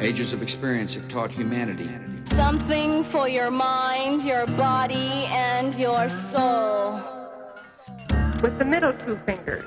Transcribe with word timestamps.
Ages 0.00 0.34
of 0.34 0.42
experience 0.42 0.94
have 0.94 1.08
taught 1.08 1.30
humanity. 1.30 1.88
Something 2.24 3.04
for 3.04 3.28
your 3.28 3.50
mind, 3.50 4.22
your 4.22 4.46
body, 4.46 5.26
and 5.52 5.74
your 5.74 6.08
soul. 6.32 7.20
with 8.42 8.58
the 8.58 8.64
middle 8.64 8.92
two 9.04 9.16
fingers. 9.28 9.64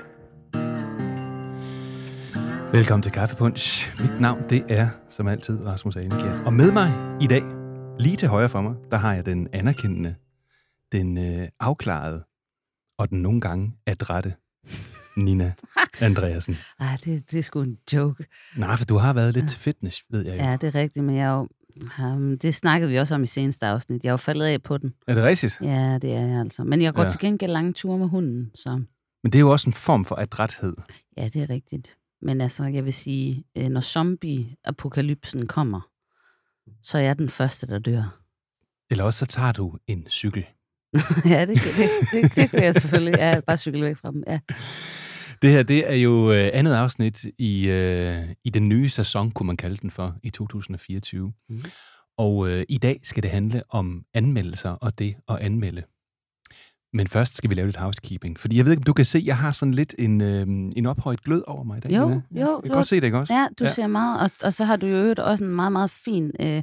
Velkommen 2.72 3.02
til 3.02 3.12
Kaffepunch. 3.12 3.92
Mit 4.00 4.20
navn, 4.20 4.42
det 4.50 4.64
er 4.68 4.88
som 5.08 5.28
altid 5.28 5.66
Rasmus 5.66 5.96
Anekjær. 5.96 6.42
Og 6.46 6.52
med 6.52 6.72
mig 6.72 7.18
i 7.20 7.26
dag, 7.26 7.42
lige 7.98 8.16
til 8.16 8.28
højre 8.28 8.48
for 8.48 8.60
mig, 8.60 8.74
der 8.90 8.96
har 8.96 9.14
jeg 9.14 9.26
den 9.26 9.48
anerkendende, 9.52 10.14
den 10.92 11.18
øh, 11.18 11.48
afklarede 11.60 12.24
og 12.98 13.10
den 13.10 13.22
nogle 13.22 13.40
gange 13.40 13.72
adrette 13.86 14.34
Nina 15.16 15.52
Andreasen. 16.00 16.56
Ej, 16.80 16.96
det, 17.04 17.30
det 17.30 17.38
er 17.38 17.42
sgu 17.42 17.60
en 17.62 17.76
joke. 17.92 18.24
Nej, 18.56 18.76
for 18.76 18.84
du 18.84 18.96
har 18.96 19.12
været 19.12 19.34
lidt 19.34 19.48
til 19.50 19.58
fitness, 19.58 20.02
ved 20.10 20.24
jeg 20.26 20.38
jo. 20.40 20.44
Ja, 20.44 20.52
det 20.56 20.66
er 20.66 20.74
rigtigt, 20.74 21.04
men 21.04 21.16
jeg 21.16 21.24
er 21.24 21.30
jo, 21.38 21.48
um, 22.04 22.38
det 22.38 22.54
snakkede 22.54 22.90
vi 22.90 22.98
også 22.98 23.14
om 23.14 23.22
i 23.22 23.26
seneste 23.26 23.66
afsnit. 23.66 24.02
Jeg 24.04 24.08
er 24.08 24.12
jo 24.12 24.16
faldet 24.16 24.46
af 24.46 24.62
på 24.62 24.78
den. 24.78 24.94
Er 25.08 25.14
det 25.14 25.24
rigtigt? 25.24 25.58
Ja, 25.62 25.98
det 26.02 26.12
er 26.14 26.20
jeg 26.26 26.40
altså. 26.40 26.64
Men 26.64 26.82
jeg 26.82 26.94
går 26.94 27.02
Ja. 27.02 27.08
til 27.08 27.18
gengæld 27.20 27.52
lange 27.52 27.72
ture 27.72 27.98
med 27.98 28.06
hunden, 28.08 28.50
så 28.54 28.70
Men 29.22 29.32
det 29.32 29.34
er 29.34 29.40
jo 29.40 29.50
også 29.50 29.68
en 29.70 29.74
form 29.74 30.04
for 30.04 30.16
adræthed. 30.16 30.74
ja, 31.16 31.28
det 31.28 31.42
er 31.42 31.50
rigtigt. 31.50 31.96
Men 32.22 32.40
altså, 32.40 32.64
jeg 32.64 32.84
vil 32.84 32.92
sige, 32.92 33.44
øh, 33.56 33.68
når 33.68 33.80
zombie-apokalypsen 33.80 35.46
kommer, 35.46 35.80
så 36.82 36.98
er 36.98 37.02
jeg 37.02 37.18
den 37.18 37.28
første, 37.30 37.66
der 37.66 37.78
dør. 37.78 38.20
Eller 38.90 39.04
også 39.04 39.18
så 39.18 39.26
tager 39.26 39.52
du 39.52 39.78
en 39.86 40.06
cykel. 40.10 40.44
ja, 41.30 41.40
det, 41.46 41.48
det, 41.48 41.90
det, 42.12 42.36
det 42.36 42.50
kunne 42.50 42.62
jeg 42.62 42.74
selvfølgelig. 42.74 43.14
Ja, 43.18 43.40
bare 43.40 43.56
cykle 43.56 43.84
væk 43.84 43.96
fra 43.96 44.10
dem. 44.10 44.24
Ja. 44.26 44.40
Det 45.44 45.52
her, 45.52 45.62
det 45.62 45.90
er 45.90 45.94
jo 45.94 46.32
øh, 46.32 46.50
andet 46.52 46.74
afsnit 46.74 47.24
i, 47.38 47.68
øh, 47.68 48.16
i 48.44 48.50
den 48.50 48.68
nye 48.68 48.88
sæson, 48.88 49.30
kunne 49.30 49.46
man 49.46 49.56
kalde 49.56 49.76
den 49.76 49.90
for, 49.90 50.16
i 50.22 50.30
2024. 50.30 51.32
Mhm. 51.48 51.60
Og 52.18 52.48
øh, 52.48 52.64
i 52.68 52.78
dag 52.78 53.00
skal 53.02 53.22
det 53.22 53.30
handle 53.30 53.62
om 53.70 54.02
anmeldelser 54.14 54.70
og 54.70 54.98
det 54.98 55.14
at 55.28 55.36
anmelde. 55.38 55.82
Men 56.92 57.08
først 57.08 57.34
skal 57.36 57.50
vi 57.50 57.54
lave 57.54 57.66
lidt 57.68 57.76
housekeeping. 57.76 58.38
Fordi 58.40 58.56
jeg 58.56 58.64
ved 58.64 58.72
ikke, 58.72 58.80
om 58.80 58.84
du 58.84 58.92
kan 58.92 59.04
se, 59.04 59.22
jeg 59.24 59.36
har 59.38 59.52
sådan 59.52 59.74
lidt 59.74 59.94
en, 59.98 60.20
øh, 60.20 60.42
en 60.76 60.86
ophøjet 60.86 61.24
glød 61.24 61.42
over 61.46 61.64
mig 61.64 61.76
i 61.76 61.80
dag. 61.80 61.92
Jo, 61.96 62.08
Nina. 62.08 62.14
jo, 62.14 62.20
Jeg 62.40 62.58
kan 62.62 62.70
jo. 62.70 62.74
godt 62.74 62.86
se 62.86 62.96
det, 62.96 63.04
ikke 63.04 63.18
også? 63.18 63.34
ja, 63.34 63.46
du 63.58 63.64
Ja. 63.64 63.70
ser 63.70 63.86
meget. 63.86 64.20
Og, 64.20 64.30
og 64.46 64.52
så 64.52 64.64
har 64.64 64.76
du 64.76 64.86
jo 64.86 64.96
øvrigt 64.96 65.18
også 65.20 65.44
en 65.44 65.50
meget, 65.54 65.72
meget 65.72 65.90
fin 65.90 66.30
øh, 66.40 66.62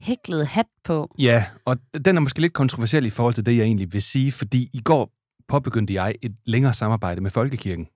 hæklet 0.00 0.46
hat 0.46 0.66
på. 0.84 1.14
Ja, 1.18 1.44
og 1.64 1.76
den 2.04 2.16
er 2.16 2.20
måske 2.20 2.40
lidt 2.40 2.52
kontroversiel 2.52 3.06
i 3.06 3.10
forhold 3.10 3.34
til 3.34 3.46
det, 3.46 3.56
jeg 3.56 3.64
egentlig 3.64 3.92
vil 3.92 4.02
sige, 4.02 4.32
fordi 4.32 4.68
i 4.74 4.80
går 4.80 5.10
påbegyndte 5.48 5.94
jeg 5.94 6.14
et 6.22 6.36
længere 6.46 6.74
samarbejde 6.74 7.20
med 7.20 7.30
Folkekirken. 7.30 7.86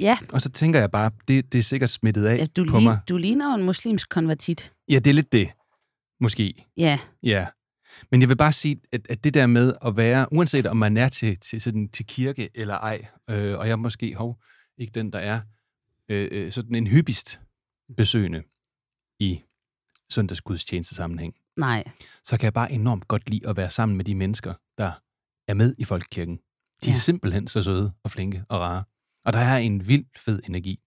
Ja, 0.00 0.18
Og 0.32 0.42
så 0.42 0.48
tænker 0.50 0.78
jeg 0.80 0.90
bare, 0.90 1.10
det, 1.28 1.52
det 1.52 1.58
er 1.58 1.62
sikkert 1.62 1.90
smittet 1.90 2.24
af 2.26 2.38
ja 2.38 2.46
du, 2.46 2.64
på 2.70 2.76
lig, 2.76 2.84
mig. 2.84 2.98
du 3.08 3.16
ligner 3.16 3.54
en 3.54 3.64
muslimsk 3.64 4.08
konvertit. 4.08 4.72
Ja, 4.88 4.98
det 4.98 5.06
er 5.06 5.14
lidt 5.14 5.32
det. 5.32 5.48
Måske. 6.20 6.66
Ja, 6.76 6.98
Ja. 7.22 7.46
Men 8.10 8.20
jeg 8.20 8.28
vil 8.28 8.36
bare 8.36 8.52
sige, 8.52 8.80
at, 8.92 9.06
at 9.10 9.24
det 9.24 9.34
der 9.34 9.46
med 9.46 9.74
at 9.84 9.96
være, 9.96 10.32
uanset 10.32 10.66
om 10.66 10.76
man 10.76 10.96
er 10.96 11.08
til, 11.08 11.38
til, 11.40 11.60
sådan, 11.60 11.88
til 11.88 12.06
kirke 12.06 12.48
eller 12.54 12.74
ej, 12.74 13.06
øh, 13.30 13.58
og 13.58 13.66
jeg 13.66 13.72
er 13.72 13.76
måske 13.76 14.14
hov, 14.14 14.40
ikke 14.78 14.90
den, 14.94 15.12
der 15.12 15.18
er 15.18 15.40
øh, 16.08 16.28
øh, 16.32 16.52
sådan 16.52 16.74
en 16.74 16.86
hyppigst 16.86 17.40
besøgende 17.96 18.42
i 19.20 19.40
søndagsgudstjeneste 20.10 20.94
sammenhæng, 20.94 21.34
nej. 21.56 21.84
så 22.24 22.36
kan 22.38 22.44
jeg 22.44 22.52
bare 22.52 22.72
enormt 22.72 23.08
godt 23.08 23.30
lide 23.30 23.48
at 23.48 23.56
være 23.56 23.70
sammen 23.70 23.96
med 23.96 24.04
de 24.04 24.14
mennesker, 24.14 24.54
der 24.78 24.92
er 25.48 25.54
med 25.54 25.74
i 25.78 25.84
folkekirken. 25.84 26.36
De 26.84 26.88
er 26.90 26.92
Ja. 26.94 26.98
simpelthen 26.98 27.48
så 27.48 27.62
søde 27.62 27.92
og 28.04 28.10
flinke 28.10 28.44
og 28.48 28.60
rare. 28.60 28.84
Og 29.24 29.32
der 29.32 29.38
er 29.38 29.58
en 29.58 29.88
vildt 29.88 30.18
fed 30.18 30.40
energi. 30.48 30.78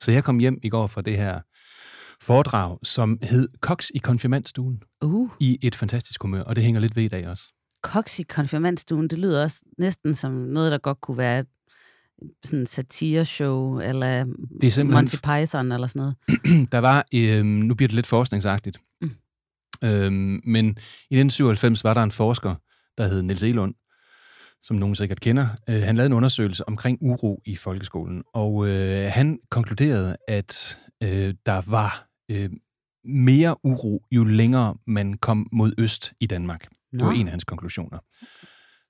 Så 0.00 0.12
jeg 0.12 0.24
kom 0.24 0.38
hjem 0.38 0.58
i 0.62 0.68
går 0.68 0.86
fra 0.86 1.02
det 1.02 1.16
her 1.16 1.40
foredrag, 2.24 2.78
som 2.82 3.18
hed 3.22 3.48
Koks 3.60 3.90
i 3.94 3.98
konfirmandstuen 3.98 4.82
Uh, 5.04 5.30
i 5.40 5.58
et 5.62 5.74
fantastisk 5.74 6.22
humør, 6.22 6.42
og 6.42 6.56
det 6.56 6.64
hænger 6.64 6.80
lidt 6.80 6.96
ved 6.96 7.02
i 7.02 7.08
dag 7.08 7.28
også. 7.28 7.42
koks 7.82 8.18
i 8.18 8.22
konfirmandstuen, 8.22 9.08
det 9.08 9.18
lyder 9.18 9.42
også 9.42 9.62
næsten 9.78 10.14
som 10.14 10.32
noget, 10.32 10.72
der 10.72 10.78
godt 10.78 11.00
kunne 11.00 11.16
være 11.18 11.38
et 11.40 11.46
sådan 12.44 12.66
satireshow, 12.66 13.78
eller 13.80 14.24
Det 14.60 14.66
er 14.66 14.70
simpelthen, 14.70 14.88
Monty 14.90 15.16
Python, 15.16 15.72
eller 15.72 15.86
sådan 15.86 16.00
noget. 16.00 16.16
der 16.72 16.78
var, 16.78 17.04
øhm, 17.14 17.46
nu 17.46 17.74
bliver 17.74 17.88
det 17.88 17.94
lidt 17.94 18.06
forskningsagtigt, 18.06 18.78
Mm. 19.00 19.10
øhm, 19.84 20.40
men 20.44 20.66
i 21.10 21.18
1997 21.18 21.84
var 21.84 21.94
der 21.94 22.02
en 22.02 22.10
forsker, 22.10 22.54
der 22.98 23.08
hed 23.08 23.22
Niels 23.22 23.42
Elund, 23.42 23.74
som 24.62 24.76
nogen 24.76 24.94
sikkert 24.94 25.20
kender. 25.20 25.46
Øh, 25.68 25.82
han 25.82 25.96
lavede 25.96 26.06
en 26.06 26.12
undersøgelse 26.12 26.68
omkring 26.68 26.98
uro 27.00 27.42
i 27.46 27.56
folkeskolen, 27.56 28.22
og 28.34 28.68
øh, 28.68 29.10
han 29.12 29.38
konkluderede, 29.50 30.16
at 30.28 30.78
øh, 31.02 31.34
der 31.46 31.70
var 31.70 32.08
øh, 32.30 32.50
mere 33.04 33.56
uro, 33.64 34.04
jo 34.10 34.24
længere 34.24 34.74
man 34.86 35.14
kom 35.14 35.48
mod 35.52 35.72
øst 35.78 36.12
i 36.20 36.26
Danmark. 36.26 36.68
Det 36.92 37.00
var 37.00 37.12
Nå. 37.12 37.20
en 37.20 37.26
af 37.26 37.30
hans 37.30 37.44
konklusioner. 37.44 37.98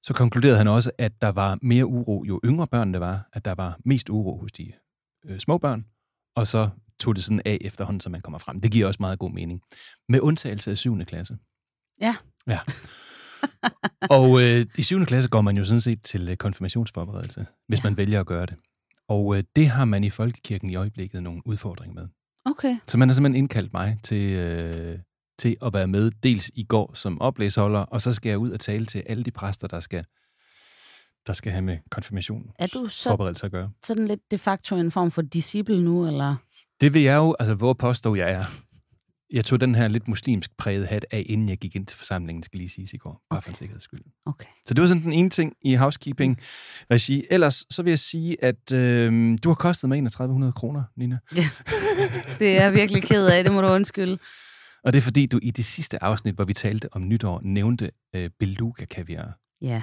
Så 0.03 0.15
konkluderede 0.15 0.59
han 0.59 0.69
også, 0.69 0.91
at 0.99 1.13
der 1.21 1.29
var 1.29 1.59
mere 1.63 1.87
uro, 1.87 2.25
jo 2.29 2.41
yngre 2.45 2.67
børn 2.67 2.93
det 2.93 3.01
var, 3.01 3.29
at 3.33 3.45
der 3.45 3.55
var 3.55 3.79
mest 3.85 4.09
uro 4.09 4.41
hos 4.41 4.53
de 4.53 4.73
øh, 5.27 5.39
små 5.39 5.59
børn, 5.59 5.85
og 6.37 6.47
så 6.47 6.69
tog 7.01 7.17
det 7.17 7.25
sådan 7.25 7.43
af 7.45 7.59
efterhånden, 7.61 8.01
som 8.01 8.13
man 8.13 8.21
kommer 8.21 8.39
frem. 8.39 8.61
Det 8.61 8.73
giver 8.73 8.87
også 8.87 8.97
meget 9.01 9.19
god 9.19 9.31
mening. 9.31 9.61
Med 10.09 10.21
undtagelse 10.21 10.71
af 10.71 10.79
7. 10.79 11.05
klasse. 11.05 11.37
Ja. 12.01 12.17
Ja. 12.47 12.59
og 14.17 14.43
øh, 14.43 14.67
i 14.79 14.83
7. 14.83 15.05
klasse 15.05 15.29
går 15.31 15.41
man 15.41 15.57
jo 15.57 15.65
sådan 15.65 15.81
set 15.81 16.03
til 16.03 16.29
øh, 16.29 16.37
konfirmationsforberedelse, 16.37 17.47
hvis 17.69 17.79
Ja. 17.79 17.83
man 17.85 17.97
vælger 17.97 18.21
at 18.21 18.27
gøre 18.27 18.47
det. 18.47 18.55
Og 19.09 19.37
øh, 19.37 19.43
det 19.57 19.69
har 19.69 19.85
man 19.85 20.05
i 20.05 20.11
Folkekirken 20.11 20.71
i 20.71 20.75
øjeblikket 20.75 21.23
nogle 21.23 21.43
udfordringer 21.47 21.95
med. 21.95 22.09
Okay. 22.45 22.77
Så 22.89 22.99
man 22.99 23.09
har 23.09 23.15
simpelthen 23.15 23.39
indkaldt 23.43 23.73
mig 23.73 23.99
til, 24.05 24.33
øh, 24.35 24.99
til 25.39 25.57
at 25.63 25.73
være 25.75 25.87
med, 25.87 26.11
dels 26.23 26.51
i 26.55 26.63
går 26.65 26.91
som 26.95 27.21
oplæsholder, 27.21 27.81
og 27.81 28.03
så 28.03 28.13
skal 28.15 28.31
jeg 28.31 28.39
ud 28.39 28.51
og 28.51 28.61
tale 28.61 28.87
til 28.87 29.03
alle 29.07 29.25
de 29.25 29.31
præster, 29.31 29.69
der 29.69 29.81
skal, 29.81 30.05
der 31.27 31.33
skal 31.33 31.53
have 31.53 31.63
med 31.63 31.79
konfirmation 31.91 32.51
Er 32.59 32.67
du 32.67 32.89
så 32.89 33.09
forberedelse 33.09 33.47
at 33.47 33.53
gøre. 33.53 33.71
sådan 33.85 34.09
lidt 34.09 34.21
de 34.31 34.39
facto 34.39 34.77
en 34.77 34.91
form 34.91 35.11
for 35.11 35.23
disciple 35.23 35.85
nu, 35.85 36.07
eller? 36.07 36.37
Det 36.81 36.95
vil 36.95 37.03
jeg 37.03 37.17
jo, 37.17 37.37
altså 37.39 37.55
hvor 37.55 37.73
påstå, 37.73 38.15
jeg 38.15 38.33
er. 38.33 38.45
Jeg 39.33 39.45
tog 39.45 39.61
den 39.61 39.75
her 39.75 39.89
lidt 39.89 40.09
muslimsk 40.09 40.51
præget 40.59 40.87
hat 40.87 41.07
af, 41.11 41.25
inden 41.27 41.49
jeg 41.49 41.59
gik 41.59 41.77
ind 41.77 41.87
til 41.87 41.99
forsamlingen, 41.99 42.43
skal 42.43 42.59
lige 42.59 42.69
siges 42.69 42.93
i 42.93 42.97
går, 42.97 43.23
bare 43.31 43.43
for 43.43 43.49
en 43.49 43.55
sikkerheds 43.55 43.85
skyld. 43.85 44.01
Okay. 44.27 44.47
Så 44.67 44.75
det 44.75 44.83
var 44.83 44.89
sådan 44.89 45.03
den 45.03 45.13
ene 45.13 45.31
ting 45.31 45.53
i 45.63 45.75
housekeeping-regi. 45.75 47.25
Ellers 47.31 47.67
så 47.71 47.83
vil 47.83 47.91
jeg 47.91 47.99
sige, 47.99 48.45
at 48.45 48.73
øh, 48.73 49.39
du 49.45 49.49
har 49.49 49.55
kostet 49.55 49.89
mig 49.89 49.99
3100 49.99 50.53
kroner, 50.53 50.85
Nina. 50.97 51.19
Det 52.39 52.57
er 52.57 52.63
jeg 52.63 52.73
virkelig 52.73 53.03
ked 53.03 53.27
af, 53.27 53.45
det 53.45 53.53
må 53.53 53.61
du 53.61 53.69
undskylde. 53.69 54.19
Og 54.85 54.93
det 54.93 54.99
er 54.99 55.03
fordi, 55.03 55.27
du 55.27 55.41
i 55.43 55.51
det 55.51 55.65
sidste 55.65 56.03
afsnit, 56.03 56.35
hvor 56.35 56.45
vi 56.45 56.55
talte 56.55 56.89
om 56.93 57.09
nytår, 57.09 57.41
nævnte 57.45 57.91
øh, 58.15 58.31
beluga-kaviar. 58.39 59.39
Ja, 59.63 59.83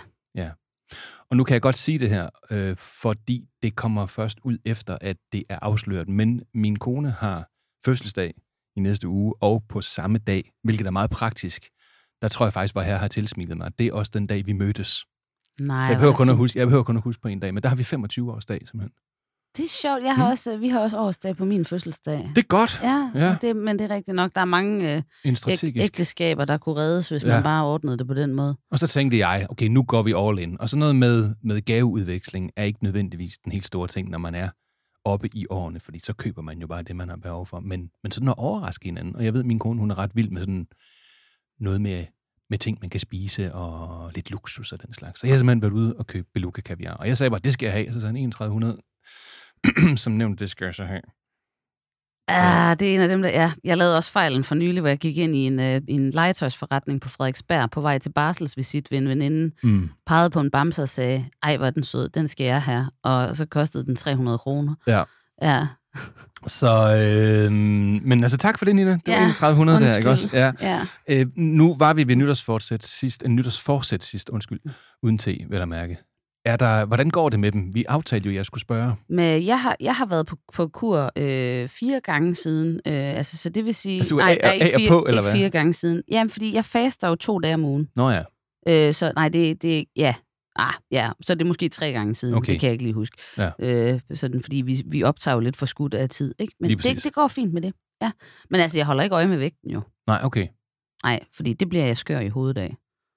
Og 1.30 1.38
nu 1.38 1.44
kan 1.44 1.54
jeg 1.54 1.62
godt 1.62 1.78
sige 1.78 2.00
det 2.00 2.10
her, 2.10 2.30
øh, 2.52 2.78
fordi 2.78 3.46
det 3.62 3.76
kommer 3.76 4.06
først 4.06 4.38
ud 4.44 4.58
efter, 4.66 4.98
at 5.02 5.18
det 5.32 5.44
er 5.50 5.60
afsløret. 5.62 6.10
Men 6.10 6.42
min 6.54 6.76
kone 6.76 7.12
har 7.12 7.50
fødselsdag 7.86 8.34
i 8.76 8.80
næste 8.80 9.08
uge, 9.08 9.34
og 9.42 9.64
på 9.70 9.82
samme 9.82 10.18
dag, 10.18 10.52
hvilket 10.64 10.88
er 10.88 10.92
meget 10.92 11.10
praktisk. 11.10 11.70
Der 12.22 12.28
tror 12.28 12.46
jeg 12.46 12.54
faktisk, 12.54 12.74
hvor 12.76 12.82
her 12.82 12.98
har 12.98 13.08
tilsmilet 13.08 13.58
mig. 13.58 13.72
Det 13.80 13.88
er 13.88 13.94
også 13.94 14.12
den 14.14 14.28
dag, 14.28 14.46
vi 14.46 14.54
mødtes. 14.54 15.06
nej. 15.60 15.84
Så 15.86 15.90
jeg 15.90 15.98
behøver, 15.98 16.14
er 16.14 16.18
kun 16.18 16.30
at 16.30 16.36
huske, 16.36 16.60
jeg 16.60 16.68
behøver 16.68 16.84
kun 16.84 16.98
at 16.98 17.04
huske 17.04 17.22
på 17.22 17.28
en 17.28 17.40
dag, 17.40 17.54
men 17.54 17.64
der 17.64 17.70
har 17.70 17.76
vi 17.76 17.84
25 17.84 18.32
års 18.34 18.46
dag 18.46 18.60
simpelthen. 18.68 18.92
Det 19.58 19.66
er 19.66 19.70
sjovt. 19.70 20.04
Jeg 20.04 20.16
har 20.16 20.26
Mm. 20.26 20.32
også, 20.32 20.58
vi 20.58 20.70
har 20.70 20.80
også 20.80 21.00
årsdag 21.00 21.36
på 21.38 21.46
min 21.46 21.66
fødselsdag. 21.66 22.32
Det 22.36 22.38
er 22.44 22.48
godt. 22.48 22.80
Ja, 22.84 23.12
Ja. 23.16 23.38
Det, 23.42 23.56
men 23.56 23.80
det 23.80 23.92
er 23.92 23.96
rigtigt 23.96 24.16
nok. 24.16 24.32
Der 24.36 24.42
er 24.42 24.46
mange 24.46 24.96
øh, 24.96 25.04
æg- 25.26 25.72
ægteskaber, 25.82 26.46
der 26.46 26.58
kunne 26.58 26.76
reddes, 26.76 27.10
hvis 27.10 27.24
Ja. 27.24 27.28
ja. 27.28 27.34
man 27.34 27.44
bare 27.44 27.66
ordnede 27.66 27.98
det 27.98 28.08
på 28.08 28.14
den 28.14 28.34
måde. 28.36 28.58
Og 28.72 28.80
så 28.80 28.88
tænkte 28.88 29.18
jeg, 29.18 29.48
okay, 29.50 29.68
nu 29.68 29.84
går 29.84 30.04
vi 30.04 30.14
all 30.18 30.40
in. 30.40 30.62
Og 30.62 30.70
så 30.70 30.78
noget 30.78 30.96
med, 30.96 31.36
med 31.44 31.62
gaveudveksling 31.62 32.52
er 32.56 32.64
ikke 32.64 32.84
nødvendigvis 32.84 33.38
den 33.44 33.52
helt 33.52 33.68
store 33.68 33.88
ting, 33.88 34.10
når 34.10 34.18
man 34.18 34.36
er 34.36 34.50
oppe 35.06 35.30
i 35.34 35.46
årene, 35.50 35.80
fordi 35.80 36.00
så 36.00 36.14
køber 36.14 36.42
man 36.42 36.60
jo 36.60 36.68
bare 36.68 36.84
det, 36.84 36.96
man 36.96 37.10
har 37.10 37.16
behov 37.16 37.46
for. 37.46 37.60
Men, 37.60 37.92
men 38.04 38.12
sådan 38.12 38.30
at 38.30 38.36
overraske 38.38 38.86
hinanden. 38.86 39.16
Og 39.16 39.26
jeg 39.26 39.34
ved, 39.34 39.40
at 39.40 39.46
min 39.46 39.60
kone, 39.60 39.80
hun 39.80 39.92
er 39.92 39.98
ret 39.98 40.16
vild 40.16 40.30
med 40.30 40.42
sådan 40.42 40.68
noget 41.60 41.82
med, 41.82 42.06
med 42.50 42.58
ting, 42.58 42.78
man 42.82 42.90
kan 42.90 43.00
spise, 43.00 43.54
og 43.54 44.12
lidt 44.16 44.32
luksus 44.32 44.72
og 44.72 44.82
den 44.82 44.94
slags. 44.94 45.20
Så 45.20 45.28
jeg 45.28 45.34
har 45.34 45.40
simpelthen 45.40 45.62
været 45.62 45.74
ude 45.74 45.96
og 45.96 46.08
købe 46.08 46.28
beluga 46.34 46.62
kaviar. 46.62 46.94
Og 46.94 47.08
jeg 47.08 47.18
sagde 47.18 47.32
bare, 47.32 47.40
det 47.40 47.54
skal 47.54 47.66
jeg 47.66 47.74
have. 47.74 47.88
Og 47.88 47.94
så 47.94 48.00
sagde 48.00 48.20
han 48.20 48.32
3100. 48.32 48.82
Som 50.04 50.14
nævnt, 50.14 50.40
det 50.40 50.50
skal 50.50 50.66
jeg 50.66 50.76
så 50.76 50.86
have. 50.86 51.02
Ja, 52.30 52.76
det 52.80 52.90
er 52.92 52.96
en 52.96 53.02
af 53.02 53.08
dem, 53.08 53.22
der... 53.22 53.30
Ja, 53.30 53.52
jeg 53.64 53.78
lavede 53.78 53.98
også 53.98 54.12
fejlen 54.12 54.44
for 54.44 54.56
nylig, 54.56 54.80
hvor 54.82 54.88
jeg 54.90 54.98
gik 54.98 55.18
ind 55.18 55.36
i 55.36 55.40
en, 55.48 55.60
øh, 55.60 55.82
en 55.88 56.10
legetøjsforretning 56.10 57.02
på 57.02 57.10
Frederiksberg 57.10 57.70
på 57.70 57.82
vej 57.82 57.98
til 57.98 58.12
barselsvisit 58.12 58.92
ved 58.92 58.98
en 58.98 59.08
veninde, 59.08 59.56
Mm. 59.64 59.90
pegede 60.08 60.30
på 60.30 60.40
en 60.40 60.52
bamse 60.52 60.82
og 60.84 60.90
sagde, 60.90 61.26
ej, 61.44 61.58
hvor 61.58 61.66
er 61.66 61.70
den 61.72 61.84
sød, 61.84 62.10
den 62.10 62.28
skal 62.28 62.46
jeg 62.46 62.62
have. 62.62 62.90
Og 63.04 63.38
så 63.38 63.46
kostede 63.46 63.86
den 63.86 63.96
300 63.96 64.38
kroner. 64.38 64.76
Ja. 64.88 65.04
Ja, 65.42 65.68
Så, 66.48 66.72
øh, 67.48 67.52
men 67.52 68.24
altså 68.24 68.38
tak 68.38 68.58
for 68.58 68.66
det, 68.66 68.76
Nina. 68.76 68.92
Det 68.92 69.02
var 69.08 69.14
Ja, 69.14 69.20
3100 69.20 69.80
der, 69.80 69.98
ikke 69.98 70.10
også? 70.10 70.30
Ja. 70.34 70.52
ja. 70.62 70.80
Øh, 71.10 71.26
nu 71.36 71.76
var 71.80 71.94
vi 71.94 72.08
ved 72.08 72.16
nytårsfortsæt 72.16 72.84
sidst, 72.84 73.24
en 73.26 73.36
nytårsforsæt 73.36 74.04
sidst, 74.04 74.30
undskyld, 74.30 74.60
uden 75.04 75.18
te, 75.18 75.38
vel 75.50 75.62
at 75.62 75.68
mærke. 75.70 75.98
Er 76.52 76.58
der, 76.58 76.86
hvordan 76.86 77.10
går 77.10 77.30
det 77.30 77.40
med 77.40 77.52
dem? 77.52 77.76
Vi 77.76 77.86
aftalte 77.88 78.26
jo, 78.26 78.32
at 78.32 78.36
jeg 78.36 78.46
skulle 78.46 78.62
spørge. 78.62 78.96
Men 79.10 79.46
jeg 79.46 79.62
har, 79.62 79.76
jeg 79.80 79.96
har 79.96 80.06
været 80.06 80.26
på, 80.28 80.38
på 80.54 80.68
kur 80.68 81.12
øh, 81.16 81.68
fire 81.68 82.00
gange 82.04 82.36
siden. 82.36 82.76
Øh, 82.88 82.94
altså, 83.18 83.38
så 83.38 83.50
det 83.50 83.66
vil 83.66 83.76
sige... 83.76 83.98
Altså, 83.98 84.16
nej, 84.16 84.38
af- 84.44 84.58
nej, 84.60 84.66
ikke 84.66 84.78
fire, 84.78 84.90
på, 84.90 85.06
eller 85.08 85.22
hvad? 85.22 85.32
fire 85.32 85.50
gange 85.50 85.74
siden. 85.74 86.04
Jamen, 86.12 86.30
fordi 86.30 86.54
jeg 86.56 86.66
faster 86.66 87.08
jo 87.08 87.16
to 87.16 87.40
dage 87.40 87.54
om 87.54 87.66
ugen. 87.66 87.90
Nå 87.96 88.10
ja, 88.10 88.24
Øh, 88.68 88.94
så 88.94 89.12
nej, 89.16 89.30
det, 89.30 89.62
det 89.62 89.86
ja. 89.96 90.16
Ah, 90.56 90.74
ja, 90.92 91.10
så 91.22 91.34
er 91.34 91.38
det 91.38 91.48
måske 91.48 91.70
tre 91.70 91.92
gange 91.92 92.16
siden. 92.16 92.36
Okay. 92.36 92.52
Det 92.52 92.60
kan 92.60 92.68
jeg 92.68 92.72
ikke 92.74 92.84
lige 92.84 92.94
huske. 92.94 93.18
Ja. 93.38 93.50
Øh, 93.60 94.00
sådan, 94.14 94.42
fordi 94.42 94.56
vi, 94.62 94.84
vi 94.86 95.04
optager 95.04 95.36
jo 95.36 95.40
lidt 95.40 95.58
for 95.58 95.66
skudt 95.66 95.94
af 95.94 96.10
tid. 96.10 96.36
Ikke? 96.40 96.54
Men 96.60 96.78
det, 96.78 97.04
det 97.04 97.14
går 97.14 97.28
fint 97.28 97.54
med 97.54 97.62
det. 97.62 97.74
Ja. 98.02 98.12
Men 98.50 98.62
altså, 98.62 98.78
jeg 98.78 98.86
holder 98.86 99.04
ikke 99.04 99.16
øje 99.16 99.28
med 99.28 99.38
vægten 99.38 99.72
jo. 99.72 99.82
nej, 100.08 100.20
okay. 100.24 100.48
Nej, 101.04 101.20
fordi 101.36 101.54
det 101.54 101.70
bliver 101.70 101.86
jeg 101.86 101.98
skør 101.98 102.20
i 102.20 102.28
hovedet 102.30 102.58
af. 102.58 102.76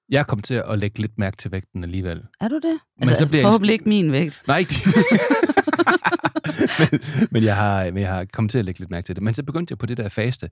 Jeg 0.09 0.27
kom 0.27 0.41
til 0.41 0.63
at 0.67 0.79
lægge 0.79 0.99
lidt 0.99 1.17
mærke 1.17 1.37
til 1.37 1.51
vægten 1.51 1.83
alligevel. 1.83 2.21
Er 2.41 2.47
du 2.47 2.55
det? 2.55 2.79
Altså, 3.01 3.15
så 3.15 3.27
bliver 3.27 3.39
jeg 3.41 3.45
forhåbentlig 3.45 3.73
ikke 3.73 3.89
min 3.89 4.11
vægt. 4.11 4.43
Nej, 4.47 4.57
ikke 4.57 4.73
men, 6.79 6.99
men, 7.31 7.43
jeg 7.43 7.55
har, 7.55 7.85
men 7.85 7.97
jeg 7.97 8.09
har 8.13 8.25
kommet 8.33 8.51
til 8.51 8.59
at 8.59 8.65
lægge 8.65 8.79
lidt 8.79 8.91
mærke 8.91 9.05
til 9.05 9.15
det. 9.15 9.23
Men 9.23 9.33
så 9.33 9.43
begyndte 9.43 9.71
jeg 9.71 9.77
på 9.77 9.85
det 9.85 9.97
der 9.97 10.09
faste, 10.09 10.49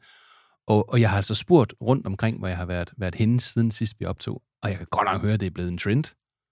og, 0.68 0.89
og 0.89 1.01
jeg 1.01 1.09
har 1.09 1.15
altså 1.18 1.36
spurgt 1.36 1.74
rundt 1.81 2.07
omkring, 2.07 2.39
hvor 2.39 2.48
jeg 2.48 2.57
har 2.57 2.65
været, 2.65 2.92
været 2.98 3.15
henne 3.15 3.39
siden 3.42 3.71
sidst 3.71 4.00
vi 4.00 4.06
optog, 4.06 4.42
og 4.63 4.69
jeg 4.69 4.77
kan 4.77 4.88
godt 4.92 5.07
nok 5.12 5.21
høre, 5.21 5.33
at 5.33 5.39
det 5.39 5.45
er 5.45 5.51
blevet 5.51 5.71
en 5.71 5.77
trend. 5.77 6.03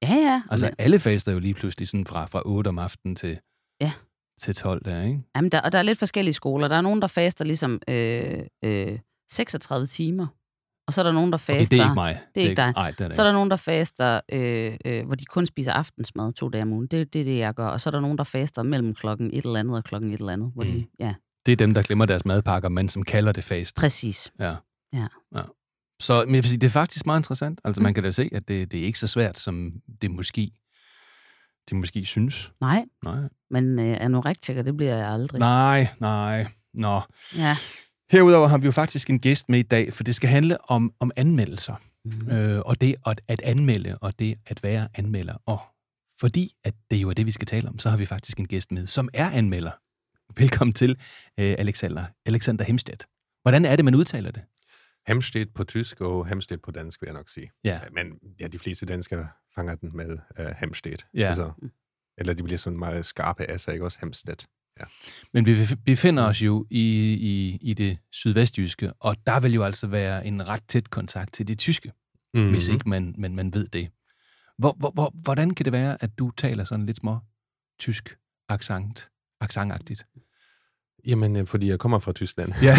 Ja, 0.01 0.13
ja. 0.15 0.41
Altså 0.51 0.65
Men, 0.65 0.75
alle 0.77 0.99
faster 0.99 1.31
jo 1.31 1.39
lige 1.39 1.53
pludselig 1.53 1.87
sådan 1.87 2.05
fra, 2.05 2.25
fra 2.25 2.41
8 2.45 2.67
om 2.67 2.79
aftenen 2.79 3.15
til, 3.15 3.39
Ja. 3.81 3.91
til 4.39 4.55
12 4.55 4.85
der, 4.85 5.03
ikke? 5.03 5.19
jamen, 5.35 5.51
der, 5.51 5.61
og 5.61 5.71
der 5.71 5.77
er 5.79 5.83
lidt 5.83 5.99
forskellige 5.99 6.33
skoler. 6.33 6.67
Der 6.67 6.75
er 6.75 6.81
nogen, 6.81 7.01
der 7.01 7.07
faster 7.07 7.45
ligesom 7.45 7.79
øh, 7.87 8.39
øh, 8.65 8.99
36 9.31 9.85
timer. 9.87 10.27
Og 10.89 10.93
så 10.93 11.01
er 11.01 11.03
der 11.03 11.11
nogen, 11.11 11.31
der 11.31 11.37
faster... 11.37 11.53
Okay, 11.53 11.65
det 11.65 11.79
er 11.79 11.83
ikke 11.83 11.93
mig. 11.93 12.19
Det 12.35 12.43
er 12.43 12.49
ikke 12.49 12.61
dig. 12.61 12.73
Nej, 12.75 12.91
det 12.91 13.01
er 13.01 13.07
det 13.07 13.15
Så 13.15 13.21
er 13.21 13.25
der 13.25 13.33
nogen, 13.33 13.51
der 13.51 13.55
faster, 13.55 14.21
øh, 14.31 14.77
øh, 14.85 15.05
hvor 15.05 15.15
de 15.15 15.25
kun 15.25 15.45
spiser 15.45 15.73
aftensmad 15.73 16.33
to 16.33 16.49
dage 16.49 16.61
om 16.61 16.73
ugen. 16.73 16.87
Det, 16.87 17.13
det 17.13 17.21
er 17.21 17.25
det, 17.25 17.37
jeg 17.37 17.53
gør. 17.53 17.67
Og 17.67 17.81
så 17.81 17.89
er 17.89 17.91
der 17.91 17.99
nogen, 17.99 18.17
der 18.17 18.23
faster 18.23 18.63
mellem 18.63 18.95
klokken 18.95 19.29
et 19.33 19.45
eller 19.45 19.59
andet 19.59 19.77
og 19.77 19.83
klokken 19.83 20.11
et 20.11 20.19
eller 20.19 20.33
andet. 20.33 20.51
Hvor 20.55 20.63
mm. 20.63 20.69
de, 20.69 20.85
ja, 20.99 21.13
Det 21.45 21.51
er 21.51 21.55
dem, 21.55 21.73
der 21.73 21.81
glemmer 21.81 22.05
deres 22.05 22.25
madpakker, 22.25 22.69
men 22.69 22.89
som 22.89 23.03
kalder 23.03 23.31
det 23.31 23.43
fast. 23.43 23.75
præcis. 23.75 24.31
Ja. 24.39 24.55
Ja. 24.93 25.07
ja. 25.35 25.41
Så 25.99 26.23
men 26.25 26.35
jeg 26.35 26.43
vil 26.43 26.49
sige, 26.49 26.59
det 26.59 26.67
er 26.67 26.71
faktisk 26.71 27.05
meget 27.05 27.19
interessant. 27.19 27.61
Altså, 27.63 27.81
man 27.81 27.93
kan 27.93 28.03
da 28.03 28.11
se, 28.11 28.29
at 28.31 28.47
det, 28.47 28.71
det 28.71 28.79
er 28.79 28.83
ikke 28.83 28.99
så 28.99 29.07
svært, 29.07 29.39
som 29.39 29.71
det 30.01 30.11
måske, 30.11 30.51
det 31.69 31.77
måske 31.77 32.05
synes. 32.05 32.51
Nej, 32.61 32.85
Nej. 33.03 33.19
men 33.51 33.79
øh, 33.79 33.97
anorektiker, 34.01 34.61
det 34.61 34.77
bliver 34.77 34.95
jeg 34.95 35.07
aldrig. 35.07 35.39
Nej, 35.39 35.87
nej. 35.99 36.47
Nå. 36.73 37.01
Ja. 37.37 37.57
Herudover 38.11 38.47
har 38.47 38.57
vi 38.57 38.65
jo 38.65 38.71
faktisk 38.71 39.09
en 39.09 39.19
gæst 39.19 39.49
med 39.49 39.59
i 39.59 39.63
dag, 39.63 39.93
for 39.93 40.03
det 40.03 40.15
skal 40.15 40.29
handle 40.29 40.71
om, 40.71 40.93
om 40.99 41.11
anmeldelser. 41.17 41.75
Mm. 42.05 42.31
Øh, 42.31 42.61
og 42.65 42.81
det 42.81 42.95
at, 43.05 43.21
at 43.27 43.41
anmelde, 43.41 43.97
og 43.97 44.19
det 44.19 44.37
at 44.45 44.63
være 44.63 44.87
anmelder. 44.95 45.35
Og 45.45 45.61
fordi 46.19 46.53
at 46.63 46.73
det 46.91 46.97
jo 46.97 47.09
er 47.09 47.13
det, 47.13 47.25
vi 47.25 47.31
skal 47.31 47.47
tale 47.47 47.69
om, 47.69 47.79
så 47.79 47.89
har 47.89 47.97
vi 47.97 48.05
faktisk 48.05 48.37
en 48.37 48.47
gæst 48.47 48.71
med, 48.71 48.87
som 48.87 49.09
er 49.13 49.29
anmelder. 49.29 49.71
Velkommen 50.41 50.73
til, 50.73 50.89
øh, 51.39 51.55
Alexander, 51.57 52.05
Alexander 52.25 52.65
Hemstedt. 52.65 53.05
Hvordan 53.41 53.65
er 53.65 53.75
det, 53.75 53.85
man 53.85 53.95
udtaler 53.95 54.31
det? 54.31 54.43
Hemstedt 55.07 55.53
på 55.53 55.63
tysk 55.63 56.01
og 56.01 56.27
Hemstedt 56.27 56.61
på 56.61 56.71
dansk, 56.71 57.01
vil 57.01 57.07
jeg 57.07 57.13
nok 57.13 57.29
sige. 57.29 57.51
Ja. 57.63 57.79
Men 57.91 58.05
ja, 58.39 58.47
de 58.47 58.59
fleste 58.59 58.85
danskere 58.85 59.27
fanger 59.55 59.75
den 59.75 59.91
med 59.93 60.17
uh, 60.39 60.45
Hemstedt. 60.59 61.05
Ja. 61.13 61.27
Altså, 61.27 61.51
eller 62.17 62.33
de 62.33 62.43
bliver 62.43 62.57
sådan 62.57 62.79
meget 62.79 63.05
skarpe 63.05 63.45
af 63.45 63.59
sig, 63.59 63.73
ikke 63.73 63.85
også 63.85 63.97
Hemstedt. 64.01 64.47
Men 65.33 65.45
vi 65.45 65.55
befinder 65.85 66.23
os 66.23 66.41
jo 66.41 66.65
i, 66.69 67.13
i, 67.13 67.57
i 67.61 67.73
det 67.73 67.97
sydvestjyske, 68.11 68.93
og 68.99 69.15
der 69.27 69.39
vil 69.39 69.53
jo 69.53 69.63
altså 69.63 69.87
være 69.87 70.25
en 70.25 70.49
ret 70.49 70.63
tæt 70.67 70.89
kontakt 70.89 71.33
til 71.33 71.47
det 71.47 71.57
tyske, 71.59 71.91
Mm-hmm. 72.33 72.47
mm. 72.47 72.53
hvis 72.53 72.67
ikke 72.67 72.89
man, 72.89 73.15
man, 73.17 73.35
man 73.35 73.53
ved 73.53 73.67
det. 73.67 73.89
Hvor, 74.57 74.75
hvor, 74.79 74.91
hvor, 74.91 75.13
hvordan 75.23 75.49
kan 75.49 75.65
det 75.65 75.73
være, 75.73 76.03
at 76.03 76.19
du 76.19 76.31
taler 76.37 76.63
sådan 76.63 76.85
lidt 76.85 76.97
små 76.97 77.19
tysk 77.79 78.17
accent, 78.49 79.09
accentagtigt? 79.41 80.05
Jamen, 81.07 81.35
øh, 81.35 81.45
fordi 81.45 81.69
jeg 81.69 81.79
kommer 81.79 81.99
fra 81.99 82.11
Tyskland. 82.11 82.53
Ja. 82.63 82.75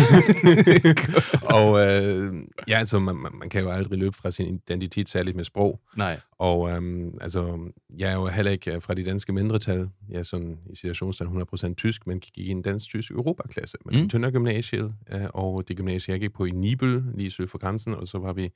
og 1.56 1.80
øh, 1.80 2.34
ja, 2.68 2.78
altså, 2.78 2.98
man, 2.98 3.16
man 3.16 3.48
kan 3.50 3.62
jo 3.62 3.70
aldrig 3.70 3.98
løbe 3.98 4.16
fra 4.16 4.30
sin 4.30 4.46
identitet, 4.46 5.08
særligt 5.08 5.36
med 5.36 5.44
sprog. 5.44 5.80
Nej. 5.96 6.20
Og 6.38 6.70
øhm, 6.70 7.18
altså, 7.20 7.58
jeg 7.98 8.10
er 8.10 8.14
jo 8.14 8.26
heller 8.26 8.52
ikke 8.52 8.74
øh, 8.74 8.82
fra 8.82 8.94
de 8.94 9.04
danske 9.04 9.32
mindretal. 9.32 9.88
Jeg 10.10 10.18
er 10.18 10.22
sådan 10.22 10.58
i 10.72 10.76
situationsstand 10.76 11.28
100% 11.70 11.74
tysk, 11.74 12.06
men 12.06 12.20
gik 12.20 12.38
i 12.38 12.48
en 12.48 12.62
dansk-tysk 12.62 13.10
Europaklasse 13.10 13.78
med 13.84 14.02
Mm. 14.02 14.08
Tønder 14.08 14.30
Gymnasiet, 14.30 14.94
øh, 15.12 15.26
og 15.34 15.68
det 15.68 15.76
gymnasie, 15.76 16.12
jeg 16.12 16.20
gik 16.20 16.32
på 16.32 16.44
i 16.44 16.50
Nibel, 16.50 17.04
lige 17.14 17.30
syd 17.30 17.46
for 17.46 17.58
grænsen, 17.58 17.94
og 17.94 18.06
så 18.06 18.18
var 18.18 18.32
vi 18.32 18.50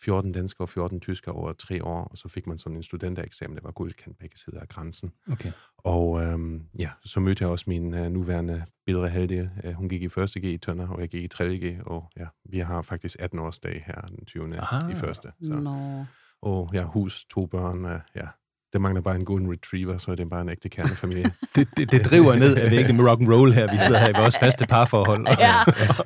14 0.00 0.32
danskere 0.32 0.64
og 0.64 0.68
14 0.68 1.00
tyskere 1.00 1.34
over 1.34 1.52
tre 1.52 1.84
år, 1.84 2.04
og 2.04 2.16
så 2.16 2.28
fik 2.28 2.46
man 2.46 2.58
sådan 2.58 2.76
en 2.76 2.82
studentereksamen, 2.82 3.56
der 3.56 3.62
var 3.62 3.70
godkendt 3.70 4.18
begge 4.18 4.38
sider 4.38 4.60
af 4.60 4.68
grænsen. 4.68 5.12
Okay. 5.32 5.52
Og 5.78 6.22
øhm, 6.22 6.62
ja, 6.78 6.90
så 7.04 7.20
mødte 7.20 7.42
jeg 7.42 7.50
også 7.50 7.64
min 7.68 7.94
øh, 7.94 8.10
nuværende 8.10 8.64
bedre 8.86 9.08
halvdel. 9.08 9.50
Øh, 9.64 9.72
hun 9.72 9.88
gik 9.88 10.02
i 10.02 10.08
første 10.08 10.40
G 10.40 10.44
i 10.44 10.58
Tønder, 10.58 10.88
og 10.88 11.00
jeg 11.00 11.08
gik 11.08 11.24
i 11.24 11.28
3. 11.28 11.58
G, 11.58 11.80
og 11.86 12.10
ja, 12.16 12.26
vi 12.44 12.58
har 12.58 12.82
faktisk 12.82 13.16
18 13.20 13.38
års 13.38 13.58
dag 13.58 13.84
her 13.86 14.00
den 14.00 14.24
20. 14.24 14.58
Aha. 14.58 14.92
i 14.92 14.94
første. 14.94 15.32
Så. 15.42 15.52
Nå. 15.52 16.04
Og 16.42 16.70
jeg 16.72 16.82
har 16.82 16.88
hus, 16.88 17.24
to 17.30 17.46
børn, 17.46 17.84
øh, 17.84 18.00
ja. 18.14 18.26
Det 18.72 18.80
mangler 18.80 19.02
bare 19.02 19.16
en 19.16 19.24
golden 19.24 19.52
retriever, 19.52 19.98
så 19.98 20.10
er 20.10 20.14
det 20.14 20.30
bare 20.30 20.40
en 20.40 20.48
ægte 20.48 20.68
kernefamilie. 20.68 21.24
Det, 21.56 21.68
det, 21.76 21.92
det 21.92 22.04
driver 22.04 22.36
ned 22.36 22.56
af 22.56 22.70
væggen 22.70 22.96
med 22.96 23.04
rock 23.10 23.20
and 23.20 23.28
roll 23.28 23.52
her. 23.52 23.70
Vi 23.72 23.78
sidder 23.86 24.00
her 24.00 24.08
i 24.08 24.22
vores 24.22 24.36
faste 24.40 24.66
parforhold. 24.66 25.26
Ja, 25.38 25.54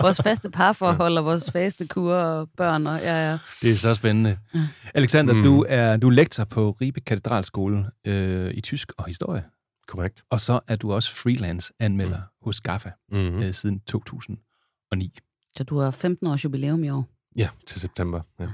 vores 0.00 0.20
faste 0.22 0.50
parforhold 0.50 1.18
og 1.18 1.24
vores 1.24 1.50
faste 1.52 1.86
kur 1.86 2.14
og 2.14 2.48
børn. 2.56 2.86
Og, 2.86 2.98
ja, 3.00 3.30
ja. 3.30 3.38
Det 3.62 3.70
er 3.70 3.74
så 3.76 3.94
spændende. 3.94 4.38
Alexander, 4.94 5.32
mm. 5.32 5.38
Mm. 5.38 5.44
du, 5.44 5.64
er, 5.68 5.96
du 5.96 6.06
er 6.08 6.12
lektor 6.12 6.44
på 6.44 6.70
Ribe 6.80 7.00
Katedralskole 7.00 7.86
øh, 8.06 8.50
i 8.54 8.60
tysk 8.60 8.92
og 8.98 9.04
historie. 9.06 9.44
Korrekt. 9.88 10.22
Og 10.30 10.40
så 10.40 10.60
er 10.68 10.76
du 10.76 10.92
også 10.92 11.16
freelance-anmelder 11.16 12.16
mm. 12.16 12.44
hos 12.44 12.60
GAFA 12.60 12.90
Mm-hmm. 13.12 13.42
øh, 13.42 13.54
siden 13.54 13.80
2009. 13.80 15.18
Så 15.56 15.64
du 15.64 15.78
har 15.78 15.90
15 15.90 16.26
års 16.26 16.44
jubilæum 16.44 16.84
i 16.84 16.90
år. 16.90 17.08
Ja, 17.36 17.48
til 17.66 17.80
september. 17.80 18.20
Ja. 18.40 18.46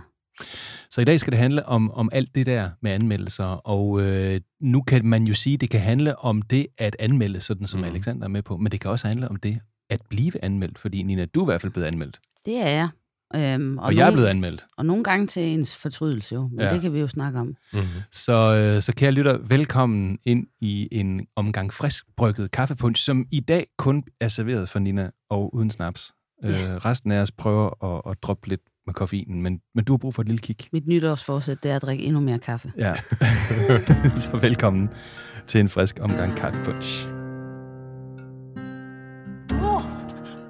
Så 0.90 1.00
i 1.00 1.04
dag 1.04 1.20
skal 1.20 1.30
det 1.30 1.38
handle 1.38 1.66
om, 1.66 1.90
om 1.90 2.08
alt 2.12 2.34
det 2.34 2.46
der 2.46 2.70
med 2.82 2.90
anmeldelser, 2.90 3.44
og 3.44 4.00
øh, 4.02 4.40
nu 4.60 4.82
kan 4.82 5.04
man 5.06 5.24
jo 5.24 5.34
sige, 5.34 5.54
at 5.54 5.60
det 5.60 5.70
kan 5.70 5.80
handle 5.80 6.18
om 6.18 6.42
det 6.42 6.66
at 6.78 6.96
anmelde, 6.98 7.40
sådan 7.40 7.66
som 7.66 7.80
mm. 7.80 7.84
Alexander 7.86 8.24
er 8.24 8.28
med 8.28 8.42
på, 8.42 8.56
men 8.56 8.72
det 8.72 8.80
kan 8.80 8.90
også 8.90 9.06
handle 9.08 9.28
om 9.28 9.36
det 9.36 9.58
at 9.90 10.00
blive 10.10 10.44
anmeldt, 10.44 10.78
fordi 10.78 11.02
Nina, 11.02 11.24
du 11.24 11.40
er 11.40 11.44
i 11.44 11.48
hvert 11.50 11.60
fald 11.60 11.72
blevet 11.72 11.86
anmeldt, 11.86 12.20
Det 12.46 12.56
er 12.56 12.68
jeg. 12.68 12.88
Øhm, 13.36 13.78
og, 13.78 13.84
og 13.84 13.94
jeg 13.94 14.00
er 14.00 14.04
nogle- 14.04 14.16
blevet 14.16 14.28
anmeldt. 14.28 14.66
Og 14.76 14.86
nogle 14.86 15.04
gange 15.04 15.26
til 15.26 15.42
ens 15.42 15.76
fortrydelse 15.76 16.34
jo, 16.34 16.48
men 16.48 16.60
Ja. 16.60 16.66
ja. 16.66 16.72
det 16.74 16.80
kan 16.80 16.92
vi 16.92 17.00
jo 17.00 17.08
snakke 17.08 17.38
om. 17.40 17.46
Mm-hmm. 17.46 17.86
Så, 18.12 18.54
øh, 18.54 18.82
så 18.82 18.92
kære 18.94 19.10
lytter, 19.12 19.38
velkommen 19.38 20.18
ind 20.24 20.46
i 20.60 20.88
en 20.92 21.26
omgang 21.36 21.72
frisk 21.72 22.04
brygget 22.16 22.50
kaffepunch, 22.50 23.04
som 23.04 23.26
i 23.30 23.40
dag 23.40 23.66
kun 23.78 24.02
er 24.20 24.28
serveret 24.28 24.68
for 24.68 24.78
Nina 24.78 25.10
og 25.30 25.54
uden 25.54 25.70
snaps. 25.70 26.12
Øh, 26.44 26.50
resten 26.52 27.12
af 27.12 27.20
os 27.20 27.30
prøver 27.32 27.84
at, 27.96 28.10
at 28.10 28.22
droppe 28.22 28.48
lidt 28.48 28.60
med 28.88 28.94
koffeinen, 28.94 29.42
men, 29.42 29.60
men 29.74 29.84
du 29.84 29.92
har 29.92 29.98
brug 29.98 30.14
for 30.14 30.22
et 30.22 30.28
lille 30.28 30.38
kig. 30.38 30.56
Mit 30.72 30.86
nytårsforsæt, 30.86 31.62
det 31.62 31.70
er 31.70 31.76
at 31.76 31.82
drikke 31.82 32.04
endnu 32.04 32.20
mere 32.20 32.38
kaffe. 32.38 32.72
Ja. 32.78 32.94
så 34.26 34.38
velkommen 34.42 34.88
til 35.46 35.60
en 35.60 35.68
frisk 35.68 35.98
omgang 36.00 36.36
kaffepunch. 36.36 37.08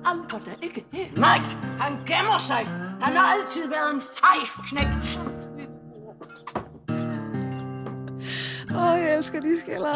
Anker 0.05 0.39
da 0.47 0.51
ikke 0.63 0.85
det. 0.93 1.19
Nej, 1.19 1.39
han 1.81 1.93
gemmer 2.07 2.45
sig. 2.47 2.65
Han 3.03 3.17
har 3.17 3.35
altid 3.35 3.63
været 3.69 3.95
en 3.95 4.03
fej 4.21 4.39
knægt. 4.69 5.21
Åh, 8.71 8.93
oh, 8.93 9.01
jeg 9.01 9.17
elsker 9.17 9.41
de 9.41 9.61
skiller. 9.61 9.95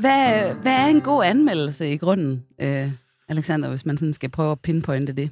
hvad, 0.00 0.54
hvad 0.54 0.72
er 0.72 0.86
en 0.86 1.00
god 1.00 1.24
anmeldelse 1.24 1.92
i 1.92 1.96
grunden, 1.96 2.44
øh, 2.60 2.92
Alexander, 3.28 3.68
hvis 3.68 3.86
man 3.86 3.98
sådan 3.98 4.12
skal 4.12 4.30
prøve 4.30 4.52
at 4.52 4.60
pinpointe 4.60 5.12
det? 5.12 5.30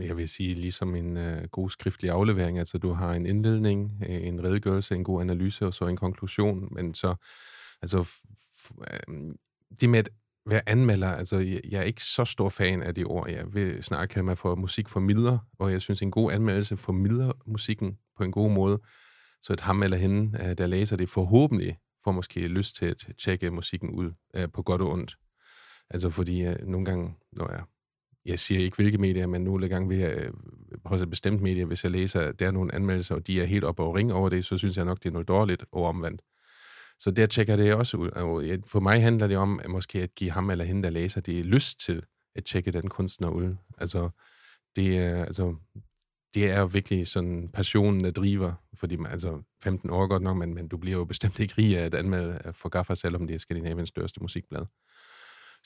Jeg 0.00 0.16
vil 0.16 0.28
sige, 0.28 0.54
ligesom 0.54 0.94
en 0.94 1.16
øh, 1.16 1.48
god 1.48 1.70
skriftlig 1.70 2.10
aflevering, 2.10 2.58
altså 2.58 2.78
du 2.78 2.92
har 2.92 3.12
en 3.12 3.26
indledning, 3.26 4.02
øh, 4.08 4.26
en 4.26 4.44
redegørelse, 4.44 4.94
en 4.94 5.04
god 5.04 5.20
analyse 5.20 5.66
og 5.66 5.74
så 5.74 5.86
en 5.86 5.96
konklusion, 5.96 6.68
men 6.74 6.94
så, 6.94 7.14
altså, 7.82 8.00
f- 8.00 8.24
f- 8.38 9.10
øh, 9.10 9.34
det 9.80 9.90
med 9.90 9.98
at 9.98 10.08
være 10.46 10.68
anmelder, 10.68 11.12
altså 11.12 11.38
jeg, 11.38 11.60
jeg 11.70 11.78
er 11.78 11.84
ikke 11.84 12.04
så 12.04 12.24
stor 12.24 12.48
fan 12.48 12.82
af 12.82 12.94
det 12.94 13.04
ord, 13.06 13.30
jeg 13.30 13.54
vil 13.54 13.82
snart 13.82 14.08
kalde 14.08 14.24
mig 14.24 14.38
for 14.38 14.54
musikformidler, 14.54 15.38
og 15.58 15.72
jeg 15.72 15.82
synes 15.82 16.02
en 16.02 16.10
god 16.10 16.32
anmeldelse 16.32 16.76
formidler 16.76 17.32
musikken 17.46 17.98
på 18.16 18.24
en 18.24 18.32
god 18.32 18.50
måde, 18.50 18.78
så 19.42 19.52
at 19.52 19.60
ham 19.60 19.82
eller 19.82 19.96
hende, 19.96 20.38
øh, 20.42 20.58
der 20.58 20.66
læser 20.66 20.96
det, 20.96 21.08
forhåbentlig 21.08 21.78
får 22.04 22.12
måske 22.12 22.48
lyst 22.48 22.76
til 22.76 22.86
at 22.86 23.08
tjekke 23.18 23.50
musikken 23.50 23.90
ud 23.90 24.12
øh, 24.36 24.48
på 24.52 24.62
godt 24.62 24.82
og 24.82 24.88
ondt. 24.92 25.16
Altså 25.90 26.10
fordi 26.10 26.44
øh, 26.44 26.56
nogle 26.66 26.84
gange, 26.84 27.14
når 27.32 27.52
jeg 27.52 27.62
jeg 28.26 28.38
siger 28.38 28.60
ikke 28.60 28.76
hvilke 28.76 28.98
medier, 28.98 29.26
men 29.26 29.44
nogle 29.44 29.68
gange 29.68 29.88
gang 29.88 29.90
ved 29.90 30.00
at 30.00 30.32
hos 30.84 31.02
et 31.02 31.10
bestemt 31.10 31.42
medie, 31.42 31.64
hvis 31.64 31.84
jeg 31.84 31.92
læser, 31.92 32.20
at 32.20 32.40
der 32.40 32.46
er 32.46 32.50
nogle 32.50 32.74
anmeldelser, 32.74 33.14
og 33.14 33.26
de 33.26 33.40
er 33.40 33.44
helt 33.44 33.64
oppe 33.64 33.82
og 33.82 33.94
ringe 33.94 34.14
over 34.14 34.28
det, 34.28 34.44
så 34.44 34.56
synes 34.56 34.76
jeg 34.76 34.84
nok, 34.84 34.98
det 35.02 35.08
er 35.08 35.12
noget 35.12 35.28
dårligt 35.28 35.64
og 35.72 35.84
omvendt. 35.84 36.22
Så 36.98 37.10
der 37.10 37.26
tjekker 37.26 37.56
det 37.56 37.74
også 37.74 37.96
ud. 37.96 38.10
Og 38.10 38.44
øh, 38.44 38.58
for 38.66 38.80
mig 38.80 39.02
handler 39.02 39.26
det 39.26 39.36
om 39.36 39.60
at 39.64 39.70
måske 39.70 40.02
at 40.02 40.14
give 40.14 40.30
ham 40.30 40.50
eller 40.50 40.64
hende, 40.64 40.82
der 40.82 40.90
læser 40.90 41.20
det, 41.20 41.46
lyst 41.46 41.80
til 41.80 42.02
at 42.36 42.44
tjekke 42.44 42.70
den 42.70 42.88
kunstner 42.88 43.28
ud. 43.28 43.56
Altså, 43.78 44.10
det 44.76 44.98
er, 44.98 45.24
altså, 45.24 45.56
det 46.34 46.50
er 46.50 46.66
virkelig 46.66 47.06
sådan 47.06 47.48
passionen, 47.54 48.04
der 48.04 48.10
driver, 48.10 48.52
fordi 48.74 48.96
man, 48.96 49.12
altså 49.12 49.42
15 49.62 49.90
år 49.90 50.06
godt 50.06 50.22
nok, 50.22 50.36
men, 50.36 50.54
men 50.54 50.68
du 50.68 50.76
bliver 50.76 50.96
jo 50.96 51.04
bestemt 51.04 51.38
ikke 51.38 51.54
rig 51.58 51.78
af 51.78 51.84
at 51.84 51.94
anmelde 51.94 52.52
for 52.52 52.68
Gaffa, 52.68 52.94
selvom 52.94 53.26
det 53.26 53.34
er 53.34 53.38
Skandinaviens 53.38 53.88
største 53.88 54.20
musikblad. 54.20 54.66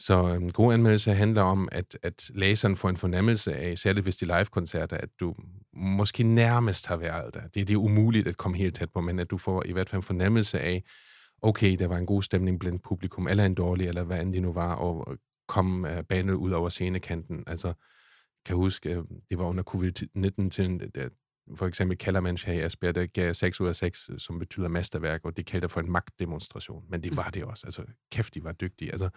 Så 0.00 0.26
en 0.26 0.52
god 0.52 0.75
anmeldelse 0.75 1.14
handler 1.14 1.42
om, 1.42 1.69
at, 1.73 1.99
at 2.02 2.30
læseren 2.35 2.76
får 2.76 2.88
en 2.88 2.97
fornemmelse 2.97 3.57
af, 3.57 3.78
særligt 3.78 4.04
hvis 4.04 4.16
det 4.16 4.30
er 4.30 4.38
live-koncerter, 4.38 4.97
at 4.97 5.09
du 5.21 5.35
måske 5.73 6.23
nærmest 6.23 6.87
har 6.87 6.97
været 6.97 7.35
der. 7.35 7.40
Det, 7.40 7.69
det 7.69 7.71
er 7.71 7.76
umuligt 7.76 8.28
at 8.28 8.37
komme 8.37 8.57
helt 8.57 8.75
tæt 8.75 8.90
på, 8.90 9.00
men 9.00 9.19
at 9.19 9.30
du 9.30 9.38
får 9.38 9.66
i 9.66 9.73
hvert 9.73 9.88
fald 9.88 9.99
en 9.99 10.02
fornemmelse 10.02 10.61
af, 10.61 10.83
okay, 11.42 11.76
der 11.78 11.87
var 11.87 11.97
en 11.97 12.07
god 12.07 12.23
stemning 12.23 12.61
blandt 12.61 12.83
publikum, 12.83 13.28
eller 13.28 13.45
en 13.45 13.54
dårlig, 13.54 13.88
eller 13.88 14.04
hvad 14.04 14.21
end 14.21 14.33
det 14.33 14.42
nu 14.42 14.52
var, 14.52 14.75
og 14.75 15.16
kom 15.49 15.85
øh, 15.85 15.99
uh, 15.99 16.04
banet 16.04 16.35
ud 16.35 16.50
over 16.50 16.69
scenekanten. 16.69 17.45
Altså, 17.47 17.73
kan 18.47 18.57
huske, 18.57 18.90
øh, 18.90 19.04
det 19.30 19.38
var 19.38 19.45
under 19.45 19.62
covid-19 19.75 20.49
til, 20.50 20.90
for 21.57 21.66
eksempel 21.66 21.99
Kellermanns 21.99 22.42
her 22.42 22.52
i 22.52 22.61
Asbjerg, 22.61 22.95
der 22.95 23.07
gav 23.07 23.35
6 23.35 23.61
ud 23.61 23.69
af 23.69 23.76
6, 23.76 24.11
som 24.19 24.38
betyder 24.38 24.69
mesterværk, 24.69 25.21
og 25.25 25.37
det 25.37 25.47
kaldte 25.47 25.69
for 25.69 25.80
en 25.80 25.92
magtdemonstration. 25.92 26.85
Men 26.90 27.02
det 27.02 27.16
var 27.16 27.30
det 27.35 27.45
også. 27.45 27.66
Altså, 27.66 27.83
kæft, 28.12 28.35
de 28.35 28.45
var 28.45 28.52
dygtige. 28.52 28.92
Altså, 28.92 29.09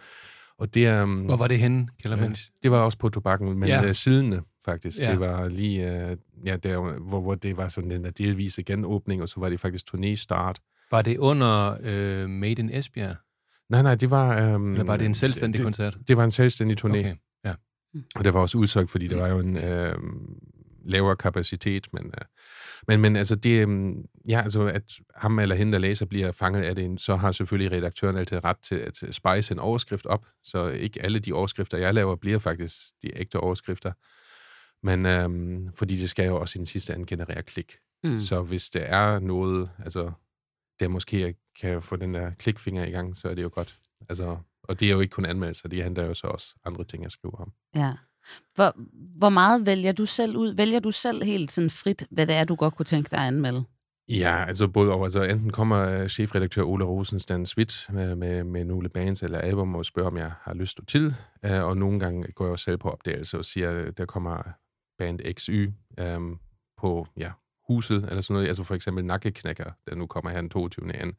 og 0.58 0.74
det, 0.74 1.02
um, 1.02 1.20
Hvor 1.20 1.36
var 1.36 1.48
det 1.48 1.58
henne, 1.58 1.88
Kellermanns? 2.02 2.52
Ja, 2.54 2.58
det 2.62 2.70
var 2.70 2.80
også 2.80 2.98
på 2.98 3.08
tobakken, 3.08 3.58
men 3.58 3.68
ja. 3.68 3.88
uh, 3.88 3.92
sidene 3.92 4.42
faktisk. 4.64 5.00
Ja. 5.00 5.10
Det 5.10 5.20
var 5.20 5.48
lige, 5.48 6.10
uh, 6.10 6.46
ja, 6.46 6.56
der, 6.56 6.98
hvor, 7.00 7.20
hvor 7.20 7.34
det 7.34 7.56
var 7.56 7.68
sådan 7.68 7.92
en 7.92 8.04
delvise 8.18 8.62
genåbning, 8.62 9.22
og 9.22 9.28
så 9.28 9.40
var 9.40 9.48
det 9.48 9.60
faktisk 9.60 9.86
turné-start. 9.94 10.86
Var 10.90 11.02
det 11.02 11.18
under 11.18 11.76
uh, 11.78 12.30
Made 12.30 12.62
in 12.62 12.70
Esbjerg? 12.72 13.16
Nej, 13.68 13.82
nej, 13.82 13.94
det 13.94 14.10
var... 14.10 14.54
Um, 14.54 14.72
Eller 14.72 14.84
var 14.84 14.96
det 14.96 15.06
en 15.06 15.14
selvstændig 15.14 15.58
det, 15.58 15.64
koncert? 15.64 15.94
Det, 15.94 16.08
det 16.08 16.16
var 16.16 16.24
en 16.24 16.30
selvstændig 16.30 16.84
turné. 16.84 16.98
Okay, 16.98 17.14
ja. 17.44 17.54
Og 18.14 18.24
det 18.24 18.34
var 18.34 18.40
også 18.40 18.58
udtrykt, 18.58 18.90
fordi 18.90 19.08
der 19.08 19.20
var 19.20 19.28
jo 19.28 19.38
en 19.38 19.56
øh, 19.56 19.94
lavere 20.84 21.16
kapacitet, 21.16 21.88
men, 21.92 22.06
øh, 22.06 22.24
men, 22.88 23.00
men 23.00 23.16
altså 23.16 23.34
det, 23.34 23.68
øh, 23.68 23.94
ja, 24.28 24.40
altså 24.42 24.66
at 24.66 24.82
ham 25.14 25.38
eller 25.38 25.54
hende, 25.54 25.72
der 25.72 25.78
læser, 25.78 26.06
bliver 26.06 26.32
fanget 26.32 26.62
af 26.62 26.74
det, 26.74 27.00
så 27.00 27.16
har 27.16 27.32
selvfølgelig 27.32 27.72
redaktøren 27.72 28.16
altid 28.16 28.44
ret 28.44 28.58
til 28.68 28.74
at 28.74 29.14
spejse 29.14 29.52
en 29.52 29.58
overskrift 29.58 30.06
op, 30.06 30.26
så 30.42 30.66
ikke 30.66 31.02
alle 31.02 31.18
de 31.18 31.32
overskrifter, 31.32 31.78
jeg 31.78 31.94
laver, 31.94 32.16
bliver 32.16 32.38
faktisk 32.38 32.76
de 33.02 33.18
ægte 33.20 33.40
overskrifter. 33.40 33.92
Men 34.82 35.06
øh, 35.06 35.60
fordi 35.74 35.96
det 35.96 36.10
skal 36.10 36.26
jo 36.26 36.40
også 36.40 36.56
i 36.56 36.58
den 36.58 36.66
sidste 36.66 36.94
ende 36.94 37.06
generere 37.06 37.42
klik. 37.42 37.76
Mm. 38.04 38.18
Så 38.18 38.42
hvis 38.42 38.70
der 38.70 38.80
er 38.80 39.18
noget, 39.18 39.70
altså 39.78 40.12
der 40.80 40.88
måske 40.88 41.34
kan 41.60 41.82
få 41.82 41.96
den 41.96 42.14
der 42.14 42.30
klikfinger 42.38 42.84
i 42.86 42.90
gang, 42.90 43.16
så 43.16 43.28
er 43.28 43.34
det 43.34 43.42
jo 43.42 43.50
godt. 43.52 43.78
Altså, 44.08 44.38
og 44.62 44.80
det 44.80 44.88
er 44.88 44.92
jo 44.92 45.00
ikke 45.00 45.12
kun 45.12 45.24
anmeldelser, 45.24 45.68
det 45.68 45.82
handler 45.82 46.04
jo 46.04 46.14
så 46.14 46.26
også 46.26 46.54
andre 46.64 46.84
ting, 46.84 47.02
jeg 47.02 47.10
skriver 47.10 47.36
om. 47.36 47.52
Ja. 47.74 47.94
Hvor, 48.54 48.72
hvor 49.18 49.28
meget 49.28 49.66
vælger 49.66 49.92
du 49.92 50.06
selv 50.06 50.36
ud? 50.36 50.54
Vælger 50.54 50.80
du 50.80 50.90
selv 50.90 51.24
helt 51.24 51.52
sådan 51.52 51.70
frit, 51.70 52.06
hvad 52.10 52.26
det 52.26 52.34
er, 52.34 52.44
du 52.44 52.54
godt 52.54 52.76
kunne 52.76 52.86
tænke 52.86 53.10
dig 53.10 53.18
at 53.18 53.26
anmelde? 53.26 53.64
Ja, 54.08 54.44
altså 54.48 54.68
både 54.68 54.92
over. 54.92 55.04
Altså, 55.04 55.22
enten 55.22 55.50
kommer 55.50 55.88
øh, 55.88 56.08
chefredaktør 56.08 56.62
Ole 56.62 56.84
Rosenstand 56.84 57.46
Svit 57.46 57.86
med, 57.92 58.14
med, 58.14 58.44
med 58.44 58.64
nogle 58.64 58.88
bands 58.88 59.22
eller 59.22 59.38
album 59.38 59.74
og 59.74 59.84
spørger, 59.84 60.10
om 60.10 60.16
jeg 60.16 60.32
har 60.42 60.54
lyst 60.54 60.80
til. 60.88 61.14
Øh, 61.44 61.64
og 61.64 61.76
nogle 61.76 62.00
gange 62.00 62.32
går 62.32 62.44
jeg 62.44 62.52
også 62.52 62.64
selv 62.64 62.78
på 62.78 62.90
opdagelse 62.90 63.38
og 63.38 63.44
siger, 63.44 63.72
øh, 63.72 63.92
der 63.96 64.04
kommer 64.06 64.42
band 64.98 65.20
XY 65.32 65.70
øhm, 65.98 66.38
på 66.78 67.06
ja, 67.16 67.30
huset, 67.68 67.96
eller 67.96 68.20
sådan 68.20 68.34
noget. 68.34 68.48
Altså 68.48 68.62
for 68.62 68.74
eksempel 68.74 69.04
Nakkeknækker, 69.04 69.70
der 69.88 69.94
nu 69.94 70.06
kommer 70.06 70.30
her 70.30 70.40
den 70.40 70.50
22. 70.50 70.96
an. 70.96 71.14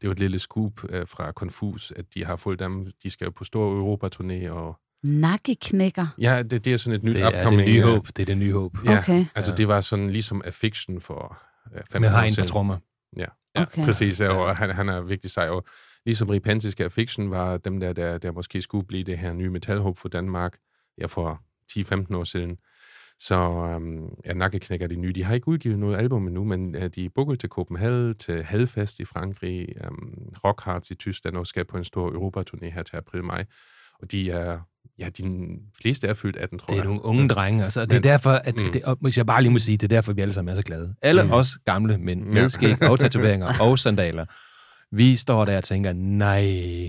Det 0.00 0.08
var 0.08 0.12
et 0.12 0.20
lille 0.20 0.38
scoop 0.38 0.84
øh, 0.88 1.06
fra 1.06 1.32
Confus, 1.32 1.92
at 1.96 2.14
de 2.14 2.24
har 2.24 2.36
fulgt 2.36 2.60
dem. 2.60 2.92
De 3.02 3.10
skal 3.10 3.24
jo 3.24 3.30
på 3.30 3.44
stor 3.44 3.78
Europa-turné, 3.78 4.50
og 4.50 4.80
Nakkeknækker? 5.02 6.06
Ja, 6.18 6.42
det, 6.42 6.64
det 6.64 6.72
er 6.72 6.76
sådan 6.76 6.96
et 6.96 7.04
nyt 7.04 7.14
det 7.14 7.22
er 7.22 7.28
upcoming... 7.28 7.60
Det 7.60 7.68
nye 7.68 7.82
håb. 7.82 8.06
Det 8.06 8.18
er 8.18 8.26
det 8.26 8.38
nye 8.38 8.52
håb. 8.52 8.78
Ja, 8.84 8.98
okay. 8.98 9.24
altså 9.34 9.54
det 9.54 9.68
var 9.68 9.80
sådan 9.80 10.10
ligesom 10.10 10.42
Affliction 10.44 11.00
for 11.00 11.38
uh, 11.66 11.80
fem 11.92 12.00
Med 12.00 12.10
hegn 12.10 12.32
på 12.38 12.44
trommer. 12.44 12.76
Ja, 13.16 13.26
Okay. 13.62 13.84
præcis. 13.84 14.20
Og 14.20 14.56
han, 14.56 14.70
han 14.70 14.88
er 14.88 15.00
virkelig 15.00 15.30
sej. 15.30 15.48
Og 15.48 15.64
ligesom 16.06 16.28
Repentisk 16.28 16.80
Affliction 16.80 17.30
var 17.30 17.56
dem 17.56 17.80
der, 17.80 17.92
der, 17.92 18.18
der 18.18 18.32
måske 18.32 18.62
skulle 18.62 18.86
blive 18.86 19.04
det 19.04 19.18
her 19.18 19.32
nye 19.32 19.50
metalhåb 19.50 19.98
for 19.98 20.08
Danmark, 20.08 20.56
ja, 20.98 21.06
for 21.06 21.42
10-15 21.72 22.16
år 22.16 22.24
siden. 22.24 22.56
Så 23.20 23.36
um, 23.36 24.08
ja, 24.24 24.32
Nakkeknækker 24.32 24.86
er 24.86 24.88
de 24.88 24.96
nye. 24.96 25.12
De 25.12 25.24
har 25.24 25.34
ikke 25.34 25.48
udgivet 25.48 25.78
noget 25.78 25.96
album 25.96 26.26
endnu, 26.26 26.44
men 26.44 26.76
uh, 26.76 26.82
de 26.82 27.04
er 27.04 27.08
booket 27.14 27.40
til 27.40 27.48
Copenhagen, 27.48 28.14
til 28.14 28.42
Hadfest 28.42 29.00
i 29.00 29.04
Frankrig, 29.04 29.68
um, 29.88 30.12
Rockhards 30.44 30.90
i 30.90 30.94
Tyskland, 30.94 31.36
og 31.36 31.46
skal 31.46 31.64
på 31.64 31.76
en 31.76 31.84
stor 31.84 32.10
Europa-turné 32.10 32.66
her 32.66 32.82
til 32.82 32.96
april-maj. 32.96 33.44
Og 34.02 34.12
de 34.12 34.30
er, 34.30 34.60
ja, 34.98 35.08
de 35.18 35.48
fleste 35.82 36.06
er 36.06 36.14
fyldt 36.14 36.36
18, 36.36 36.58
tror 36.58 36.66
Det 36.66 36.72
er 36.72 36.76
jeg. 36.76 36.84
nogle 36.84 37.04
unge 37.04 37.28
drenge. 37.28 37.64
Altså, 37.64 37.80
det 37.84 37.92
er 37.92 37.96
Men- 37.96 38.02
derfor, 38.02 38.30
at, 38.30 38.56
Mm. 38.58 38.72
det, 38.72 38.82
og 38.84 38.96
hvis 39.00 39.16
jeg 39.16 39.26
bare 39.26 39.42
lige 39.42 39.52
må 39.52 39.58
sige, 39.58 39.76
det 39.76 39.82
er 39.92 39.96
derfor, 39.96 40.12
vi 40.12 40.20
alle 40.22 40.34
sammen 40.34 40.52
er 40.52 40.56
så 40.56 40.62
glade. 40.62 40.94
Alle 41.02 41.22
mm. 41.22 41.30
os 41.32 41.58
gamle 41.64 41.98
mænd 41.98 42.22
med 42.24 42.42
Ja. 42.42 42.48
skæg 42.48 42.82
og 42.82 42.98
tatoveringer 43.00 43.48
og 43.60 43.78
sandaler. 43.78 44.24
Vi 44.92 45.16
står 45.16 45.44
der 45.44 45.56
og 45.56 45.64
tænker, 45.64 45.92
nej, 45.92 46.44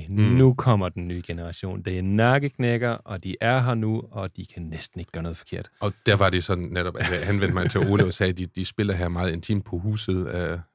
Mm. 0.09 0.15
nu 0.23 0.53
kommer 0.53 0.89
den 0.89 1.07
nye 1.07 1.21
generation. 1.27 1.81
Det 1.81 1.97
er 1.97 2.01
nakkeknækker, 2.01 2.89
og 2.89 3.23
de 3.23 3.35
er 3.41 3.59
her 3.59 3.75
nu, 3.75 4.03
og 4.11 4.37
de 4.37 4.45
kan 4.53 4.63
næsten 4.63 4.99
ikke 4.99 5.11
gøre 5.11 5.23
noget 5.23 5.37
forkert. 5.37 5.69
Og 5.79 5.93
der 6.05 6.15
var 6.15 6.29
det 6.29 6.43
sådan 6.43 6.63
netop, 6.63 6.95
at 6.97 7.11
jeg 7.11 7.27
henvendte 7.27 7.53
mig 7.53 7.71
til 7.71 7.79
Ole 7.91 8.05
og 8.05 8.13
sagde, 8.13 8.31
at 8.31 8.37
de, 8.37 8.45
de 8.45 8.65
spiller 8.65 8.93
her 8.93 9.07
meget 9.09 9.31
intimt 9.31 9.65
på 9.65 9.77
huset. 9.79 10.15
Uh, 10.15 10.33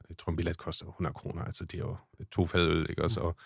jeg 0.08 0.16
tror, 0.18 0.30
en 0.30 0.36
billet 0.36 0.56
koster 0.56 0.86
100 0.86 1.14
kroner, 1.14 1.42
altså 1.44 1.64
det 1.64 1.74
er 1.74 1.78
jo 1.82 1.96
to 2.32 2.46
fadøl, 2.46 2.86
ikke 2.90 3.02
også? 3.04 3.20
Og, 3.20 3.36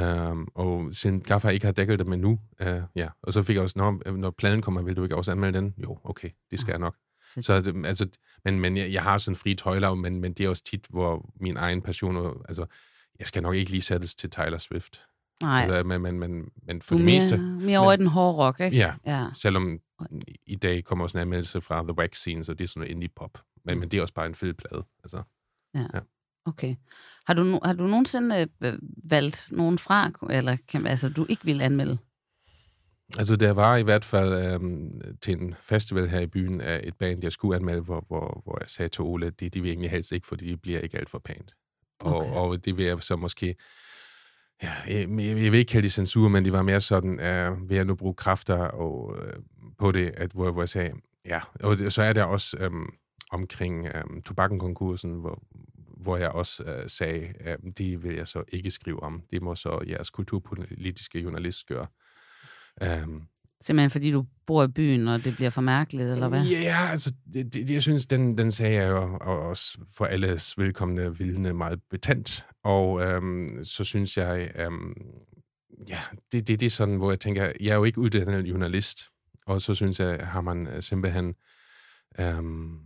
um, 0.00 0.48
og 0.54 0.88
siden 0.94 1.20
Gaffa 1.20 1.48
ikke 1.48 1.66
har 1.66 1.72
dækket 1.72 1.98
dem 1.98 2.12
endnu, 2.12 2.40
uh, 2.60 2.66
ja. 2.96 3.08
Og 3.22 3.32
så 3.32 3.42
fik 3.42 3.54
jeg 3.54 3.62
også, 3.62 3.78
når, 3.78 4.10
når 4.12 4.30
pladen 4.30 4.62
kommer, 4.62 4.82
vil 4.82 4.96
du 4.96 5.02
ikke 5.02 5.16
også 5.16 5.30
anmelde 5.30 5.58
den? 5.58 5.74
Jo, 5.82 5.98
okay, 6.04 6.30
det 6.50 6.60
skal 6.60 6.72
jeg 6.72 6.78
nok. 6.80 6.96
Så 7.40 7.60
det, 7.60 7.86
altså, 7.86 8.08
men, 8.44 8.60
men 8.60 8.76
jeg, 8.76 8.92
jeg 8.92 9.02
har 9.02 9.18
sådan 9.18 9.36
fri 9.36 9.54
tøjlav, 9.54 9.96
men, 9.96 10.20
men 10.20 10.32
det 10.32 10.44
er 10.46 10.48
også 10.48 10.64
tit, 10.64 10.86
hvor 10.90 11.30
min 11.40 11.56
egen 11.56 11.82
passion, 11.82 12.16
altså, 12.48 12.66
jeg 13.18 13.26
skal 13.26 13.42
nok 13.42 13.54
ikke 13.54 13.70
lige 13.70 13.82
sættes 13.82 14.14
til 14.14 14.30
Taylor 14.30 14.58
Swift. 14.58 15.00
Nej, 15.42 15.60
Altså, 15.62 15.82
men, 15.82 16.02
men, 16.02 16.18
men, 16.18 16.48
men 16.66 16.82
for 16.82 16.94
du 16.94 17.02
det 17.02 17.08
er 17.12 17.14
meste, 17.16 17.36
mere, 17.36 17.60
mere 17.66 17.78
over 17.78 17.92
i 17.92 17.96
den 17.96 18.06
hårde 18.06 18.36
rock, 18.38 18.60
ikke? 18.60 18.76
Ja. 18.76 18.94
ja. 19.06 19.26
Selvom 19.34 19.78
i 20.46 20.56
dag 20.56 20.84
kommer 20.84 21.04
også 21.04 21.18
en 21.18 21.22
anmeldelse 21.22 21.60
fra 21.60 21.82
The 21.82 21.98
Wax 21.98 22.16
Scene, 22.16 22.44
så 22.44 22.54
det 22.54 22.64
er 22.64 22.68
sådan 22.68 22.80
noget 22.80 22.90
indie-pop. 22.90 23.38
Men, 23.64 23.74
Mm. 23.74 23.80
men 23.80 23.88
det 23.90 23.98
er 23.98 24.02
også 24.02 24.14
bare 24.14 24.26
en 24.26 24.34
fed 24.34 24.54
plade. 24.54 24.84
Altså. 25.04 25.22
Okay. 26.46 26.74
Har 27.26 27.34
du, 27.34 27.60
har 27.64 27.72
du 27.72 27.86
nogensinde 27.86 28.48
øh, 28.60 28.74
valgt 29.10 29.48
nogen 29.52 29.78
fra, 29.78 30.10
eller 30.30 30.56
kan, 30.68 30.86
altså, 30.86 31.08
du 31.08 31.26
ikke 31.28 31.44
vil 31.44 31.60
anmelde? 31.60 31.98
altså, 33.18 33.36
der 33.36 33.50
var 33.50 33.76
i 33.76 33.82
hvert 33.82 34.04
fald 34.04 34.52
øhm, 34.54 34.90
til 35.22 35.32
en 35.42 35.54
festival 35.60 36.08
her 36.08 36.20
i 36.20 36.26
byen 36.26 36.60
af 36.60 36.80
et 36.84 36.96
band, 36.96 37.22
jeg 37.22 37.32
skulle 37.32 37.56
anmelde, 37.56 37.80
hvor, 37.80 38.04
hvor, 38.08 38.40
hvor 38.44 38.58
jeg 38.60 38.68
sagde 38.68 38.88
til 38.88 39.02
Ole, 39.02 39.30
det 39.30 39.54
de 39.54 39.60
vil 39.60 39.70
egentlig 39.70 39.90
helst 39.90 40.12
ikke, 40.12 40.26
fordi 40.26 40.50
det 40.50 40.62
bliver 40.62 40.80
ikke 40.80 40.98
alt 40.98 41.10
for 41.10 41.18
pænt. 41.18 41.54
Og, 42.00 42.16
Okay. 42.16 42.30
og 42.30 42.64
det 42.64 42.76
vil 42.76 42.84
jeg 42.84 43.02
så 43.02 43.16
måske... 43.16 43.56
Ja, 44.62 44.72
jeg, 44.88 45.08
jeg 45.10 45.42
jeg 45.42 45.52
vil 45.52 45.54
ikke 45.54 45.70
kalde 45.70 45.84
det 45.84 45.92
censur, 45.92 46.28
men 46.28 46.44
det 46.44 46.52
var 46.52 46.62
mere 46.62 46.80
sådan, 46.80 47.20
øh, 47.20 47.68
vil 47.68 47.76
jeg 47.76 47.84
nu 47.84 47.94
bruge 47.94 48.14
kræfter 48.14 48.56
og, 48.56 49.16
øh, 49.22 49.32
på 49.78 49.92
det, 49.92 50.10
at, 50.16 50.32
hvor, 50.32 50.50
hvor 50.50 50.62
jeg 50.62 50.68
sagde, 50.68 50.92
ja, 51.24 51.40
og 51.60 51.78
så 51.92 52.02
er 52.02 52.12
der 52.12 52.24
også 52.24 52.56
øhm, 52.60 52.86
omkring 53.30 53.86
øhm, 53.86 54.22
tobakkenkonkursen, 54.22 55.12
hvor, 55.12 55.42
hvor 55.96 56.16
jeg 56.16 56.28
også 56.28 56.62
øh, 56.62 56.90
sagde, 56.90 57.32
at 57.40 57.58
det 57.78 58.02
vil 58.02 58.14
jeg 58.14 58.28
så 58.28 58.44
ikke 58.48 58.70
skrive 58.70 59.02
om. 59.02 59.22
Det 59.30 59.42
må 59.42 59.54
så 59.54 59.84
jeres 59.88 60.10
kulturpolitiske 60.10 61.20
journalist 61.20 61.66
gøre. 61.66 61.86
Um, 63.02 63.22
Simpelthen 63.60 63.90
fordi 63.90 64.10
du 64.10 64.26
bor 64.46 64.64
i 64.64 64.68
byen, 64.68 65.08
og 65.08 65.24
det 65.24 65.36
bliver 65.36 65.50
for 65.50 65.60
mærkeligt, 65.60 66.10
eller 66.10 66.28
hvad? 66.28 66.44
Ja, 66.44 66.88
altså, 66.90 67.14
det, 67.34 67.54
det, 67.54 67.70
jeg 67.70 67.82
synes, 67.82 68.06
den, 68.06 68.38
den 68.38 68.50
sag 68.50 68.76
er 68.76 68.86
jo 68.86 69.18
og 69.20 69.40
også 69.40 69.78
for 69.96 70.04
alles 70.04 70.58
velkomne 70.58 71.18
vidne 71.18 71.52
meget 71.52 71.80
betændt. 71.90 72.46
Og 72.64 73.02
øhm, 73.02 73.64
så 73.64 73.84
synes 73.84 74.16
jeg, 74.16 74.50
øhm, 74.56 74.94
ja, 75.88 75.98
det, 76.32 76.48
det, 76.48 76.60
det 76.60 76.66
er 76.66 76.70
sådan, 76.70 76.96
hvor 76.96 77.10
jeg 77.10 77.20
tænker, 77.20 77.52
jeg 77.60 77.70
er 77.70 77.74
jo 77.74 77.84
ikke 77.84 77.98
uddannet 77.98 78.46
journalist. 78.46 78.98
Og 79.46 79.60
så 79.60 79.74
synes 79.74 80.00
jeg, 80.00 80.26
har 80.26 80.40
man 80.40 80.66
øh, 80.66 80.82
simpelthen 80.82 81.34
øhm, 82.20 82.85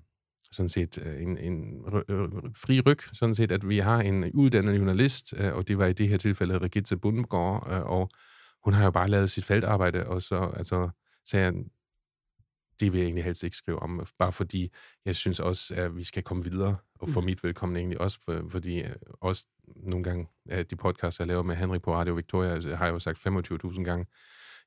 sådan 0.52 0.68
set 0.68 0.98
øh, 1.06 1.22
en, 1.22 1.38
en 1.38 1.84
r- 1.86 2.52
fri 2.54 2.80
ryg, 2.80 2.98
sådan 3.12 3.34
set, 3.34 3.52
at 3.52 3.68
vi 3.68 3.78
har 3.78 4.00
en 4.00 4.32
uddannet 4.32 4.78
journalist, 4.78 5.34
øh, 5.36 5.54
og 5.54 5.68
det 5.68 5.78
var 5.78 5.86
i 5.86 5.92
det 5.92 6.08
her 6.08 6.16
tilfælde 6.16 6.58
Regitze 6.58 6.96
Bundgaard, 6.96 7.68
øh, 7.72 7.80
og 7.80 8.10
hun 8.64 8.74
har 8.74 8.84
jo 8.84 8.90
bare 8.90 9.08
lavet 9.08 9.30
sit 9.30 9.44
feltarbejde, 9.44 10.06
og 10.06 10.22
så 10.22 10.52
altså, 10.56 10.90
sagde 11.26 11.44
jeg, 11.44 11.54
det 12.80 12.92
vil 12.92 12.98
jeg 12.98 13.04
egentlig 13.04 13.24
helst 13.24 13.42
ikke 13.42 13.56
skrive 13.56 13.78
om, 13.78 14.06
bare 14.18 14.32
fordi 14.32 14.72
jeg 15.04 15.16
synes 15.16 15.40
også, 15.40 15.74
at 15.74 15.96
vi 15.96 16.04
skal 16.04 16.22
komme 16.22 16.44
videre, 16.44 16.76
og 17.00 17.08
for 17.08 17.20
mit 17.20 17.44
vedkommende 17.44 17.80
egentlig 17.80 18.00
også, 18.00 18.18
for, 18.24 18.46
fordi 18.50 18.80
øh, 18.82 18.94
også 19.20 19.46
nogle 19.76 20.04
gange, 20.04 20.28
øh, 20.50 20.64
de 20.70 20.76
podcasts, 20.76 21.20
jeg 21.20 21.28
laver 21.28 21.42
med 21.42 21.56
Henrik 21.56 21.82
på 21.82 21.94
Radio 21.94 22.14
Victoria, 22.14 22.76
har 22.76 22.84
jeg 22.84 22.92
jo 22.92 22.98
sagt 22.98 23.26
25.000 23.26 23.82
gange, 23.82 24.06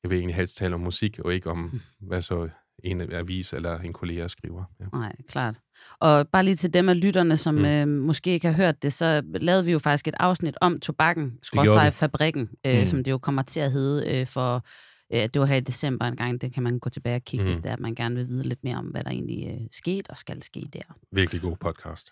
jeg 0.04 0.10
vil 0.10 0.18
egentlig 0.18 0.36
helst 0.36 0.58
tale 0.58 0.76
om 0.76 0.82
musik, 0.82 1.20
og 1.20 1.34
ikke 1.34 1.50
om, 1.50 1.82
hvad 2.10 2.22
så 2.22 2.50
en 2.84 3.14
avis 3.14 3.54
eller 3.54 3.80
en 3.80 3.94
kollega 3.94 4.28
skriver. 4.28 4.64
Ja. 4.80 4.86
Nej, 4.94 5.16
klart. 5.28 5.60
Og 6.00 6.28
bare 6.30 6.44
lige 6.46 6.56
til 6.56 6.74
dem 6.74 6.90
af 6.90 7.02
lytterne, 7.02 7.38
som 7.38 7.56
Mm. 7.56 7.62
mm. 7.62 7.66
øh, 7.68 7.88
måske 7.88 8.30
ikke 8.32 8.48
har 8.48 8.54
hørt 8.56 8.84
det, 8.84 8.94
så 8.94 9.22
lavede 9.42 9.66
vi 9.66 9.72
jo 9.72 9.80
faktisk 9.80 10.08
et 10.08 10.16
afsnit 10.20 10.56
om 10.62 10.80
tobakken, 10.80 11.32
skråstrej 11.44 11.90
fabrikken, 11.92 12.50
øh, 12.66 12.74
Mm. 12.74 12.80
mm. 12.80 12.86
som 12.86 13.04
det 13.04 13.12
jo 13.12 13.18
kommer 13.18 13.42
til 13.42 13.60
at 13.60 13.72
hedde 13.72 14.20
øh, 14.20 14.28
for 14.28 14.66
det 15.12 15.40
var 15.40 15.46
her 15.46 15.56
i 15.56 15.60
december 15.60 16.06
en 16.06 16.16
gang, 16.16 16.42
det 16.42 16.54
kan 16.54 16.64
man 16.64 16.80
gå 16.80 16.90
tilbage 16.90 17.16
og 17.16 17.22
kigge, 17.22 17.44
mm. 17.44 17.48
Hvis 17.48 17.58
det 17.58 17.66
er, 17.66 17.74
at 17.74 17.80
man 17.80 17.96
gerne 17.96 18.16
vil 18.16 18.28
vide 18.30 18.48
lidt 18.48 18.64
mere 18.64 18.76
om, 18.78 18.86
hvad 18.86 19.02
der 19.02 19.10
egentlig 19.10 19.48
øh, 19.48 19.68
skete 19.72 20.10
og 20.12 20.18
skal 20.18 20.44
ske 20.44 20.70
der. 20.74 20.98
Virkelig 21.12 21.42
god 21.42 21.58
podcast. 21.58 22.08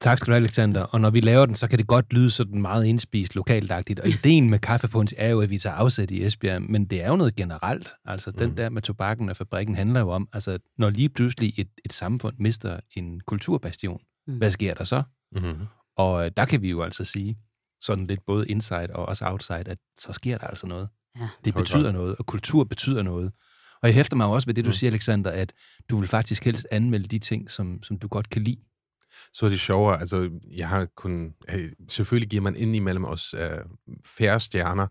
Tak 0.00 0.18
skal 0.18 0.26
du 0.26 0.32
have, 0.32 0.42
Alexander. 0.42 0.82
Og 0.82 1.00
når 1.00 1.10
vi 1.10 1.20
laver 1.20 1.46
den, 1.46 1.54
så 1.54 1.68
kan 1.68 1.78
det 1.78 1.86
godt 1.86 2.12
lyde 2.12 2.30
sådan 2.30 2.60
meget 2.62 2.84
indspist 2.84 3.34
lokaltagtigt. 3.34 4.00
Og 4.00 4.08
ideen 4.08 4.50
med 4.50 4.58
kaffepunch 4.58 5.14
er 5.18 5.28
jo, 5.30 5.40
at 5.40 5.50
vi 5.50 5.58
tager 5.58 5.76
afsæt 5.76 6.10
i 6.10 6.24
Esbjerg, 6.24 6.62
men 6.62 6.84
det 6.84 7.02
er 7.02 7.08
jo 7.08 7.16
noget 7.16 7.36
generelt. 7.36 7.88
Altså 8.04 8.30
den 8.30 8.48
Mm. 8.48 8.56
der 8.56 8.70
med 8.70 8.82
tobakken 8.82 9.28
og 9.30 9.36
fabrikken 9.36 9.76
handler 9.76 10.00
jo 10.00 10.08
om, 10.10 10.28
altså 10.32 10.58
når 10.78 10.90
lige 10.90 11.08
pludselig 11.08 11.52
et, 11.58 11.68
et 11.84 11.92
samfund 11.92 12.34
mister 12.38 12.80
en 12.96 13.20
kulturbastion, 13.26 14.00
Mm. 14.26 14.36
hvad 14.38 14.50
sker 14.50 14.74
der 14.74 14.84
så? 14.84 15.02
Mm-hmm. 15.32 15.54
Og 15.96 16.24
øh, 16.24 16.30
der 16.36 16.44
kan 16.44 16.62
vi 16.62 16.70
jo 16.70 16.82
altså 16.82 17.04
sige, 17.04 17.36
sådan 17.80 18.06
lidt 18.06 18.20
både 18.26 18.48
inside 18.48 18.88
og 18.94 19.06
også 19.06 19.24
outside, 19.26 19.64
at 19.66 19.78
så 19.98 20.12
sker 20.12 20.38
der 20.38 20.46
altså 20.46 20.66
noget. 20.66 20.88
Ja. 21.20 21.28
Det 21.44 21.54
betyder 21.54 21.92
noget, 21.92 22.16
og 22.18 22.26
kultur 22.26 22.64
betyder 22.64 23.02
noget. 23.02 23.32
Og 23.82 23.88
jeg 23.88 23.94
hæfter 23.94 24.16
mig 24.16 24.26
også 24.26 24.46
ved 24.46 24.54
det, 24.54 24.64
du 24.64 24.68
Mm. 24.68 24.72
siger, 24.72 24.90
Alexander, 24.90 25.30
at 25.30 25.52
du 25.90 25.98
vil 25.98 26.08
faktisk 26.08 26.44
helst 26.44 26.66
anmelde 26.70 27.08
de 27.08 27.18
ting, 27.18 27.50
som, 27.50 27.82
som 27.82 27.98
du 27.98 28.08
godt 28.08 28.30
kan 28.30 28.42
lide. 28.42 28.56
Så 29.32 29.46
er 29.46 29.50
det 29.50 29.60
sjovere. 29.60 30.00
Altså, 30.00 30.30
jeg 30.50 30.68
har 30.68 30.86
kun... 30.96 31.34
Øh, 31.50 31.72
selvfølgelig 31.88 32.30
giver 32.30 32.42
man 32.42 32.56
indimellem 32.56 33.04
os 33.04 33.34
øh, 33.34 33.58
færre 34.04 34.40
stjerner. 34.40 34.86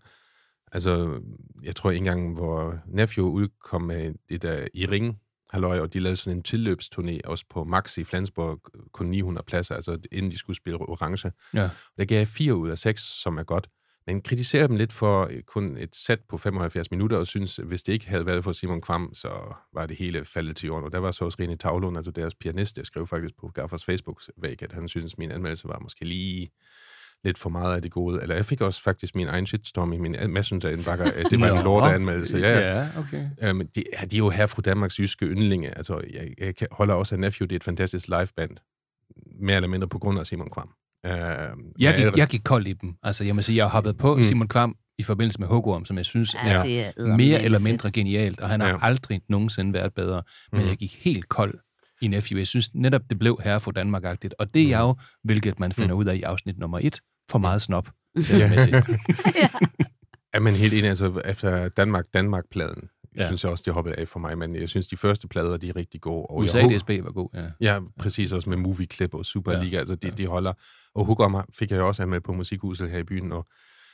Altså, 0.72 1.22
jeg 1.64 1.76
tror 1.76 1.92
ikke 1.92 1.98
engang, 1.98 2.34
hvor 2.34 2.80
Nephew 2.88 3.28
udkom 3.28 3.82
med 3.82 4.14
det 4.30 4.42
der 4.42 4.68
i 4.74 4.86
ring, 4.86 5.20
halløj, 5.52 5.80
og 5.80 5.94
de 5.94 6.00
lavede 6.00 6.16
sådan 6.16 6.38
en 6.38 6.44
tilløbsturné 6.48 7.20
også 7.26 7.46
på 7.50 7.64
Max 7.64 7.98
i 7.98 8.04
Flensborg, 8.04 8.60
kun 8.94 9.06
900 9.08 9.46
pladser, 9.46 9.76
altså 9.76 9.98
inden 10.12 10.32
de 10.32 10.38
skulle 10.38 10.58
spille 10.58 10.80
orange. 10.80 11.32
Ja. 11.54 11.70
Der 11.98 12.06
gav 12.06 12.18
jeg 12.18 12.28
4 12.28 12.56
ud 12.56 12.70
af 12.70 12.78
6, 12.78 13.02
som 13.02 13.38
er 13.38 13.44
godt. 13.44 13.68
Men 14.08 14.22
kritiserer 14.22 14.68
dem 14.68 14.76
lidt 14.76 14.94
for 14.94 15.28
øh, 15.32 15.42
kun 15.42 15.78
et 15.78 15.96
sæt 15.96 16.20
på 16.30 16.38
75 16.38 16.92
minutter, 16.92 17.18
og 17.18 17.28
synes, 17.28 17.56
hvis 17.56 17.84
det 17.84 17.94
ikke 17.94 18.08
havde 18.08 18.26
været 18.26 18.44
for 18.44 18.52
Simon 18.52 18.82
Kvam, 18.82 19.14
så 19.14 19.30
var 19.74 19.86
det 19.86 19.98
hele 19.98 20.26
faldet 20.26 20.56
til 20.56 20.68
jorden. 20.68 20.86
Og 20.86 20.92
der 20.92 21.00
var 21.00 21.12
så 21.12 21.26
også 21.26 21.38
Rene 21.40 21.56
Tavlund, 21.56 21.98
altså 21.98 22.12
deres 22.12 22.36
pianist, 22.36 22.78
jeg 22.78 22.86
skrev 22.86 23.08
faktisk 23.08 23.38
på 23.40 23.48
Gaffers 23.48 23.86
Facebook-væg, 23.86 24.64
at 24.64 24.72
han 24.72 24.88
synes, 24.88 25.14
at 25.14 25.20
min 25.20 25.32
anmeldelse 25.32 25.68
var 25.68 25.80
måske 25.80 26.06
lige 26.06 26.52
lidt 27.24 27.38
for 27.38 27.50
meget 27.50 27.76
af 27.76 27.82
det 27.82 27.92
gode. 27.92 28.22
Eller 28.22 28.36
jeg 28.36 28.46
fik 28.46 28.62
også 28.62 28.82
faktisk 28.82 29.16
min 29.16 29.28
egen 29.28 29.46
shitstorm 29.46 29.94
i 29.94 29.98
min 29.98 30.16
messenger-indbakker, 30.30 31.06
det 31.30 31.40
var 31.40 31.58
en 31.58 31.64
lorteanmeldelse. 31.64 32.38
Ja, 32.38 32.60
ja. 32.60 32.88
okay. 33.00 33.50
Um, 33.50 33.68
de, 33.76 33.84
ja, 34.02 34.06
de 34.06 34.16
er 34.16 34.18
jo 34.18 34.30
her 34.30 34.48
fra 34.48 34.62
Danmarks 34.62 35.00
jyske 35.00 35.26
yndlinge. 35.26 35.78
Altså, 35.78 36.02
jeg, 36.14 36.34
jeg 36.40 36.68
holder 36.72 36.94
også 36.94 37.16
af 37.16 37.20
Nephew, 37.20 37.46
det 37.46 37.52
er 37.52 37.60
et 37.60 37.64
fantastisk 37.64 38.08
liveband. 38.08 38.58
Mere 39.40 39.56
eller 39.56 39.70
mindre 39.70 39.88
på 39.88 40.00
grund 40.00 40.20
af 40.20 40.28
Simon 40.28 40.50
Kvam. 40.50 40.70
Uh, 41.06 41.12
Jeg 41.80 41.96
gik, 41.96 42.18
jeg 42.18 42.28
gik 42.28 42.42
kold 42.44 42.68
i 42.68 42.74
dem. 42.74 42.94
Altså, 43.04 43.24
jeg 43.24 43.36
må 43.36 43.42
sige, 43.42 43.56
jeg 43.56 43.66
har 43.66 43.70
hoppet 43.70 43.98
på 43.98 44.14
Mm. 44.14 44.20
mm. 44.20 44.24
Simon 44.24 44.48
Kvam 44.48 44.76
i 45.00 45.04
forbindelse 45.04 45.40
med 45.40 45.48
Hugorm, 45.48 45.86
som 45.86 45.98
jeg 45.98 46.06
synes 46.06 46.34
Ja, 46.46 46.50
er 46.54 46.62
det 46.62 46.80
er 46.80 46.92
mere 47.18 47.42
eller 47.42 47.60
fedt. 47.60 47.70
mindre 47.70 47.92
genialt, 47.92 48.42
og 48.42 48.50
han 48.50 48.62
har 48.62 48.68
Ja. 48.68 48.78
aldrig 48.82 49.22
nogensinde 49.30 49.74
været 49.74 49.94
bedre. 49.94 50.22
Men 50.52 50.62
Mhm. 50.62 50.70
jeg 50.70 50.78
gik 50.78 50.98
helt 51.04 51.30
kold 51.30 51.54
i 52.02 52.08
Nephew. 52.08 52.38
Jeg 52.38 52.48
synes 52.48 52.70
netop, 52.74 53.02
det 53.10 53.20
blev 53.20 53.40
her 53.44 53.60
for 53.60 53.72
Danmark-agtigt. 53.72 54.34
Og 54.40 54.54
det 54.54 54.64
er 54.64 54.68
jeg 54.70 54.80
jo, 54.80 54.96
hvilket 55.24 55.60
man 55.60 55.72
finder 55.72 55.96
ud 55.96 56.06
af 56.06 56.16
i 56.16 56.22
afsnit 56.22 56.58
nummer 56.60 56.80
et, 56.82 57.00
for 57.32 57.40
meget 57.40 57.62
snop. 57.62 57.88
Det 58.16 58.32
er 58.32 58.38
jeg 58.38 58.50
med 58.50 58.64
til. 58.64 58.74
Ja, 60.34 60.40
men 60.40 60.56
helt 60.56 60.74
enig, 60.74 60.90
altså 60.90 61.22
efter 61.26 61.70
Danmark, 61.70 62.06
Ja. 63.18 63.22
Ja. 63.22 63.28
synes 63.28 63.44
også, 63.44 63.64
det 63.66 63.74
hoppede 63.74 63.96
af 63.96 64.08
for 64.08 64.20
mig, 64.20 64.38
men 64.38 64.56
jeg 64.56 64.70
synes, 64.70 64.88
de 64.88 64.98
første 64.98 65.28
plader, 65.28 65.58
de 65.58 65.70
er 65.70 65.76
rigtig 65.76 66.02
gode. 66.02 66.26
Og 66.26 66.38
USA 66.38 66.58
jeg, 66.60 66.80
DSB 66.80 66.90
var 66.90 67.12
god, 67.12 67.30
ja. 67.34 67.52
Ja, 67.60 67.80
præcis 68.00 68.32
også 68.32 68.50
med 68.50 68.58
Movie 68.58 68.86
Clip 68.86 69.14
og 69.14 69.26
Superliga, 69.26 69.66
ja. 69.66 69.72
Ja, 69.72 69.80
altså 69.80 69.96
de, 69.96 70.12
de 70.12 70.28
holder. 70.28 70.54
Og 70.96 71.06
Hugom 71.06 71.38
fik 71.54 71.72
jeg 71.72 71.82
også 71.82 72.06
med 72.06 72.22
på 72.22 72.34
Musikhuset 72.34 72.90
her 72.90 72.98
i 72.98 73.04
byen, 73.04 73.32
og 73.32 73.46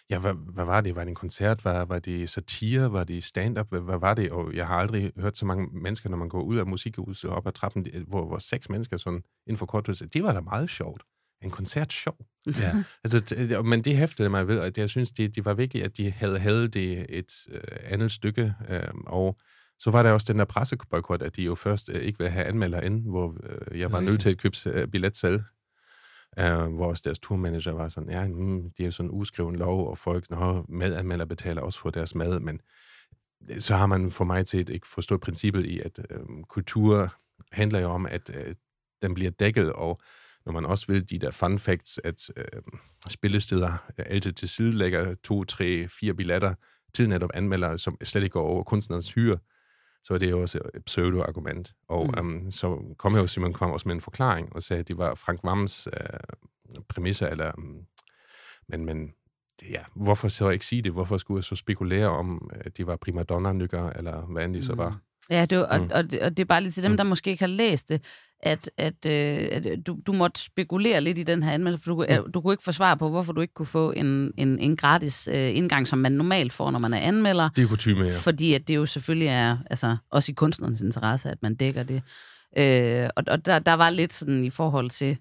ja, 0.09 0.19
hvad, 0.19 0.33
hvad 0.53 0.65
var 0.65 0.81
det? 0.81 0.95
Var 0.95 1.01
det 1.01 1.09
en 1.09 1.15
koncert? 1.15 1.65
Var, 1.65 1.85
var 1.85 1.99
det 1.99 2.29
satire? 2.29 2.91
Var 2.93 3.03
det 3.03 3.23
stand-up? 3.23 3.69
Hvad, 3.69 3.81
hvad 3.81 3.99
var 3.99 4.13
det? 4.13 4.31
Og 4.31 4.53
jeg 4.53 4.67
har 4.67 4.75
aldrig 4.75 5.11
hørt 5.17 5.37
så 5.37 5.45
mange 5.45 5.67
mennesker, 5.73 6.09
når 6.09 6.17
man 6.17 6.29
går 6.29 6.41
ud 6.41 6.57
af 6.57 6.65
Musikhuset 6.65 7.29
og 7.29 7.35
op 7.35 7.47
ad 7.47 7.51
trappen, 7.51 7.85
hvor, 8.07 8.25
hvor 8.25 8.39
seks 8.39 8.69
mennesker 8.69 8.97
sådan 8.97 9.21
inden 9.47 9.57
for 9.57 9.65
kort 9.65 9.85
tid, 9.85 10.07
det 10.07 10.23
var 10.23 10.33
da 10.33 10.41
meget 10.41 10.69
sjovt. 10.69 11.03
En 11.41 11.51
koncert 11.51 11.93
sjov. 11.93 12.17
ja. 12.45 12.83
Altså, 13.03 13.61
men 13.63 13.83
det 13.83 13.97
hæftede 13.97 14.29
mig 14.29 14.47
ved, 14.47 14.59
at 14.59 14.77
jeg 14.77 14.89
synes, 14.89 15.11
det, 15.11 15.35
det 15.35 15.45
var 15.45 15.53
vigtigt, 15.53 15.83
at 15.83 15.97
de 15.97 16.11
havde, 16.11 16.39
havde 16.39 16.67
det 16.67 17.05
et 17.09 17.33
øh, 17.49 17.61
andet 17.83 18.11
stykke. 18.11 18.53
Øh, 18.69 18.87
og 19.07 19.37
så 19.79 19.91
var 19.91 20.03
der 20.03 20.11
også 20.11 20.33
den 20.33 20.39
der 20.39 20.45
presseboykot, 20.45 21.21
at 21.21 21.35
de 21.35 21.43
jo 21.43 21.55
først 21.55 21.89
øh, 21.89 22.01
ikke 22.01 22.19
ville 22.19 22.31
have 22.31 22.45
anmelder 22.45 22.81
ind, 22.81 23.01
hvor 23.01 23.35
øh, 23.43 23.79
jeg 23.79 23.91
var 23.91 23.99
nødt 23.99 24.21
til 24.21 24.29
at 24.29 24.37
købe 24.37 24.57
øh, 24.65 24.87
billet 24.87 25.17
selv. 25.17 25.41
Øh, 26.39 26.63
hvor 26.63 26.85
også 26.87 27.01
deres 27.05 27.19
turmanager 27.19 27.71
var 27.71 27.89
sådan, 27.89 28.09
ja, 28.09 28.27
mm, 28.27 28.63
det 28.63 28.83
er 28.83 28.85
jo 28.85 28.91
sådan 28.91 29.09
en 29.09 29.15
uskreven 29.21 29.55
lov, 29.55 29.89
og 29.89 29.97
folk, 29.97 30.29
når 30.29 30.65
madanmelder 30.69 31.25
betaler 31.25 31.61
også 31.61 31.79
for 31.79 31.89
deres 31.89 32.15
mad, 32.15 32.39
men 32.39 32.61
så 33.59 33.75
har 33.75 33.85
man 33.85 34.11
for 34.11 34.25
mig 34.25 34.45
til 34.45 34.69
ikke 34.69 34.87
forstået 34.87 35.21
princippet 35.21 35.65
i, 35.65 35.79
at 35.79 35.99
øh, 36.09 36.19
kultur 36.49 37.13
handler 37.51 37.79
jo 37.79 37.89
om, 37.89 38.05
at 38.05 38.31
øh, 38.33 38.55
den 39.01 39.13
bliver 39.13 39.31
dækket, 39.31 39.73
og 39.73 39.97
når 40.45 40.53
man 40.53 40.65
også 40.65 40.85
vil 40.87 41.09
de 41.09 41.19
der 41.19 41.31
fun 41.31 41.59
facts, 41.59 41.99
at 42.03 42.29
øh, 42.37 42.45
spillesteder 43.09 43.73
altid 43.97 44.31
til 44.31 44.49
side 44.49 44.71
lægger 44.71 45.15
to, 45.23 45.43
tre, 45.43 45.87
fire 45.87 46.13
billetter 46.13 46.53
til 46.93 47.09
netop 47.09 47.29
anmeldere, 47.33 47.77
som 47.77 47.97
slet 48.03 48.23
ikke 48.23 48.33
går 48.33 48.43
over 48.47 48.63
kunstnerens 48.63 49.13
hyre, 49.13 49.37
så 50.03 50.13
er 50.13 50.17
det 50.17 50.29
jo 50.29 50.41
også 50.41 50.59
et 50.75 50.85
pseudo-argument. 50.85 51.73
Og 51.89 52.05
Mm. 52.05 52.25
mm. 52.25 52.35
um, 52.45 52.51
så 52.51 52.95
kom 52.97 53.15
jo 53.15 53.27
Simon 53.27 53.53
Kvam 53.53 53.71
også 53.71 53.87
med 53.87 53.95
en 53.95 54.01
forklaring, 54.01 54.55
og 54.55 54.63
sagde, 54.63 54.79
at 54.79 54.87
det 54.87 54.97
var 54.97 55.15
Frank 55.15 55.39
Vams 55.43 55.87
øh, 55.87 56.83
præmisser, 56.89 57.27
eller, 57.27 57.51
um, 57.57 57.77
men, 58.69 58.85
men 58.85 59.11
ja, 59.69 59.81
hvorfor 59.95 60.27
så 60.27 60.49
ikke 60.49 60.65
sige 60.65 60.81
det? 60.81 60.91
Hvorfor 60.91 61.17
skulle 61.17 61.37
jeg 61.37 61.43
så 61.43 61.55
spekulere 61.55 62.07
om, 62.09 62.49
at 62.53 62.77
de 62.77 62.87
var 62.87 62.95
primadonna-nykker, 62.95 63.89
eller 63.89 64.21
hvad 64.21 64.45
end 64.45 64.53
de 64.53 64.65
så 64.65 64.75
var? 64.75 64.99
Ja, 65.29 65.45
det, 65.45 65.57
var- 65.57 65.65
og, 65.65 65.79
Mm. 65.79 65.85
mm. 65.85 65.91
og, 65.93 66.11
det, 66.11 66.21
og 66.21 66.29
det 66.37 66.39
er 66.43 66.45
bare 66.47 66.61
lige 66.61 66.71
til 66.71 66.83
dem, 66.83 66.91
Mm. 66.91 66.97
der 66.97 67.03
måske 67.03 67.29
ikke 67.31 67.43
har 67.43 67.47
læst 67.47 67.89
det, 67.89 68.03
at, 68.43 68.71
at, 68.77 69.05
øh, 69.05 69.47
at 69.51 69.87
du, 69.87 69.97
du 70.07 70.13
måtte 70.13 70.41
spekulere 70.41 71.01
lidt 71.01 71.17
i 71.17 71.23
den 71.23 71.43
her 71.43 71.51
anmeldelse, 71.51 71.83
for 71.83 71.91
du, 71.91 72.05
mm. 72.09 72.31
du 72.31 72.41
kunne 72.41 72.53
ikke 72.53 72.63
få 72.63 72.71
svar 72.71 72.95
på, 72.95 73.09
hvorfor 73.09 73.33
du 73.33 73.41
ikke 73.41 73.53
kunne 73.53 73.65
få 73.65 73.91
en, 73.91 74.31
en, 74.37 74.59
en 74.59 74.75
gratis 74.75 75.29
øh, 75.31 75.55
indgang, 75.57 75.87
som 75.87 75.99
man 75.99 76.11
normalt 76.11 76.53
får, 76.53 76.71
når 76.71 76.79
man 76.79 76.93
er 76.93 76.99
anmelder. 76.99 77.49
Det 77.55 77.63
er 77.63 77.67
kutume, 77.67 78.05
ja. 78.05 78.17
Fordi 78.17 78.53
at 78.53 78.67
det 78.67 78.75
jo 78.75 78.85
selvfølgelig 78.85 79.27
er, 79.27 79.57
altså 79.69 79.97
også 80.11 80.31
i 80.31 80.33
kunstnerens 80.33 80.81
interesse, 80.81 81.29
at 81.29 81.37
man 81.41 81.55
dækker 81.55 81.83
det. 81.83 82.01
Øh, 82.57 83.09
og 83.15 83.23
og 83.27 83.45
der, 83.45 83.59
der 83.59 83.73
var 83.73 83.89
lidt 83.89 84.13
sådan 84.13 84.43
i 84.43 84.49
forhold 84.49 84.89
til... 84.89 85.17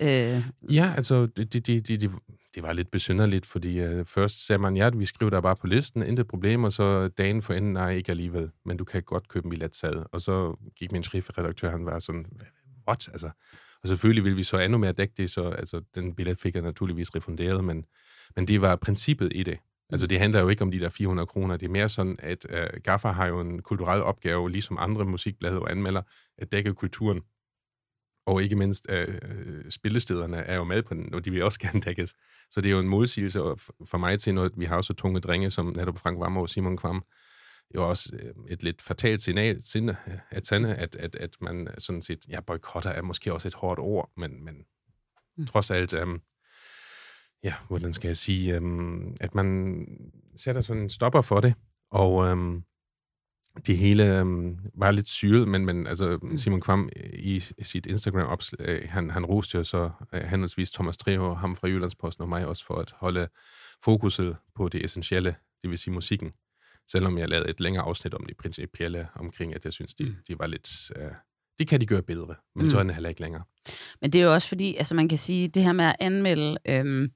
Øh, 0.00 0.42
Ja, 0.70 0.92
altså, 0.96 1.26
det, 1.26 1.52
det, 1.52 1.66
det, 1.66 1.88
det, 1.88 2.10
det, 2.54 2.62
var 2.62 2.72
lidt 2.72 2.90
besynderligt, 2.90 3.46
fordi 3.46 3.80
øh, 3.80 4.06
først 4.06 4.46
sagde 4.46 4.62
man, 4.62 4.76
ja, 4.76 4.90
vi 4.96 5.06
skriver 5.06 5.30
der 5.30 5.40
bare 5.40 5.56
på 5.56 5.66
listen, 5.66 6.02
intet 6.02 6.28
problem, 6.28 6.64
og 6.64 6.72
så 6.72 7.08
dagen 7.08 7.42
for 7.42 7.54
enden, 7.54 7.72
nej, 7.72 7.90
ikke 7.90 8.10
alligevel, 8.10 8.50
men 8.64 8.76
du 8.76 8.84
kan 8.84 9.02
godt 9.02 9.28
købe 9.28 9.46
en 9.46 9.50
billet 9.50 9.74
sad. 9.74 10.04
Og 10.12 10.20
så 10.20 10.56
gik 10.76 10.92
min 10.92 11.02
chefredaktør, 11.02 11.70
han 11.70 11.86
var 11.86 11.98
sådan, 11.98 12.26
what? 12.88 13.08
Altså, 13.08 13.30
og 13.82 13.88
selvfølgelig 13.88 14.24
ville 14.24 14.36
vi 14.36 14.42
så 14.42 14.58
endnu 14.58 14.78
mere 14.78 14.92
dække 14.92 15.14
det, 15.16 15.30
så 15.30 15.42
altså, 15.42 15.80
den 15.94 16.14
billet 16.14 16.38
fik 16.38 16.54
jeg 16.54 16.62
naturligvis 16.62 17.16
refunderet, 17.16 17.64
men, 17.64 17.84
men 18.36 18.48
det 18.48 18.60
var 18.60 18.76
princippet 18.76 19.32
i 19.34 19.42
det. 19.42 19.58
Altså, 19.90 20.06
det 20.06 20.18
handler 20.18 20.40
jo 20.40 20.48
ikke 20.48 20.62
om 20.62 20.70
de 20.70 20.80
der 20.80 20.88
400 20.88 21.26
kroner. 21.26 21.56
Det 21.56 21.66
er 21.66 21.70
mere 21.70 21.88
sådan, 21.88 22.16
at 22.18 22.46
øh, 22.50 22.66
Gaffa 22.84 23.08
har 23.08 23.26
jo 23.26 23.40
en 23.40 23.62
kulturel 23.62 24.02
opgave, 24.02 24.50
ligesom 24.50 24.76
andre 24.80 25.04
musikblade 25.04 25.58
og 25.58 25.70
anmelder, 25.70 26.02
at 26.38 26.52
dække 26.52 26.74
kulturen. 26.74 27.20
Og 28.26 28.42
ikke 28.42 28.56
mindst, 28.56 28.86
øh, 28.90 29.18
øh, 29.22 29.70
spillestederne 29.70 30.36
er 30.36 30.56
jo 30.56 30.64
med 30.64 30.82
på 30.82 30.94
den, 30.94 31.14
og 31.14 31.24
de 31.24 31.30
vil 31.30 31.42
også 31.42 31.60
gerne 31.64 31.80
dækkes. 31.80 32.14
Så 32.50 32.60
det 32.60 32.68
er 32.68 32.72
jo 32.72 32.78
en 32.78 32.88
modsigelse 32.88 33.38
for 33.84 33.98
mig 33.98 34.20
til 34.20 34.34
noget, 34.34 34.52
vi 34.56 34.64
har 34.64 34.80
så 34.80 34.94
tunge 34.94 35.20
drenge, 35.20 35.50
som 35.50 35.66
netop 35.66 35.98
Frank 35.98 36.20
Vammer 36.20 36.40
og 36.40 36.48
Simon 36.48 36.76
Kvam. 36.76 37.04
Jo 37.74 37.88
også 37.88 38.16
øh, 38.22 38.34
et 38.48 38.62
lidt 38.62 38.82
fatalt 38.82 39.22
signal 39.22 39.62
til 39.62 39.88
øh, 39.88 40.18
at 40.30 40.46
sende, 40.46 40.74
at, 40.74 40.96
at, 40.96 41.14
at 41.16 41.36
man 41.40 41.68
sådan 41.78 42.02
set, 42.02 42.28
ja, 42.28 42.40
boykotter 42.40 42.90
er 42.90 43.02
måske 43.02 43.32
også 43.32 43.48
et 43.48 43.54
hårdt 43.54 43.80
ord, 43.80 44.10
men, 44.16 44.44
men 44.44 44.54
Mm. 45.36 45.46
trods 45.46 45.70
alt, 45.70 45.94
øh, 45.94 46.06
ja, 47.44 47.54
hvordan 47.68 47.92
skal 47.92 48.08
jeg 48.08 48.16
sige, 48.16 48.56
øh, 48.56 48.62
at 49.20 49.34
man 49.34 49.86
sætter 50.36 50.60
sådan 50.60 50.82
en 50.82 50.90
stopper 50.90 51.22
for 51.22 51.40
det, 51.40 51.54
og 51.90 52.26
øh, 52.26 52.62
det 53.66 53.76
hele 53.76 54.18
øhm, 54.18 54.58
var 54.74 54.90
lidt 54.90 55.08
syret, 55.08 55.48
men, 55.48 55.64
men 55.66 55.86
altså, 55.86 56.18
Simon 56.36 56.60
Kvam 56.60 56.88
i 57.14 57.40
sit 57.62 57.86
Instagram-opslag, 57.86 58.90
han, 58.90 59.10
han 59.10 59.24
roste 59.24 59.58
jo 59.58 59.64
så 59.64 59.90
øh, 60.12 60.22
henholdsvis 60.22 60.72
Thomas 60.72 60.96
Treho, 60.96 61.34
ham 61.34 61.56
fra 61.56 61.68
Jyllandsposten 61.68 62.22
og 62.22 62.28
mig 62.28 62.46
også 62.46 62.66
for 62.66 62.74
at 62.74 62.94
holde 62.96 63.28
fokuset 63.84 64.36
på 64.54 64.68
det 64.68 64.84
essentielle, 64.84 65.36
det 65.62 65.70
vil 65.70 65.78
sige 65.78 65.94
musikken. 65.94 66.32
Selvom 66.90 67.18
jeg 67.18 67.28
lavede 67.28 67.50
et 67.50 67.60
længere 67.60 67.84
afsnit 67.84 68.14
om 68.14 68.26
det 68.26 68.36
principielle 68.36 69.08
omkring, 69.14 69.54
at 69.54 69.64
jeg 69.64 69.72
synes, 69.72 69.94
de, 69.94 70.16
de 70.28 70.38
var 70.38 70.46
lidt... 70.46 70.90
Øh, 70.96 71.10
det 71.58 71.68
kan 71.68 71.80
de 71.80 71.86
gøre 71.86 72.02
bedre, 72.02 72.34
men 72.54 72.62
mm. 72.62 72.68
så 72.68 72.78
er 72.78 72.82
den 72.82 72.94
heller 72.94 73.08
ikke 73.08 73.20
længere. 73.20 73.42
Men 74.00 74.10
det 74.10 74.20
er 74.20 74.24
jo 74.24 74.32
også 74.32 74.48
fordi, 74.48 74.76
altså 74.76 74.94
man 74.94 75.08
kan 75.08 75.18
sige, 75.18 75.48
det 75.48 75.62
her 75.62 75.72
med 75.72 75.84
at 75.84 75.96
anmelde, 76.00 76.58
øhm, 76.68 77.12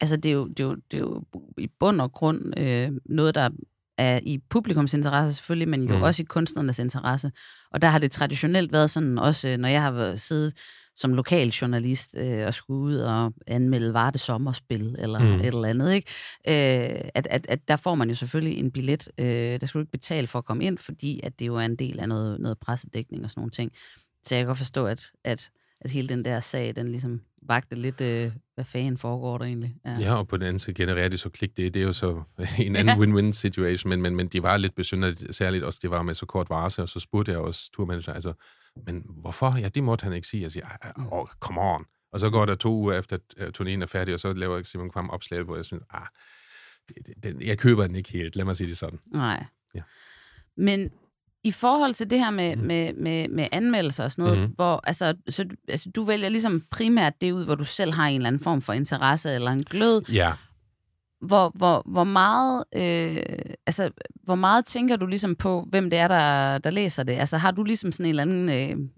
altså 0.00 0.16
det 0.16 0.28
er, 0.28 0.32
jo, 0.32 0.48
det, 0.48 0.60
er 0.60 0.64
jo, 0.64 0.74
det 0.74 0.94
er 0.94 0.98
jo 0.98 1.24
i 1.58 1.68
bund 1.80 2.00
og 2.00 2.12
grund 2.12 2.58
øh, 2.58 2.92
noget, 3.04 3.34
der 3.34 3.50
er 3.98 4.20
i 4.22 4.38
publikums 4.50 4.94
interesse 4.94 5.34
selvfølgelig, 5.34 5.68
men 5.68 5.88
jo 5.88 5.96
Mm. 5.96 6.02
også 6.02 6.22
i 6.22 6.26
kunstnernes 6.26 6.78
interesse. 6.78 7.32
Og 7.70 7.82
der 7.82 7.88
har 7.88 7.98
det 7.98 8.10
traditionelt 8.10 8.72
været 8.72 8.90
sådan, 8.90 9.18
også 9.18 9.48
øh, 9.48 9.56
når 9.58 9.68
jeg 9.68 9.82
har 9.82 10.16
siddet 10.16 10.52
som 10.96 11.14
lokal 11.14 11.48
journalist 11.48 12.16
øh, 12.18 12.46
og 12.46 12.54
skulle 12.54 12.80
ud 12.80 12.96
og 12.96 13.32
anmelde 13.46 13.94
Varde 13.94 14.18
Sommerspil 14.18 14.96
eller 14.98 15.18
mm. 15.18 15.40
et 15.40 15.46
eller 15.46 15.68
andet, 15.68 15.92
ikke? 15.92 16.10
Øh, 16.48 17.00
at, 17.14 17.26
at, 17.30 17.46
at 17.48 17.68
der 17.68 17.76
får 17.76 17.94
man 17.94 18.08
jo 18.08 18.14
selvfølgelig 18.14 18.58
en 18.58 18.70
billet. 18.70 19.08
Øh, 19.18 19.60
der 19.60 19.66
skal 19.66 19.78
du 19.78 19.82
ikke 19.82 19.90
betale 19.92 20.26
for 20.26 20.38
at 20.38 20.44
komme 20.44 20.64
ind, 20.64 20.78
fordi 20.78 21.20
at 21.22 21.38
det 21.38 21.46
jo 21.46 21.56
er 21.56 21.60
en 21.64 21.76
del 21.76 22.00
af 22.00 22.08
noget, 22.08 22.40
noget 22.40 22.58
pressedækning 22.58 23.24
og 23.24 23.30
sådan 23.30 23.40
nogle 23.40 23.50
ting. 23.50 23.72
Så 24.24 24.34
jeg 24.34 24.42
kan 24.42 24.46
godt 24.46 24.58
forstå, 24.58 24.86
at, 24.86 25.06
at, 25.24 25.50
at 25.80 25.90
hele 25.90 26.08
den 26.08 26.24
der 26.24 26.40
sag, 26.40 26.76
den 26.76 26.88
ligesom 26.88 27.20
vagte 27.42 27.76
lidt, 27.76 28.00
øh, 28.00 28.32
hvad 28.54 28.64
fanden 28.64 28.98
foregår 28.98 29.38
der 29.38 29.44
egentlig? 29.44 29.76
Ja, 29.84 30.14
og 30.14 30.28
på 30.28 30.36
den 30.36 30.46
anden 30.46 30.58
side 30.58 30.74
genererer 30.74 31.08
de 31.08 31.18
så 31.18 31.28
klik 31.30 31.56
det. 31.56 31.74
Det 31.74 31.82
er 31.82 31.86
jo 31.86 31.92
så 31.92 32.22
en 32.58 32.76
anden 32.76 32.98
win-win 33.02 33.32
situation, 33.32 33.90
men, 33.90 34.02
men, 34.02 34.16
men 34.16 34.26
de 34.28 34.42
var 34.42 34.56
lidt 34.56 34.74
besynderligt, 34.74 35.34
særligt 35.34 35.64
også, 35.64 35.78
det 35.82 35.90
var 35.90 36.02
med 36.02 36.14
så 36.14 36.26
kort 36.26 36.50
varsel, 36.50 36.82
og 36.82 36.88
så 36.88 37.00
spurgte 37.00 37.32
jeg 37.32 37.38
også 37.40 37.70
turmanager, 37.72 38.12
altså, 38.12 38.32
men 38.86 39.02
hvorfor? 39.20 39.56
Ja, 39.58 39.68
det 39.68 39.82
måtte 39.84 40.02
han 40.04 40.12
ikke 40.12 40.28
sige. 40.28 40.42
Jeg 40.42 40.52
siger, 40.52 40.66
"Ah, 40.84 41.12
oh, 41.12 41.26
come 41.40 41.60
on. 41.60 41.84
Og 42.12 42.20
så 42.20 42.30
går 42.30 42.46
der 42.46 42.54
to 42.54 42.74
uger 42.74 42.98
efter, 42.98 43.18
at 43.36 43.60
turnéen 43.60 43.82
er 43.82 43.86
færdig, 43.86 44.14
og 44.14 44.20
så 44.20 44.32
laver 44.32 44.62
Simon 44.62 44.90
Kvam 44.90 45.10
opslag, 45.10 45.42
hvor 45.42 45.56
jeg 45.56 45.64
synes, 45.64 45.82
ah, 45.90 46.06
det, 46.88 46.96
det, 47.22 47.42
jeg 47.46 47.58
køber 47.58 47.86
den 47.86 47.96
ikke 47.96 48.12
helt. 48.12 48.36
Lad 48.36 48.44
mig 48.44 48.56
sige 48.56 48.68
det 48.68 48.78
sådan. 48.78 48.98
Nej. 49.06 49.44
Ja. 49.74 49.82
Men 50.56 50.90
i 51.44 51.52
forhold 51.52 51.94
til 51.94 52.10
det 52.10 52.18
her 52.18 52.30
med, 52.30 52.56
mm. 52.56 52.62
med, 52.62 52.92
med, 52.92 53.28
med 53.28 53.48
anmeldelser 53.52 54.04
og 54.04 54.10
sådan 54.12 54.24
noget, 54.24 54.48
mm. 54.48 54.54
hvor 54.56 54.80
altså, 54.84 55.14
så, 55.28 55.44
du- 55.44 55.56
altså, 55.68 55.90
du 55.96 56.04
vælger 56.04 56.28
ligesom 56.28 56.62
primært 56.70 57.20
det 57.20 57.32
ud, 57.32 57.44
hvor 57.44 57.54
du 57.54 57.64
selv 57.64 57.92
har 57.94 58.06
en 58.06 58.16
eller 58.16 58.26
anden 58.26 58.42
form 58.42 58.62
for 58.62 58.72
interesse 58.72 59.30
eller 59.34 59.50
en 59.50 59.64
glød. 59.64 60.02
Ja, 60.12 60.32
Hvor, 61.26 61.52
hvor, 61.54 61.82
hvor, 61.86 62.04
meget, 62.04 62.64
øh, 62.74 63.22
altså, 63.66 63.90
hvor 64.24 64.34
meget 64.34 64.66
tænker 64.66 64.96
du 64.96 65.06
ligesom 65.06 65.36
på, 65.36 65.66
hvem 65.70 65.90
det 65.90 65.98
er, 65.98 66.08
der, 66.08 66.58
der 66.58 66.70
læser 66.70 67.02
det? 67.02 67.12
Altså 67.12 67.36
har 67.38 67.50
du 67.50 67.64
ligesom 67.64 67.92
sådan 67.92 68.06
en 68.06 68.10
eller 68.10 68.22
anden 68.22 68.48
øh, 68.48 68.88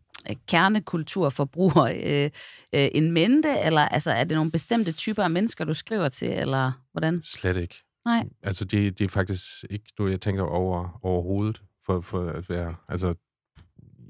kernekulturforbruger 0.49 1.85
øh, 2.05 2.31
øh, 2.75 2.89
en 2.95 3.13
mente, 3.13 3.49
eller 3.65 3.81
altså, 3.81 4.11
er 4.11 4.25
det 4.25 4.37
nogle 4.37 4.51
bestemte 4.51 4.93
typer 4.93 5.23
af 5.23 5.31
mennesker, 5.31 5.65
du 5.65 5.75
skriver 5.75 6.09
til, 6.09 6.29
eller 6.29 6.73
hvordan? 6.93 7.23
slet 7.25 7.57
ikke. 7.57 7.75
Nej. 8.05 8.25
Altså, 8.43 8.65
det, 8.65 8.99
det 8.99 9.05
er 9.05 9.09
faktisk 9.09 9.45
ikke 9.71 9.85
noget, 9.99 10.13
jeg 10.13 10.21
tænker 10.21 10.43
over 10.43 11.01
overhovedet, 11.03 11.63
for, 11.91 12.01
for 12.01 12.31
at 12.31 12.51
være... 12.51 12.75
Altså, 12.89 13.15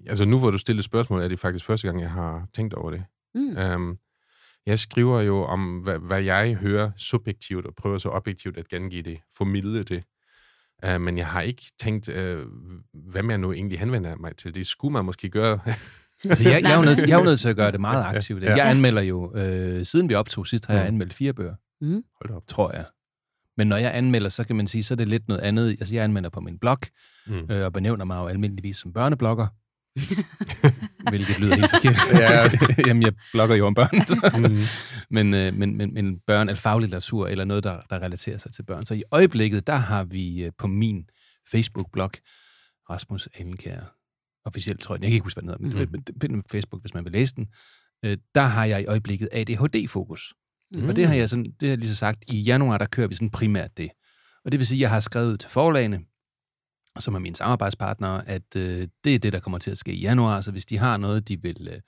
altså, 0.06 0.24
nu 0.24 0.38
hvor 0.38 0.50
du 0.50 0.58
stiller 0.58 0.82
spørgsmål, 0.82 1.22
er 1.22 1.28
det 1.28 1.38
faktisk 1.38 1.64
første 1.64 1.88
gang, 1.88 2.00
jeg 2.00 2.10
har 2.10 2.46
tænkt 2.54 2.74
over 2.74 2.90
det. 2.90 3.04
Mm. 3.34 3.56
Um, 3.74 3.98
jeg 4.66 4.78
skriver 4.78 5.20
jo 5.20 5.44
om, 5.44 5.78
hvad, 5.78 5.98
hvad 5.98 6.22
jeg 6.22 6.54
hører 6.54 6.90
subjektivt, 6.96 7.66
og 7.66 7.74
prøver 7.74 7.98
så 7.98 8.08
objektivt 8.08 8.56
at 8.58 8.68
gengive 8.68 9.02
det, 9.02 9.18
formidle 9.36 9.82
det. 9.82 10.02
Uh, 10.88 11.00
men 11.00 11.18
jeg 11.18 11.26
har 11.26 11.40
ikke 11.40 11.62
tænkt, 11.80 12.08
uh, 12.08 12.14
hvad 13.10 13.22
man 13.22 13.40
nu 13.40 13.52
egentlig 13.52 13.78
henvender 13.78 14.16
mig 14.16 14.36
til. 14.36 14.54
Det 14.54 14.66
skulle 14.66 14.92
man 14.92 15.04
måske 15.04 15.28
gøre. 15.30 15.58
Altså, 16.24 16.48
jeg, 16.48 16.62
jeg, 16.62 16.72
er 16.72 16.76
jo 16.76 16.82
nødt, 16.88 16.98
jeg 17.08 17.14
er 17.14 17.18
jo 17.18 17.24
nødt 17.24 17.40
til 17.40 17.48
at 17.48 17.56
gøre 17.56 17.72
det 17.72 17.80
meget 17.80 18.04
aktivt. 18.16 18.42
Ja. 18.42 18.56
Jeg 18.56 18.70
anmelder 18.70 19.02
jo, 19.02 19.36
øh, 19.36 19.84
siden 19.84 20.08
vi 20.08 20.14
optog 20.14 20.46
sidst, 20.46 20.66
har 20.66 20.74
jeg 20.74 20.82
Mm. 20.82 20.88
anmeldt 20.88 21.12
fire 21.12 21.32
bøger, 21.32 21.54
Hold 21.82 22.28
da 22.28 22.34
op. 22.34 22.46
tror 22.46 22.72
jeg. 22.72 22.84
Men 23.56 23.66
når 23.66 23.76
jeg 23.76 23.94
anmelder, 23.96 24.28
så 24.28 24.44
kan 24.44 24.56
man 24.56 24.66
sige, 24.68 24.82
så 24.84 24.94
er 24.94 24.96
det 24.96 25.08
lidt 25.08 25.28
noget 25.28 25.40
andet. 25.42 25.70
Altså, 25.70 25.94
jeg 25.94 26.04
anmelder 26.04 26.30
på 26.30 26.40
min 26.40 26.58
blog, 26.58 26.78
Mm. 27.26 27.46
øh, 27.50 27.64
og 27.64 27.72
benævner 27.72 28.04
mig 28.04 28.16
jo 28.16 28.26
almindeligvis 28.26 28.76
som 28.76 28.92
børneblogger. 28.92 29.46
hvilket 31.10 31.38
lyder 31.40 31.54
helt 31.54 31.70
forkert. 31.70 31.96
Ja. 32.22 32.50
Jamen, 32.88 33.02
jeg 33.02 33.12
blogger 33.32 33.56
jo 33.56 33.66
om 33.66 33.74
børn. 33.74 34.02
så. 34.06 34.48
Mm. 34.48 34.60
men, 35.10 35.34
øh, 35.34 35.54
men, 35.54 35.76
men, 35.76 35.94
men 35.94 36.20
børn 36.26 36.48
eller 36.48 36.60
faglitteratur, 36.60 37.26
eller 37.28 37.44
noget, 37.44 37.64
der, 37.64 37.80
der 37.90 37.98
relaterer 38.02 38.38
sig 38.38 38.52
til 38.52 38.62
børn. 38.62 38.84
Så 38.86 38.94
i 38.94 39.02
øjeblikket, 39.10 39.66
der 39.66 39.74
har 39.76 40.04
vi 40.04 40.44
øh, 40.44 40.52
på 40.58 40.66
min 40.66 41.04
Facebook-blog, 41.50 42.10
Rasmus 42.90 43.28
Alenkær, 43.38 43.80
officielt 44.44 44.80
tror 44.80 44.94
jeg, 44.94 45.02
jeg 45.02 45.08
kan 45.08 45.14
ikke 45.14 45.24
huske, 45.24 45.40
hvad 45.40 45.42
den 45.42 45.68
hedder, 45.70 45.86
men 45.90 46.00
mm. 46.08 46.20
find 46.20 46.32
den 46.32 46.42
på 46.42 46.48
Facebook, 46.50 46.82
hvis 46.82 46.94
man 46.94 47.04
vil 47.04 47.12
læse 47.12 47.34
den. 47.36 47.46
Øh, 48.04 48.16
der 48.34 48.42
har 48.42 48.64
jeg 48.64 48.82
i 48.82 48.86
øjeblikket 48.86 49.28
ADHD-fokus. 49.32 50.34
Mm. 50.72 50.88
Og 50.88 50.96
det 50.96 51.06
har 51.06 51.14
jeg 51.14 51.28
sådan, 51.28 51.52
det 51.60 51.68
har 51.68 51.76
lige 51.76 51.88
så 51.88 51.96
sagt, 51.96 52.24
i 52.32 52.40
januar, 52.40 52.78
der 52.78 52.86
kører 52.86 53.08
vi 53.08 53.14
sådan 53.14 53.30
primært 53.30 53.76
det. 53.76 53.90
Og 54.44 54.52
det 54.52 54.60
vil 54.60 54.66
sige, 54.66 54.78
at 54.78 54.80
jeg 54.80 54.90
har 54.90 55.00
skrevet 55.00 55.40
til 55.40 55.50
forlagene, 55.50 56.00
som 56.98 57.14
er 57.14 57.18
mine 57.18 57.36
samarbejdspartnere, 57.36 58.28
at 58.28 58.56
øh, 58.56 58.88
det 59.04 59.14
er 59.14 59.18
det, 59.18 59.32
der 59.32 59.40
kommer 59.40 59.58
til 59.58 59.70
at 59.70 59.78
ske 59.78 59.92
i 59.92 60.00
januar. 60.00 60.40
Så 60.40 60.52
hvis 60.52 60.66
de 60.66 60.78
har 60.78 60.96
noget, 60.96 61.28
de 61.28 61.42
vil, 61.42 61.68
øh, 61.70 61.80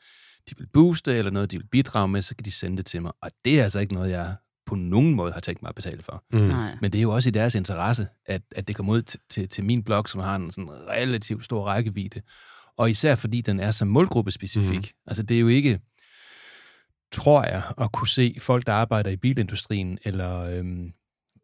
de 0.50 0.54
vil 0.58 0.66
booste, 0.72 1.14
eller 1.14 1.30
noget, 1.30 1.50
de 1.50 1.56
vil 1.56 1.66
bidrage 1.66 2.08
med, 2.08 2.22
så 2.22 2.36
kan 2.36 2.44
de 2.44 2.50
sende 2.50 2.76
det 2.76 2.86
til 2.86 3.02
mig. 3.02 3.12
Og 3.22 3.30
det 3.44 3.60
er 3.60 3.62
altså 3.62 3.78
ikke 3.78 3.94
noget, 3.94 4.10
jeg 4.10 4.36
på 4.66 4.74
nogen 4.74 5.14
måde 5.14 5.32
har 5.32 5.40
tænkt 5.40 5.62
mig 5.62 5.68
at 5.68 5.74
betale 5.74 6.02
for. 6.02 6.24
Mm. 6.32 6.40
Nej. 6.40 6.76
Men 6.80 6.92
det 6.92 6.98
er 6.98 7.02
jo 7.02 7.14
også 7.14 7.28
i 7.28 7.32
deres 7.32 7.54
interesse, 7.54 8.06
at, 8.26 8.42
at 8.56 8.68
det 8.68 8.76
kommer 8.76 8.92
ud 8.92 9.02
til, 9.02 9.20
til, 9.30 9.48
til 9.48 9.64
min 9.64 9.82
blog, 9.82 10.08
som 10.08 10.20
har 10.20 10.36
en 10.36 10.50
sådan 10.50 10.70
relativt 10.70 11.44
stor 11.44 11.64
rækkevidde. 11.64 12.20
Og 12.78 12.90
især 12.90 13.14
fordi 13.14 13.40
den 13.40 13.60
er 13.60 13.70
så 13.70 13.84
målgruppespecifik. 13.84 14.78
Mm. 14.78 14.98
Altså 15.06 15.22
det 15.22 15.36
er 15.36 15.40
jo 15.40 15.48
ikke, 15.48 15.80
tror 17.12 17.44
jeg, 17.44 17.62
at 17.80 17.92
kunne 17.92 18.08
se 18.08 18.36
folk, 18.40 18.66
der 18.66 18.72
arbejder 18.72 19.10
i 19.10 19.16
bilindustrien, 19.16 19.98
eller, 20.04 20.40
øhm, 20.40 20.92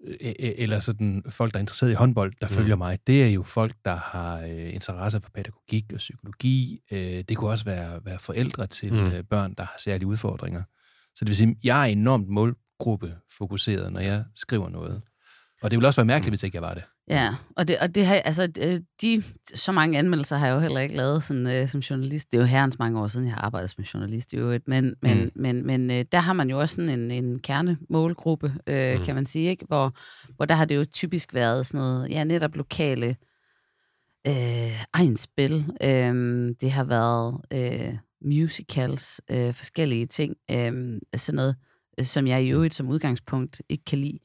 e- 0.01 0.35
e- 0.41 0.63
eller 0.63 0.81
sådan 0.81 1.23
folk, 1.31 1.53
der 1.53 1.59
er 1.59 1.61
interesseret 1.61 1.91
i 1.91 1.95
håndbold, 1.95 2.33
der 2.41 2.47
mm. 2.47 2.55
følger 2.55 2.77
mig. 2.77 2.99
Det 3.07 3.25
er 3.25 3.29
jo 3.29 3.43
folk, 3.43 3.75
der 3.85 3.97
har 3.97 4.41
øh, 4.43 4.75
interesse 4.75 5.21
for 5.21 5.31
pædagogik 5.35 5.85
og 5.93 5.99
psykologi. 5.99 6.81
Øh, 6.93 6.99
det 7.29 7.37
kunne 7.37 7.51
også 7.51 7.65
være, 7.65 8.01
være 8.05 8.19
forældre 8.19 8.67
til 8.67 8.93
Mm. 8.93 8.99
mm. 8.99 9.07
øh, 9.07 9.25
børn, 9.25 9.55
der 9.55 9.63
har 9.63 9.77
særlige 9.79 10.07
udfordringer. 10.07 10.63
Så 11.15 11.25
det 11.25 11.29
vil 11.29 11.37
sige, 11.37 11.57
jeg 11.65 11.81
er 11.81 11.85
enormt 11.85 12.29
målgruppefokuseret, 12.29 13.93
når 13.93 14.01
jeg 14.01 14.25
skriver 14.35 14.69
noget. 14.69 15.03
Og 15.63 15.71
det 15.71 15.77
ville 15.79 15.89
også 15.89 16.01
være 16.01 16.07
mærkeligt, 16.07 16.31
hvis 16.31 16.43
ikke 16.43 16.57
jeg 16.57 16.63
var 16.63 16.75
det. 16.75 16.83
Ja, 17.11 17.35
og 17.57 17.69
det, 17.69 17.79
og 17.79 17.95
det 17.95 18.07
har, 18.07 18.15
altså, 18.15 18.49
øh, 18.59 18.81
de, 19.03 19.23
så 19.55 19.73
mange 19.73 19.99
anmeldelser 19.99 20.37
har 20.37 20.47
jeg 20.47 20.55
jo 20.55 20.61
heller 20.61 20.81
ikke 20.81 20.97
lavet 20.97 21.23
sådan, 21.23 21.47
øh, 21.47 21.69
som 21.69 21.81
journalist. 21.81 22.33
Det 22.33 22.39
er 22.39 22.43
jo 22.43 22.47
herrens 22.47 22.79
mange 22.79 23.01
år 23.01 23.07
siden, 23.07 23.27
jeg 23.27 23.35
har 23.35 23.41
arbejdet 23.43 23.71
som 23.71 23.85
journalist 23.85 24.33
i 24.33 24.37
øvrigt, 24.37 24.69
men, 24.69 24.95
men, 25.03 25.19
Mm. 25.25 25.31
men, 25.35 25.67
men 25.67 25.91
øh, 25.91 26.05
der 26.13 26.19
har 26.19 26.33
man 26.33 26.51
jo 26.51 26.59
også 26.61 26.75
sådan 26.75 27.01
en, 27.01 27.11
en 27.11 27.39
kernemålgruppe, 27.39 28.55
øh, 28.67 28.99
Mm. 28.99 29.05
kan 29.05 29.15
man 29.15 29.27
sige, 29.27 29.49
ikke? 29.51 29.65
Hvor, 29.69 29.93
hvor 30.37 30.45
der 30.45 30.55
har 30.55 30.65
det 30.65 30.77
jo 30.77 30.85
typisk 30.85 31.35
været 31.35 31.67
sådan 31.67 31.81
noget, 31.81 32.11
ja, 32.11 32.25
netop 32.25 32.57
lokale 32.57 33.17
øh, 34.27 34.85
egenspil. 34.93 35.65
Øh, 35.83 36.15
det 36.61 36.73
har 36.73 36.85
været 36.85 37.41
øh, 37.53 37.95
musicals, 38.25 39.21
øh, 39.31 39.55
forskellige 39.55 40.07
ting, 40.07 40.37
øh, 40.51 41.01
sådan 41.17 41.37
noget, 41.37 41.57
øh, 42.01 42.05
som 42.07 42.27
jeg 42.27 42.43
i 42.45 42.49
øvrigt 42.49 42.75
som 42.75 42.89
udgangspunkt 42.89 43.63
ikke 43.69 43.85
kan 43.85 43.99
lide. 43.99 44.19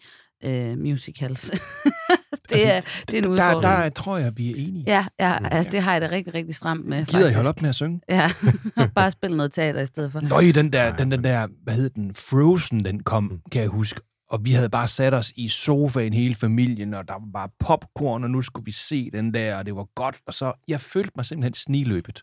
Øh, 0.44 0.78
musicals. 0.78 1.52
det, 2.50 2.56
Altså, 2.56 2.68
er, 2.68 2.82
det 3.06 3.14
er 3.14 3.18
en 3.18 3.24
Der, 3.24 3.30
udfordring. 3.30 3.64
der 3.64 3.90
tror 3.90 4.18
jeg, 4.18 4.34
vi 4.38 4.52
er 4.52 4.56
enige. 4.58 4.84
Ja, 4.88 5.06
ja 5.20 5.38
altså, 5.52 5.72
det 5.72 5.82
har 5.82 5.92
jeg 5.92 6.02
det 6.02 6.12
rigtig, 6.12 6.34
rigtig 6.34 6.56
stramt 6.56 6.86
med. 6.86 7.06
Gider 7.06 7.30
I 7.30 7.34
holde 7.34 7.50
op 7.50 7.62
med 7.62 7.70
at 7.70 7.76
synge? 7.76 8.02
Ja, 8.10 8.32
bare 8.96 9.12
spille 9.12 9.38
noget 9.38 9.54
teater 9.54 9.82
i 9.82 9.86
stedet 9.86 10.12
for. 10.12 10.22
Nøj, 10.22 10.44
den 10.56 10.74
der, 10.74 10.96
den, 10.96 11.12
den 11.12 11.24
der, 11.24 11.48
hvad 11.64 11.74
hed 11.74 11.90
den, 11.90 12.14
Frozen, 12.14 12.86
den 12.86 13.04
kom, 13.04 13.40
kan 13.52 13.62
jeg 13.62 13.70
huske. 13.70 14.02
Og 14.30 14.46
vi 14.46 14.52
havde 14.52 14.70
bare 14.70 14.88
sat 14.88 15.14
os 15.14 15.32
i 15.36 15.48
sofaen 15.48 16.14
hele 16.14 16.36
familien, 16.36 16.94
og 16.94 17.08
der 17.08 17.14
var 17.14 17.28
bare 17.34 17.50
popcorn, 17.60 18.24
og 18.24 18.30
nu 18.30 18.42
skulle 18.42 18.66
vi 18.66 18.72
se 18.72 19.10
den 19.14 19.34
der, 19.34 19.56
og 19.58 19.66
det 19.66 19.76
var 19.76 19.88
godt. 19.96 20.16
Og 20.28 20.34
så, 20.34 20.54
jeg 20.68 20.80
følte 20.80 21.12
mig 21.16 21.26
simpelthen 21.26 21.54
sniløbet. 21.54 22.22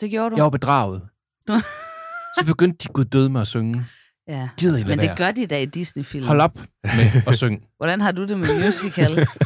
Det 0.00 0.10
gjorde 0.10 0.30
du? 0.30 0.36
Jeg 0.36 0.44
var 0.44 0.50
bedraget. 0.50 1.02
Så 2.38 2.44
begyndte 2.46 2.76
de 2.88 2.92
gud 2.92 3.04
døde 3.04 3.28
med 3.28 3.40
at 3.40 3.46
synge. 3.46 3.84
Ja. 4.28 4.48
Gider 4.56 4.78
I 4.78 4.84
Men 4.84 4.98
det 4.98 5.12
gør 5.16 5.30
de 5.30 5.46
da 5.46 5.60
i 5.62 5.64
Disney-film. 5.66 6.26
Hold 6.26 6.40
op 6.40 6.58
med 6.82 7.22
at 7.28 7.34
synge. 7.36 7.60
Hvordan 7.76 8.00
har 8.00 8.12
du 8.12 8.22
det 8.26 8.38
med 8.38 8.48
musicals? 8.66 9.28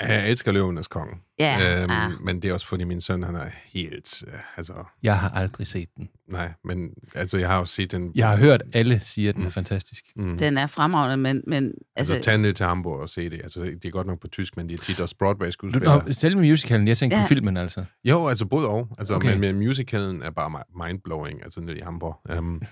Jeg 0.00 0.30
elsker 0.30 0.52
Løvenes 0.52 0.88
Konge. 0.88 1.16
Ja, 1.38 1.80
øhm, 1.82 1.90
ja. 1.90 2.08
Men 2.24 2.42
det 2.42 2.48
er 2.48 2.52
også 2.52 2.66
fordi 2.66 2.84
min 2.84 3.00
søn, 3.00 3.22
han 3.22 3.34
er 3.34 3.46
helt... 3.66 4.22
øh, 4.26 4.32
Altså, 4.56 4.72
Jeg 5.02 5.18
har 5.18 5.28
aldrig 5.28 5.66
set 5.66 5.88
den. 5.96 6.08
nej, 6.28 6.52
men 6.64 6.90
altså, 7.14 7.38
jeg 7.38 7.48
har 7.48 7.58
jo 7.58 7.64
set 7.64 7.92
den... 7.92 8.12
Jeg 8.14 8.28
har 8.28 8.36
hørt 8.36 8.62
alle 8.72 9.00
sige, 9.04 9.28
at 9.28 9.34
den 9.34 9.44
er 9.46 9.50
fantastisk. 9.50 10.04
Mm. 10.16 10.38
Den 10.38 10.58
er 10.58 10.66
fremragende, 10.66 11.16
men, 11.16 11.42
men 11.46 11.72
Altså, 11.96 12.14
altså, 12.14 12.30
tag 12.30 12.38
ned 12.38 12.52
til 12.52 12.66
Hamburg 12.66 13.00
og 13.00 13.08
se 13.08 13.30
det. 13.30 13.40
Altså, 13.42 13.60
det 13.60 13.84
er 13.84 13.90
godt 13.90 14.06
nok 14.06 14.20
på 14.20 14.28
tysk, 14.28 14.56
men 14.56 14.68
det 14.68 14.80
er 14.80 14.84
tit 14.84 15.00
også 15.00 15.16
Broadway-skuespillere. 15.18 16.04
nå, 16.06 16.12
selve 16.12 16.36
musicalen, 16.40 16.88
jeg 16.88 16.98
tænkte 16.98 17.16
ja. 17.16 17.22
På 17.22 17.28
filmen 17.28 17.56
altså. 17.56 17.84
Jo, 18.04 18.28
altså 18.28 18.46
både 18.46 18.68
og. 18.68 18.88
Altså, 18.98 19.14
Okay. 19.14 19.30
men, 19.30 19.40
men 19.40 19.66
musicalen 19.66 20.22
er 20.22 20.30
bare 20.30 20.50
mi- 20.60 20.84
mindblowing, 20.86 21.42
altså 21.44 21.60
nede 21.60 21.78
i 21.78 21.80
Hamburg. 21.80 22.20
Um, 22.38 22.62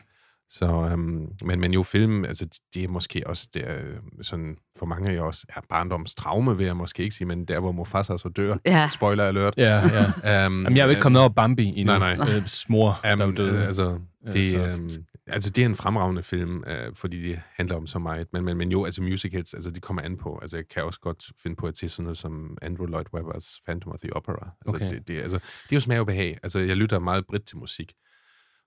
så, 0.54 0.66
um, 0.66 1.28
men, 1.44 1.60
men 1.60 1.72
jo, 1.72 1.82
film, 1.82 2.24
altså, 2.24 2.46
det 2.74 2.84
er 2.84 2.88
måske 2.88 3.22
også 3.26 3.48
der, 3.54 3.78
øh, 3.78 3.96
sådan, 4.22 4.56
for 4.78 4.86
mange 4.86 5.10
af 5.10 5.14
jer 5.14 5.22
også, 5.22 5.46
er 5.48 5.60
barndoms 5.68 6.14
traume, 6.14 6.56
vil 6.56 6.66
jeg 6.66 6.76
måske 6.76 7.02
ikke 7.02 7.14
sige, 7.14 7.26
men 7.28 7.44
der, 7.44 7.60
hvor 7.60 7.72
Mufasa 7.72 8.16
så 8.18 8.28
dør. 8.28 8.56
Ja. 8.66 8.88
Spoiler 8.92 9.24
alert. 9.24 9.54
Ja, 9.56 9.82
ja. 10.24 10.46
Um, 10.46 10.62
Jamen, 10.62 10.76
jeg 10.76 10.82
er 10.82 10.84
jo 10.86 10.90
ikke 10.90 11.02
kommet 11.02 11.20
over 11.20 11.28
Bambi 11.28 11.64
endnu. 11.76 11.98
Nej, 11.98 12.16
nej. 12.16 12.26
Øh, 12.28 12.34
der 12.34 12.98
er 13.02 13.16
jo 13.16 13.24
Um, 13.24 13.34
døde. 13.34 13.66
altså, 13.66 13.98
Ja, 14.26 14.30
det, 14.30 14.50
så- 14.50 14.76
um, 14.82 14.90
altså, 15.26 15.50
det 15.50 15.62
er 15.62 15.66
en 15.66 15.76
fremragende 15.76 16.22
film, 16.22 16.56
uh, 16.66 16.94
fordi 16.94 17.28
det 17.28 17.40
handler 17.56 17.76
om 17.76 17.86
så 17.86 17.98
meget. 17.98 18.26
Men, 18.32 18.44
men, 18.44 18.56
men 18.56 18.72
jo, 18.72 18.84
altså 18.84 19.02
musicals, 19.02 19.54
altså, 19.54 19.70
de 19.70 19.80
kommer 19.80 20.02
an 20.02 20.16
på. 20.16 20.38
Altså, 20.42 20.56
jeg 20.56 20.68
kan 20.74 20.84
også 20.84 21.00
godt 21.00 21.24
finde 21.42 21.56
på 21.56 21.66
at 21.66 21.78
se 21.78 21.88
sådan 21.88 22.02
noget 22.04 22.18
som 22.18 22.56
Andrew 22.62 22.86
Lloyd 22.86 23.04
Webbers 23.14 23.60
Phantom 23.66 23.92
of 23.92 23.98
the 24.00 24.16
Opera. 24.16 24.50
Altså, 24.66 24.84
Okay. 24.86 24.94
det, 24.94 25.08
det, 25.08 25.20
altså, 25.20 25.36
det 25.38 25.72
er 25.72 25.76
jo 25.76 25.80
smag 25.80 26.00
og 26.00 26.06
behag. 26.06 26.38
Altså, 26.42 26.58
jeg 26.58 26.76
lytter 26.76 26.98
meget 26.98 27.24
bredt 27.30 27.46
til 27.46 27.56
musik. 27.56 27.92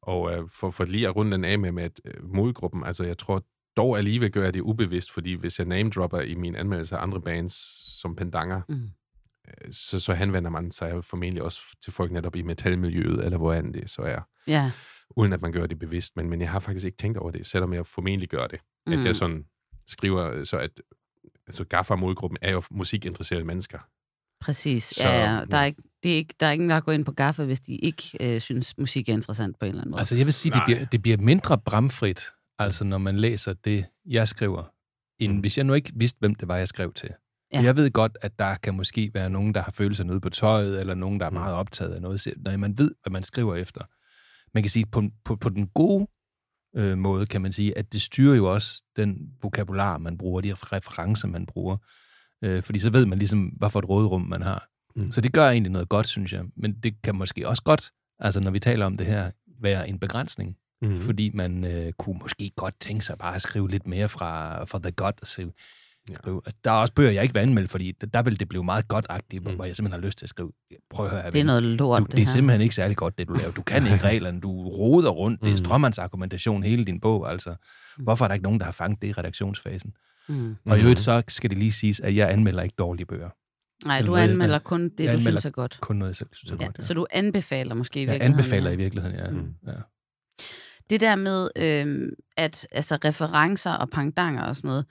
Og 0.05 0.21
uh, 0.21 0.49
for, 0.49 0.69
for 0.69 0.85
lige 0.85 1.07
at 1.07 1.15
runde 1.15 1.31
den 1.31 1.43
af 1.45 1.59
med, 1.59 1.71
med 1.71 1.83
at, 1.83 2.01
uh, 2.05 2.29
modgruppen, 2.35 2.83
altså, 2.83 3.03
jeg 3.03 3.17
tror 3.17 3.43
dog 3.77 3.97
alligevel 3.97 4.31
gør 4.31 4.43
jeg 4.43 4.53
det 4.53 4.61
ubevidst, 4.61 5.11
fordi 5.11 5.33
hvis 5.33 5.59
jeg 5.59 5.67
name-dropper 5.67 6.19
i 6.21 6.35
min 6.35 6.55
anmeldelse 6.55 6.97
af 6.97 7.01
andre 7.03 7.21
bands 7.21 7.53
som 8.01 8.15
Pendanger, 8.15 8.61
Mm. 8.69 8.75
øh, 9.47 9.71
så, 9.71 9.99
så 9.99 10.13
henvender 10.13 10.49
man 10.49 10.71
sig 10.71 11.03
formentlig 11.03 11.43
også 11.43 11.59
til 11.83 11.93
folk 11.93 12.11
netop 12.11 12.35
i 12.35 12.41
metalmiljøet, 12.41 13.25
eller 13.25 13.37
hvor 13.37 13.53
end 13.53 13.73
det 13.73 13.89
så 13.89 14.01
er. 14.01 14.21
ja. 14.47 14.71
uden 15.17 15.33
at 15.33 15.41
man 15.41 15.51
gør 15.51 15.65
det 15.67 15.79
bevidst. 15.79 16.15
Men, 16.17 16.29
men 16.29 16.41
jeg 16.41 16.51
har 16.51 16.59
faktisk 16.59 16.85
ikke 16.85 16.97
tænkt 16.97 17.17
over 17.17 17.31
det, 17.31 17.45
selvom 17.45 17.73
jeg 17.73 17.85
formentlig 17.85 18.29
gør 18.29 18.47
det. 18.47 18.59
Mm. 18.87 18.93
At 18.93 19.05
jeg 19.05 19.15
sådan 19.15 19.45
skriver, 19.87 20.43
så 20.43 20.57
at 20.57 20.81
altså 21.47 21.63
gaffer-målgruppen 21.63 22.37
er 22.41 22.51
jo 22.51 22.61
musikinteresserede 22.71 23.45
mennesker. 23.45 23.79
Præcis. 24.41 24.83
Så- 24.83 25.07
ja, 25.07 25.33
ja. 25.35 25.45
Der, 25.51 25.57
er 25.57 25.65
ikke, 25.65 25.81
det 26.03 26.11
er 26.13 26.15
ikke, 26.17 26.35
der 26.39 26.47
er 26.47 26.51
ingen, 26.51 26.69
der 26.69 26.79
går 26.79 26.91
ind 26.91 27.05
på 27.05 27.11
Gaffa, 27.11 27.43
hvis 27.43 27.59
de 27.59 27.75
ikke 27.75 28.03
øh, 28.19 28.41
synes, 28.41 28.77
musik 28.77 29.09
er 29.09 29.13
interessant 29.13 29.59
på 29.59 29.65
en 29.65 29.69
eller 29.71 29.81
anden 29.81 29.91
måde. 29.91 29.99
Altså, 29.99 30.15
jeg 30.15 30.25
vil 30.25 30.33
sige, 30.33 30.51
det 30.53 30.61
bliver, 30.65 30.85
det 30.85 31.01
bliver 31.01 31.17
mindre 31.17 31.57
bramfrit, 31.57 32.21
altså 32.59 32.83
når 32.83 32.97
man 32.97 33.17
læser 33.19 33.53
det, 33.53 33.85
jeg 34.05 34.27
skriver, 34.27 34.63
end 35.19 35.33
Mm. 35.33 35.39
hvis 35.39 35.57
jeg 35.57 35.65
nu 35.65 35.73
ikke 35.73 35.91
vidste, 35.95 36.17
hvem 36.19 36.35
det 36.35 36.47
var, 36.47 36.57
jeg 36.57 36.67
skrev 36.67 36.93
til. 36.93 37.09
Ja. 37.53 37.61
Jeg 37.61 37.75
ved 37.75 37.91
godt, 37.91 38.17
at 38.21 38.39
der 38.39 38.55
kan 38.55 38.73
måske 38.73 39.11
være 39.13 39.29
nogen, 39.29 39.53
der 39.53 39.61
har 39.61 39.71
følelser 39.71 40.03
nede 40.03 40.19
på 40.21 40.29
tøjet, 40.29 40.79
eller 40.79 40.93
nogen, 40.93 41.19
der 41.19 41.25
er 41.25 41.29
Mm. 41.29 41.33
meget 41.33 41.55
optaget 41.55 41.93
af 41.93 42.01
noget. 42.01 42.27
Når 42.37 42.57
man 42.57 42.77
ved, 42.77 42.91
hvad 43.03 43.11
man 43.11 43.23
skriver 43.23 43.55
efter. 43.55 43.81
Man 44.53 44.63
kan 44.63 44.69
sige, 44.69 44.85
på, 44.91 45.03
på, 45.25 45.35
på 45.35 45.49
den 45.49 45.67
gode 45.67 46.07
øh, 46.77 46.97
måde, 46.97 47.25
kan 47.25 47.41
man 47.41 47.51
sige, 47.53 47.77
at 47.77 47.93
det 47.93 48.01
styrer 48.01 48.35
jo 48.35 48.53
også 48.53 48.83
den 48.95 49.17
vokabular, 49.41 49.97
man 49.97 50.17
bruger, 50.17 50.41
de 50.41 50.53
referencer, 50.53 51.27
man 51.27 51.45
bruger. 51.45 51.77
Øh, 52.43 52.63
fordi 52.63 52.79
så 52.79 52.89
ved 52.89 53.05
man 53.05 53.17
ligesom, 53.19 53.43
hvad 53.45 53.69
for 53.69 53.79
et 53.79 53.89
rådrum 53.89 54.21
man 54.21 54.41
har. 54.41 54.67
Mm. 54.95 55.01
Mm. 55.03 55.11
Så 55.11 55.21
det 55.21 55.33
gør 55.33 55.49
egentlig 55.49 55.71
noget 55.71 55.89
godt, 55.89 56.07
synes 56.07 56.33
jeg. 56.33 56.43
Men 56.57 56.73
det 56.83 57.01
kan 57.03 57.15
måske 57.15 57.47
også 57.49 57.63
godt, 57.63 57.91
altså 58.19 58.39
når 58.39 58.51
vi 58.51 58.59
taler 58.59 58.85
om 58.85 58.97
det 58.97 59.05
her, 59.07 59.31
være 59.61 59.89
en 59.89 59.99
begrænsning. 59.99 60.55
Mm. 60.81 60.87
Mm. 60.89 60.99
Fordi 60.99 61.31
man 61.33 61.63
øh, 61.65 61.91
kunne 61.99 62.17
måske 62.21 62.51
godt 62.55 62.75
tænke 62.79 63.05
sig 63.05 63.17
bare 63.17 63.35
at 63.35 63.41
skrive 63.41 63.69
lidt 63.69 63.87
mere 63.87 64.09
fra, 64.09 64.63
fra 64.65 64.79
The 64.79 64.91
God. 64.91 65.11
Og 65.21 65.27
skrive, 65.27 65.51
Ja. 66.09 66.15
skrive. 66.15 66.41
Altså, 66.45 66.57
der 66.63 66.71
er 66.71 66.75
også 66.75 66.93
bøger, 66.93 67.11
jeg 67.11 67.23
ikke 67.23 67.33
vil 67.33 67.41
anmelde, 67.41 67.67
fordi 67.67 67.91
der, 68.01 68.07
der 68.07 68.21
vil 68.21 68.39
det 68.39 68.49
blive 68.49 68.63
meget 68.63 68.87
godt-agtigt, 68.87 69.43
Mm. 69.43 69.49
mm. 69.49 69.55
hvor 69.55 69.65
jeg 69.65 69.75
simpelthen 69.75 70.01
har 70.01 70.07
lyst 70.07 70.17
til 70.17 70.25
at 70.25 70.29
skrive, 70.29 70.51
prøv 70.89 71.05
at 71.05 71.11
høre, 71.11 71.31
det 71.31 71.39
er 71.41 71.43
noget 71.43 71.63
lort, 71.63 71.99
du, 71.99 72.03
det, 72.05 72.11
det 72.11 72.17
er 72.21 72.25
her. 72.25 72.31
simpelthen 72.31 72.61
ikke 72.61 72.75
særlig 72.75 72.97
godt, 72.97 73.17
det 73.17 73.27
du 73.27 73.33
laver. 73.33 73.51
Du 73.51 73.61
kan 73.61 73.83
ikke 73.87 74.03
reglerne, 74.11 74.39
du 74.41 74.69
roder 74.69 75.09
rundt, 75.09 75.41
det 75.41 75.47
er 75.47 75.51
Mm. 75.51 75.57
strømmandsargumentation 75.57 76.63
hele 76.63 76.85
din 76.85 76.99
bog, 76.99 77.31
altså. 77.31 77.55
Hvorfor 77.97 78.25
er 78.25 78.27
der 78.27 78.33
ikke 78.35 78.43
nogen, 78.43 78.59
der 78.59 78.65
har 78.65 78.71
fanget 78.71 79.01
det 79.01 79.07
i 79.07 79.11
redaktionsfasen? 79.11 79.93
Mm. 80.29 80.55
Og 80.65 80.77
i 80.77 80.79
Mhm. 80.79 80.81
øvrigt 80.81 80.99
så 80.99 81.23
skal 81.27 81.49
det 81.49 81.57
lige 81.57 81.71
siges, 81.71 81.99
at 81.99 82.15
jeg 82.15 82.31
anmelder 82.31 82.61
ikke 82.63 82.75
dårlige 82.77 83.05
bøger. 83.05 83.29
Nej, 83.87 84.01
du 84.01 84.05
noget, 84.05 84.29
anmelder 84.29 84.55
jeg- 84.55 84.63
kun 84.63 84.89
det, 84.89 85.03
jeg 85.03 85.15
du 85.17 85.21
synes 85.21 85.45
er 85.45 85.49
godt. 85.49 85.77
Kun 85.81 85.95
noget, 85.95 86.09
jeg 86.09 86.15
selv 86.15 86.29
synes 86.33 86.51
er 86.51 86.57
Ja, 86.59 86.65
godt. 86.65 86.77
Ja. 86.79 86.83
så 86.83 86.93
du 86.93 87.05
anbefaler 87.11 87.73
måske 87.75 87.99
i 87.99 88.03
Jeg 88.03 88.11
virkeligheden, 88.11 88.33
anbefaler 88.39 88.69
ja. 88.69 88.73
i 88.73 88.77
virkeligheden, 88.77 89.17
ja. 89.19 89.29
Mm. 89.29 89.53
ja. 89.67 89.73
Det 90.89 91.01
der 91.01 91.15
med, 91.15 91.49
øh, 91.57 92.11
at 92.37 92.67
altså, 92.71 92.97
referencer 93.05 93.71
og 93.71 93.89
pangdanger 93.89 94.41
og 94.41 94.55
sådan 94.55 94.67
noget, 94.67 94.85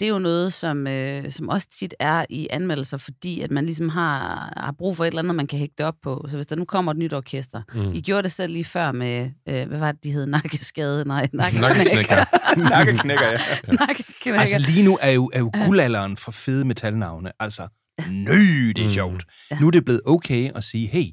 det 0.00 0.06
er 0.06 0.10
jo 0.10 0.18
noget, 0.18 0.52
som, 0.52 0.86
øh, 0.86 1.30
som 1.30 1.48
også 1.48 1.68
tit 1.78 1.94
er 1.98 2.24
i 2.30 2.48
anmeldelser, 2.50 2.96
fordi 2.98 3.40
at 3.40 3.50
man 3.50 3.64
ligesom 3.66 3.88
har, 3.88 4.52
har 4.56 4.72
brug 4.78 4.96
for 4.96 5.04
et 5.04 5.08
eller 5.08 5.22
andet, 5.22 5.34
man 5.34 5.46
kan 5.46 5.58
hægte 5.58 5.84
op 5.86 5.94
på. 6.02 6.26
Så 6.28 6.36
hvis 6.36 6.46
der 6.46 6.56
nu 6.56 6.64
kommer 6.64 6.92
et 6.92 6.98
nyt 6.98 7.12
orkester, 7.12 7.62
Mm. 7.74 7.92
I 7.92 8.00
gjorde 8.00 8.22
det 8.22 8.32
selv 8.32 8.52
lige 8.52 8.64
før 8.64 8.92
med, 8.92 9.30
øh, 9.48 9.68
hvad 9.68 9.78
var 9.78 9.92
det, 9.92 10.04
de 10.04 10.12
hed? 10.12 10.26
Nakkeskade? 10.26 11.04
Nej, 11.04 11.28
nakkeknækker. 11.32 11.74
Nakkeknækker. 11.74 12.66
Nakkeknækker, 12.70 13.26
ja. 13.26 13.38
Nakkeknækker. 13.86 14.40
Altså 14.40 14.58
lige 14.58 14.84
nu 14.84 14.98
er 15.02 15.10
jo, 15.10 15.30
er 15.32 15.38
jo 15.38 15.50
guldalderen 15.64 16.16
for 16.16 16.30
fede 16.30 16.64
metalnavne. 16.64 17.32
Altså, 17.40 17.68
nø, 18.10 18.68
det 18.76 18.78
er 18.78 18.84
Mm. 18.88 18.92
sjovt. 18.92 19.24
Ja. 19.50 19.58
Nu 19.60 19.66
er 19.66 19.70
det 19.70 19.84
blevet 19.84 20.00
okay 20.06 20.50
at 20.54 20.64
sige, 20.64 20.86
hey, 20.86 21.04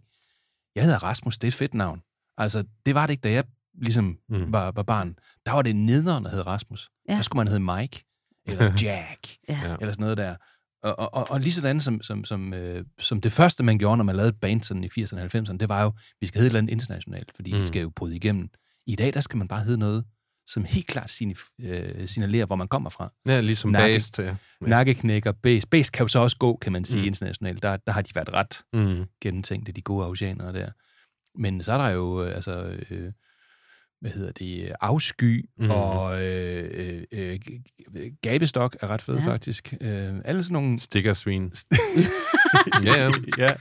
jeg 0.76 0.84
hedder 0.84 1.04
Rasmus, 1.04 1.38
det 1.38 1.44
er 1.44 1.48
et 1.48 1.54
fedt 1.54 1.74
navn. 1.74 2.00
Altså, 2.38 2.64
det 2.86 2.96
var 2.96 3.06
det 3.06 3.12
ikke, 3.14 3.22
da 3.22 3.32
jeg 3.32 3.44
ligesom 3.82 4.18
Mm. 4.30 4.52
var, 4.54 4.72
var 4.76 4.84
barn. 4.84 5.16
Der 5.46 5.52
var 5.52 5.62
det 5.62 5.76
nederen, 5.76 6.24
der 6.24 6.30
hed 6.30 6.48
Rasmus. 6.48 6.90
Ja. 7.08 7.14
Ja. 7.14 7.18
Der 7.18 7.22
skulle 7.24 7.40
man 7.40 7.48
hedde 7.48 7.80
Mike, 7.80 8.04
eller 8.48 8.74
Jack, 8.82 9.28
Ja. 9.50 9.76
Eller 9.82 9.92
sådan 9.94 10.02
noget 10.02 10.18
der. 10.18 10.36
Og, 10.84 11.00
og, 11.00 11.14
og, 11.14 11.32
og 11.32 11.40
lige 11.40 11.52
sådan 11.54 11.82
som, 11.82 12.02
som, 12.02 12.26
som, 12.26 12.54
øh, 12.54 12.86
som 13.00 13.22
det 13.22 13.32
første, 13.32 13.64
man 13.64 13.78
gjorde, 13.78 13.98
når 13.98 14.04
man 14.04 14.16
lavede 14.16 14.30
et 14.30 14.40
band 14.42 14.62
sådan 14.62 14.84
i 14.84 14.88
80'erne 14.88 15.20
og 15.20 15.26
90'erne, 15.36 15.58
det 15.58 15.70
var 15.70 15.84
jo, 15.84 15.92
vi 16.22 16.28
skal 16.28 16.40
hedde 16.40 16.48
et 16.48 16.50
eller 16.50 16.60
andet 16.60 16.72
internationalt, 16.72 17.32
fordi 17.36 17.54
mm. 17.54 17.60
Vi 17.60 17.66
skal 17.66 17.82
jo 17.82 17.92
bryde 17.96 18.16
igennem. 18.16 18.50
I 18.88 18.96
dag, 18.96 19.14
der 19.14 19.20
skal 19.22 19.38
man 19.38 19.48
bare 19.48 19.64
hedde 19.64 19.78
noget, 19.78 20.04
som 20.48 20.64
helt 20.66 20.88
klart 20.88 21.12
signif- 21.12 21.56
øh, 21.66 22.08
signalerer, 22.08 22.46
hvor 22.46 22.56
man 22.56 22.68
kommer 22.68 22.90
fra. 22.90 23.14
Ja, 23.28 23.40
ligesom 23.42 23.72
Nakke- 23.72 23.94
Dast. 23.94 24.20
Ja. 24.20 24.24
Ja. 24.26 24.36
Nakkeknækker, 24.62 25.32
base. 25.44 25.68
Base 25.68 25.92
kan 25.92 26.04
jo 26.04 26.08
så 26.08 26.20
også 26.20 26.38
gå, 26.38 26.58
kan 26.62 26.72
man 26.72 26.86
sige, 26.86 27.02
Mm. 27.02 27.08
internationalt. 27.08 27.64
Der, 27.64 27.78
der 27.78 27.92
har 27.92 28.02
de 28.02 28.16
været 28.16 28.34
ret 28.34 28.58
Mm. 28.74 29.06
gennemtænkte, 29.22 29.72
de 29.72 29.82
gode 29.82 30.06
oceaner 30.08 30.52
der. 30.52 30.70
Men 31.40 31.64
så 31.64 31.74
er 31.74 31.78
der 31.78 31.90
jo, 31.90 32.24
øh, 32.24 32.36
altså, 32.36 32.64
øh, 32.90 33.12
hvad 34.02 34.12
hedder 34.12 34.32
det, 34.32 34.64
øh, 34.64 34.72
afsky 34.82 35.50
mm. 35.60 35.72
og 35.72 36.24
øh, 36.24 37.04
øh, 37.12 37.40
øh, 37.96 38.12
gabestok 38.22 38.76
er 38.82 38.88
ret 38.88 39.02
fede 39.02 39.18
Ja. 39.18 39.24
ja. 39.24 39.32
faktisk. 39.32 39.74
Øh, 39.82 40.14
alle 40.26 40.44
sådan 40.44 40.54
nogle... 40.54 40.80
Stikkersvin. 40.80 41.44
ja, 42.86 43.04
ja. 43.04 43.12
Ja. 43.38 43.54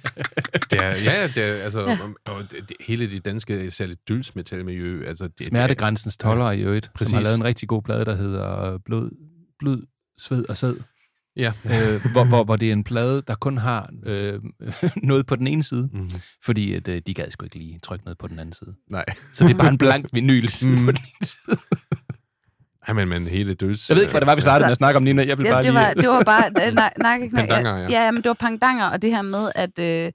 Det 0.71 0.83
er, 0.83 0.89
ja, 0.89 1.27
det 1.35 1.39
er, 1.39 1.65
altså, 1.65 1.81
ja. 1.81 1.99
og 2.33 2.43
det, 2.43 2.69
det, 2.69 2.77
hele 2.81 3.11
det 3.11 3.25
danske, 3.25 3.71
særligt 3.71 4.09
dølsmetalmiljø, 4.09 5.07
altså, 5.07 5.29
det, 5.39 5.47
Smertegrænsens 5.47 6.17
toller 6.17 6.51
i 6.51 6.63
øvrigt, 6.63 6.85
som 6.85 6.93
Præcis. 6.95 7.15
har 7.15 7.23
lavet 7.23 7.37
en 7.37 7.45
rigtig 7.45 7.69
god 7.69 7.83
plade, 7.83 8.05
der 8.05 8.15
hedder 8.15 8.79
Blod, 8.85 9.11
Blod 9.59 9.87
Sved 10.19 10.49
og 10.49 10.57
Sæd. 10.57 10.75
Ja. 11.37 11.53
øh, 11.65 12.01
hvor, 12.13 12.29
hvor, 12.29 12.45
hvor 12.45 12.57
det 12.57 12.69
er 12.69 12.73
en 12.73 12.85
plade, 12.85 13.23
der 13.27 13.35
kun 13.35 13.57
har 13.59 13.91
øh, 14.07 14.41
noget 15.11 15.27
på 15.27 15.37
den 15.37 15.47
ene 15.47 15.63
side, 15.63 15.89
Mm. 15.93 16.11
fordi 16.45 16.75
at, 16.75 16.89
øh, 16.89 17.03
de 17.07 17.15
gad 17.15 17.31
sgu 17.31 17.45
ikke 17.45 17.59
lige 17.59 17.79
trykke 17.83 18.05
noget 18.05 18.19
på 18.19 18.29
den 18.29 18.39
anden 18.39 18.53
side. 18.53 18.75
Nej. 18.91 19.05
Så 19.35 19.45
det 19.45 19.53
er 19.55 19.59
bare 19.59 19.69
en 19.69 19.79
blank 19.79 20.07
vinyl 20.13 20.49
side 20.59 20.71
Mm. 20.81 20.85
på 20.85 20.93
den 20.93 21.01
ene 21.21 21.27
side. 21.27 21.57
Ej, 22.89 22.95
men, 22.95 23.09
men 23.09 23.27
hele 23.29 23.55
døds... 23.55 23.89
Jeg 23.89 23.95
ved 23.97 24.03
ikke, 24.03 24.11
hvad 24.13 24.21
det 24.21 24.27
var, 24.27 24.35
vi 24.35 24.41
startede 24.41 24.67
med 24.67 24.71
at 24.71 24.77
snakke 24.77 24.97
om, 24.97 25.03
Nina. 25.03 25.27
Jeg 25.27 25.39
vil 25.39 25.45
Ja, 25.45 25.53
bare 25.53 25.63
det, 25.63 25.73
lige... 25.73 25.81
var, 25.83 25.93
det 25.93 26.09
var 26.09 26.23
bare 26.25 26.45
øh, 26.67 26.73
na- 26.73 27.03
nakkeknæk. 27.03 27.41
Pendanger, 27.49 27.77
ja. 27.77 27.83
ja. 27.91 28.05
ja, 28.05 28.11
men 28.11 28.23
det 28.23 28.29
var 28.29 28.35
pangdanger, 28.35 28.85
og 28.87 29.03
det 29.03 29.11
her 29.11 29.23
med, 29.23 29.51
at, 29.55 29.79
øh, 29.79 30.13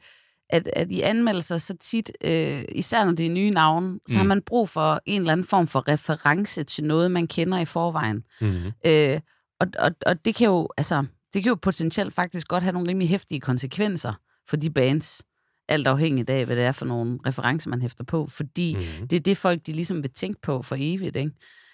at, 0.50 0.70
at 0.76 0.92
i 0.92 1.02
anmeldelser 1.02 1.58
så 1.58 1.76
tit, 1.82 2.12
øh, 2.24 2.64
især 2.76 3.06
når 3.06 3.12
det 3.12 3.26
er 3.26 3.30
nye 3.30 3.50
navne, 3.50 4.00
så 4.08 4.14
mm. 4.14 4.18
har 4.18 4.24
Mm. 4.24 4.28
man 4.28 4.42
brug 4.46 4.70
for 4.70 5.02
en 5.06 5.22
eller 5.22 5.34
anden 5.34 5.48
form 5.48 5.68
for 5.68 5.88
reference 5.88 6.64
til 6.64 6.84
noget, 6.84 7.12
man 7.12 7.28
kender 7.28 7.60
i 7.60 7.66
forvejen. 7.66 8.24
Mm. 8.42 8.56
Øh, 8.86 9.20
og, 9.62 9.68
og, 9.80 9.92
og 10.06 10.26
det 10.26 10.36
kan 10.36 10.48
jo, 10.48 10.70
altså, 10.78 11.06
det 11.34 11.44
kan 11.44 11.50
jo 11.50 11.56
potentielt 11.56 12.14
faktisk 12.14 12.48
godt 12.48 12.64
have 12.64 12.74
nogle 12.74 12.90
rimelig 12.90 13.10
hæftige 13.10 13.40
konsekvenser 13.40 14.14
for 14.50 14.56
de 14.58 14.70
bands, 14.70 15.22
alt 15.70 15.88
afhængigt 15.88 16.30
af, 16.30 16.46
hvad 16.46 16.56
det 16.56 16.64
er 16.64 16.72
for 16.72 16.86
nogle 16.86 17.20
referencer, 17.28 17.70
man 17.70 17.82
hæfter 17.82 18.04
på, 18.04 18.28
fordi 18.28 18.74
mm. 18.74 18.80
Mm. 19.02 19.08
det 19.08 19.16
er 19.16 19.20
det, 19.20 19.38
folk 19.38 19.60
de 19.68 19.74
ligesom 19.74 20.04
vil 20.04 20.12
tænke 20.12 20.42
på 20.42 20.62
for 20.62 20.76
evigt, 20.80 21.16
ikke? 21.16 21.32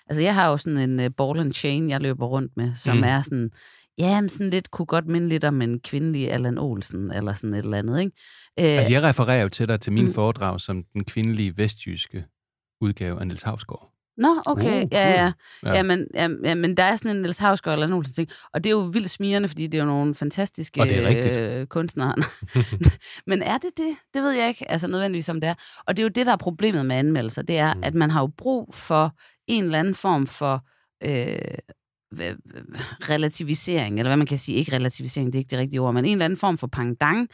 Altså, 0.07 0.21
jeg 0.21 0.33
har 0.35 0.49
jo 0.49 0.57
sådan 0.57 0.77
en 0.89 0.99
uh, 0.99 1.11
ball 1.17 1.39
and 1.39 1.53
chain, 1.53 1.89
jeg 1.89 2.01
løber 2.01 2.25
rundt 2.25 2.51
med, 2.57 2.75
som 2.75 2.97
Mm. 2.97 3.03
er 3.03 3.21
sådan, 3.21 3.49
ja, 3.97 4.21
men 4.21 4.29
sådan 4.29 4.49
lidt, 4.49 4.71
kunne 4.71 4.85
godt 4.85 5.07
minde 5.07 5.29
lidt 5.29 5.43
om 5.43 5.61
en 5.61 5.79
kvindelig 5.79 6.31
Allan 6.31 6.57
Olsen, 6.57 7.11
eller 7.11 7.33
sådan 7.33 7.53
et 7.53 7.63
eller 7.63 7.77
andet, 7.77 7.99
ikke? 7.99 8.11
Øh, 8.59 8.77
Altså, 8.77 8.93
jeg 8.93 9.03
refererer 9.03 9.41
jo 9.41 9.49
til 9.49 9.67
dig 9.67 9.79
til 9.79 9.93
min 9.93 10.05
mm. 10.05 10.13
foredrag 10.13 10.61
som 10.61 10.83
den 10.93 11.03
kvindelige 11.03 11.57
vestjyske 11.57 12.25
udgave 12.81 13.19
af 13.19 13.27
Niels 13.27 13.41
Havsgaard. 13.43 13.93
Nå, 14.17 14.41
okay, 14.45 14.83
Uh, 14.83 14.87
ja, 14.91 15.09
ja. 15.09 15.15
Ja. 15.23 15.31
Ja. 15.65 15.75
Ja, 15.75 15.83
men, 15.83 16.07
ja, 16.13 16.27
ja, 16.43 16.55
men 16.55 16.77
der 16.77 16.83
er 16.83 16.95
sådan 16.95 17.15
en 17.15 17.21
Niels 17.21 17.37
Havsgaard 17.37 17.75
eller 17.75 17.87
nogen 17.87 18.03
ting, 18.05 18.29
og 18.53 18.63
det 18.63 18.69
er 18.69 18.71
jo 18.73 18.79
vildt 18.79 19.09
smirrende, 19.09 19.47
fordi 19.49 19.67
det 19.67 19.77
er 19.77 19.79
jo 19.83 19.85
nogle 19.89 20.15
fantastiske 20.15 20.81
Og 20.81 20.87
det 20.87 20.97
er 21.03 21.07
rigtigt. 21.07 21.37
øh, 21.37 21.65
kunstnere. 21.67 22.15
men 23.27 23.41
er 23.41 23.57
det 23.57 23.69
det? 23.77 23.95
Det 24.13 24.21
ved 24.21 24.31
jeg 24.31 24.47
ikke, 24.47 24.71
altså 24.71 24.87
nødvendigvis 24.87 25.29
om 25.29 25.41
det 25.41 25.47
er. 25.49 25.53
Og 25.87 25.97
det 25.97 26.03
er 26.03 26.05
jo 26.05 26.09
det, 26.09 26.25
der 26.25 26.31
er 26.31 26.37
problemet 26.37 26.85
med 26.85 26.95
anmeldelser, 26.95 27.41
det 27.41 27.57
er, 27.57 27.73
Mm. 27.73 27.81
at 27.83 27.95
man 27.95 28.11
har 28.11 28.21
jo 28.21 28.29
brug 28.37 28.73
for 28.75 29.11
en 29.47 29.63
eller 29.63 29.79
anden 29.79 29.95
form 29.95 30.27
for 30.27 30.65
øh, 31.03 31.37
relativisering, 33.09 33.99
eller 33.99 34.09
hvad 34.09 34.17
man 34.17 34.27
kan 34.27 34.37
sige, 34.37 34.57
ikke 34.57 34.75
relativisering, 34.75 35.33
det 35.33 35.35
er 35.35 35.39
ikke 35.39 35.49
det 35.51 35.59
rigtige 35.59 35.79
ord, 35.81 35.93
men 35.93 36.05
en 36.05 36.11
eller 36.11 36.25
anden 36.25 36.37
form 36.39 36.57
for 36.57 36.67
pangdang, 36.67 37.27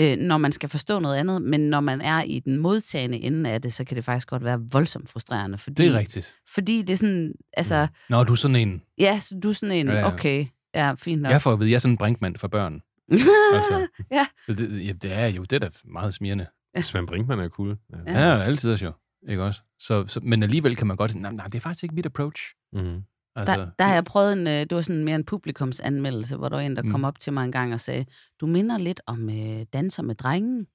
øh, 0.00 0.16
når 0.18 0.38
man 0.38 0.52
skal 0.52 0.68
forstå 0.68 0.98
noget 0.98 1.16
andet, 1.16 1.42
men 1.42 1.60
når 1.60 1.80
man 1.80 2.00
er 2.00 2.22
i 2.22 2.38
den 2.40 2.58
modtagende 2.58 3.18
ende 3.18 3.50
af 3.50 3.62
det, 3.62 3.72
så 3.72 3.84
kan 3.84 3.96
det 3.96 4.04
faktisk 4.04 4.28
godt 4.28 4.44
være 4.44 4.60
voldsomt 4.72 5.10
frustrerende, 5.10 5.58
fordi, 5.58 5.82
Det 5.82 5.92
er 5.94 5.98
rigtigt. 5.98 6.34
fordi 6.54 6.82
det 6.82 6.90
er 6.90 6.96
sådan, 6.96 7.32
altså, 7.52 7.86
Nå, 8.08 8.24
du 8.24 8.32
er 8.32 8.36
sådan 8.36 8.56
en... 8.56 8.82
Ja, 8.98 9.18
så 9.18 9.34
du 9.42 9.48
er 9.48 9.52
sådan 9.52 9.76
en, 9.76 9.86
Ja, 9.86 9.94
ja. 9.98 10.14
okay, 10.14 10.46
ja, 10.74 10.94
fint 10.98 11.22
nok. 11.22 11.32
Jeg 11.32 11.42
får 11.42 11.52
at 11.52 11.60
vide, 11.60 11.70
jeg 11.70 11.74
er 11.74 11.80
sådan 11.80 11.92
en 11.92 11.96
brinkmand 11.98 12.36
for 12.36 12.48
børn. 12.48 12.80
altså. 13.54 13.86
Ja. 14.10 14.26
Det, 14.46 14.86
ja, 14.86 14.92
det 14.92 15.12
er 15.12 15.26
jo, 15.26 15.42
det 15.42 15.52
er 15.52 15.58
da 15.58 15.68
meget 15.84 16.14
smirrende. 16.14 16.46
Svend 16.80 17.06
Brinkmann 17.06 17.40
er 17.40 17.48
cool. 17.48 17.76
Ja. 18.06 18.12
Ja. 18.12 18.18
Er 18.18 18.42
altid 18.42 18.72
også 18.72 18.84
jo, 18.84 18.92
ikke 19.28 19.42
også? 19.42 19.60
Så, 19.80 20.06
så, 20.06 20.20
men 20.22 20.42
alligevel 20.42 20.76
kan 20.76 20.86
man 20.86 20.96
godt 20.96 21.10
sige, 21.10 21.22
nej, 21.22 21.32
nej, 21.32 21.46
det 21.46 21.54
er 21.54 21.60
faktisk 21.60 21.82
ikke 21.82 21.94
mit 21.94 22.06
approach. 22.06 22.42
Mm. 22.72 23.02
Altså, 23.36 23.54
Der, 23.54 23.66
der 23.78 23.84
har 23.84 23.94
jeg 23.94 24.04
prøvet 24.04 24.32
en, 24.32 24.46
øh, 24.46 24.52
det 24.52 24.74
var 24.74 24.80
sådan 24.80 25.04
mere 25.04 25.16
en 25.16 25.24
publikumsanmeldelse, 25.24 26.36
hvor 26.36 26.48
der 26.48 26.56
var 26.56 26.62
en, 26.62 26.76
der 26.76 26.82
Mm. 26.82 26.90
kom 26.90 27.04
op 27.04 27.18
til 27.20 27.32
mig 27.32 27.44
en 27.44 27.52
gang 27.52 27.74
og 27.74 27.80
sagde, 27.80 28.04
du 28.40 28.46
minder 28.46 28.78
lidt 28.78 29.00
om 29.06 29.30
øh, 29.30 29.64
danser 29.72 30.02
med 30.02 30.14
drengen. 30.14 30.66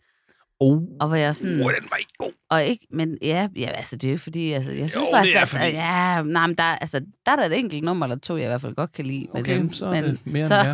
oh, 0.60 0.82
Og 1.00 1.08
hvor 1.08 1.16
jeg 1.16 1.36
sådan, 1.36 1.56
oh, 1.56 1.60
den 1.82 1.88
var 1.92 1.98
ikke 1.98 2.14
god. 2.20 2.32
og 2.50 2.64
ikke, 2.64 2.88
men 2.92 3.18
ja, 3.22 3.48
ja 3.56 3.70
altså 3.70 3.96
det 3.96 4.08
er 4.08 4.12
jo 4.12 4.18
fordi, 4.18 4.52
altså, 4.52 4.72
jeg 4.72 4.90
synes 4.90 4.96
Jo, 5.08 5.12
faktisk, 5.16 5.34
det 5.34 5.38
er 5.38 5.42
at, 5.42 5.48
fordi- 5.50 5.66
ja, 5.72 6.22
nej, 6.24 6.48
men 6.48 6.56
der, 6.56 6.64
altså, 6.64 7.00
der 7.26 7.32
er 7.32 7.36
der 7.36 7.44
et 7.46 7.60
enkelt 7.60 7.84
nummer 7.84 8.06
eller 8.06 8.18
to, 8.18 8.36
jeg 8.38 8.46
i 8.46 8.48
hvert 8.48 8.62
fald 8.62 8.76
godt 8.76 8.92
kan 8.92 9.06
lide. 9.06 9.26
med 9.34 9.42
Okay, 9.42 9.58
dem, 9.58 9.70
så 9.70 9.90
men, 9.90 10.04
det 10.04 10.20
mere 10.26 10.44
så, 10.44 10.60
end 10.60 10.68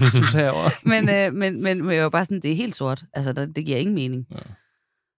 mere. 0.00 0.10
Synes 0.10 0.32
herovre. 0.32 0.70
men, 0.84 1.08
øh, 1.08 1.32
men, 1.34 1.62
men, 1.62 1.84
men 1.84 1.94
jeg 1.96 2.02
var 2.02 2.10
bare 2.10 2.24
sådan, 2.24 2.40
det 2.40 2.52
er 2.52 2.56
helt 2.56 2.74
sort. 2.74 3.04
Altså, 3.12 3.32
der, 3.32 3.46
det 3.46 3.66
giver 3.66 3.78
ingen 3.78 3.94
mening. 3.94 4.26
Ja. 4.32 4.36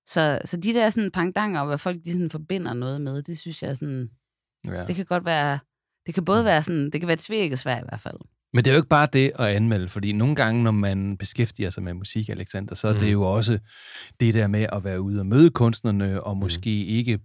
Så, 0.06 0.38
så 0.44 0.56
de 0.56 0.74
der 0.74 0.90
sådan 0.90 1.10
pangdanger, 1.10 1.64
hvad 1.64 1.78
folk 1.78 1.96
de 2.04 2.12
sådan 2.12 2.30
forbinder 2.30 2.72
noget 2.74 3.00
med, 3.00 3.22
det 3.22 3.38
synes 3.38 3.62
jeg 3.62 3.76
sådan, 3.76 4.08
Ja. 4.64 4.84
det 4.84 4.96
kan 4.96 5.04
godt 5.04 5.24
være, 5.24 5.58
det 6.06 6.14
kan 6.14 6.24
både 6.24 6.44
være 6.44 6.62
sådan, 6.62 6.90
det 6.90 7.00
kan 7.00 7.08
være 7.08 7.16
tvækket 7.20 7.58
svært 7.58 7.82
i 7.82 7.86
hvert 7.88 8.00
fald. 8.00 8.16
Men 8.52 8.64
det 8.64 8.70
er 8.70 8.74
jo 8.74 8.78
ikke 8.78 8.88
bare 8.88 9.08
det 9.12 9.32
at 9.38 9.46
anmelde, 9.46 9.88
fordi 9.88 10.12
nogle 10.12 10.34
gange, 10.34 10.62
når 10.62 10.70
man 10.70 11.16
beskæftiger 11.16 11.70
sig 11.70 11.82
med 11.82 11.94
musik, 11.94 12.28
Alexander, 12.28 12.74
så 12.74 12.88
er 12.88 12.92
Mm. 12.92 12.98
det 12.98 13.12
jo 13.12 13.22
også 13.22 13.58
det 14.20 14.34
der 14.34 14.46
med 14.46 14.66
at 14.72 14.84
være 14.84 15.00
ude 15.00 15.20
og 15.20 15.26
møde 15.26 15.50
kunstnerne, 15.50 16.22
og 16.24 16.36
måske 16.36 16.84
ikke 16.84 17.18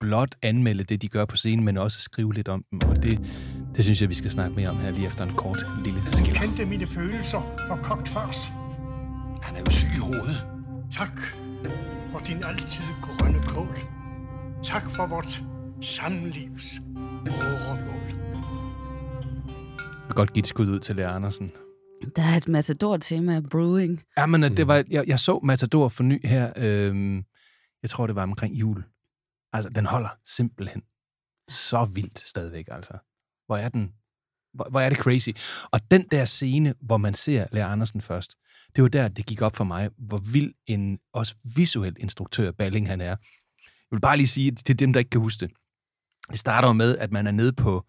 blot 0.00 0.34
anmelde 0.42 0.84
det, 0.84 1.02
de 1.02 1.08
gør 1.08 1.24
på 1.24 1.36
scenen, 1.36 1.64
men 1.64 1.76
også 1.76 2.00
skrive 2.00 2.34
lidt 2.34 2.48
om 2.48 2.64
dem. 2.70 2.80
Og 2.88 3.02
det, 3.02 3.20
det 3.76 3.84
synes 3.84 4.00
jeg, 4.00 4.08
vi 4.08 4.14
skal 4.14 4.30
snakke 4.30 4.56
mere 4.56 4.68
om 4.68 4.76
her 4.78 4.90
lige 4.90 5.06
efter 5.06 5.24
en 5.24 5.34
kort 5.34 5.66
lille 5.84 6.00
skiller. 6.06 6.40
kendte 6.40 6.64
mine 6.66 6.86
følelser 6.86 7.54
for 7.68 7.76
kogt 7.82 8.08
fars. 8.08 8.36
Han 9.42 9.56
er 9.56 9.60
jo 9.60 9.70
syg 9.70 9.88
i 9.96 9.98
hovedet. 9.98 10.46
Tak 10.92 11.20
for 12.12 12.18
din 12.26 12.44
altid 12.44 12.84
grønne 13.02 13.42
kål. 13.42 13.78
Tak 14.64 14.90
for 14.96 15.06
vort 15.06 15.42
samlivs 15.82 16.80
åremål. 17.26 18.25
Jeg 20.06 20.10
vil 20.10 20.14
godt 20.16 20.32
give 20.32 20.40
et 20.40 20.46
skud 20.46 20.68
ud 20.68 20.80
til 20.80 20.96
Lea 20.96 21.16
Andersen. 21.16 21.52
Der 22.16 22.22
er 22.22 22.36
et 22.36 22.48
matador-tema 22.48 23.40
brewing. 23.40 24.02
Ja, 24.18 24.26
men 24.26 24.40
mm. 24.40 24.56
det 24.56 24.66
var, 24.66 24.84
jeg, 24.90 25.06
jeg 25.06 25.20
så 25.20 25.40
Matador 25.42 25.88
for 25.88 26.02
ny 26.02 26.26
her, 26.26 26.52
øhm, 26.56 27.24
jeg 27.82 27.90
tror, 27.90 28.06
det 28.06 28.16
var 28.16 28.22
omkring 28.22 28.54
jul. 28.54 28.84
Altså, 29.52 29.70
den 29.70 29.86
holder 29.86 30.08
simpelthen 30.24 30.82
så 31.48 31.84
vildt 31.84 32.18
stadigvæk, 32.18 32.68
altså. 32.70 32.92
Hvor 33.46 33.56
er 33.56 33.68
den, 33.68 33.92
hvor, 34.54 34.68
hvor 34.70 34.80
er 34.80 34.88
det 34.88 34.98
crazy. 34.98 35.28
Og 35.70 35.90
den 35.90 36.02
der 36.10 36.24
scene, 36.24 36.74
hvor 36.80 36.96
man 36.96 37.14
ser 37.14 37.46
Lea 37.52 37.72
Andersen 37.72 38.00
først, 38.00 38.36
det 38.76 38.82
var 38.82 38.88
der, 38.88 39.08
det 39.08 39.26
gik 39.26 39.42
op 39.42 39.56
for 39.56 39.64
mig, 39.64 39.90
hvor 39.98 40.20
vild 40.32 40.54
en 40.66 40.98
også 41.12 41.34
visuel 41.56 41.96
instruktør 41.98 42.50
Balling 42.50 42.88
han 42.88 43.00
er. 43.00 43.04
Jeg 43.06 43.18
vil 43.90 44.00
bare 44.00 44.16
lige 44.16 44.28
sige 44.28 44.52
til 44.52 44.78
dem, 44.78 44.92
der 44.92 45.00
ikke 45.00 45.10
kan 45.10 45.20
huske 45.20 45.40
det. 45.40 45.50
Det 46.30 46.38
starter 46.38 46.72
med, 46.72 46.98
at 46.98 47.12
man 47.12 47.26
er 47.26 47.30
nede 47.30 47.52
på, 47.52 47.86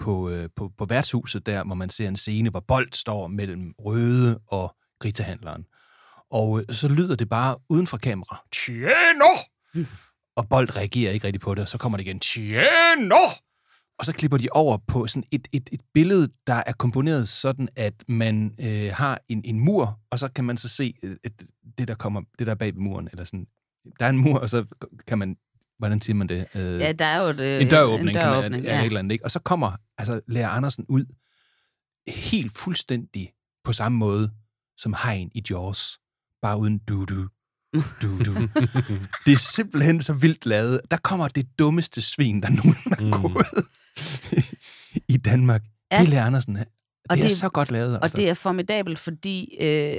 på, 0.00 0.30
øh, 0.30 0.48
på, 0.56 0.70
på 0.78 0.84
værtshuset 0.84 1.46
der, 1.46 1.64
hvor 1.64 1.74
man 1.74 1.90
ser 1.90 2.08
en 2.08 2.16
scene, 2.16 2.50
hvor 2.50 2.64
Bold 2.68 2.92
står 2.92 3.26
mellem 3.26 3.74
Røde 3.78 4.40
og 4.46 4.76
Gritahandleren. 5.00 5.64
Og 6.30 6.60
øh, 6.60 6.74
så 6.74 6.88
lyder 6.88 7.16
det 7.16 7.28
bare 7.28 7.56
uden 7.68 7.86
for 7.86 7.96
kamera. 7.96 8.42
Tjener! 8.52 9.36
Og 10.36 10.48
Bold 10.48 10.76
reagerer 10.76 11.12
ikke 11.12 11.26
rigtig 11.26 11.40
på 11.40 11.54
det, 11.54 11.62
og 11.62 11.68
så 11.68 11.78
kommer 11.78 11.98
det 11.98 12.06
igen. 12.06 12.20
Tjener! 12.20 13.40
Og 13.98 14.06
så 14.06 14.12
klipper 14.12 14.38
de 14.38 14.48
over 14.52 14.78
på 14.88 15.06
sådan 15.06 15.24
et, 15.32 15.48
et, 15.52 15.68
et 15.72 15.80
billede, 15.94 16.28
der 16.46 16.62
er 16.66 16.72
komponeret 16.72 17.28
sådan, 17.28 17.68
at 17.76 18.04
man 18.08 18.54
øh, 18.60 18.92
har 18.94 19.20
en, 19.28 19.42
en 19.44 19.60
mur, 19.60 20.00
og 20.10 20.18
så 20.18 20.28
kan 20.28 20.44
man 20.44 20.56
så 20.56 20.68
se 20.68 20.94
øh, 21.02 21.16
et, 21.24 21.46
det, 21.78 21.88
der 21.88 21.94
kommer, 21.94 22.20
det 22.38 22.46
der 22.46 22.52
er 22.52 22.56
bag 22.56 22.74
ved 22.74 22.80
muren. 22.82 23.08
Eller 23.12 23.24
sådan. 23.24 23.46
Der 24.00 24.06
er 24.06 24.10
en 24.10 24.16
mur, 24.16 24.38
og 24.38 24.50
så 24.50 24.64
kan 25.06 25.18
man, 25.18 25.36
hvordan 25.80 26.00
siger 26.00 26.14
man 26.14 26.28
det? 26.28 26.46
Øh, 26.54 26.80
Ja, 26.80 26.92
der 26.92 27.04
er 27.04 27.22
jo 27.22 27.28
et, 27.28 27.40
øh, 27.40 27.62
en 27.62 27.68
døråbning, 27.68 28.08
en 28.08 28.14
kan 28.14 28.26
man, 28.30 28.38
døråbning 28.38 28.64
ja. 28.64 28.74
ja. 28.74 28.80
et 28.80 28.86
eller 28.86 28.98
andet, 28.98 29.12
ikke? 29.12 29.24
Og 29.24 29.30
så 29.30 29.38
kommer 29.38 29.72
altså 29.98 30.20
Lea 30.28 30.56
Andersen 30.56 30.84
ud 30.88 31.04
helt 32.08 32.58
fuldstændig 32.58 33.32
på 33.64 33.72
samme 33.72 33.98
måde 33.98 34.30
som 34.78 34.94
hegn 35.04 35.30
i 35.34 35.42
Jaws, 35.50 35.98
bare 36.42 36.58
uden 36.58 36.78
du-du. 36.78 37.28
Du-du. 38.02 38.32
det 39.26 39.32
er 39.32 39.36
simpelthen 39.54 40.02
så 40.02 40.12
vildt 40.12 40.46
lavet. 40.46 40.80
Der 40.90 40.96
kommer 40.96 41.28
det 41.28 41.58
dummeste 41.58 42.00
svin, 42.00 42.42
der 42.42 42.48
nogensinde 42.50 42.96
er 42.98 43.16
Mm. 43.18 43.22
gået 43.22 43.46
i 45.08 45.16
Danmark. 45.16 45.62
Ja. 45.92 45.98
Det 46.00 46.06
er 46.06 46.10
Lea 46.10 46.26
Andersen. 46.26 46.54
Det, 46.56 46.66
Og 47.10 47.16
det 47.16 47.24
er 47.24 47.28
det- 47.28 47.36
så 47.38 47.48
godt 47.48 47.70
lavet. 47.70 48.00
Og 48.00 48.16
det 48.16 48.28
er 48.28 48.34
formidabelt, 48.34 48.98
fordi 48.98 49.56
øh, 49.60 49.96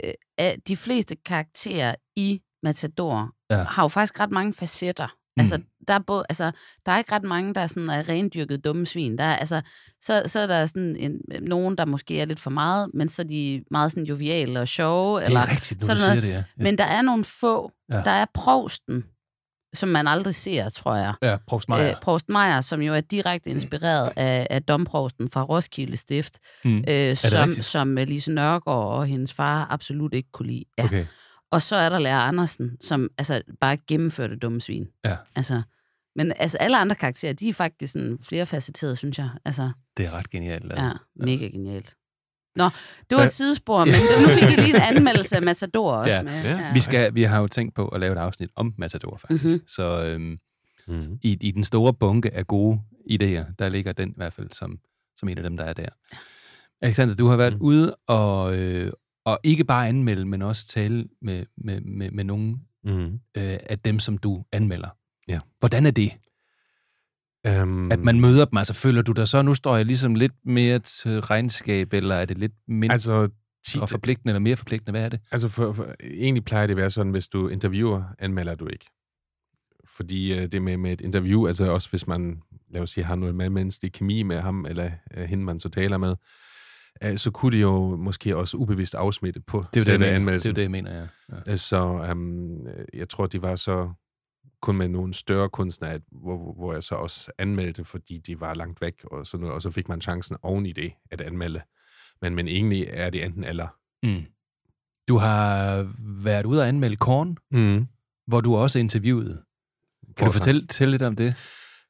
de 0.67 0.77
fleste 0.77 1.15
karakterer 1.25 1.95
i 2.15 2.41
Matador 2.63 3.29
ja. 3.49 3.63
har 3.63 3.83
jo 3.83 3.87
faktisk 3.87 4.19
ret 4.19 4.31
mange 4.31 4.53
facetter. 4.53 5.07
Mm. 5.41 5.43
Altså, 5.53 5.59
der 5.87 5.93
er, 5.93 5.99
både, 6.07 6.25
altså, 6.29 6.51
der 6.85 6.91
er 6.91 6.97
ikke 6.97 7.11
ret 7.11 7.23
mange, 7.23 7.53
der 7.53 7.61
er, 7.61 7.67
sådan, 7.67 7.89
er 7.89 8.09
rendyrket 8.09 8.65
dumme 8.65 8.85
svin. 8.85 9.17
Der 9.17 9.23
er, 9.23 9.35
altså, 9.35 9.61
så, 10.01 10.23
så 10.25 10.39
er 10.39 10.47
der 10.47 10.65
sådan 10.65 10.95
en, 10.99 11.21
nogen, 11.41 11.77
der 11.77 11.85
måske 11.85 12.19
er 12.21 12.25
lidt 12.25 12.39
for 12.39 12.49
meget, 12.49 12.89
men 12.93 13.09
så 13.09 13.21
er 13.21 13.25
de 13.27 13.63
meget 13.71 13.91
sådan 13.91 14.03
joviale 14.05 14.59
og 14.59 14.67
sjove. 14.67 15.19
det 15.19 15.27
eller, 15.27 15.39
er 15.39 15.51
rigtigt, 15.51 15.83
så 15.83 15.93
når 15.93 15.93
er 15.93 15.97
du 15.97 16.05
der 16.05 16.21
siger 16.21 16.21
noget- 16.31 16.45
det, 16.57 16.59
ja. 16.59 16.63
Men 16.63 16.77
der 16.77 16.83
er 16.83 17.01
nogle 17.01 17.23
få. 17.23 17.71
Ja. 17.91 17.95
Der 18.05 18.11
er 18.11 18.25
provsten, 18.33 19.03
som 19.73 19.89
man 19.89 20.07
aldrig 20.07 20.35
ser, 20.35 20.69
tror 20.69 20.95
jeg. 20.95 21.13
ja, 21.21 21.37
Prost 21.47 21.69
Meier. 21.69 21.87
Øh, 21.89 21.95
Prost 22.01 22.29
Meier, 22.29 22.61
som 22.61 22.81
jo 22.81 22.93
er 22.93 23.01
direkte 23.01 23.49
inspireret 23.49 24.11
af, 24.15 24.47
af 24.49 24.63
domprovsten 24.63 25.29
fra 25.29 25.43
Roskilde 25.43 25.97
Stift, 25.97 26.39
Mm. 26.65 26.83
øh, 26.87 27.17
som, 27.17 27.29
rigtigt? 27.39 27.65
som 27.65 27.97
øh, 27.97 28.07
Lise 28.07 28.31
Nørgaard 28.31 28.87
og 28.97 29.05
hendes 29.05 29.33
far 29.33 29.67
absolut 29.69 30.13
ikke 30.13 30.29
kunne 30.31 30.47
lide. 30.47 30.63
Ja. 30.77 30.83
Okay. 30.83 31.05
Og 31.51 31.61
så 31.61 31.75
er 31.75 31.89
der 31.89 31.99
Lærer 31.99 32.19
Andersen, 32.19 32.77
som 32.81 33.09
altså, 33.17 33.41
bare 33.61 33.77
gennemførte 33.87 34.35
dumme 34.35 34.61
svin. 34.61 34.87
Ja. 35.05 35.15
Altså, 35.35 35.61
men 36.15 36.33
altså, 36.39 36.57
alle 36.57 36.77
andre 36.77 36.95
karakterer, 36.95 37.33
de 37.33 37.49
er 37.49 37.53
faktisk 37.53 37.93
sådan 37.93 38.17
flere 38.23 38.45
facetterede, 38.45 38.95
synes 38.95 39.17
jeg. 39.17 39.29
Altså, 39.45 39.71
Det 39.97 40.05
er 40.05 40.11
ret 40.11 40.29
genialt 40.29 40.63
lavet. 40.65 40.81
ja, 40.81 40.91
mega 41.15 41.47
genialt. 41.47 41.95
Nå, 42.55 42.69
det 43.09 43.17
var 43.17 43.23
et 43.23 43.31
sidespor, 43.31 43.85
men 43.85 43.93
nu 43.93 44.27
fik 44.29 44.57
jeg 44.57 44.65
lige 44.65 44.75
en 44.75 44.97
anmeldelse 44.97 45.35
af 45.35 45.41
Matador 45.41 45.93
også. 45.93 46.11
Ja. 46.17 46.21
Med. 46.21 46.43
Ja. 46.43 46.65
Vi, 46.73 46.79
skal, 46.79 47.15
vi 47.15 47.23
har 47.23 47.39
jo 47.41 47.47
tænkt 47.47 47.75
på 47.75 47.87
at 47.87 47.99
lave 47.99 48.13
et 48.13 48.17
afsnit 48.17 48.49
om 48.55 48.73
Matador, 48.77 49.17
faktisk. 49.17 49.43
Mhm. 49.43 49.51
Mm-hmm. 49.53 49.67
Så 49.67 50.05
øhm, 50.05 50.37
Mm-hmm. 50.87 51.19
i, 51.23 51.37
i 51.41 51.51
den 51.51 51.63
store 51.63 51.93
bunke 51.93 52.33
af 52.33 52.47
gode 52.47 52.79
idéer, 53.11 53.53
der 53.59 53.69
ligger 53.69 53.91
den 53.93 54.09
i 54.09 54.13
hvert 54.17 54.33
fald 54.33 54.47
som, 54.51 54.79
som 55.15 55.29
en 55.29 55.37
af 55.37 55.43
dem, 55.43 55.57
der 55.57 55.63
er 55.63 55.73
der. 55.73 55.85
Alexander, 56.81 57.15
du 57.15 57.27
har 57.27 57.37
været 57.37 57.53
mm. 57.53 57.61
ude 57.61 57.95
og, 58.07 58.57
øh, 58.57 58.91
og 59.25 59.39
ikke 59.43 59.63
bare 59.63 59.87
anmelde, 59.87 60.25
men 60.25 60.41
også 60.41 60.67
tale 60.67 61.07
med, 61.21 61.45
med, 61.57 61.81
med, 61.81 62.11
med 62.11 62.23
nogle 62.23 62.55
Mm-hmm. 62.83 63.13
øh, 63.37 63.57
af 63.69 63.79
dem, 63.79 63.99
som 63.99 64.17
du 64.17 64.43
anmelder. 64.51 64.89
Ja. 65.27 65.39
Hvordan 65.59 65.85
er 65.85 65.91
det, 65.91 66.11
Um, 67.61 67.91
at 67.91 67.99
man 67.99 68.19
møder 68.19 68.45
dem? 68.45 68.57
Altså, 68.57 68.73
føler 68.73 69.01
du 69.01 69.11
dig 69.11 69.27
så, 69.27 69.41
nu 69.41 69.53
står 69.53 69.75
jeg 69.75 69.85
ligesom 69.85 70.15
lidt 70.15 70.33
mere 70.45 70.79
til 70.79 71.21
regnskab, 71.21 71.93
eller 71.93 72.15
er 72.15 72.25
det 72.25 72.37
lidt 72.37 72.51
mindre 72.67 72.93
altså, 72.93 73.29
tit, 73.65 73.89
forpligtende, 73.89 74.31
eller 74.31 74.39
mere 74.39 74.55
forpligtende? 74.55 74.91
Hvad 74.91 75.05
er 75.05 75.09
det? 75.09 75.19
Altså, 75.31 75.49
for, 75.49 75.73
for, 75.73 75.95
egentlig 76.03 76.45
plejer 76.45 76.67
det 76.67 76.73
at 76.73 76.77
være 76.77 76.91
sådan, 76.91 77.11
hvis 77.11 77.27
du 77.27 77.47
interviewer, 77.47 78.03
anmelder 78.19 78.55
du 78.55 78.67
ikke. 78.67 78.85
Fordi 79.85 80.33
øh, 80.33 80.51
det 80.51 80.61
med, 80.61 80.77
med 80.77 80.93
et 80.93 81.01
interview, 81.01 81.47
altså 81.47 81.71
også 81.71 81.89
hvis 81.89 82.07
man, 82.07 82.41
lad 82.69 82.81
os 82.81 82.89
sige, 82.89 83.03
har 83.03 83.15
noget 83.15 83.35
menneskelig 83.35 83.93
kemi 83.93 84.23
med 84.23 84.39
ham, 84.39 84.65
eller 84.65 84.91
øh, 85.17 85.23
hende, 85.23 85.43
man 85.43 85.59
så 85.59 85.69
taler 85.69 85.97
med, 85.97 86.09
øh, 86.09 86.15
så 87.17 87.31
kunne 87.31 87.57
det 87.57 87.61
jo 87.61 87.95
måske 87.95 88.37
også 88.37 88.57
ubevidst 88.57 88.95
afsmitte 88.95 89.41
på 89.41 89.65
Det 89.73 89.79
er 89.79 89.83
det, 89.83 89.91
jeg 89.91 89.99
mener. 89.99 90.05
Det 90.07 90.11
er 90.11 90.15
anmeldelsen. 90.15 90.55
det, 90.55 90.61
jeg 90.61 90.71
mener, 90.71 90.91
ja. 90.95 91.07
ja. 91.45 91.51
Øh, 91.51 91.57
Så 91.57 91.83
um, 92.11 92.67
jeg 92.93 93.09
tror, 93.09 93.25
de 93.25 93.41
var 93.41 93.55
så 93.55 93.91
kun 94.61 94.77
med 94.77 94.87
nogle 94.87 95.13
større 95.13 95.49
kunstnere, 95.49 95.99
hvor, 96.11 96.53
hvor 96.53 96.73
jeg 96.73 96.83
så 96.83 96.95
også 96.95 97.31
anmeldte, 97.37 97.85
fordi 97.85 98.17
de 98.27 98.39
var 98.39 98.53
langt 98.53 98.81
væk, 98.81 98.93
og, 99.11 99.27
sådan 99.27 99.41
noget, 99.41 99.55
og 99.55 99.61
så 99.61 99.71
fik 99.71 99.89
man 99.89 100.01
chancen 100.01 100.37
oven 100.41 100.65
i 100.65 100.71
det 100.71 100.93
at 101.11 101.21
anmelde. 101.21 101.61
Men, 102.21 102.35
men 102.35 102.47
egentlig 102.47 102.87
er 102.89 103.09
det 103.09 103.25
enten 103.25 103.43
eller. 103.43 103.67
Mm. 104.03 104.23
Du 105.07 105.17
har 105.17 105.87
været 106.23 106.45
ude 106.45 106.61
og 106.61 106.67
anmelde 106.67 106.95
Korn, 106.95 107.37
Mm. 107.51 107.87
hvor 108.27 108.41
du 108.41 108.55
også 108.55 108.79
interviewede. 108.79 109.43
Kan 110.17 110.25
du 110.27 110.31
fortælle, 110.31 110.61
fortælle 110.61 110.91
lidt 110.91 111.01
om 111.01 111.15
det? 111.15 111.35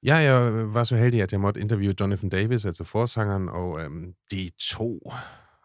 Ja, 0.06 0.16
jeg 0.16 0.52
var 0.74 0.84
så 0.84 0.96
heldig, 0.96 1.22
at 1.22 1.32
jeg 1.32 1.40
måtte 1.40 1.60
interviewe 1.62 1.96
Jonathan 2.00 2.30
Davis, 2.30 2.66
altså 2.66 2.84
forsangeren, 2.84 3.50
og 3.50 3.82
øhm, 3.82 4.14
de 4.32 4.52
to, 4.60 5.12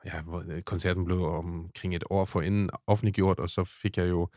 ja, 0.07 0.21
hvor, 0.23 0.45
øh, 0.51 0.63
koncerten 0.63 1.05
blev 1.05 1.23
omkring 1.25 1.95
et 1.97 2.05
år 2.11 2.25
forinden 2.25 2.71
offentliggjort, 2.87 3.39
og 3.39 3.49
så 3.51 3.65
fik 3.83 3.97
jeg 3.99 4.09
jo 4.09 4.29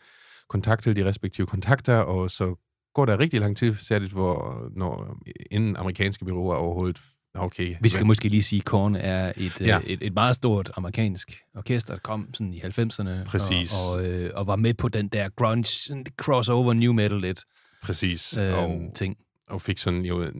kontakt 0.49 0.83
til 0.83 0.95
de 0.95 1.05
respektive 1.05 1.47
kontakter, 1.47 1.97
og 1.97 2.29
så 2.31 2.55
går 2.93 3.05
der 3.05 3.19
rigtig 3.19 3.39
lang 3.39 3.57
tid, 3.57 3.75
særligt 3.75 4.11
hvor, 4.11 4.69
når, 4.75 5.17
inden 5.51 5.75
amerikanske 5.77 6.25
byråer 6.25 6.55
overhovedet, 6.55 7.01
okay. 7.35 7.75
Vi 7.81 7.89
skal 7.89 7.99
hvad- 7.99 8.05
måske 8.07 8.29
lige 8.29 8.43
sige, 8.43 8.59
at 8.59 8.65
Korn 8.65 8.95
er 8.95 9.31
et, 9.37 9.61
Ja. 9.61 9.65
ja. 9.65 9.79
et, 9.87 9.99
et 10.01 10.13
meget 10.13 10.35
stort 10.35 10.71
amerikansk 10.77 11.31
orkester, 11.55 11.93
der 11.93 11.99
kom 11.99 12.33
sådan 12.33 12.53
i 12.53 12.59
90'erne. 12.59 13.25
Præcis. 13.25 13.73
Og, 13.73 13.91
og, 13.95 14.07
øh, 14.07 14.31
og 14.35 14.47
var 14.47 14.55
med 14.55 14.73
på 14.73 14.87
den 14.89 15.07
der 15.07 15.29
grunge, 15.29 16.03
crossover 16.21 16.73
new 16.73 16.93
metal 16.93 17.19
lidt 17.21 17.43
Præcis, 17.83 18.37
øh, 18.37 18.57
og, 18.57 18.91
ting. 18.95 19.17
Og 19.49 19.61
fik 19.61 19.77
sådan 19.77 20.05
jo 20.05 20.31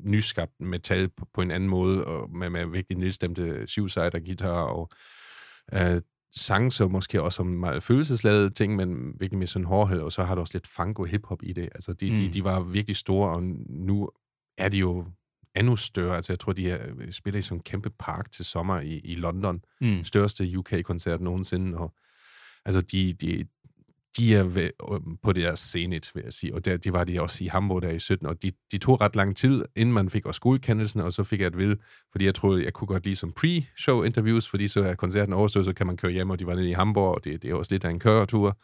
nyskabt 0.00 0.60
metal 0.60 1.08
på, 1.08 1.26
på 1.34 1.42
en 1.42 1.50
anden 1.50 1.68
måde, 1.68 2.04
og 2.04 2.30
med, 2.30 2.50
med 2.50 2.66
virkelig 2.66 2.98
nedstemte 2.98 3.66
syvsider 3.66 4.18
guitar, 4.18 4.62
og 4.62 4.90
øh, 5.74 6.02
sang 6.36 6.72
så 6.72 6.88
måske 6.88 7.22
også 7.22 7.42
om 7.42 7.46
meget 7.46 7.82
følelsesladede 7.82 8.50
ting, 8.50 8.76
men 8.76 9.14
virkelig 9.20 9.38
med 9.38 9.46
sådan 9.46 9.66
hårdhed, 9.66 10.00
og 10.00 10.12
så 10.12 10.24
har 10.24 10.34
der 10.34 10.40
også 10.40 10.54
lidt 10.54 10.66
funk 10.66 10.98
og 10.98 11.06
hiphop 11.06 11.42
i 11.42 11.52
det. 11.52 11.68
Altså, 11.74 11.92
de, 11.92 12.10
mm. 12.10 12.16
de, 12.16 12.32
de 12.32 12.44
var 12.44 12.60
virkelig 12.60 12.96
store, 12.96 13.30
og 13.30 13.42
nu 13.68 14.08
er 14.58 14.68
de 14.68 14.78
jo 14.78 15.06
endnu 15.56 15.76
større. 15.76 16.16
Altså, 16.16 16.32
jeg 16.32 16.38
tror, 16.38 16.52
de 16.52 16.70
er, 16.70 17.10
spiller 17.10 17.38
i 17.38 17.42
sådan 17.42 17.58
en 17.58 17.62
kæmpe 17.62 17.90
park 17.90 18.32
til 18.32 18.44
sommer 18.44 18.80
i, 18.80 18.98
i 18.98 19.14
London. 19.14 19.64
Mm. 19.80 20.04
Største 20.04 20.58
UK-koncert 20.58 21.20
nogensinde, 21.20 21.78
og 21.78 21.94
altså, 22.64 22.80
de, 22.80 23.12
de, 23.12 23.44
de 24.16 24.36
er 24.36 24.42
ved, 24.42 24.70
øhm, 24.92 25.16
på 25.22 25.32
det 25.32 25.42
der 25.42 25.54
scenet, 25.54 26.10
vil 26.14 26.22
jeg 26.24 26.32
sige. 26.32 26.54
Og 26.54 26.64
der, 26.64 26.76
de 26.76 26.92
var 26.92 27.04
de 27.04 27.20
også 27.20 27.44
i 27.44 27.46
Hamburg 27.46 27.82
der 27.82 27.90
i 27.90 27.98
17, 27.98 28.26
og 28.26 28.42
de, 28.42 28.52
de 28.72 28.78
tog 28.78 29.00
ret 29.00 29.16
lang 29.16 29.36
tid, 29.36 29.64
inden 29.76 29.92
man 29.94 30.10
fik 30.10 30.26
også 30.26 30.40
godkendelsen, 30.40 31.00
og 31.00 31.12
så 31.12 31.24
fik 31.24 31.40
jeg 31.40 31.46
et 31.46 31.58
ved, 31.58 31.76
fordi 32.12 32.24
jeg 32.24 32.34
troede, 32.34 32.64
jeg 32.64 32.72
kunne 32.72 32.88
godt 32.88 33.04
lide 33.04 33.16
som 33.16 33.32
pre-show 33.40 34.02
interviews, 34.02 34.48
fordi 34.48 34.68
så 34.68 34.84
er 34.84 34.94
koncerten 34.94 35.32
overstået, 35.34 35.64
så 35.64 35.72
kan 35.72 35.86
man 35.86 35.96
køre 35.96 36.12
hjem, 36.12 36.30
og 36.30 36.38
de 36.38 36.46
var 36.46 36.54
nede 36.54 36.68
i 36.68 36.72
Hamburg, 36.72 37.14
og 37.14 37.24
det, 37.24 37.42
det 37.42 37.50
er 37.50 37.54
også 37.54 37.74
lidt 37.74 37.84
af 37.84 37.90
en 37.90 37.98
køretur. 37.98 38.58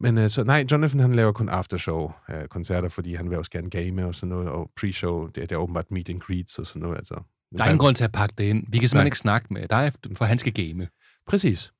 Men 0.00 0.18
øh, 0.18 0.30
så 0.30 0.44
nej, 0.44 0.64
Jonathan 0.72 1.00
han 1.00 1.12
laver 1.12 1.32
kun 1.32 1.48
aftershow-koncerter, 1.48 2.88
fordi 2.88 3.14
han 3.14 3.30
vil 3.30 3.38
også 3.38 3.50
gerne 3.50 3.70
game 3.70 4.06
og 4.06 4.14
sådan 4.14 4.28
noget, 4.28 4.48
og 4.48 4.70
pre-show, 4.80 5.26
det, 5.26 5.36
det 5.36 5.52
er 5.52 5.56
åbenbart 5.56 5.90
meet 5.90 6.08
and 6.08 6.20
greets 6.20 6.58
og 6.58 6.66
sådan 6.66 6.82
noget. 6.82 6.96
Altså, 6.96 7.14
Der 7.58 7.64
er 7.64 7.68
ingen 7.68 7.78
grund 7.78 7.96
til 7.96 8.04
at 8.04 8.12
pakke 8.12 8.34
det 8.38 8.44
ind. 8.44 8.64
Vi 8.68 8.78
kan 8.78 8.88
simpelthen 8.88 8.98
Nej. 8.98 9.06
ikke 9.06 9.18
snakke 9.18 9.46
med 9.50 9.68
dig, 9.68 9.92
for 10.16 10.24
han 10.24 10.38
skal 10.38 10.52
game. 10.52 10.88
Præcis. 11.26 11.72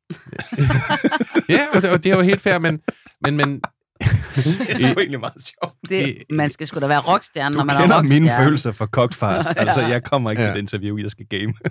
Ja, 1.48 1.60
og 1.74 1.82
det, 1.82 1.90
og 1.90 2.04
det 2.04 2.12
er 2.12 2.16
jo 2.16 2.22
helt 2.22 2.40
fair, 2.40 2.58
men, 2.58 2.80
men, 3.20 3.36
men 3.36 3.54
det 4.36 4.74
er 4.74 4.78
sgu 4.78 5.00
egentlig 5.00 5.20
meget 5.20 5.32
sjovt. 5.46 5.74
Det, 5.88 6.22
man 6.30 6.50
skal 6.50 6.66
sgu 6.66 6.80
da 6.80 6.86
være 6.86 7.00
rockstjerne, 7.00 7.52
Du 7.54 7.58
når 7.58 7.64
man 7.64 7.76
er 7.76 7.80
kender 7.80 7.96
rockstjerne. 7.98 8.24
mine 8.24 8.44
følelser 8.44 8.72
for 8.72 8.86
cockfars. 8.86 9.46
Altså, 9.56 9.80
jeg 9.80 10.04
kommer 10.04 10.30
ikke 10.30 10.42
Ja. 10.42 10.46
til 10.48 10.54
det 10.54 10.60
interview, 10.60 10.96
jeg 10.98 11.10
skal 11.10 11.26
game. 11.26 11.52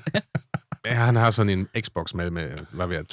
Ja, 0.87 0.93
han 0.93 1.15
har 1.15 1.29
sådan 1.31 1.49
en 1.59 1.67
Xbox 1.81 2.13
med, 2.13 2.29
med 2.31 2.51
hvad 2.71 2.87
ved 2.87 2.95
jeg, 2.95 3.05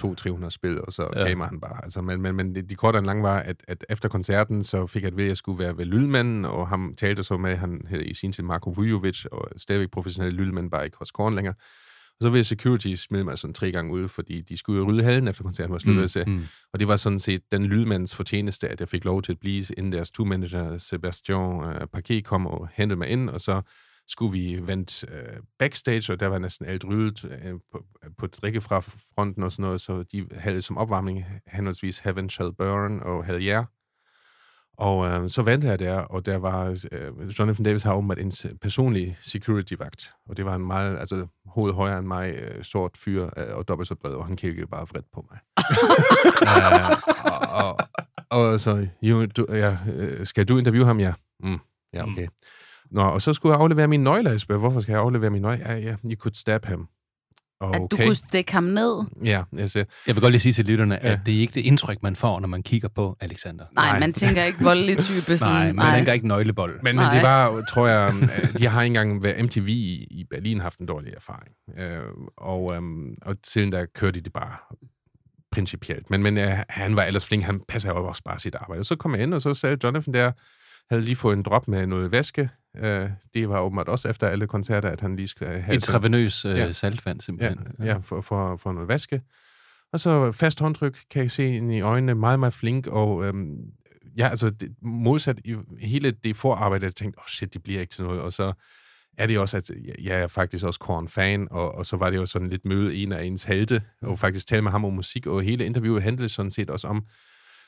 200-300 0.44 0.50
spil, 0.50 0.80
og 0.80 0.92
så 0.92 1.08
Ja. 1.16 1.28
gamer 1.28 1.44
han 1.44 1.60
bare. 1.60 1.84
Altså, 1.84 2.02
men, 2.02 2.22
men, 2.22 2.34
men 2.36 2.54
de, 2.54 2.62
de 2.62 2.74
korte 2.74 2.96
og 2.96 3.02
lange 3.02 3.22
var, 3.22 3.38
at, 3.38 3.56
at 3.68 3.84
efter 3.90 4.08
koncerten, 4.08 4.64
så 4.64 4.86
fik 4.86 5.02
jeg 5.02 5.10
at 5.10 5.16
vide, 5.16 5.26
at 5.26 5.28
jeg 5.28 5.36
skulle 5.36 5.58
være 5.64 5.76
ved 5.78 5.84
Lydmanden, 5.84 6.44
og 6.44 6.68
ham 6.68 6.94
talte 6.98 7.24
så 7.24 7.36
med, 7.36 7.56
han 7.56 7.80
hed 7.90 8.00
i 8.02 8.14
sin 8.14 8.32
tid 8.32 8.42
Marko 8.42 8.70
Vujovic, 8.70 9.24
og 9.24 9.48
stadigvæk 9.56 9.90
professionel 9.90 10.32
Lydmand, 10.32 10.70
bare 10.70 10.84
ikke 10.84 10.96
hos 10.98 11.10
Korn 11.10 11.34
længere. 11.34 11.54
Og 12.22 12.24
så 12.24 12.30
ville 12.30 12.44
security 12.44 12.94
smide 12.94 13.24
mig 13.24 13.38
sådan 13.38 13.54
tre 13.54 13.72
gange 13.72 13.92
ud, 13.92 14.08
fordi 14.08 14.40
de 14.40 14.56
skulle 14.56 14.78
jo 14.78 14.88
rydde 14.88 15.02
hallen 15.02 15.28
efter 15.28 15.42
koncerten 15.42 15.72
var 15.72 15.78
slut. 15.78 16.26
Mm, 16.26 16.32
mm. 16.32 16.44
Og 16.72 16.80
det 16.80 16.88
var 16.88 16.96
sådan 16.96 17.18
set 17.18 17.52
den 17.52 17.66
lydmands 17.66 18.14
fortjeneste, 18.14 18.68
at 18.68 18.80
jeg 18.80 18.88
fik 18.88 19.04
lov 19.04 19.22
til 19.22 19.32
at 19.32 19.38
blive, 19.38 19.64
inden 19.76 19.92
deres 19.92 20.10
tourmanager 20.10 20.78
Sebastian 20.78 21.38
uh, 21.38 21.88
Parquet 21.92 22.24
kom 22.24 22.46
og 22.46 22.68
hentede 22.74 22.98
mig 22.98 23.08
ind, 23.08 23.30
og 23.30 23.40
så 23.40 23.62
skulle 24.08 24.32
vi 24.32 24.58
vente 24.62 25.06
uh, 25.08 25.44
backstage, 25.58 26.12
og 26.12 26.20
der 26.20 26.26
var 26.26 26.38
næsten 26.38 26.66
alt 26.66 26.84
ryddet 26.84 27.24
uh, 27.24 27.60
på, 27.72 27.84
på 28.18 28.26
drikke 28.26 28.60
fra 28.60 28.80
fronten 28.80 29.42
og 29.42 29.52
sådan 29.52 29.62
noget, 29.62 29.80
så 29.80 30.02
de 30.02 30.26
havde 30.32 30.62
som 30.62 30.78
opvarmning 30.78 31.24
henholdsvis 31.46 31.98
Heaven 31.98 32.30
Shall 32.30 32.52
Burn 32.52 33.00
og 33.00 33.24
Hell 33.24 33.42
Yeah. 33.42 33.64
Og 34.82 35.06
øh, 35.06 35.28
så 35.28 35.42
ventede 35.42 35.70
jeg 35.70 35.78
der, 35.78 35.94
og 35.98 36.26
der 36.26 36.36
var, 36.36 36.86
øh, 36.92 37.38
Jonathan 37.38 37.64
Davis 37.64 37.82
har 37.82 37.94
åbenbart 37.94 38.18
en 38.18 38.32
personlig 38.60 39.18
security-vagt, 39.22 40.10
og 40.28 40.36
det 40.36 40.44
var 40.44 40.54
en 40.54 40.66
meget, 40.66 40.98
altså 40.98 41.26
hovedet 41.46 41.76
højere 41.76 41.98
end 41.98 42.06
mig, 42.06 42.34
øh, 42.34 42.64
sort 42.64 42.96
fyr 42.96 43.24
øh, 43.36 43.56
og 43.56 43.68
dobbelt 43.68 43.88
så 43.88 43.94
bred, 43.94 44.10
og 44.10 44.26
han 44.26 44.36
kiggede 44.36 44.66
bare 44.66 44.86
vredt 44.88 45.06
på 45.14 45.26
mig. 45.30 45.38
øh, 46.52 46.90
og, 47.54 47.78
og, 48.30 48.50
og 48.52 48.60
så, 48.60 48.86
jo, 49.02 49.26
du, 49.26 49.46
ja, 49.48 49.76
øh, 49.94 50.26
skal 50.26 50.48
du 50.48 50.58
interviewe 50.58 50.86
ham? 50.86 51.00
Ja. 51.00 51.12
Mm, 51.40 51.58
ja, 51.94 52.08
okay. 52.08 52.26
Nå, 52.90 53.02
og 53.02 53.22
så 53.22 53.32
skulle 53.32 53.52
jeg 53.52 53.60
aflevere 53.60 53.88
mine 53.88 54.04
nøgler. 54.04 54.30
Jeg 54.30 54.40
spørger, 54.40 54.60
hvorfor 54.60 54.80
skal 54.80 54.92
jeg 54.92 55.00
aflevere 55.00 55.30
mine 55.30 55.42
nøgler? 55.42 55.72
Ja, 55.72 55.78
ja, 55.78 55.96
you 56.04 56.16
could 56.16 56.34
stab 56.34 56.64
him. 56.66 56.86
At 57.68 57.78
du 57.78 57.84
Okay. 57.84 58.04
kunne 58.04 58.14
stikke 58.14 58.52
ham 58.52 58.64
ned. 58.64 59.04
Ja, 59.24 59.42
jeg 59.52 59.70
siger, 59.70 59.84
Jeg 60.06 60.14
vil 60.14 60.20
godt 60.22 60.32
lige 60.32 60.40
sige 60.40 60.52
til 60.52 60.64
lytterne, 60.64 60.98
Ja. 61.02 61.12
at 61.12 61.18
det 61.26 61.34
er 61.36 61.40
ikke 61.40 61.54
det 61.54 61.60
indtryk, 61.60 62.02
man 62.02 62.16
får, 62.16 62.40
når 62.40 62.48
man 62.48 62.62
kigger 62.62 62.88
på 62.88 63.16
Alexander. 63.20 63.64
Nej, 63.74 63.90
Nej. 63.90 63.98
man 64.00 64.12
tænker 64.12 64.42
ikke 64.44 64.58
voldelig 64.62 64.98
type. 64.98 65.36
Sådan, 65.38 65.54
Nej, 65.54 65.72
man 65.72 65.94
tænker 65.94 66.12
ikke 66.12 66.28
nøglebold. 66.28 66.74
Men, 66.74 66.82
men 66.82 66.94
Nej. 66.94 67.14
det 67.14 67.22
var, 67.22 67.62
tror 67.68 67.86
jeg, 67.86 68.12
øh, 68.22 68.58
de 68.58 68.66
har 68.66 68.82
ikke 68.82 68.86
engang 68.98 69.22
ved 69.22 69.42
MTV 69.42 69.68
i, 69.68 70.06
i 70.10 70.24
Berlin 70.30 70.60
haft 70.60 70.78
en 70.78 70.86
dårlig 70.86 71.12
erfaring. 71.16 71.54
Øh, 71.78 72.00
og, 72.36 72.74
øhm, 72.74 73.14
og 73.22 73.36
siden 73.44 73.72
der 73.72 73.86
kørte 73.94 74.20
de 74.20 74.24
det 74.24 74.32
bare 74.32 74.56
principielt. 75.52 76.10
Men, 76.10 76.22
men 76.22 76.38
øh, 76.38 76.52
han 76.68 76.96
var 76.96 77.02
ellers 77.04 77.26
flink, 77.26 77.44
han 77.44 77.60
passer 77.68 77.88
jo 77.88 78.06
også 78.08 78.22
bare 78.24 78.38
sit 78.38 78.54
arbejde. 78.54 78.80
Og 78.80 78.84
så 78.86 78.96
kom 78.96 79.14
jeg 79.14 79.22
ind, 79.22 79.34
og 79.34 79.42
så 79.42 79.54
sagde 79.54 79.76
Jonathan 79.84 80.14
der, 80.14 80.32
havde 80.90 81.02
lige 81.04 81.16
fået 81.16 81.36
en 81.36 81.42
drop 81.42 81.68
med 81.68 81.86
noget 81.86 82.12
væske. 82.12 82.48
Øh, 82.76 83.08
det 83.34 83.48
var 83.48 83.60
åbenbart 83.60 83.88
også 83.88 84.08
efter 84.08 84.28
alle 84.28 84.46
koncerter, 84.46 84.88
at 84.88 85.00
han 85.00 85.16
lige 85.16 85.28
skulle 85.28 85.60
have 85.60 85.74
Intravenøs 85.74 86.44
øh, 86.44 86.56
Ja. 86.56 86.72
saltvand, 86.72 87.18
Ja, 87.20 87.24
simpelthen. 87.24 87.58
ja 87.82 87.96
for, 87.96 88.20
for, 88.20 88.56
for 88.56 88.72
noget 88.72 88.88
væske. 88.88 89.22
Og 89.92 90.00
så 90.00 90.32
fast 90.32 90.60
håndtryk, 90.60 90.98
kan 91.10 91.22
jeg 91.22 91.30
se 91.30 91.56
ind 91.56 91.72
i 91.72 91.80
øjnene, 91.80 92.14
meget, 92.14 92.38
meget 92.40 92.54
flink, 92.54 92.86
og 92.86 93.24
øhm, 93.24 93.56
ja, 94.16 94.28
altså 94.28 94.50
det, 94.50 94.74
modsat 94.82 95.38
i 95.44 95.56
hele 95.80 96.10
det 96.10 96.36
forarbejde, 96.36 96.84
jeg 96.84 96.94
tænkte, 96.94 97.18
åh 97.18 97.22
oh 97.22 97.28
shit, 97.28 97.54
det 97.54 97.62
bliver 97.62 97.80
ikke 97.80 97.94
til 97.94 98.04
noget, 98.04 98.20
og 98.20 98.32
så 98.32 98.52
er 99.18 99.26
det 99.26 99.38
også, 99.38 99.56
at 99.56 99.70
jeg, 99.84 99.94
jeg 100.00 100.20
er 100.22 100.26
faktisk 100.26 100.64
også 100.64 100.80
Korn-fan, 100.80 101.48
og, 101.50 101.74
og 101.74 101.86
så 101.86 101.96
var 101.96 102.10
det 102.10 102.16
jo 102.16 102.26
sådan 102.26 102.48
lidt 102.48 102.64
møde 102.64 102.94
en 102.94 103.12
af 103.12 103.24
ens 103.24 103.44
helte, 103.44 103.82
og 104.02 104.18
faktisk 104.18 104.46
tale 104.46 104.62
med 104.62 104.70
ham 104.70 104.84
om 104.84 104.92
musik, 104.92 105.26
og 105.26 105.42
hele 105.42 105.66
interviewet 105.66 106.02
handlede 106.02 106.28
sådan 106.28 106.50
set 106.50 106.70
også 106.70 106.86
om, 106.88 107.04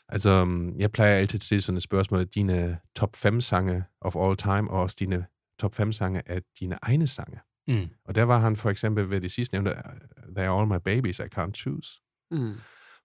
altså 0.09 0.31
øhm, 0.31 0.79
jeg 0.79 0.93
plejer 0.93 1.17
altid 1.17 1.39
at 1.39 1.43
stille 1.43 1.63
sådan 1.63 1.77
et 1.77 1.83
spørgsmål, 1.83 2.25
dine 2.25 2.79
top 2.97 3.17
5 3.17 3.41
sange 3.41 3.85
of 4.01 4.17
all 4.17 4.37
time, 4.37 4.71
og 4.71 4.81
også 4.81 4.97
dine 4.99 5.27
top 5.61 5.75
5 5.75 5.93
sange 5.93 6.23
af 6.27 6.43
dine 6.61 6.79
egne 6.83 7.07
sange. 7.07 7.39
Mm. 7.69 7.89
Og 8.05 8.15
der 8.15 8.23
var 8.23 8.39
han 8.39 8.57
for 8.57 8.71
eksempel 8.71 9.11
ved 9.11 9.21
det 9.21 9.33
sidste 9.33 9.55
nævnte, 9.55 9.71
They 10.37 10.45
are 10.45 10.61
all 10.61 10.69
my 10.69 10.79
babies, 10.85 11.19
I 11.19 11.39
can't 11.39 11.53
choose. 11.53 12.01
Mm. 12.31 12.53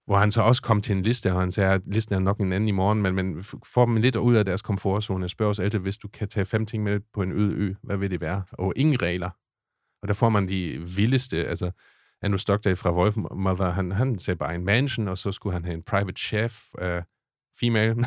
Hvor 0.05 0.17
han 0.17 0.31
så 0.31 0.41
også 0.41 0.61
kom 0.61 0.81
til 0.81 0.95
en 0.95 1.01
liste, 1.01 1.33
og 1.33 1.39
han 1.39 1.51
sagde, 1.51 1.73
at 1.73 1.81
listen 1.85 2.15
er 2.15 2.19
nok 2.19 2.39
en 2.39 2.53
anden 2.53 2.67
i 2.67 2.71
morgen, 2.71 3.01
men, 3.01 3.15
men 3.15 3.43
får 3.43 3.85
dem 3.85 3.95
lidt 3.95 4.15
ud 4.15 4.35
af 4.35 4.45
deres 4.45 4.61
komfortzone. 4.61 5.23
Jeg 5.23 5.29
spørger 5.29 5.49
os 5.49 5.59
altid, 5.59 5.79
hvis 5.79 5.97
du 5.97 6.07
kan 6.07 6.27
tage 6.27 6.45
fem 6.45 6.65
ting 6.65 6.83
med 6.83 6.99
på 7.13 7.21
en 7.21 7.31
øde 7.31 7.53
ø, 7.53 7.73
hvad 7.83 7.97
vil 7.97 8.11
det 8.11 8.21
være? 8.21 8.43
Og 8.51 8.73
ingen 8.75 9.01
regler. 9.01 9.29
Og 10.01 10.07
der 10.07 10.13
får 10.13 10.29
man 10.29 10.49
de 10.49 10.81
vildeste, 10.95 11.47
altså 11.47 11.71
Andrew 12.21 12.37
Stockdale 12.37 12.75
fra 12.75 12.93
Wolf 12.93 13.15
Mother, 13.35 13.71
han, 13.71 13.91
han 13.91 14.19
sagde 14.19 14.37
bare 14.37 14.55
en 14.55 14.65
mansion, 14.65 15.07
og 15.07 15.17
så 15.17 15.31
skulle 15.31 15.53
han 15.53 15.65
have 15.65 15.73
en 15.73 15.83
private 15.83 16.21
chef, 16.21 16.63
uh, 16.81 16.87
female. 17.59 17.95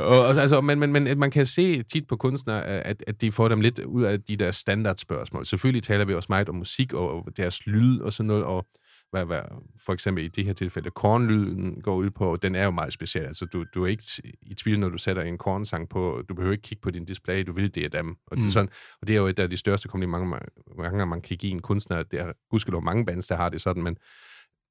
og, 0.00 0.20
og, 0.20 0.36
altså, 0.36 0.60
men, 0.60 0.78
men, 0.78 0.92
men 0.92 1.18
man 1.18 1.30
kan 1.30 1.46
se 1.46 1.82
tit 1.82 2.06
på 2.06 2.16
kunstnere, 2.16 2.64
at, 2.64 3.04
at 3.06 3.20
de 3.20 3.32
får 3.32 3.48
dem 3.48 3.60
lidt 3.60 3.78
ud 3.78 4.02
af 4.02 4.22
de 4.22 4.36
der 4.36 4.50
standardspørgsmål. 4.50 5.46
Selvfølgelig 5.46 5.82
taler 5.82 6.04
vi 6.04 6.14
også 6.14 6.26
meget 6.28 6.48
om 6.48 6.54
musik 6.54 6.92
og, 6.92 7.10
og 7.10 7.36
deres 7.36 7.66
lyd 7.66 8.00
og 8.00 8.12
sådan 8.12 8.26
noget, 8.26 8.44
og 8.44 8.66
hvad, 9.10 9.24
hvad, 9.24 9.42
for 9.86 9.92
eksempel 9.92 10.24
i 10.24 10.28
det 10.28 10.44
her 10.44 10.52
tilfælde, 10.52 10.90
kornlyden 10.90 11.80
går 11.82 11.96
ud 11.96 12.10
på, 12.10 12.36
den 12.42 12.54
er 12.54 12.64
jo 12.64 12.70
meget 12.70 12.92
speciel. 12.92 13.24
Altså, 13.24 13.44
du, 13.44 13.64
du 13.74 13.82
er 13.84 13.86
ikke 13.86 14.04
i 14.42 14.54
tvivl, 14.54 14.80
når 14.80 14.88
du 14.88 14.98
sætter 14.98 15.22
en 15.22 15.38
kornsang 15.38 15.88
på, 15.88 16.22
du 16.28 16.34
behøver 16.34 16.52
ikke 16.52 16.62
kigge 16.62 16.80
på 16.82 16.90
din 16.90 17.04
display, 17.04 17.42
du 17.46 17.52
vil, 17.52 17.74
det 17.74 17.84
er 17.84 17.88
dem. 17.88 18.16
Og, 18.26 18.36
det, 18.36 18.42
Mm. 18.44 18.48
er 18.48 18.52
sådan, 18.52 18.68
og 19.00 19.08
det 19.08 19.16
er 19.16 19.20
jo 19.20 19.26
et 19.26 19.38
af 19.38 19.50
de 19.50 19.56
største 19.56 19.88
komplimenter, 19.88 20.26
man, 20.26 20.40
mange 20.76 21.06
man 21.06 21.20
kan 21.20 21.36
give 21.36 21.52
en 21.52 21.62
kunstner. 21.62 22.02
Det 22.02 22.20
er 22.20 22.32
gudskelov 22.50 22.82
mange 22.84 23.04
bands, 23.06 23.26
der 23.26 23.36
har 23.36 23.48
det 23.48 23.60
sådan, 23.60 23.82
men 23.82 23.96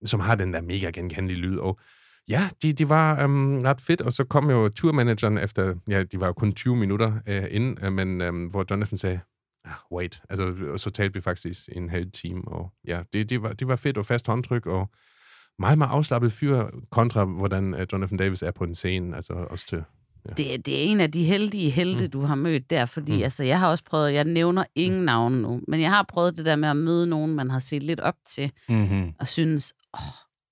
som 0.05 0.19
har 0.19 0.35
den 0.35 0.53
der 0.53 0.61
mega 0.61 0.89
genkendelige 0.89 1.39
lyd. 1.39 1.57
Og 1.57 1.79
ja, 2.27 2.49
det, 2.61 2.77
det 2.77 2.89
var 2.89 3.25
um, 3.25 3.61
ret 3.61 3.81
fedt, 3.81 4.01
og 4.01 4.13
så 4.13 4.23
kom 4.23 4.49
jo 4.49 4.69
turmanageren 4.69 5.37
efter, 5.37 5.75
ja, 5.87 6.03
de 6.03 6.19
var 6.19 6.27
jo 6.27 6.33
kun 6.33 6.53
20 6.53 6.75
minutter 6.75 7.11
uh, 7.29 7.43
inden, 7.49 7.77
uh, 7.87 7.93
men 7.93 8.21
um, 8.21 8.45
hvor 8.45 8.65
Jonathan 8.71 8.97
sagde, 8.97 9.19
ah, 9.65 9.71
wait, 9.91 10.19
altså, 10.29 10.53
og 10.67 10.79
så 10.79 10.89
talte 10.89 11.13
vi 11.13 11.21
faktisk 11.21 11.69
en 11.71 11.89
halv 11.89 12.11
time, 12.11 12.41
og 12.47 12.71
ja, 12.87 13.01
det, 13.13 13.29
det, 13.29 13.41
var, 13.41 13.53
det 13.53 13.67
var 13.67 13.75
fedt 13.75 13.97
og 13.97 14.05
fast 14.05 14.27
håndtryk, 14.27 14.65
og 14.65 14.89
meget, 15.59 15.77
meget 15.77 15.89
afslappet 15.91 16.31
fyr, 16.31 16.65
kontra 16.91 17.25
hvordan 17.25 17.73
uh, 17.73 17.79
Jonathan 17.93 18.17
Davis 18.17 18.41
er 18.43 18.51
på 18.51 18.63
en 18.63 18.75
scene, 18.75 19.15
altså 19.15 19.33
også 19.33 19.67
til, 19.67 19.83
ja. 20.25 20.33
Det, 20.43 20.65
det 20.65 20.79
er 20.79 20.83
en 20.91 21.01
af 21.01 21.11
de 21.11 21.23
heldige 21.23 21.69
helte, 21.69 22.05
mm. 22.05 22.11
du 22.11 22.21
har 22.21 22.35
mødt 22.35 22.69
der, 22.69 22.85
fordi 22.85 23.17
mm. 23.17 23.23
altså, 23.23 23.43
jeg 23.43 23.59
har 23.59 23.69
også 23.69 23.83
prøvet, 23.83 24.13
jeg 24.13 24.23
nævner 24.25 24.63
ingen 24.75 24.99
mm. 24.99 25.05
navne 25.05 25.41
nu, 25.41 25.61
men 25.67 25.81
jeg 25.81 25.89
har 25.89 26.03
prøvet 26.03 26.37
det 26.37 26.45
der 26.45 26.55
med 26.55 26.69
at 26.69 26.77
møde 26.77 27.07
nogen, 27.07 27.35
man 27.35 27.49
har 27.51 27.59
set 27.59 27.83
lidt 27.83 27.99
op 27.99 28.15
til, 28.29 28.51
Mm-hmm. 28.69 29.13
og 29.19 29.27
synes, 29.27 29.73
åh, 29.93 29.99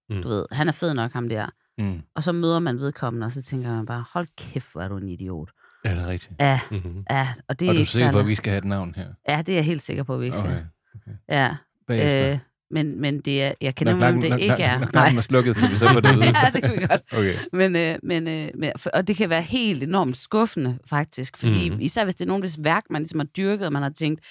Mm. 0.09 0.21
du 0.21 0.27
ved, 0.27 0.45
han 0.51 0.67
er 0.67 0.71
fed 0.71 0.93
nok, 0.93 1.11
ham 1.11 1.29
der. 1.29 1.47
Mm. 1.77 2.01
Og 2.15 2.23
så 2.23 2.31
møder 2.31 2.59
man 2.59 2.79
vedkommende, 2.79 3.25
og 3.25 3.31
så 3.31 3.43
tænker 3.43 3.69
man 3.75 3.85
bare, 3.85 4.05
hold 4.13 4.27
kæft, 4.37 4.71
hvor 4.71 4.81
er 4.81 4.87
du 4.87 4.97
en 4.97 5.09
idiot. 5.09 5.49
Ja, 5.85 5.91
det 5.91 5.99
er 6.01 6.07
rigtigt. 6.07 6.33
Ja, 6.39 6.59
Mm-hmm. 6.71 7.03
ja, 7.11 7.27
og 7.49 7.59
det 7.59 7.65
er 7.65 7.69
Og 7.69 7.73
du 7.73 7.77
er 7.77 7.79
ikke 7.79 7.91
sikker 7.91 8.11
på, 8.11 8.19
at 8.19 8.27
vi 8.27 8.35
skal 8.35 8.49
have 8.51 8.57
et 8.57 8.65
navn 8.65 8.93
her? 8.97 9.07
Ja, 9.29 9.37
det 9.41 9.49
er 9.49 9.57
jeg 9.57 9.65
helt 9.65 9.81
sikker 9.81 10.03
på, 10.03 10.13
at 10.13 10.19
vi 10.19 10.25
ikke 10.25 10.37
Okay. 10.37 10.49
okay. 10.95 11.11
Ja, 11.29 11.55
Bagefter. 11.87 12.31
øh, 12.33 12.37
men, 12.71 13.01
men 13.01 13.19
det 13.21 13.43
er, 13.43 13.53
jeg 13.61 13.75
kan 13.75 13.87
når 13.87 13.93
nemlig, 14.09 14.31
om 14.33 14.37
det 14.39 14.43
ikke 14.43 14.63
er. 14.63 14.79
Når 14.79 14.85
klokken 14.87 15.17
er 15.17 15.21
slukket, 15.21 15.55
kan 15.55 15.71
vi 15.71 15.77
så 15.77 15.87
få 15.87 15.99
det 15.99 16.13
vide. 16.15 16.25
ja, 16.25 16.49
det 16.53 16.61
kan 16.63 16.71
vi 16.81 16.85
godt. 16.87 17.01
Okay. 17.13 17.33
Men, 17.53 17.75
øh, 17.75 17.95
men, 18.03 18.27
øh, 18.27 18.49
men, 18.59 18.71
og 18.93 19.07
det 19.07 19.15
kan 19.15 19.29
være 19.29 19.41
helt 19.41 19.83
enormt 19.83 20.17
skuffende, 20.17 20.77
faktisk. 20.89 21.37
Fordi 21.37 21.69
mm. 21.69 21.79
især 21.79 22.03
hvis 22.03 22.15
det 22.15 22.21
er 22.21 22.27
nogen, 22.27 22.41
hvis 22.43 22.57
værk, 22.63 22.83
man 22.89 23.01
ligesom 23.01 23.19
har 23.19 23.25
dyrket, 23.25 23.65
og 23.67 23.73
man 23.73 23.81
har 23.83 23.89
tænkt, 23.89 24.25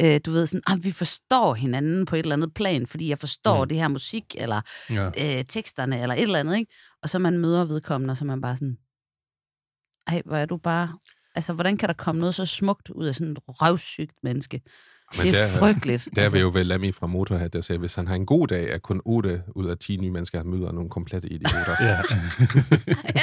øh, 0.00 0.20
du 0.26 0.30
ved 0.30 0.46
sådan, 0.46 0.62
ah, 0.66 0.84
vi 0.84 0.92
forstår 0.92 1.54
hinanden 1.54 2.06
på 2.06 2.16
et 2.16 2.20
eller 2.22 2.36
andet 2.36 2.54
plan, 2.54 2.86
fordi 2.86 3.08
jeg 3.08 3.18
forstår 3.18 3.64
mm. 3.64 3.68
det 3.68 3.78
her 3.78 3.88
musik, 3.88 4.24
eller 4.38 4.60
Ja. 4.92 5.38
øh, 5.38 5.44
teksterne, 5.48 6.02
eller 6.02 6.14
et 6.14 6.22
eller 6.22 6.38
andet, 6.38 6.56
ikke? 6.58 6.72
Og 7.02 7.08
så 7.08 7.18
man 7.18 7.38
møder 7.38 7.64
vedkommende, 7.64 8.12
og 8.12 8.16
så 8.16 8.24
man 8.24 8.40
bare 8.40 8.56
sådan, 8.56 8.76
ej, 10.08 10.22
hvor 10.26 10.36
er 10.36 10.46
du 10.46 10.56
bare... 10.56 10.98
Altså, 11.34 11.52
hvordan 11.52 11.76
kan 11.76 11.88
der 11.88 11.92
komme 11.94 12.18
noget 12.20 12.34
så 12.34 12.44
smukt 12.46 12.90
ud 12.90 13.06
af 13.06 13.14
sådan 13.14 13.32
et 13.32 13.38
røvsygt 13.48 14.12
menneske? 14.22 14.60
Men 15.16 15.26
det 15.26 15.34
er 15.34 15.46
der- 15.46 15.58
frygteligt. 15.58 16.08
Der 16.16 16.22
altså. 16.22 16.34
vil 16.36 16.40
jo 16.40 16.48
vel 16.48 16.66
Lammy 16.66 16.94
fra 16.94 17.06
Motorhead, 17.06 17.50
der 17.50 17.60
sagde, 17.60 17.78
hvis 17.78 17.94
han 17.94 18.06
har 18.06 18.14
en 18.14 18.26
god 18.26 18.46
dag, 18.48 18.70
er 18.70 18.78
kun 18.78 19.00
8 19.04 19.42
ud 19.56 19.66
af 19.66 19.78
10 19.78 19.96
nye 19.96 20.10
mennesker, 20.10 20.38
han 20.38 20.46
møder 20.46 20.72
nogle 20.72 20.90
komplette 20.90 21.28
idioter. 21.28 21.72
Ja. 21.80 23.22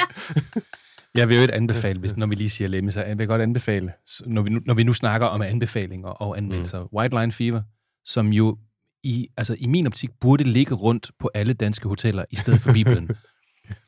Jeg 1.14 1.28
vil 1.28 1.34
jo 1.36 1.42
ikke 1.42 1.54
anbefale, 1.54 2.00
hvis, 2.00 2.16
når 2.16 2.26
vi 2.26 2.34
lige 2.34 2.50
siger 2.50 2.68
Lemmy, 2.68 2.90
så 2.90 3.02
jeg 3.04 3.18
vil 3.18 3.26
godt 3.26 3.42
anbefale, 3.42 3.92
når 4.26 4.42
vi 4.42 4.50
nu, 4.50 4.60
når 4.66 4.74
vi 4.74 4.82
nu 4.82 4.92
snakker 4.92 5.26
om 5.26 5.42
anbefalinger 5.42 6.08
og 6.08 6.36
anmeldelser, 6.38 6.80
mm. 6.80 6.88
White 6.96 7.16
Line 7.18 7.32
Fever, 7.32 7.62
som 8.04 8.28
jo 8.32 8.58
i, 9.04 9.28
altså 9.36 9.56
i 9.58 9.66
min 9.66 9.86
optik 9.86 10.10
burde 10.20 10.44
ligge 10.44 10.74
rundt 10.74 11.10
på 11.20 11.30
alle 11.34 11.52
danske 11.52 11.88
hoteller 11.88 12.24
i 12.30 12.36
stedet 12.36 12.60
for 12.60 12.72
Bibelen. 12.72 13.10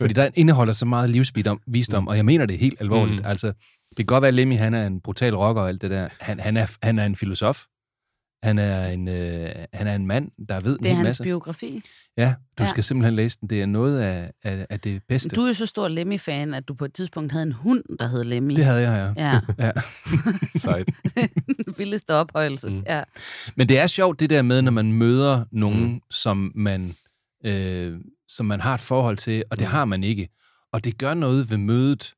Fordi 0.00 0.12
der 0.14 0.30
indeholder 0.34 0.72
så 0.72 0.84
meget 0.86 1.10
livsvisdom, 1.10 1.60
visdom, 1.66 2.08
og 2.08 2.16
jeg 2.16 2.24
mener 2.24 2.46
det 2.46 2.58
helt 2.58 2.80
alvorligt. 2.80 3.16
Mm. 3.20 3.24
Mm. 3.24 3.30
Altså, 3.30 3.46
det 3.88 3.96
kan 3.96 4.06
godt 4.06 4.22
være, 4.22 4.28
at 4.28 4.34
Lemmy 4.34 4.56
han 4.58 4.74
er 4.74 4.86
en 4.86 5.00
brutal 5.00 5.34
rocker 5.36 5.62
og 5.62 5.68
alt 5.68 5.80
det 5.82 5.90
der. 5.90 6.08
Han, 6.20 6.40
han, 6.40 6.56
er, 6.56 6.66
han 6.82 6.98
er 6.98 7.06
en 7.06 7.16
filosof. 7.16 7.64
Han 8.42 8.58
er 8.58 8.86
en, 8.88 9.08
øh, 9.08 9.50
han 9.72 9.86
er 9.86 9.94
en 9.94 10.06
mand, 10.06 10.30
der 10.48 10.60
ved 10.60 10.72
en 10.78 10.82
Det 10.82 10.84
er 10.84 10.88
hel 10.88 10.96
hans 10.96 11.04
masse. 11.06 11.22
biografi. 11.22 11.82
Ja, 12.18 12.34
du 12.58 12.62
Ja. 12.64 12.68
skal 12.68 12.84
simpelthen 12.84 13.14
læse 13.16 13.38
den. 13.40 13.50
Det 13.50 13.62
er 13.62 13.66
noget 13.66 14.00
af, 14.00 14.30
af, 14.44 14.66
af 14.70 14.80
det 14.80 15.02
bedste. 15.08 15.28
Du 15.28 15.42
er 15.42 15.46
jo 15.46 15.54
så 15.54 15.66
stor 15.66 15.88
Lemmy-fan, 15.88 16.54
at 16.54 16.68
du 16.68 16.74
på 16.74 16.84
et 16.84 16.92
tidspunkt 16.92 17.32
havde 17.32 17.42
en 17.46 17.52
hund, 17.52 17.82
der 17.98 18.08
hed 18.08 18.24
Lemmy. 18.24 18.56
Det 18.56 18.64
havde 18.64 18.90
jeg, 18.90 19.12
ja. 19.16 19.30
Ja, 19.32 19.40
ja. 19.66 19.70
Sejt. 20.58 20.88
den 21.66 21.74
vildeste 21.78 22.14
ophøjelse. 22.14 22.68
Mm. 22.68 22.74
Mm. 22.74 22.82
Ja. 22.86 23.02
Men 23.56 23.68
det 23.68 23.78
er 23.78 23.86
sjovt, 23.86 24.20
det 24.20 24.30
der 24.30 24.42
med, 24.42 24.62
når 24.62 24.72
man 24.72 24.92
møder 24.92 25.44
nogen, 25.52 25.84
mm. 25.92 26.00
som, 26.10 26.52
man, 26.54 26.94
øh, 27.46 28.00
som 28.28 28.46
man 28.46 28.60
har 28.60 28.74
et 28.74 28.80
forhold 28.80 29.16
til, 29.16 29.44
og 29.50 29.58
det 29.58 29.66
Mm. 29.66 29.70
har 29.70 29.84
man 29.84 30.04
ikke. 30.04 30.28
Og 30.72 30.84
det 30.84 30.98
gør 30.98 31.14
noget 31.14 31.50
ved 31.50 31.56
mødet. 31.56 32.14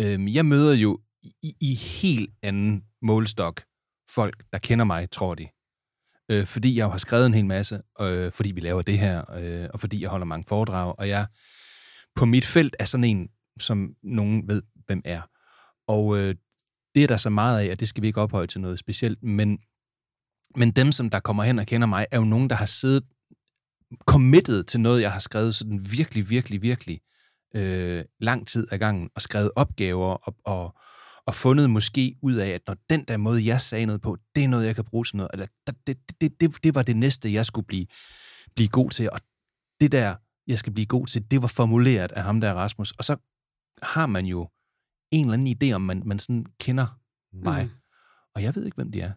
Øhm, 0.00 0.28
jeg 0.28 0.46
møder 0.46 0.74
jo 0.74 1.00
i, 1.42 1.52
i 1.60 1.74
helt 1.74 2.30
anden 2.42 2.84
målstok 3.02 3.62
folk, 4.10 4.44
der 4.52 4.58
kender 4.58 4.84
mig, 4.84 5.10
tror 5.10 5.34
de. 5.34 5.48
Øh, 6.30 6.46
fordi 6.46 6.76
jeg 6.76 6.84
jo 6.84 6.90
har 6.90 6.98
skrevet 6.98 7.26
en 7.26 7.34
hel 7.34 7.46
masse, 7.46 7.82
øh, 8.00 8.32
fordi 8.32 8.52
vi 8.52 8.60
laver 8.60 8.82
det 8.82 8.98
her, 8.98 9.24
øh, 9.38 9.68
og 9.72 9.80
fordi 9.80 10.00
jeg 10.02 10.10
holder 10.10 10.26
mange 10.26 10.44
foredrag, 10.48 10.94
og 10.98 11.08
jeg 11.08 11.26
på 12.16 12.24
mit 12.24 12.44
felt 12.44 12.76
er 12.78 12.84
sådan 12.84 13.04
en, 13.04 13.28
som 13.60 13.94
nogen 14.02 14.48
ved, 14.48 14.62
hvem 14.86 15.02
er. 15.04 15.22
Og 15.88 16.18
øh, 16.18 16.34
det 16.94 17.02
er 17.02 17.06
der 17.06 17.16
så 17.16 17.30
meget 17.30 17.60
af, 17.68 17.72
og 17.72 17.80
det 17.80 17.88
skal 17.88 18.02
vi 18.02 18.06
ikke 18.06 18.20
ophøje 18.20 18.46
til 18.46 18.60
noget 18.60 18.78
specielt, 18.78 19.22
men, 19.22 19.58
men 20.56 20.70
dem, 20.70 20.92
som 20.92 21.10
der 21.10 21.20
kommer 21.20 21.42
hen 21.42 21.58
og 21.58 21.66
kender 21.66 21.86
mig, 21.86 22.06
er 22.10 22.18
jo 22.18 22.24
nogen, 22.24 22.50
der 22.50 22.56
har 22.56 22.66
siddet 22.66 23.04
committed 24.06 24.64
til 24.64 24.80
noget, 24.80 25.02
jeg 25.02 25.12
har 25.12 25.18
skrevet 25.18 25.54
sådan 25.54 25.86
virkelig, 25.90 26.30
virkelig, 26.30 26.62
virkelig 26.62 27.00
øh, 27.56 28.04
lang 28.20 28.46
tid 28.48 28.66
ad 28.72 28.78
gangen, 28.78 29.10
og 29.14 29.22
skrevet 29.22 29.50
opgaver, 29.56 30.14
og, 30.14 30.36
og, 30.44 30.74
og 31.26 31.34
fundet 31.34 31.70
måske 31.70 32.16
ud 32.22 32.34
af, 32.34 32.48
at 32.48 32.60
når 32.66 32.76
den 32.90 33.04
der 33.04 33.16
måde, 33.16 33.46
jeg 33.46 33.60
sagde 33.60 33.86
noget 33.86 34.02
på, 34.02 34.16
det 34.34 34.44
er 34.44 34.48
noget, 34.48 34.66
jeg 34.66 34.74
kan 34.74 34.84
bruge 34.84 35.04
til 35.04 35.16
noget, 35.16 35.30
eller 35.32 35.46
det, 35.86 35.98
det, 36.20 36.40
det, 36.40 36.64
det 36.64 36.74
var 36.74 36.82
det 36.82 36.96
næste, 36.96 37.32
jeg 37.32 37.46
skulle 37.46 37.66
blive, 37.66 37.86
blive 38.54 38.68
god 38.68 38.90
til, 38.90 39.10
og 39.10 39.20
det 39.80 39.92
der, 39.92 40.16
jeg 40.46 40.58
skal 40.58 40.72
blive 40.72 40.86
god 40.86 41.06
til, 41.06 41.30
det 41.30 41.42
var 41.42 41.48
formuleret 41.48 42.12
af 42.12 42.22
ham 42.22 42.40
der 42.40 42.54
Rasmus, 42.54 42.90
og 42.90 43.04
så 43.04 43.16
har 43.82 44.06
man 44.06 44.26
jo 44.26 44.48
en 45.10 45.24
eller 45.24 45.34
anden 45.34 45.56
idé 45.62 45.74
om, 45.74 45.82
man, 45.82 46.02
man 46.04 46.18
sådan 46.18 46.46
kender 46.60 46.86
mig, 47.32 47.64
mm. 47.64 47.70
og 48.34 48.42
jeg 48.42 48.54
ved 48.54 48.64
ikke, 48.64 48.74
hvem 48.74 48.92
de 48.92 49.00
er. 49.00 49.12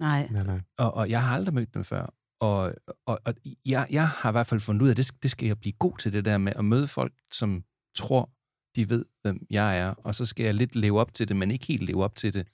Nej. 0.00 0.28
Nej, 0.30 0.44
nej. 0.44 0.60
Og, 0.78 0.94
og 0.94 1.10
jeg 1.10 1.22
har 1.22 1.34
aldrig 1.34 1.54
mødt 1.54 1.74
dem 1.74 1.84
før. 1.84 2.14
Og, 2.42 2.72
og, 3.06 3.20
og 3.24 3.34
jeg, 3.66 3.86
jeg 3.90 4.08
har 4.08 4.28
i 4.28 4.32
hvert 4.32 4.46
fald 4.46 4.60
fundet 4.60 4.82
ud 4.82 4.88
af, 4.88 4.90
at 4.92 4.96
det, 4.96 5.04
skal- 5.06 5.18
det 5.22 5.30
skal 5.30 5.46
jeg 5.46 5.58
blive 5.60 5.72
god 5.78 5.98
til, 5.98 6.12
det 6.12 6.24
der 6.24 6.38
med 6.38 6.52
at 6.56 6.64
møde 6.64 6.86
folk, 6.86 7.12
som 7.32 7.62
tror, 7.96 8.30
de 8.76 8.88
ved, 8.90 9.04
hvem 9.22 9.38
jeg 9.50 9.78
er. 9.78 9.94
Og 10.04 10.14
så 10.14 10.26
skal 10.26 10.44
jeg 10.44 10.54
lidt 10.54 10.76
leve 10.76 11.00
op 11.00 11.14
til 11.14 11.28
det, 11.28 11.36
men 11.36 11.50
ikke 11.50 11.66
helt 11.66 11.82
leve 11.82 12.04
op 12.04 12.14
til 12.16 12.34
det. 12.34 12.46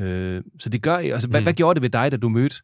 Øh, 0.00 0.42
så 0.60 0.68
det 0.68 0.82
gør 0.82 0.98
jeg. 0.98 1.12
Altså, 1.12 1.28
hvad, 1.28 1.40
Mm. 1.40 1.44
hvad 1.44 1.52
gjorde 1.52 1.74
det 1.74 1.82
ved 1.82 1.90
dig, 1.90 2.12
da 2.12 2.16
du 2.16 2.28
mødte 2.28 2.56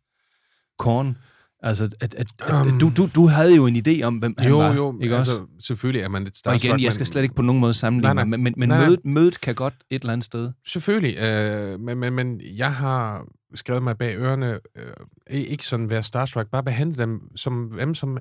Korn? 0.78 1.16
Altså, 1.62 1.84
at, 2.00 2.14
at, 2.14 2.26
at, 2.40 2.66
Um, 2.66 2.78
du, 2.78 2.92
du, 2.96 3.08
du 3.14 3.26
havde 3.26 3.56
jo 3.56 3.66
en 3.66 3.76
idé 3.86 4.02
om, 4.02 4.18
hvem 4.18 4.34
han 4.38 4.48
Jo, 4.48 4.58
var. 4.58 4.74
jo, 4.74 4.98
ikke 5.02 5.16
altså 5.16 5.32
også? 5.40 5.46
selvfølgelig 5.66 6.02
er 6.02 6.08
man 6.08 6.24
lidt 6.24 6.32
Og 6.32 6.36
starstruck. 6.36 6.64
igen, 6.64 6.80
jeg 6.80 6.92
skal 6.92 7.06
slet 7.06 7.22
ikke 7.22 7.34
på 7.34 7.42
nogen 7.42 7.60
måde 7.60 7.74
sammenligne 7.74 8.14
Nej, 8.14 8.24
nej. 8.24 8.24
mig, 8.24 8.40
men, 8.40 8.54
men 8.56 8.68
Nej, 8.68 8.78
nej. 8.78 8.86
mødet, 8.86 9.04
mødet 9.04 9.40
kan 9.40 9.54
godt 9.54 9.74
et 9.90 10.00
eller 10.02 10.12
andet 10.12 10.24
sted. 10.24 10.52
Selvfølgelig, 10.66 11.16
øh, 11.18 11.80
men, 11.80 11.98
men, 11.98 12.12
men 12.12 12.40
jeg 12.56 12.74
har 12.74 13.24
skrevet 13.54 13.82
mig 13.82 13.98
bag 13.98 14.16
ørerne, 14.16 14.60
øh, 14.76 14.92
ikke 15.30 15.66
sådan 15.66 15.90
være 15.90 16.02
starstruck, 16.02 16.50
bare 16.50 16.62
behandle 16.62 17.02
dem 17.02 17.36
som 17.36 17.64
hvem 17.64 17.94
som 17.94 18.18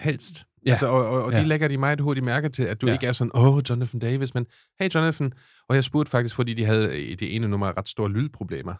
helst. 0.00 0.44
Ja. 0.66 0.70
Altså, 0.70 0.86
og 0.86 1.06
og, 1.08 1.24
og 1.24 1.32
de 1.32 1.36
Ja. 1.36 1.42
lægger 1.42 1.68
de 1.68 1.78
meget 1.78 2.00
hurtigt 2.00 2.26
mærke 2.26 2.48
til, 2.48 2.62
at 2.62 2.80
du 2.80 2.86
ja. 2.86 2.92
ikke 2.92 3.06
er 3.06 3.12
sådan, 3.12 3.30
åh, 3.34 3.54
oh, 3.56 3.62
Jonathan 3.70 4.00
Davis, 4.00 4.34
men 4.34 4.46
hey, 4.80 4.88
Jonathan. 4.94 5.32
Og 5.68 5.74
jeg 5.74 5.84
spurgte 5.84 6.10
faktisk, 6.10 6.34
fordi 6.34 6.54
de 6.54 6.64
havde 6.64 7.00
i 7.04 7.14
det 7.14 7.34
ene 7.36 7.48
nummer 7.48 7.78
ret 7.78 7.88
store 7.88 8.10
lydproblemer. 8.10 8.74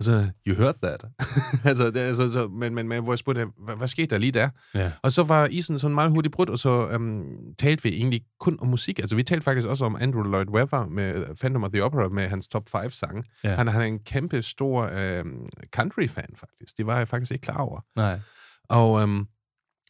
Og 0.00 0.04
så, 0.04 0.30
you 0.46 0.56
heard 0.56 0.74
that. 0.82 1.04
altså, 1.70 1.90
det, 1.90 2.00
altså, 2.00 2.32
så, 2.32 2.48
men, 2.48 2.74
men, 2.74 2.88
men 2.88 3.02
hvor 3.02 3.12
jeg 3.12 3.18
spurgte, 3.18 3.46
hvad, 3.64 3.76
hvad 3.76 3.88
skete 3.88 4.06
der 4.06 4.18
lige 4.18 4.32
der? 4.32 4.48
Ja. 4.74 4.92
Og 5.02 5.12
så 5.12 5.22
var 5.22 5.46
isen 5.46 5.78
sådan 5.78 5.94
meget 5.94 6.10
hurtigt 6.10 6.34
brudt, 6.34 6.50
og 6.50 6.58
så 6.58 6.88
øhm, 6.88 7.24
talte 7.58 7.82
vi 7.82 7.88
egentlig 7.88 8.22
kun 8.40 8.58
om 8.60 8.68
musik. 8.68 8.98
Altså, 8.98 9.16
vi 9.16 9.22
talte 9.22 9.44
faktisk 9.44 9.68
også 9.68 9.84
om 9.84 9.96
Andrew 10.00 10.22
Lloyd 10.22 10.48
Webber 10.48 10.86
med 10.86 11.36
Phantom 11.40 11.64
of 11.64 11.70
the 11.70 11.84
Opera 11.84 12.08
med 12.08 12.28
hans 12.28 12.48
top 12.48 12.68
5 12.68 12.90
sange. 12.90 13.24
Ja. 13.44 13.54
Han, 13.54 13.68
han 13.68 13.80
er 13.80 13.86
en 13.86 13.98
kæmpe 13.98 14.42
stor 14.42 14.90
øhm, 14.92 15.48
country-fan, 15.76 16.34
faktisk. 16.36 16.78
Det 16.78 16.86
var 16.86 16.98
jeg 16.98 17.08
faktisk 17.08 17.32
ikke 17.32 17.42
klar 17.42 17.58
over. 17.58 17.80
Nej. 17.96 18.20
Og 18.68 19.02
øhm, 19.02 19.26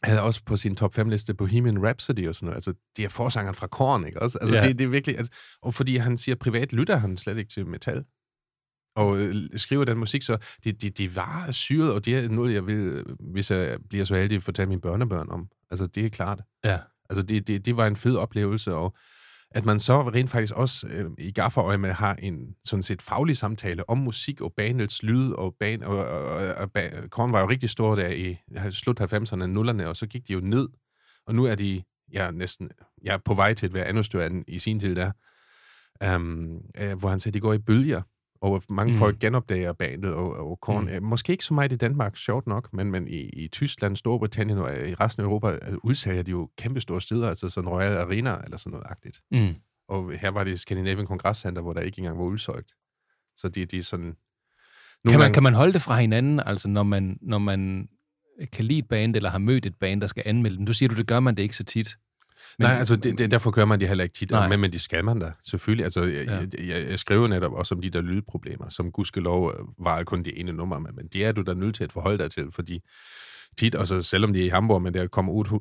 havde 0.03 0.21
også 0.21 0.41
på 0.45 0.55
sin 0.55 0.75
top 0.75 0.97
5-liste 0.97 1.33
Bohemian 1.33 1.85
Rhapsody 1.85 2.27
og 2.27 2.35
sådan 2.35 2.45
noget. 2.45 2.55
Altså, 2.55 2.73
det 2.97 3.05
er 3.05 3.09
forsangeren 3.09 3.55
fra 3.55 3.67
Korn, 3.67 4.05
ikke 4.05 4.21
også? 4.21 4.37
Altså, 4.41 4.55
ja. 4.55 4.67
det, 4.67 4.79
det 4.79 4.85
er 4.85 4.89
virkelig... 4.89 5.17
Altså, 5.17 5.33
og 5.61 5.73
fordi 5.73 5.97
han 5.97 6.17
siger, 6.17 6.35
privat 6.35 6.73
lytter 6.73 6.95
han 6.95 7.17
slet 7.17 7.37
ikke 7.37 7.51
til 7.53 7.67
metal. 7.67 8.03
Og 8.95 9.17
øh, 9.17 9.35
skriver 9.55 9.85
den 9.85 9.97
musik, 9.97 10.21
så 10.21 10.37
det, 10.63 10.81
det, 10.81 10.97
det 10.97 11.15
var 11.15 11.51
syret, 11.51 11.93
og 11.93 12.05
det 12.05 12.17
er 12.17 12.29
noget, 12.29 12.53
jeg 12.53 12.67
vil, 12.67 13.03
hvis 13.19 13.51
jeg 13.51 13.79
bliver 13.89 14.05
så 14.05 14.15
heldig, 14.15 14.43
fortælle 14.43 14.69
mine 14.69 14.81
børnebørn 14.81 15.29
om. 15.29 15.47
Altså, 15.71 15.87
det 15.87 16.05
er 16.05 16.09
klart. 16.09 16.41
Ja. 16.63 16.79
Altså, 17.09 17.23
det, 17.23 17.47
det, 17.47 17.65
det 17.65 17.77
var 17.77 17.87
en 17.87 17.95
fed 17.95 18.15
oplevelse, 18.15 18.73
og 18.73 18.95
at 19.51 19.65
man 19.65 19.79
så 19.79 20.01
rent 20.01 20.29
faktisk 20.29 20.53
også 20.53 20.87
øh, 20.87 21.11
i 21.17 21.31
gafferøje 21.31 21.77
med 21.77 21.91
har 21.91 22.15
en 22.15 22.55
sådan 22.65 22.83
set 22.83 23.01
faglig 23.01 23.37
samtale 23.37 23.89
om 23.89 23.97
musik 23.97 24.41
og 24.41 24.53
banets 24.57 25.03
lyd, 25.03 25.31
og, 25.31 25.55
ban, 25.59 25.83
og, 25.83 25.97
og, 25.97 26.23
og, 26.23 26.57
og 26.57 26.69
Korn 27.09 27.31
var 27.31 27.39
jo 27.39 27.49
rigtig 27.49 27.69
stor 27.69 27.95
der 27.95 28.07
i 28.07 28.37
slut 28.71 29.01
90'erne 29.01 29.43
og 29.43 29.69
0'erne, 29.69 29.83
og 29.83 29.95
så 29.95 30.07
gik 30.07 30.27
de 30.27 30.33
jo 30.33 30.39
ned, 30.39 30.67
og 31.25 31.35
nu 31.35 31.45
er 31.45 31.55
de 31.55 31.83
er 32.13 32.31
næsten 32.31 32.69
jeg 33.03 33.13
er 33.13 33.17
på 33.17 33.33
vej 33.33 33.53
til 33.53 33.65
at 33.65 33.73
være 33.73 33.89
endnu 33.89 34.03
større 34.03 34.25
end 34.25 34.43
i 34.47 34.59
sin 34.59 34.79
tid 34.79 34.95
der, 34.95 35.11
um, 36.15 36.61
øh, 36.77 36.99
hvor 36.99 37.09
han 37.09 37.19
siger, 37.19 37.31
de 37.31 37.39
går 37.39 37.53
i 37.53 37.57
bølger, 37.57 38.01
og 38.41 38.63
mange 38.69 38.93
Mm. 38.93 38.99
folk 38.99 39.19
genopdager 39.19 39.73
bandet 39.73 40.13
og, 40.13 40.33
og 40.51 40.59
Korn. 40.61 40.89
Mm. 40.95 41.03
Måske 41.03 41.31
ikke 41.31 41.45
så 41.45 41.53
meget 41.53 41.71
i 41.71 41.75
Danmark, 41.75 42.17
sjovt 42.17 42.47
nok, 42.47 42.73
men, 42.73 42.91
men 42.91 43.07
i, 43.07 43.19
i 43.19 43.47
Tyskland, 43.47 43.95
Storbritannien 43.95 44.57
og 44.59 44.87
i 44.89 44.93
resten 44.93 45.23
af 45.23 45.27
Europa 45.27 45.47
altså, 45.47 45.79
udsager 45.83 46.23
de 46.23 46.31
jo 46.31 46.49
kæmpe 46.57 46.81
store 46.81 47.01
steder, 47.01 47.29
altså 47.29 47.49
sådan 47.49 47.69
Royal 47.69 47.97
Arena 47.97 48.37
eller 48.43 48.57
sådan 48.57 48.71
noget 48.71 48.85
agtigt. 48.89 49.21
Mm. 49.31 49.55
Og 49.87 50.11
her 50.11 50.29
var 50.29 50.43
det 50.43 50.59
Scandinavian 50.59 51.07
Congress 51.07 51.39
Center, 51.41 51.61
hvor 51.61 51.73
der 51.73 51.81
ikke 51.81 51.99
engang 51.99 52.17
var 52.17 52.25
udsøgt. 52.25 52.73
Så 53.35 53.49
de, 53.49 53.65
de 53.65 53.77
er 53.77 53.81
sådan... 53.83 54.05
Nogle 54.05 54.15
Kan 55.09 55.11
man, 55.11 55.19
gange- 55.19 55.33
kan 55.33 55.43
man 55.43 55.53
holde 55.53 55.73
det 55.73 55.81
fra 55.81 55.99
hinanden, 55.99 56.39
altså 56.45 56.69
når 56.69 56.83
man, 56.83 57.17
når 57.21 57.37
man 57.37 57.89
kan 58.51 58.65
lide 58.65 58.79
et 58.79 58.87
band, 58.87 59.15
eller 59.15 59.29
har 59.29 59.37
mødt 59.37 59.65
et 59.65 59.75
band, 59.75 60.01
der 60.01 60.07
skal 60.07 60.23
anmelde 60.25 60.57
dem? 60.57 60.65
Du 60.65 60.73
siger 60.73 60.89
du, 60.89 60.95
det 60.95 61.07
gør 61.07 61.19
man 61.19 61.35
det 61.35 61.43
ikke 61.43 61.55
så 61.55 61.63
tit. 61.63 61.97
Men, 62.59 62.65
Nej, 62.65 62.77
altså 62.77 62.95
det, 62.95 63.17
det, 63.17 63.31
derfor 63.31 63.51
gør 63.51 63.65
man 63.65 63.79
det 63.79 63.87
heller 63.87 64.03
ikke 64.03 64.13
tit, 64.15 64.31
men, 64.49 64.59
men 64.59 64.71
det 64.71 64.81
skal 64.81 65.05
man 65.05 65.19
da, 65.19 65.31
selvfølgelig. 65.43 65.83
Altså, 65.83 66.03
jeg, 66.03 66.25
Ja. 66.25 66.33
ja. 66.33 66.39
jeg, 66.39 66.67
jeg, 66.67 66.89
jeg 66.89 66.99
skriver 66.99 67.27
netop 67.27 67.53
også 67.53 67.75
om 67.75 67.81
de 67.81 67.89
der 67.89 68.01
lydproblemer, 68.01 68.69
som 68.69 68.91
gudskelov 68.91 69.53
øh, 69.59 69.85
var 69.85 70.03
kun 70.03 70.23
det 70.23 70.39
ene 70.39 70.51
nummer, 70.51 70.79
men, 70.79 70.95
men 70.95 71.07
det 71.13 71.25
er 71.25 71.31
du 71.31 71.41
da 71.41 71.53
nødt 71.53 71.75
til 71.75 71.83
at 71.83 71.91
forholde 71.91 72.17
dig 72.23 72.31
til, 72.31 72.51
fordi 72.51 72.79
tit, 73.57 73.75
og 73.75 73.87
så 73.87 74.01
selvom 74.01 74.33
de 74.33 74.41
er 74.41 74.45
i 74.45 74.47
Hamburg, 74.47 74.81
men 74.81 74.93
der 74.93 75.07
kommer 75.07 75.33
8 75.33 75.59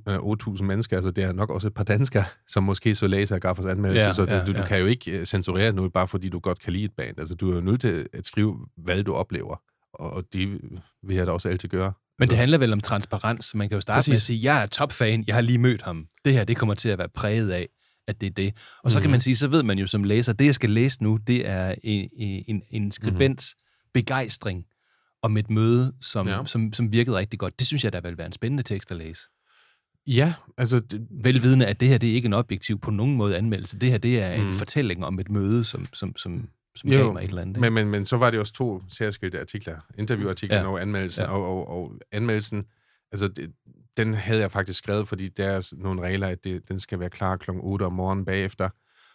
8.000 0.51 0.63
mennesker, 0.63 0.97
altså 0.97 1.11
det 1.11 1.25
er 1.25 1.33
nok 1.33 1.51
også 1.51 1.67
et 1.67 1.75
par 1.75 1.85
danskere, 1.85 2.25
som 2.49 2.63
måske 2.63 2.95
så 2.95 3.07
læser 3.07 3.39
Gaffers 3.39 3.67
anmeldelse, 3.67 4.01
Ja, 4.01 4.07
ja, 4.07 4.13
så 4.13 4.25
ja, 4.25 4.37
ja, 4.37 4.45
du, 4.45 4.53
ja. 4.53 4.61
du 4.61 4.67
kan 4.67 4.79
jo 4.81 4.87
ikke 4.87 5.19
øh, 5.19 5.27
censurere 5.27 5.73
noget, 5.73 5.93
bare 5.93 6.09
fordi 6.09 6.29
du 6.29 6.39
godt 6.39 6.61
kan 6.61 6.73
lide 6.73 6.85
et 6.85 6.93
band. 6.97 7.19
Altså 7.19 7.35
du 7.35 7.51
er 7.51 7.55
jo 7.55 7.61
nødt 7.61 7.81
til 7.81 8.07
at 8.13 8.27
skrive, 8.27 8.59
hvad 8.77 9.03
du 9.03 9.15
oplever, 9.15 9.63
og, 9.93 10.11
og 10.11 10.25
det 10.33 10.61
vil 11.03 11.17
jeg 11.17 11.27
da 11.27 11.33
også 11.33 11.49
altid 11.49 11.69
gøre. 11.69 11.93
Men 12.21 12.29
det 12.29 12.37
handler 12.37 12.59
vel 12.59 12.73
om 12.73 12.81
transparens. 12.81 13.55
Man 13.55 13.69
kan 13.69 13.77
jo 13.77 13.81
starte 13.81 13.97
Præcis. 13.99 14.09
med 14.09 14.17
at 14.17 14.23
sige, 14.23 14.41
jeg 14.45 14.63
er 14.63 14.67
topfan, 14.67 15.25
jeg 15.27 15.35
har 15.35 15.43
lige 15.43 15.59
mødt 15.59 15.83
ham. 15.83 16.07
Det 16.25 16.33
her, 16.33 16.45
det 16.45 16.57
kommer 16.57 16.75
til 16.75 16.89
at 16.89 16.99
være 16.99 17.09
præget 17.15 17.51
af, 17.51 17.69
at 18.09 18.21
det 18.21 18.27
er 18.27 18.31
det. 18.31 18.55
Og 18.85 18.93
så 18.93 18.99
mm. 18.99 19.03
kan 19.03 19.09
Mhm. 19.09 19.11
man 19.11 19.21
sige, 19.21 19.37
så 19.37 19.49
ved 19.49 19.63
man 19.63 19.79
jo 19.79 19.87
som 19.87 20.05
læser, 20.05 20.33
det 20.33 20.47
jeg 20.47 20.55
skal 20.55 20.71
læse 20.71 21.03
nu, 21.03 21.17
det 21.27 21.49
er 21.49 21.75
en, 21.83 22.09
en, 22.47 22.63
en 22.71 22.93
skribents 22.93 23.55
mm. 23.59 23.91
begejstring 23.95 24.65
om 25.23 25.37
et 25.37 25.51
møde, 25.51 25.93
som, 26.01 26.29
ja. 26.29 26.45
Som, 26.47 26.73
som 26.73 26.93
virkede 26.93 27.17
rigtig 27.17 27.39
godt. 27.39 27.59
Det 27.59 27.67
synes 27.67 27.85
jeg, 27.85 27.93
der 27.93 28.01
vil 28.01 28.19
være 28.19 28.27
en 28.27 28.33
spændende 28.33 28.63
tekst 28.63 28.91
at 28.91 28.97
læse. 28.97 29.23
Ja, 30.07 30.33
altså... 30.59 30.81
Det, 30.81 31.01
Velvidende, 31.25 31.67
at 31.67 31.81
det 31.81 31.89
her, 31.89 31.99
det 31.99 32.11
er 32.11 32.15
ikke 32.15 32.27
en 32.27 32.33
objektiv 32.33 32.81
på 32.81 32.91
nogen 32.91 33.17
måde 33.17 33.37
anmeldelse. 33.37 33.79
Det 33.79 33.91
her, 33.91 33.99
det 33.99 34.23
er 34.23 34.37
mm. 34.37 34.43
en 34.43 34.47
Mm. 34.49 34.55
fortælling 34.55 35.05
om 35.05 35.19
et 35.19 35.31
møde, 35.31 35.65
som, 35.65 35.87
som, 35.93 36.17
som, 36.17 36.49
som 36.77 36.91
Jo, 36.91 36.97
gav 36.97 37.13
mig 37.13 37.23
et 37.23 37.29
eller 37.29 37.43
andet. 37.43 37.57
ikke? 37.57 37.61
Men, 37.61 37.73
men, 37.73 37.91
men 37.91 38.05
så 38.05 38.17
var 38.17 38.31
det 38.31 38.41
også 38.41 38.53
to 38.53 38.83
særskilte 38.89 39.41
artikler. 39.41 39.81
Interviewartiklen 39.99 40.61
Ja. 40.63 40.69
og 40.69 40.83
anmeldelsen. 40.83 41.25
Ja. 41.25 41.31
Og, 41.31 41.45
og, 41.47 41.69
og 41.69 41.93
anmeldelsen, 42.13 42.67
altså 43.13 43.29
det, 43.29 43.53
den 43.97 44.15
havde 44.15 44.41
jeg 44.41 44.51
faktisk 44.51 44.79
skrevet, 44.79 45.09
fordi 45.09 45.29
der 45.29 45.47
er 45.49 45.73
nogle 45.77 46.01
regler, 46.03 46.29
at 46.29 46.45
det, 46.45 46.69
den 46.69 46.79
skal 46.79 47.01
være 47.01 47.11
klar 47.11 47.37
kl. 47.37 47.51
8 47.55 47.83
om 47.83 47.93
morgenen 47.93 48.25
bagefter. 48.25 48.69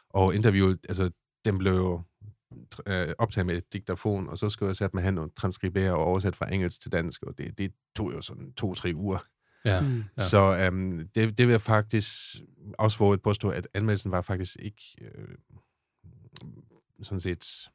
Og 0.10 0.36
interviewet, 0.36 0.80
altså 0.90 1.10
den 1.46 1.58
blev 1.58 1.74
jo 1.74 2.02
øh, 2.88 3.08
optaget 3.18 3.46
med 3.46 3.58
et 3.58 3.74
diktafon, 3.74 4.30
og 4.30 4.38
så 4.38 4.50
skulle 4.50 4.68
jeg 4.68 4.76
sætte 4.76 4.96
mig 4.96 5.04
hen 5.04 5.18
og 5.18 5.32
transkribere 5.36 5.92
og 5.92 6.04
oversætte 6.06 6.38
fra 6.38 6.54
engelsk 6.54 6.82
til 6.82 6.92
dansk, 6.92 7.24
og 7.24 7.38
det, 7.38 7.58
det 7.58 7.72
tog 7.96 8.14
jo 8.14 8.22
sådan 8.22 8.54
to-tre 8.54 8.92
uger. 8.96 9.18
ja. 9.66 9.82
Mm. 9.82 10.04
Ja. 10.18 10.24
Så 10.24 10.58
øhm, 10.58 11.08
det, 11.16 11.38
det 11.38 11.48
vil 11.48 11.54
jeg 11.54 11.62
faktisk 11.62 12.10
også 12.78 12.98
våge 12.98 13.14
et 13.14 13.22
påstå, 13.22 13.50
at 13.50 13.68
anmeldelsen 13.74 14.12
var 14.12 14.22
faktisk 14.22 14.56
ikke 14.60 14.84
øh, 15.02 15.28
sådan 17.06 17.20
set 17.20 17.70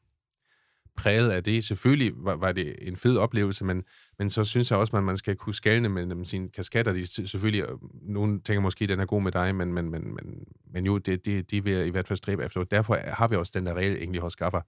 præget 0.96 1.30
af 1.30 1.44
det. 1.44 1.64
Selvfølgelig 1.64 2.12
var, 2.16 2.36
var 2.36 2.52
det 2.52 2.88
en 2.88 2.96
fed 2.96 3.16
oplevelse, 3.16 3.64
men, 3.64 3.84
men 4.18 4.30
så 4.30 4.44
synes 4.44 4.70
jeg 4.70 4.78
også, 4.78 4.96
at 4.96 5.04
man 5.04 5.16
skal 5.16 5.36
kunne 5.36 5.54
skalne 5.54 5.88
mellem 5.88 6.24
sine 6.24 6.48
kasketter. 6.48 6.92
De, 6.92 7.00
er 7.00 7.26
selvfølgelig, 7.26 7.62
øh, 7.62 7.78
nogen 8.02 8.40
tænker 8.40 8.60
måske, 8.60 8.82
at 8.82 8.88
den 8.88 9.00
er 9.00 9.06
god 9.06 9.22
med 9.22 9.32
dig, 9.32 9.54
men, 9.54 9.72
men, 9.72 9.90
men, 9.90 10.14
men, 10.14 10.44
men 10.72 10.86
jo, 10.86 10.98
det, 10.98 11.24
det, 11.24 11.50
det 11.50 11.64
vil 11.64 11.72
jeg 11.72 11.86
i 11.86 11.90
hvert 11.90 12.08
fald 12.08 12.16
stræbe 12.16 12.44
efter. 12.44 12.64
Derfor 12.64 12.94
har 12.94 13.28
vi 13.28 13.36
også 13.36 13.52
den 13.54 13.66
der 13.66 13.74
regel 13.74 13.96
egentlig 13.96 14.20
hos 14.20 14.32
skaffer. 14.32 14.60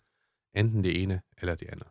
Enten 0.54 0.84
det 0.84 1.02
ene 1.02 1.20
eller 1.40 1.54
det 1.54 1.68
andet. 1.68 1.86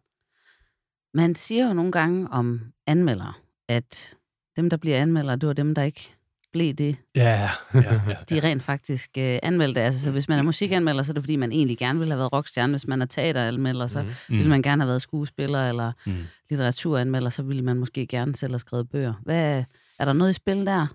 Man 1.13 1.36
siger 1.36 1.67
jo 1.67 1.74
nogle 1.74 1.91
gange 1.91 2.30
om 2.30 2.61
anmeldere, 2.88 3.34
at 3.67 4.17
dem, 4.55 4.69
der 4.69 4.78
bliver 4.78 4.97
anmeldere, 5.01 5.36
det 5.36 5.47
var 5.47 5.53
dem, 5.53 5.76
der 5.76 5.84
ikke 5.84 6.15
blev 6.54 6.74
det, 6.74 6.97
Ja, 7.16 7.49
ja, 7.74 8.02
ja. 8.08 8.16
de 8.30 8.39
rent 8.39 8.64
faktisk 8.64 9.10
øh, 9.18 9.39
anmeldte. 9.43 9.82
Altså, 9.82 10.06
så 10.06 10.12
hvis 10.12 10.30
man 10.30 10.39
er 10.39 10.43
musikanmelder, 10.43 11.04
så 11.04 11.12
er 11.12 11.14
det 11.14 11.24
fordi, 11.24 11.36
man 11.36 11.52
egentlig 11.52 11.78
gerne 11.78 11.99
ville 11.99 12.12
have 12.12 12.20
været 12.20 12.34
rockstjerne. 12.34 12.74
Hvis 12.74 12.88
man 12.88 13.02
er 13.02 13.06
teateranmelder, 13.06 13.88
så 13.88 14.02
mm. 14.02 14.10
ville 14.30 14.49
man 14.49 14.62
gerne 14.62 14.82
have 14.82 14.88
været 14.88 15.02
skuespiller, 15.02 15.70
eller 15.70 15.91
Mm. 16.06 16.14
litteraturanmelder, 16.49 17.30
så 17.30 17.43
ville 17.43 17.62
man 17.64 17.78
måske 17.78 18.08
gerne 18.08 18.36
selv 18.36 18.52
have 18.54 18.60
skrevet 18.60 18.89
bøger. 18.89 19.14
Hvad, 19.24 19.64
er 19.99 20.06
der 20.06 20.14
noget 20.14 20.30
i 20.30 20.34
spil 20.34 20.66
der? 20.66 20.88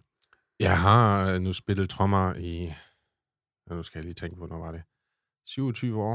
Jeg 0.61 0.79
har 0.81 1.27
øh, 1.27 1.41
nu 1.41 1.53
spillet 1.53 1.91
trommer 1.91 2.35
i 2.35 2.73
nu 3.71 3.83
skal 3.83 3.99
jeg 3.99 4.05
lige 4.05 4.15
tænke, 4.15 4.37
hvornår 4.37 4.59
var 4.59 4.73
det? 4.73 4.83
27 5.47 6.03
år. 6.03 6.15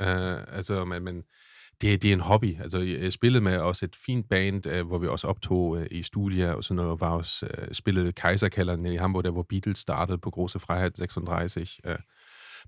Uh, 0.00 0.56
altså, 0.56 0.84
men, 0.84 1.04
men 1.04 1.22
det, 1.80 2.02
det 2.02 2.08
er 2.08 2.12
en 2.12 2.20
hobby. 2.20 2.60
Altså, 2.60 2.78
jeg 2.78 3.12
spillede 3.12 3.44
med 3.44 3.56
også 3.56 3.84
et 3.84 3.96
fint 3.96 4.28
band, 4.28 4.66
uh, 4.66 4.86
hvor 4.86 4.98
vi 4.98 5.06
også 5.06 5.26
optog 5.26 5.70
uh, 5.70 5.82
i 5.90 6.02
studier 6.02 6.52
og 6.52 6.64
sådan 6.64 6.76
noget, 6.76 6.90
og 6.90 7.00
var 7.00 7.10
også 7.10 7.46
uh, 7.46 7.72
spillede 7.72 8.12
Kaiserkælderen 8.12 8.86
i 8.86 8.96
Hamburg, 8.96 9.24
der 9.24 9.30
hvor 9.30 9.46
Beatles 9.48 9.78
startede 9.78 10.18
på 10.18 10.32
Große 10.36 10.58
Freiheit 10.58 10.98
36. 10.98 11.66
Uh, 11.88 11.94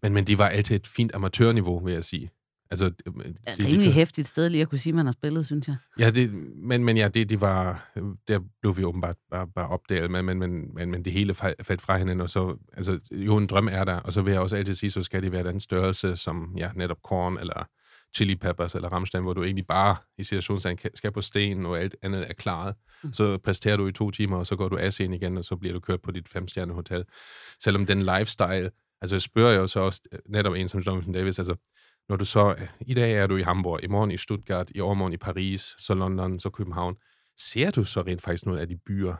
men, 0.02 0.12
men 0.12 0.26
det 0.26 0.38
var 0.38 0.48
altid 0.48 0.76
et 0.76 0.86
fint 0.86 1.14
amatørniveau, 1.14 1.84
vil 1.84 1.94
jeg 1.94 2.04
sige. 2.04 2.30
Altså, 2.70 2.84
det, 2.84 3.04
det, 3.06 3.36
det 3.58 3.66
rimelig 3.66 3.92
hæftigt 3.92 4.28
sted 4.28 4.48
lige 4.48 4.62
at 4.62 4.68
kunne 4.68 4.78
sige, 4.78 4.90
at 4.90 4.94
man 4.94 5.06
har 5.06 5.12
spillet, 5.12 5.46
synes 5.46 5.68
jeg. 5.68 5.76
Ja, 5.98 6.10
det, 6.10 6.32
men, 6.56 6.84
men 6.84 6.96
ja, 6.96 7.08
det, 7.08 7.30
det 7.30 7.40
var, 7.40 7.90
der 8.28 8.40
blev 8.60 8.76
vi 8.76 8.84
åbenbart 8.84 9.16
bare, 9.30 9.46
bare 9.54 9.68
opdaget, 9.68 10.10
men, 10.10 10.24
men, 10.24 10.38
men, 10.38 10.74
men, 10.74 10.90
men 10.90 11.04
det 11.04 11.12
hele 11.12 11.34
faldt 11.34 11.82
fra 11.82 11.98
hinanden, 11.98 12.20
og 12.20 12.30
så, 12.30 12.56
altså, 12.72 12.98
jo, 13.12 13.36
en 13.36 13.46
drøm 13.46 13.68
er 13.72 13.84
der, 13.84 13.96
og 13.96 14.12
så 14.12 14.22
vil 14.22 14.32
jeg 14.32 14.40
også 14.40 14.56
altid 14.56 14.74
sige, 14.74 14.90
så 14.90 15.02
skal 15.02 15.22
det 15.22 15.32
være 15.32 15.44
den 15.44 15.60
størrelse, 15.60 16.16
som, 16.16 16.54
ja, 16.56 16.70
netop 16.74 17.02
Korn, 17.02 17.38
eller 17.38 17.68
Chili 18.14 18.34
Peppers, 18.34 18.74
eller 18.74 18.88
Rammstein, 18.88 19.22
hvor 19.22 19.32
du 19.32 19.44
egentlig 19.44 19.66
bare, 19.66 19.96
i 20.18 20.24
situationstegn, 20.24 20.78
skal 20.94 21.12
på 21.12 21.20
stenen, 21.20 21.66
og 21.66 21.80
alt 21.80 21.96
andet 22.02 22.30
er 22.30 22.32
klaret. 22.32 22.74
Mm. 23.04 23.12
Så 23.12 23.38
præsterer 23.38 23.76
du 23.76 23.86
i 23.86 23.92
to 23.92 24.10
timer, 24.10 24.36
og 24.36 24.46
så 24.46 24.56
går 24.56 24.68
du 24.68 24.76
af 24.76 24.92
scenen 24.92 25.14
igen, 25.14 25.38
og 25.38 25.44
så 25.44 25.56
bliver 25.56 25.72
du 25.72 25.80
kørt 25.80 26.02
på 26.02 26.10
dit 26.10 26.28
femstjerne 26.28 26.72
hotel. 26.72 27.04
Selvom 27.62 27.86
den 27.86 28.02
lifestyle, 28.02 28.70
altså 29.00 29.14
jeg 29.14 29.22
spørger 29.22 29.54
jo 29.54 29.66
så 29.66 29.80
også 29.80 30.02
netop 30.28 30.54
en 30.54 30.68
som 30.68 30.80
Jonathan 30.80 31.12
Davis, 31.12 31.38
altså, 31.38 31.56
når 32.08 32.16
du 32.16 32.24
så, 32.24 32.56
i 32.80 32.94
dag 32.94 33.12
er 33.12 33.26
du 33.26 33.36
i 33.36 33.42
Hamburg, 33.42 33.80
i 33.84 33.86
morgen 33.86 34.10
i 34.10 34.16
Stuttgart, 34.16 34.70
i 34.74 34.80
overmorgen 34.80 35.12
i 35.12 35.16
Paris, 35.16 35.74
så 35.78 35.94
London, 35.94 36.38
så 36.38 36.50
København. 36.50 36.96
Ser 37.38 37.70
du 37.70 37.84
så 37.84 38.00
rent 38.00 38.22
faktisk 38.22 38.46
noget 38.46 38.58
af 38.58 38.68
de 38.68 38.76
byer, 38.86 39.14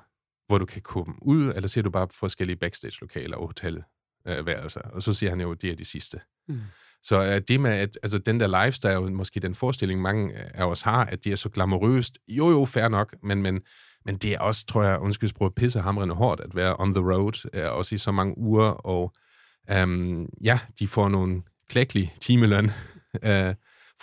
hvor 0.47 0.59
du 0.59 0.67
kan 0.67 0.83
komme 0.83 1.15
ud, 1.23 1.53
eller 1.57 1.69
ser 1.69 1.83
du 1.83 1.91
bare 1.91 2.09
forskellige 2.13 2.57
backstage-lokaler 2.57 3.37
og 3.37 3.47
hotelværelser? 3.47 4.81
Og 4.81 5.03
så 5.03 5.13
siger 5.13 5.31
han 5.31 5.41
jo, 5.41 5.55
det 5.55 5.71
er 5.71 5.77
de 5.77 5.85
sidste. 5.85 6.21
Mm. 6.49 6.61
Så 7.05 7.21
uh, 7.21 7.37
det 7.49 7.61
med, 7.61 7.71
at 7.71 7.99
altså, 8.03 8.19
den 8.19 8.41
der 8.41 8.65
lifestyle, 8.65 9.15
måske 9.15 9.41
den 9.41 9.55
forestilling, 9.55 10.03
mange 10.03 10.33
øh, 10.33 10.51
af 10.55 10.65
os 10.65 10.83
har, 10.83 11.05
at 11.05 11.25
det 11.25 11.33
er 11.33 11.37
så 11.37 11.49
glamorøst, 11.49 12.19
jo 12.29 12.51
jo, 12.51 12.65
fair 12.65 12.89
nok, 12.89 13.15
men, 13.23 13.43
men, 13.43 13.61
men 14.05 14.17
det 14.17 14.33
er 14.33 14.39
også, 14.39 14.67
tror 14.67 14.83
jeg, 14.83 14.99
undskyld 14.99 15.31
sprog, 15.31 15.55
pissehamrende 15.55 16.15
hårdt 16.15 16.41
at 16.41 16.57
være 16.57 16.77
on 16.79 16.95
the 16.95 17.13
road, 17.13 17.51
uh, 17.57 17.77
også 17.79 17.95
i 17.95 17.99
så 17.99 18.13
mange 18.13 18.39
uger, 18.39 18.67
og 18.67 19.13
um, 19.83 20.29
ja, 20.43 20.59
de 20.79 20.89
får 20.89 21.09
nogle 21.09 21.43
klækkelig 21.69 22.15
timeløn, 22.21 22.71
øh, 23.25 23.55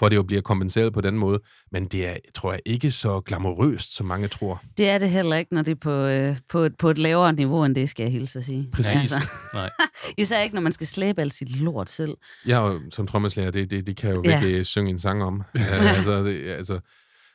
for 0.01 0.09
det 0.09 0.15
jo 0.15 0.23
bliver 0.23 0.41
kompenseret 0.41 0.93
på 0.93 1.01
den 1.01 1.17
måde. 1.17 1.39
Men 1.71 1.85
det 1.85 2.07
er, 2.07 2.15
tror 2.35 2.51
jeg, 2.51 2.61
ikke 2.65 2.91
så 2.91 3.21
glamorøst, 3.21 3.95
som 3.95 4.05
mange 4.05 4.27
tror. 4.27 4.61
Det 4.77 4.89
er 4.89 4.97
det 4.97 5.09
heller 5.09 5.35
ikke, 5.35 5.53
når 5.53 5.61
det 5.61 5.71
er 5.71 5.75
på, 5.75 5.91
øh, 5.91 6.37
på, 6.49 6.59
et, 6.59 6.77
på 6.77 6.89
et 6.89 6.97
lavere 6.97 7.33
niveau 7.33 7.65
end 7.65 7.75
det, 7.75 7.89
skal 7.89 8.03
jeg 8.03 8.11
hilse 8.11 8.39
at 8.39 8.45
sige. 8.45 8.69
Præcis. 8.73 8.95
Altså. 8.95 9.15
Nej. 9.53 9.69
Især 10.17 10.41
ikke, 10.41 10.55
når 10.55 10.61
man 10.61 10.71
skal 10.71 10.87
slæbe 10.87 11.21
alt 11.21 11.33
sit 11.33 11.55
lort 11.61 11.89
selv. 11.89 12.17
Ja, 12.47 12.59
og 12.59 12.79
som 12.89 13.07
trommeslager, 13.07 13.51
det, 13.51 13.71
det, 13.71 13.87
det 13.87 13.97
kan 13.97 14.09
jeg 14.09 14.17
jo 14.17 14.21
virkelig 14.25 14.57
ja. 14.57 14.63
synge 14.63 14.89
en 14.89 14.99
sang 14.99 15.23
om. 15.23 15.43
uh, 15.55 15.87
altså, 15.97 16.23
det, 16.23 16.49
altså, 16.49 16.79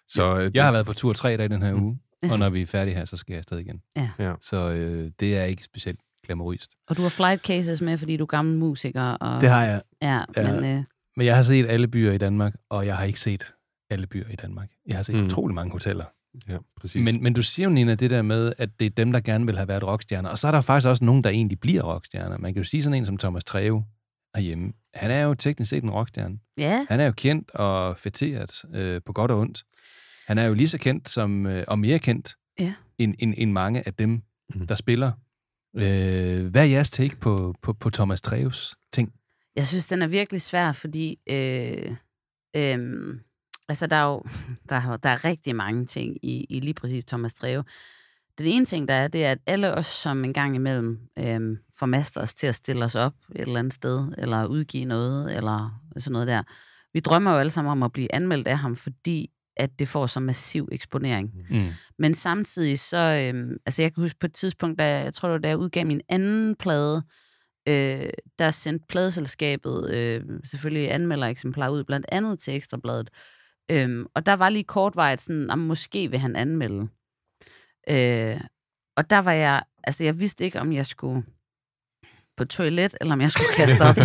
så, 0.09 0.37
jeg, 0.37 0.51
jeg 0.55 0.65
har 0.65 0.73
været 0.73 0.87
på 0.87 0.93
tur 0.93 1.13
tre 1.13 1.37
dage 1.37 1.49
den 1.49 1.63
her 1.63 1.75
uge, 1.75 1.99
og 2.31 2.39
når 2.39 2.51
vi 2.51 2.63
er 2.63 2.67
færdige 2.67 2.95
her, 2.95 3.05
så 3.05 3.17
skal 3.17 3.33
jeg 3.33 3.39
afsted 3.39 3.59
igen. 3.59 3.81
Ja. 3.97 4.11
ja. 4.19 4.33
Så 4.41 4.71
øh, 4.73 5.11
det 5.21 5.37
er 5.37 5.45
ikke 5.45 5.65
specielt 5.65 6.01
glamourøst. 6.25 6.71
Og 6.89 6.97
du 6.97 7.03
har 7.03 7.09
flight 7.09 7.43
cases 7.43 7.81
med, 7.81 7.99
fordi 7.99 8.17
du 8.17 8.25
er 8.25 8.27
gammel 8.27 8.59
musiker. 8.59 9.03
Og... 9.03 9.41
Det 9.41 9.49
har 9.49 9.65
jeg. 9.65 9.83
Ja, 10.03 10.21
ja. 10.37 10.53
men... 10.53 10.65
Øh... 10.65 10.85
Men 11.17 11.27
jeg 11.27 11.37
har 11.37 11.43
set 11.43 11.67
alle 11.67 11.89
byer 11.89 12.13
i 12.13 12.19
Danmark, 12.19 12.55
og 12.71 12.87
jeg 12.87 12.97
har 12.97 13.05
ikke 13.05 13.21
set 13.21 13.55
alle 13.91 14.07
byer 14.07 14.29
i 14.29 14.37
Danmark. 14.37 14.71
Jeg 14.87 14.97
har 14.97 15.03
set 15.03 15.17
mm. 15.17 15.25
utrolig 15.25 15.55
mange 15.55 15.73
hoteller. 15.73 16.05
Ja, 16.49 16.59
præcis. 16.81 17.05
Men, 17.05 17.23
men 17.23 17.33
du 17.33 17.43
siger 17.43 17.69
jo, 17.69 17.75
Nina, 17.75 17.95
det 17.95 18.11
der 18.11 18.23
med, 18.23 18.53
at 18.59 18.81
det 18.81 18.87
er 18.87 18.91
dem, 18.91 19.13
der 19.13 19.21
gerne 19.21 19.47
vil 19.47 19.57
have 19.57 19.69
været 19.69 19.83
rockstjerner. 19.85 20.29
Og 20.29 20.39
så 20.39 20.47
er 20.47 20.51
der 20.51 20.61
faktisk 20.61 20.89
også 20.89 21.05
nogen, 21.05 21.25
der 21.25 21.31
egentlig 21.31 21.61
bliver 21.61 21.83
rockstjerner. 21.83 22.39
Man 22.39 22.55
kan 22.55 22.63
jo 22.63 22.69
sige 22.69 22.83
sådan 22.83 22.99
en 22.99 23.07
som 23.07 23.17
Thomas 23.17 23.45
Treve 23.45 23.85
herhjemme. 24.35 24.73
Han 24.95 25.11
er 25.11 25.23
jo 25.23 25.35
teknisk 25.35 25.71
set 25.71 25.83
en 25.83 25.91
rockstjerne. 25.91 26.39
Ja. 26.59 26.87
Han 26.89 27.01
er 27.01 27.07
jo 27.07 27.13
kendt 27.13 27.51
og 27.51 27.99
fætteret 27.99 28.65
øh, 28.75 29.01
på 29.07 29.13
godt 29.13 29.31
og 29.31 29.39
ondt. 29.39 29.65
Han 30.27 30.39
er 30.39 30.45
jo 30.45 30.55
lige 30.55 30.69
så 30.69 30.79
kendt 30.79 31.09
som, 31.09 31.47
øh, 31.47 31.65
og 31.69 31.79
mere 31.79 31.99
kendt, 31.99 32.35
ja. 32.59 32.75
end, 32.99 33.15
end, 33.19 33.35
end 33.37 33.53
mange 33.53 33.87
af 33.87 33.95
dem, 33.95 34.23
mm. 34.55 34.67
der 34.67 34.75
spiller 34.75 35.13
Øh, 35.77 36.47
hvad 36.47 36.63
er 36.63 36.67
jeres 36.67 36.91
take 36.91 37.17
på, 37.17 37.55
på, 37.63 37.73
på 37.73 37.91
Thomas 37.91 38.21
Treves 38.21 38.75
ting? 38.93 39.13
Jeg 39.57 39.67
synes, 39.67 39.87
den 39.87 40.03
er 40.03 40.07
virkelig 40.07 40.43
svær, 40.43 40.73
fordi 40.73 41.19
øh, 41.31 41.97
øh, 42.57 42.79
altså, 43.69 43.87
der, 43.87 43.97
er 43.97 44.05
jo, 44.05 44.23
der, 44.69 44.97
der 44.97 45.09
er 45.09 45.25
rigtig 45.25 45.57
mange 45.57 45.87
ting 45.87 46.17
i, 46.23 46.47
i 46.51 46.61
lige 46.61 46.75
præcis 46.75 47.05
Thomas 47.05 47.35
Treve. 47.35 47.65
Den 48.39 48.47
ene 48.47 48.65
ting, 48.65 48.89
der 48.89 48.95
er, 48.95 49.09
det 49.09 49.25
er, 49.25 49.33
at 49.33 49.39
alle 49.47 49.75
os, 49.75 49.87
som 49.87 50.25
en 50.25 50.33
gang 50.33 50.57
imellem 50.57 50.99
øh, 51.19 51.41
formaster 51.79 52.21
os 52.21 52.35
til 52.35 52.47
at 52.47 52.55
stille 52.55 52.85
os 52.85 52.95
op 52.95 53.15
et 53.35 53.41
eller 53.41 53.59
andet 53.59 53.75
sted, 53.75 54.09
eller 54.19 54.47
udgive 54.47 54.85
noget, 54.85 55.37
eller 55.37 55.83
sådan 55.99 56.13
noget 56.13 56.29
der, 56.29 56.43
vi 56.93 57.01
drømmer 57.01 57.33
jo 57.33 57.39
alle 57.39 57.51
sammen 57.51 57.73
om 57.73 57.83
at 57.83 57.93
blive 57.93 58.15
anmeldt 58.15 58.49
af 58.49 58.59
ham, 58.59 58.77
fordi 58.77 59.31
at 59.57 59.79
det 59.79 59.89
får 59.89 60.07
så 60.07 60.21
massiv 60.21 60.69
eksponering. 60.73 61.31
Mm. 61.51 61.67
Men 61.99 62.15
samtidig 62.15 62.79
så, 62.79 62.97
øh, 62.97 63.51
altså 63.67 63.83
jeg 63.83 63.95
kan 63.95 64.03
huske 64.03 64.19
på 64.19 64.27
et 64.27 64.35
tidspunkt, 64.35 64.79
da 64.79 65.03
jeg 65.03 65.15
tror, 65.15 65.29
det 65.29 65.33
var, 65.33 65.39
da 65.39 65.49
jeg 65.49 65.59
udgav 65.59 65.87
min 65.87 66.01
anden 66.09 66.57
plade, 66.57 66.97
øh, 66.97 67.26
der 68.39 68.51
sendte 68.51 68.87
pladeselskabet 68.89 69.91
øh, 69.91 70.23
selvfølgelig 70.45 70.93
anmelder 70.93 71.27
eksemplar 71.27 71.69
ud, 71.69 71.85
blandt 71.85 72.07
andet 72.09 72.39
til 72.39 72.55
Ekstrabladet. 72.55 73.11
Øh, 73.71 74.07
og 74.15 74.27
der 74.27 74.33
var 74.33 74.49
lige 74.49 74.65
kortvarigt 74.65 75.21
sådan, 75.21 75.51
at 75.51 75.59
måske 75.59 76.11
vil 76.11 76.19
han 76.19 76.37
anmelde. 76.37 76.89
Øh, 77.91 78.41
og 78.97 79.11
der 79.11 79.19
var 79.19 79.33
jeg, 79.33 79.63
altså 79.85 80.05
jeg 80.05 80.21
vidste 80.21 80.45
ikke, 80.45 80.61
om 80.61 80.73
jeg 80.73 80.87
skulle 80.87 81.23
på 82.37 82.45
toilet, 82.45 82.97
eller 83.01 83.13
om 83.13 83.21
jeg 83.21 83.31
skulle 83.31 83.55
kaste 83.57 83.83
op. 83.83 83.97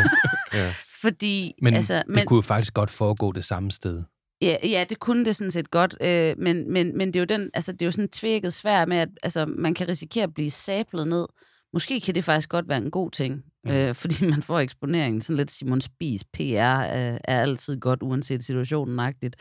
ja. 0.60 0.70
Fordi, 1.00 1.54
men 1.62 1.74
altså, 1.74 2.02
det 2.14 2.26
kunne 2.26 2.36
jo 2.36 2.42
faktisk 2.42 2.74
godt 2.74 2.90
foregå 2.90 3.32
det 3.32 3.44
samme 3.44 3.72
sted. 3.72 4.02
Ja, 4.42 4.56
ja, 4.64 4.84
det 4.88 4.98
kunne 4.98 5.24
det 5.24 5.36
sådan 5.36 5.50
set 5.50 5.70
godt, 5.70 5.96
øh, 6.00 6.34
men, 6.38 6.72
men, 6.72 6.98
men 6.98 7.08
det 7.08 7.16
er 7.16 7.20
jo 7.20 7.24
den, 7.24 7.50
altså 7.54 7.72
det 7.72 7.82
er 7.82 7.86
jo 7.86 7.90
sådan 7.90 8.08
tvækket 8.08 8.52
svært 8.52 8.88
med, 8.88 8.96
at 8.96 9.08
altså, 9.22 9.46
man 9.46 9.74
kan 9.74 9.88
risikere 9.88 10.24
at 10.24 10.34
blive 10.34 10.50
sablet 10.50 11.08
ned. 11.08 11.26
Måske 11.72 12.00
kan 12.00 12.14
det 12.14 12.24
faktisk 12.24 12.48
godt 12.48 12.68
være 12.68 12.78
en 12.78 12.90
god 12.90 13.10
ting, 13.10 13.44
mm. 13.64 13.70
øh, 13.70 13.94
fordi 13.94 14.24
man 14.30 14.42
får 14.42 14.60
eksponeringen. 14.60 15.20
Sådan 15.20 15.36
lidt 15.36 15.50
Simon 15.50 15.80
Spies 15.80 16.24
PR 16.24 16.40
er, 16.52 17.18
er 17.24 17.40
altid 17.40 17.80
godt, 17.80 18.02
uanset 18.02 18.44
situationen-agtigt. 18.44 19.36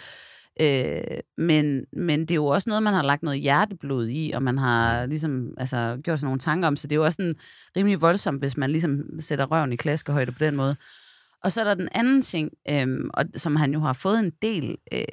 Øh, 0.62 1.02
men, 1.38 1.86
men 1.94 2.20
det 2.20 2.32
er 2.32 2.36
jo 2.36 2.46
også 2.46 2.70
noget, 2.70 2.84
man 2.84 2.94
har 2.94 3.04
lagt 3.04 3.24
noget 3.24 3.40
hjerteblod 3.40 4.08
i, 4.08 4.32
og 4.32 4.44
man 4.44 4.58
har 4.58 5.06
ligesom 5.06 5.54
altså, 5.58 6.00
gjort 6.04 6.20
sig 6.20 6.28
nogle 6.28 6.40
tanker 6.40 6.68
om, 6.68 6.76
så 6.76 6.88
det 6.88 6.96
er 6.96 7.00
jo 7.00 7.06
også 7.06 7.16
sådan 7.16 7.36
rimelig 7.78 8.02
voldsomt, 8.02 8.42
hvis 8.42 8.58
man 8.58 8.72
ligesom 8.72 9.20
sætter 9.20 9.46
røven 9.46 9.74
i 9.74 9.76
klaskehøjde 9.76 10.32
på 10.32 10.40
den 10.40 10.56
måde. 10.56 10.76
Og 11.44 11.52
så 11.52 11.62
er 11.62 11.66
der 11.66 11.74
den 11.74 11.90
anden 11.92 12.22
ting, 12.22 12.52
øhm, 12.70 13.10
og, 13.14 13.26
som 13.36 13.56
han 13.56 13.74
jo 13.74 13.80
har 13.80 13.94
fået 13.94 14.20
en 14.20 14.32
del 14.42 14.78
øh, 14.94 15.04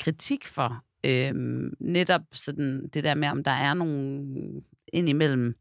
kritik 0.00 0.46
for, 0.46 0.84
øhm, 1.04 1.74
netop 1.80 2.22
sådan 2.32 2.88
det 2.94 3.04
der 3.04 3.14
med, 3.14 3.28
om 3.28 3.44
der 3.44 3.50
er 3.50 3.74
nogen 3.74 4.36
indimellem... 4.92 5.54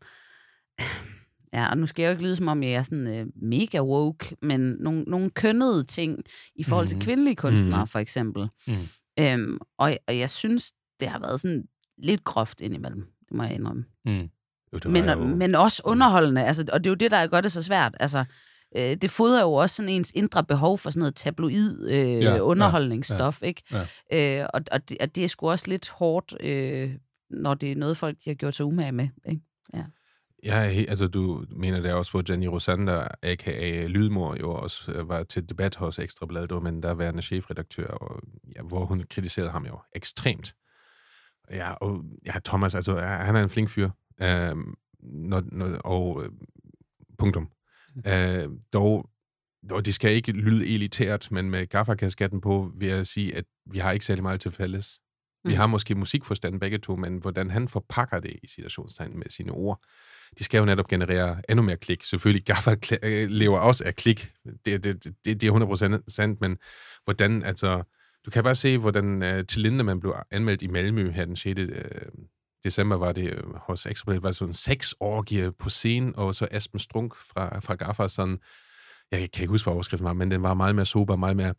Ja, 1.54 1.70
og 1.70 1.78
nu 1.78 1.86
skal 1.86 2.04
jeg 2.04 2.10
jo 2.10 2.12
ikke 2.12 2.24
lyde, 2.24 2.36
som 2.36 2.48
om 2.48 2.64
jeg 2.64 2.72
er 2.72 2.82
sådan 2.82 3.20
øh, 3.20 3.28
mega 3.36 3.82
woke, 3.82 4.36
men 4.42 4.60
nogle, 4.60 5.04
nogle 5.04 5.30
kønnede 5.30 5.84
ting 5.84 6.20
i 6.56 6.64
forhold 6.64 6.88
til 6.88 6.98
mm. 6.98 7.02
kvindelige 7.02 7.36
kunstnere, 7.36 7.82
mm. 7.82 7.88
for 7.88 8.00
eksempel. 8.00 8.50
Mm. 8.68 8.74
Øhm, 9.20 9.58
og, 9.78 9.98
og 10.08 10.18
jeg 10.18 10.30
synes, 10.30 10.72
det 11.00 11.08
har 11.08 11.20
været 11.20 11.40
sådan 11.40 11.64
lidt 11.98 12.24
groft 12.24 12.62
indimellem, 12.62 13.02
det 13.02 13.38
må 13.38 13.44
jeg 13.44 13.54
indrømme. 13.54 13.86
Mm. 14.06 14.30
Jo, 14.74 14.90
men, 14.90 15.06
jo... 15.06 15.16
men 15.16 15.56
også 15.56 15.82
underholdende, 15.86 16.46
altså, 16.46 16.66
og 16.74 16.84
det 16.84 16.88
er 16.88 16.92
jo 16.92 16.96
det, 16.96 17.12
der 17.12 17.28
gør 17.28 17.42
det 17.42 17.52
så 17.52 17.62
svært. 17.62 17.96
Altså, 18.00 18.26
øh, 18.78 18.96
det 18.96 19.12
fodrer 19.12 19.42
jo 19.42 19.54
også 19.54 19.76
sådan 19.76 19.90
ens 19.90 20.12
indre 20.16 20.44
behov 20.44 20.78
for 20.78 20.90
sådan 20.90 21.00
noget 21.00 21.16
tabloid 21.16 21.88
øh, 21.88 22.22
ja, 22.22 22.40
underholdningsstof, 22.40 23.42
ja, 23.42 23.48
ikke? 23.48 23.64
Ja. 24.12 24.42
Øh, 24.42 24.50
og, 24.54 24.62
og, 24.72 24.90
det, 24.90 24.98
og 25.02 25.16
det 25.16 25.24
er 25.24 25.28
sgu 25.28 25.50
også 25.50 25.66
lidt 25.68 25.90
hårdt, 25.90 26.34
øh, 26.40 26.92
når 27.30 27.54
det 27.54 27.72
er 27.72 27.76
noget, 27.76 27.98
folk 27.98 28.18
de 28.26 28.30
har 28.30 28.36
gjort 28.36 28.56
sig 28.56 28.66
umage 28.66 28.92
med, 28.92 29.08
ikke? 29.26 29.42
Ja. 29.74 29.84
Ja, 30.44 30.84
altså 30.88 31.08
du 31.08 31.46
mener 31.50 31.82
det 31.82 31.94
også, 31.94 32.12
hvor 32.12 32.24
Jenny 32.30 32.46
Rosander, 32.46 33.08
a.k.a. 33.22 33.88
Lydmor, 33.88 34.36
jo 34.40 34.52
også 34.52 34.92
øh, 34.92 35.10
var 35.10 35.24
til 35.24 35.50
debat 35.50 35.76
hos 35.76 36.00
Ekstrabladet, 36.00 36.64
men 36.64 36.84
der 36.84 36.94
værende 36.94 37.22
chefredaktør, 37.22 37.88
og, 37.88 38.22
ja, 38.56 38.62
hvor 38.62 38.86
hun 38.86 39.04
kritiserede 39.10 39.52
ham 39.52 39.66
jo 39.66 39.80
ekstremt. 39.96 40.56
Ja, 41.52 41.74
og 41.74 42.04
ja, 42.26 42.34
Thomas, 42.46 42.76
altså, 42.76 43.00
han 43.00 43.36
er 43.36 43.44
en 43.44 43.50
flink 43.50 43.70
fyr. 43.70 43.90
Øh, 44.22 44.56
når, 45.00 45.44
når, 45.52 45.78
og 45.78 46.24
øh, 46.24 46.30
punktum. 47.18 47.50
Øh, 48.08 48.50
dog, 48.74 49.10
dog, 49.70 49.86
det 49.86 49.94
skal 49.94 50.12
ikke 50.12 50.32
lyde 50.32 50.74
elitært, 50.74 51.32
men 51.32 51.50
med 51.50 51.68
gaffakasketten 51.68 52.42
på 52.42 52.72
vil 52.76 52.88
jeg 52.88 53.08
sige, 53.08 53.36
at 53.36 53.46
vi 53.66 53.80
har 53.80 53.92
ikke 53.92 54.06
særlig 54.06 54.24
meget 54.24 54.42
til 54.42 54.52
fælles. 54.52 55.00
Vi 55.44 55.52
mm. 55.52 55.58
har 55.58 55.68
måske 55.68 55.96
musikforstand 55.96 56.60
begge 56.60 56.78
to, 56.78 56.96
men 56.96 57.18
hvordan 57.18 57.50
han 57.50 57.68
forpakker 57.68 58.20
det 58.20 58.36
i 58.44 58.48
situationstegn 58.48 59.20
med 59.20 59.30
sine 59.30 59.52
ord, 59.52 59.82
de 60.38 60.44
skal 60.44 60.58
jo 60.58 60.66
netop 60.66 60.88
generere 60.88 61.42
endnu 61.50 61.64
mere 61.64 61.78
klik. 61.78 62.04
Selvfølgelig, 62.04 62.46
GAFA 62.46 62.76
øh, 63.04 63.30
lever 63.30 63.60
også 63.60 63.84
af 63.86 63.96
klik. 63.96 64.32
Det, 64.66 64.84
det, 64.84 65.04
det, 65.04 65.42
det 65.42 65.44
er 65.44 66.00
100% 66.00 66.04
sandt, 66.08 66.42
men 66.42 66.58
hvordan, 67.04 67.44
altså, 67.44 67.84
du 68.26 68.32
kan 68.32 68.44
bare 68.44 68.56
se, 68.56 68.78
hvordan 68.78 69.24
uh, 69.24 69.46
til 69.46 69.62
Lindemann 69.62 70.00
blev 70.00 70.16
anmeldt 70.32 70.62
i 70.62 70.68
Malmø 70.68 71.12
her 71.12 71.26
den 71.26 71.36
6. 71.36 71.60
Uh, 71.60 71.66
øh, 71.68 71.82
december 72.64 72.96
var 72.96 73.12
det 73.12 73.34
øh, 73.34 73.44
hos 73.56 73.86
Ekstrabladet, 73.86 74.24
var 74.24 74.32
sådan 74.32 74.54
seks 74.54 74.96
orgie 75.00 75.52
på 75.52 75.70
scenen, 75.70 76.14
og 76.16 76.36
så 76.36 76.48
Aspen 76.52 76.80
Strunk 76.80 77.16
fra, 77.16 77.60
fra 77.60 77.76
Gaffa, 77.76 78.08
sådan, 78.08 78.40
jeg 79.12 79.20
kan 79.20 79.42
ikke 79.42 79.48
huske, 79.48 79.66
hvad 79.66 79.74
overskriften 79.74 80.06
var, 80.06 80.14
men 80.14 80.32
den 80.32 80.44
var 80.44 80.54
meget 80.54 80.76
mere 80.76 80.86
sober, 80.86 81.16
meget 81.16 81.38
mere 81.38 81.54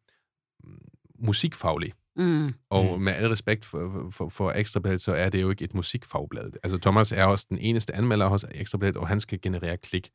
mm, 0.65 0.79
musikfaglig. 1.19 1.93
Mm. 2.21 2.55
Og 2.71 2.97
mm. 2.99 3.03
med 3.05 3.13
al 3.13 3.29
respekt 3.29 3.65
for, 3.65 4.09
for, 4.11 4.29
for 4.29 4.53
Ekstrabladet, 4.53 5.01
så 5.01 5.13
er 5.13 5.29
det 5.29 5.41
jo 5.43 5.51
ikke 5.51 5.65
et 5.65 5.75
musikfagblad. 5.75 6.51
Altså 6.63 6.79
Thomas 6.79 7.13
er 7.13 7.25
også 7.25 7.47
den 7.49 7.59
eneste 7.59 7.95
anmelder 7.95 8.27
hos 8.27 8.45
Ekstrabladet, 8.55 8.97
og 8.97 9.09
han 9.09 9.21
skal 9.21 9.41
generere 9.43 9.77
klik. 9.77 10.11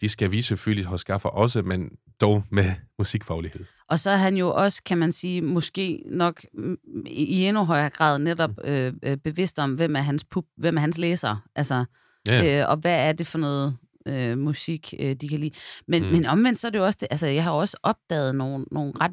De 0.00 0.08
skal 0.08 0.30
vi 0.30 0.42
selvfølgelig 0.42 0.86
hos 0.86 1.04
Gaffer 1.04 1.28
også, 1.28 1.62
men 1.62 1.90
dog 2.20 2.44
med 2.50 2.64
musikfaglighed. 2.98 3.64
Og 3.88 3.98
så 3.98 4.10
er 4.10 4.16
han 4.16 4.36
jo 4.36 4.50
også, 4.54 4.82
kan 4.86 4.98
man 4.98 5.12
sige, 5.12 5.42
måske 5.42 6.02
nok 6.10 6.42
mm, 6.54 6.76
i 7.06 7.44
endnu 7.44 7.64
højere 7.64 7.90
grad 7.90 8.18
netop 8.18 8.50
øh, 8.64 8.92
øh, 9.02 9.16
bevidst 9.16 9.58
om, 9.58 9.72
hvem 9.72 9.96
er 9.96 10.00
hans, 10.00 10.24
pub, 10.24 10.46
hvem 10.56 10.76
er 10.76 10.80
hans 10.80 10.98
læser. 10.98 11.36
Altså, 11.54 11.84
Ja. 12.28 12.60
øh, 12.62 12.70
og 12.70 12.76
hvad 12.76 13.08
er 13.08 13.12
det 13.12 13.26
for 13.26 13.38
noget 13.38 13.76
øh, 14.06 14.38
musik, 14.38 14.94
øh, 15.00 15.16
de 15.20 15.28
kan 15.28 15.38
lide. 15.38 15.54
Men, 15.88 16.02
Mm. 16.02 16.08
mm. 16.08 16.12
men 16.14 16.26
omvendt 16.26 16.58
så 16.58 16.66
er 16.66 16.70
det 16.70 16.78
jo 16.78 16.84
også 16.84 16.98
det, 17.00 17.08
altså 17.10 17.26
jeg 17.26 17.44
har 17.44 17.50
også 17.50 17.76
opdaget 17.82 18.34
nogle, 18.34 18.64
nogle 18.70 18.92
ret 19.00 19.10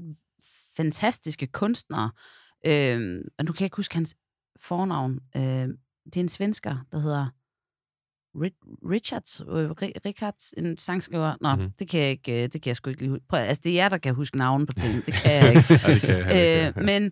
fantastiske 0.80 1.48
kunstnere, 1.48 2.12
øh, 2.66 3.22
og 3.40 3.46
nu 3.46 3.52
kan 3.52 3.62
jeg 3.62 3.66
ikke 3.66 3.76
huske 3.76 3.96
hans 3.96 4.16
fornavn. 4.62 5.20
Øh, 5.36 5.42
det 6.06 6.18
er 6.18 6.20
en 6.22 6.30
svensker, 6.30 6.76
der 6.92 7.00
hedder 7.00 7.28
Ri- 8.38 8.90
Richards, 8.90 9.42
øh, 9.42 9.70
Ri- 9.70 10.00
Richards, 10.06 10.54
en 10.58 10.78
sangskriver. 10.78 11.36
Nå, 11.42 11.56
Mhm. 11.56 11.64
mm. 11.64 11.72
det 11.80 11.90
kan 11.90 12.00
jeg 12.00 12.10
ikke, 12.10 12.32
øh, 12.44 12.50
det 12.54 12.62
kan 12.62 12.68
jeg 12.70 12.76
sgu 12.76 12.90
ikke 12.90 13.02
lige 13.02 13.10
huske. 13.12 13.26
Prøv, 13.30 13.40
altså, 13.40 13.62
det 13.64 13.70
er 13.72 13.74
jer, 13.76 13.90
der 13.90 13.98
kan 13.98 14.16
huske 14.16 14.38
navne 14.38 14.66
på 14.66 14.74
ting. 14.74 15.06
Det 15.06 15.14
kan 15.14 15.32
jeg 15.32 15.50
ikke. 15.56 15.74
Ja, 15.88 15.94
det 15.94 16.02
kan 16.02 16.28
jeg 16.28 16.74
øh, 16.78 16.84
men, 16.86 17.12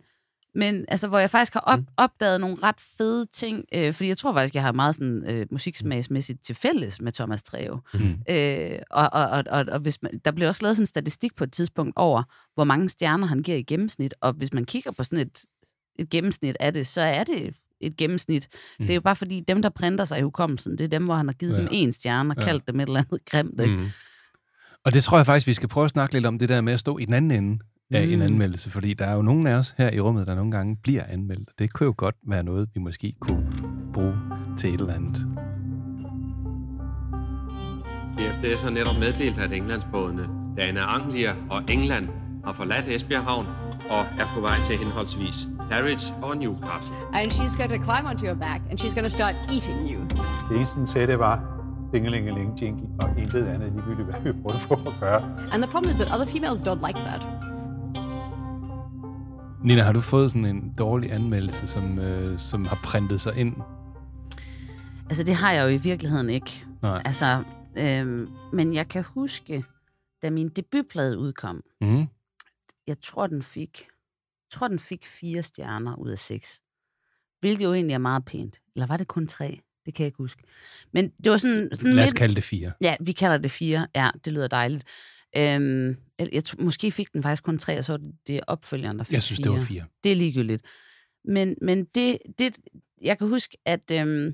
men 0.57 0.85
altså, 0.87 1.07
hvor 1.07 1.19
jeg 1.19 1.29
faktisk 1.29 1.53
har 1.53 1.59
op, 1.59 1.79
opdaget 1.97 2.41
nogle 2.41 2.57
ret 2.63 2.75
fede 2.97 3.25
ting, 3.25 3.65
øh, 3.73 3.93
fordi 3.93 4.07
jeg 4.09 4.17
tror 4.17 4.33
faktisk, 4.33 4.55
jeg 4.55 4.63
har 4.63 4.71
meget 4.71 4.95
sådan 4.95 5.23
øh, 5.27 5.45
musiksmagsmæssigt 5.51 6.43
til 6.45 6.55
fælles 6.55 7.01
med 7.01 7.11
Thomas 7.11 7.43
Treve. 7.43 7.81
Mm. 7.93 8.15
Øh, 8.29 8.79
og 8.89 9.09
og, 9.13 9.25
og, 9.29 9.43
og, 9.49 9.65
og 9.71 9.79
hvis 9.79 10.01
man, 10.01 10.11
der 10.25 10.31
blev 10.31 10.47
også 10.47 10.63
lavet 10.63 10.75
sådan 10.77 10.83
en 10.83 10.87
statistik 10.87 11.35
på 11.35 11.43
et 11.43 11.51
tidspunkt 11.51 11.93
over, 11.95 12.23
hvor 12.53 12.63
mange 12.63 12.89
stjerner 12.89 13.27
han 13.27 13.39
giver 13.39 13.57
i 13.57 13.63
gennemsnit, 13.63 14.13
og 14.21 14.33
hvis 14.33 14.53
man 14.53 14.65
kigger 14.65 14.91
på 14.91 15.03
sådan 15.03 15.19
et, 15.19 15.45
et 15.99 16.09
gennemsnit 16.09 16.57
af 16.59 16.73
det, 16.73 16.87
så 16.87 17.01
er 17.01 17.23
det 17.23 17.53
et 17.81 17.97
gennemsnit. 17.97 18.47
Mm. 18.79 18.85
Det 18.85 18.93
er 18.93 18.95
jo 18.95 19.01
bare 19.01 19.15
fordi, 19.15 19.39
dem, 19.47 19.61
der 19.61 19.69
printer 19.69 20.05
sig 20.05 20.19
i 20.19 20.21
hukommelsen, 20.21 20.71
det 20.77 20.83
er 20.83 20.87
dem, 20.87 21.05
hvor 21.05 21.15
han 21.15 21.27
har 21.27 21.33
givet 21.33 21.53
Ja. 21.53 21.59
dem 21.59 21.67
en 21.71 21.93
stjerne 21.93 22.31
og 22.31 22.35
Ja. 22.39 22.43
kaldt 22.43 22.67
dem 22.67 22.79
et 22.79 22.87
eller 22.87 22.99
andet 22.99 23.25
grimt. 23.25 23.61
Ikke? 23.61 23.75
Mm. 23.75 23.85
Og 24.85 24.93
det 24.93 25.03
tror 25.03 25.17
jeg 25.17 25.25
faktisk, 25.25 25.47
vi 25.47 25.53
skal 25.53 25.69
prøve 25.69 25.85
at 25.85 25.91
snakke 25.91 26.13
lidt 26.13 26.25
om 26.25 26.39
det 26.39 26.49
der 26.49 26.61
med 26.61 26.73
at 26.73 26.79
stå 26.79 26.97
i 26.97 27.05
den 27.05 27.13
anden 27.13 27.31
ende 27.31 27.63
af 27.93 28.07
mm. 28.07 28.13
en 28.13 28.21
anmeldelse, 28.21 28.71
fordi 28.71 28.93
der 28.93 29.05
er 29.05 29.15
jo 29.15 29.21
nogen 29.21 29.47
af 29.47 29.55
os 29.55 29.75
her 29.77 29.91
i 29.91 29.99
rummet, 29.99 30.27
der 30.27 30.35
nogle 30.35 30.51
gange 30.51 30.77
bliver 30.83 31.03
anmeldt. 31.09 31.49
Det 31.59 31.73
kunne 31.73 31.85
jo 31.85 31.93
godt 31.97 32.15
være 32.27 32.43
noget, 32.43 32.69
vi 32.73 32.79
måske 32.79 33.13
kunne 33.19 33.51
bruge 33.93 34.15
til 34.57 34.73
et 34.73 34.79
eller 34.79 34.93
andet. 34.93 35.27
DFDS 38.17 38.61
har 38.61 38.69
netop 38.69 38.95
meddelt, 38.99 39.39
at 39.39 39.51
Englandsbådene 39.51 40.27
Dana 40.57 40.79
Anglia 40.95 41.35
og 41.49 41.63
England 41.69 42.09
har 42.45 42.53
forladt 42.53 42.87
Esbjerg 42.87 43.23
Havn 43.23 43.45
og 43.89 43.99
er 44.19 44.25
på 44.35 44.41
vej 44.41 44.57
til 44.63 44.77
henholdsvis 44.77 45.47
Harwich 45.71 46.13
og 46.21 46.37
Newcastle. 46.37 46.95
And 47.13 47.31
she's 47.31 47.57
going 47.57 47.69
to 47.69 47.83
climb 47.83 48.05
onto 48.07 48.25
your 48.25 48.35
back 48.35 48.61
and 48.69 48.79
she's 48.79 48.93
going 48.93 49.05
to 49.05 49.15
start 49.19 49.35
eating 49.53 49.91
you. 49.91 50.01
Det 50.49 50.57
eneste, 50.57 50.79
den 50.79 50.87
sagde, 50.87 51.07
det 51.07 51.19
var, 51.19 51.57
dingelingeling, 51.93 52.61
jinky, 52.61 52.83
og 53.01 53.09
intet 53.17 53.47
andet 53.47 53.71
ligegyldigt, 53.71 54.07
hvad 54.09 54.19
vi 54.23 54.31
prøvede 54.41 54.59
på 54.67 54.73
at 54.73 54.95
gøre. 54.99 55.21
And 55.51 55.63
the 55.63 55.71
problem 55.71 55.91
is 55.91 55.97
that 55.97 56.09
other 56.13 56.25
females 56.25 56.61
don't 56.61 56.87
like 56.87 56.99
that. 56.99 57.46
Nina, 59.63 59.81
har 59.83 59.91
du 59.93 60.01
fået 60.01 60.31
sådan 60.31 60.45
en 60.45 60.73
dårlig 60.77 61.11
anmeldelse, 61.11 61.67
som, 61.67 61.99
øh, 61.99 62.39
som 62.39 62.65
har 62.65 62.79
printet 62.83 63.21
sig 63.21 63.35
ind? 63.37 63.55
Altså, 65.05 65.23
det 65.23 65.35
har 65.35 65.51
jeg 65.51 65.63
jo 65.63 65.67
i 65.69 65.77
virkeligheden 65.77 66.29
ikke. 66.29 66.65
Nej. 66.81 67.01
Altså, 67.05 67.43
øhm, 67.77 68.29
men 68.53 68.73
jeg 68.73 68.87
kan 68.87 69.03
huske, 69.03 69.63
da 70.21 70.29
min 70.29 70.49
debutplade 70.49 71.17
udkom, 71.17 71.63
Mm. 71.81 72.05
jeg 72.87 72.95
tror, 73.03 73.27
den 73.27 73.43
fik, 73.43 73.79
jeg 73.79 74.51
tror, 74.59 74.67
den 74.67 74.79
fik 74.79 75.05
fire 75.05 75.43
stjerner 75.43 75.95
ud 75.95 76.09
af 76.09 76.19
seks. 76.19 76.61
Hvilket 77.39 77.65
jo 77.65 77.73
egentlig 77.73 77.93
er 77.93 77.97
meget 77.97 78.25
pænt. 78.25 78.59
Eller 78.75 78.87
var 78.87 78.97
det 78.97 79.07
kun 79.07 79.27
tre? 79.27 79.59
Det 79.85 79.93
kan 79.93 80.03
jeg 80.03 80.07
ikke 80.07 80.17
huske. 80.17 80.43
Men 80.93 81.09
det 81.23 81.31
var 81.31 81.37
sådan... 81.37 81.69
sådan 81.73 81.95
Lad 81.95 82.03
os 82.03 82.09
midt- 82.09 82.17
kalde 82.17 82.35
det 82.35 82.43
fire. 82.43 82.71
Ja, 82.81 82.95
vi 83.01 83.11
kalder 83.11 83.37
det 83.37 83.51
fire. 83.51 83.87
Ja, 83.95 84.09
det 84.25 84.33
lyder 84.33 84.47
dejligt. 84.47 84.83
Øhm, 85.37 85.95
jeg, 86.33 86.43
tror- 86.43 86.63
måske 86.63 86.91
fik 86.91 87.13
den 87.13 87.23
faktisk 87.23 87.43
kun 87.43 87.57
tre, 87.59 87.77
og 87.77 87.83
så 87.83 87.93
var 87.93 87.97
det, 87.97 88.11
det 88.27 88.39
opfølgeren, 88.47 88.97
der 88.97 89.03
fik 89.03 89.13
Jeg 89.13 89.23
synes, 89.23 89.37
fire. 89.37 89.51
det 89.51 89.59
var 89.59 89.65
fire. 89.65 89.83
Det 90.03 90.11
er 90.11 90.15
ligegyldigt. 90.15 90.61
Men, 91.25 91.55
men 91.61 91.85
det, 91.95 92.17
det, 92.39 92.57
jeg 93.01 93.17
kan 93.17 93.27
huske, 93.27 93.57
at... 93.65 93.91
Øhm, 93.91 94.33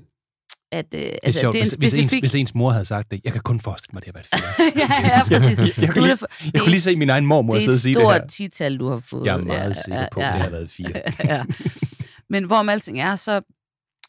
at 0.72 0.86
øh, 0.94 1.00
Det 1.00 1.10
er 1.12 1.18
altså, 1.22 1.40
sjovt, 1.40 1.52
det 1.52 1.58
er 1.58 1.62
en 1.62 1.68
hvis, 1.68 1.74
hvis, 1.74 1.94
ens, 1.94 2.04
specifik... 2.04 2.22
hvis 2.22 2.34
ens 2.34 2.54
mor 2.54 2.70
havde 2.70 2.84
sagt 2.84 3.10
det. 3.10 3.20
Jeg 3.24 3.32
kan 3.32 3.42
kun 3.42 3.60
forestille 3.60 3.90
mig, 3.94 4.02
det 4.04 4.12
har 4.14 4.22
været 4.22 4.26
fire. 4.26 4.70
ja, 4.82 5.16
ja, 5.18 5.24
præcis. 5.24 5.58
Jeg, 5.58 5.82
jeg, 5.82 5.88
kunne 5.94 6.02
er 6.02 6.06
lige, 6.06 6.18
jeg 6.44 6.52
det 6.52 6.60
kunne 6.60 6.66
er 6.66 6.70
lige 6.70 6.80
se 6.80 6.96
min 6.96 7.10
egen 7.10 7.26
mormor 7.26 7.52
det 7.54 7.60
er 7.60 7.64
sidde 7.64 7.72
og 7.72 7.76
et 7.76 7.80
sige 7.82 7.94
det 7.94 8.02
her. 8.02 8.18
stort 8.18 8.28
tital, 8.28 8.78
du 8.78 8.88
har 8.88 8.96
fået. 8.98 9.26
Jeg 9.26 9.34
er 9.34 9.44
meget 9.44 9.76
sikker 9.84 10.08
på, 10.12 10.20
at 10.20 10.32
det 10.34 10.42
har 10.42 10.50
været 10.50 10.70
fire. 10.70 11.02
ja. 11.24 11.44
Men 12.30 12.44
hvorom 12.44 12.68
alting 12.68 13.00
er, 13.00 13.14
så, 13.16 13.40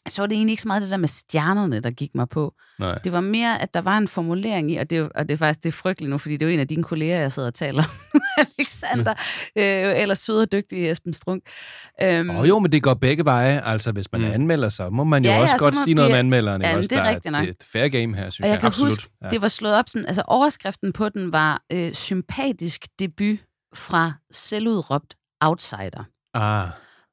så 0.08 0.22
var 0.22 0.26
det 0.26 0.34
egentlig 0.36 0.52
ikke 0.52 0.62
så 0.62 0.68
meget 0.68 0.82
det 0.82 0.90
der 0.90 0.96
med 0.96 1.08
stjernerne, 1.08 1.80
der 1.80 1.90
gik 1.90 2.10
mig 2.14 2.28
på. 2.28 2.54
Nej. 2.78 2.98
Det 3.04 3.12
var 3.12 3.20
mere, 3.20 3.62
at 3.62 3.74
der 3.74 3.80
var 3.80 3.98
en 3.98 4.08
formulering 4.08 4.72
i, 4.72 4.76
og 4.76 4.90
det, 4.90 4.98
er 4.98 5.08
og 5.14 5.28
det 5.28 5.34
er 5.34 5.38
faktisk 5.38 5.62
det 5.62 5.68
er 5.68 5.72
frygteligt 5.72 6.10
nu, 6.10 6.18
fordi 6.18 6.36
det 6.36 6.42
er 6.46 6.50
jo 6.50 6.54
en 6.54 6.60
af 6.60 6.68
dine 6.68 6.82
kolleger, 6.82 7.18
jeg 7.20 7.32
sidder 7.32 7.48
og 7.48 7.54
taler 7.54 7.82
om, 8.14 8.20
Alexander, 8.58 9.14
øh, 9.56 10.00
ellers 10.02 10.18
sød 10.18 10.42
og 10.42 10.52
dygtig 10.52 10.90
Esben 10.90 11.12
Strunk. 11.12 11.42
Øhm, 12.02 12.30
Og 12.30 12.48
jo, 12.48 12.58
men 12.58 12.72
det 12.72 12.82
går 12.82 12.94
begge 12.94 13.24
veje. 13.24 13.60
Altså, 13.64 13.92
hvis 13.92 14.12
man 14.12 14.20
mm. 14.20 14.26
anmelder 14.26 14.68
sig, 14.68 14.92
må 14.92 15.04
man 15.04 15.24
jo 15.24 15.30
Ja, 15.30 15.36
ja, 15.36 15.42
også 15.42 15.54
så 15.58 15.64
godt 15.64 15.76
sige 15.84 15.94
noget 15.94 16.10
om 16.12 16.18
anmelderen. 16.18 16.62
Jamen, 16.62 16.78
også? 16.78 16.88
det 16.88 16.98
er 16.98 17.08
rigtigt 17.08 17.32
nok. 17.32 17.40
Det 17.40 17.48
er 17.48 17.52
et 17.52 17.64
fair 17.72 17.88
game 17.88 18.16
her, 18.16 18.30
synes 18.30 18.40
og 18.40 18.46
jeg 18.46 18.52
jeg. 18.52 18.60
kan 18.60 18.66
Absolut. 18.66 18.92
huske, 18.92 19.10
det 19.30 19.42
var 19.42 19.48
slået 19.48 19.74
op 19.74 19.88
sådan, 19.88 20.06
altså 20.06 20.22
overskriften 20.26 20.92
på 20.92 21.08
den 21.08 21.32
var 21.32 21.62
øh, 21.72 21.92
sympatisk 21.92 22.80
debut 22.98 23.38
fra 23.74 24.12
selvudråbt 24.32 25.14
outsider. 25.40 26.04
Ah, 26.34 26.68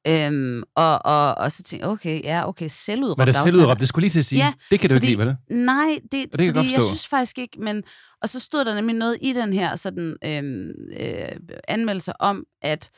Øhm, 0.06 0.62
og, 0.74 1.00
og, 1.04 1.34
og 1.34 1.52
så 1.52 1.62
tænkte 1.62 1.86
jeg, 1.86 1.92
okay, 1.92 2.24
ja, 2.24 2.48
okay, 2.48 2.66
selvudråbt 2.68 3.18
var 3.18 3.24
det 3.24 3.34
outsider. 3.36 3.50
selvudråbt? 3.50 3.80
Det 3.80 3.88
skulle 3.88 4.02
lige 4.02 4.10
til 4.10 4.18
at 4.18 4.24
sige. 4.24 4.38
Ja, 4.38 4.52
det 4.70 4.80
kan 4.80 4.90
du 4.90 4.94
fordi, 4.94 5.06
ikke 5.06 5.24
lide, 5.24 5.36
vel? 5.50 5.56
Nej, 5.64 5.98
det, 6.12 6.28
Og 6.32 6.38
det 6.38 6.38
kan 6.38 6.46
jeg 6.46 6.54
fordi 6.54 6.72
jeg 6.72 6.74
forstå. 6.80 6.86
synes 6.86 7.08
faktisk 7.08 7.38
ikke, 7.38 7.60
men... 7.60 7.82
Og 8.22 8.28
så 8.28 8.40
stod 8.40 8.64
der 8.64 8.74
nemlig 8.74 8.96
noget 8.96 9.18
i 9.20 9.32
den 9.32 9.52
her 9.52 9.76
sådan, 9.76 10.16
øhm, 10.24 10.70
øh, 11.00 11.56
anmeldelse 11.68 12.12
om, 12.20 12.44
at, 12.62 12.90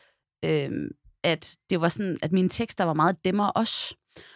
øhm, 0.44 0.88
at 1.24 1.56
det 1.70 1.80
var 1.80 1.88
sådan, 1.88 2.18
at 2.22 2.32
mine 2.32 2.48
tekster 2.48 2.84
var 2.84 2.94
meget 2.94 3.16
demmer 3.24 3.46
også. 3.46 3.94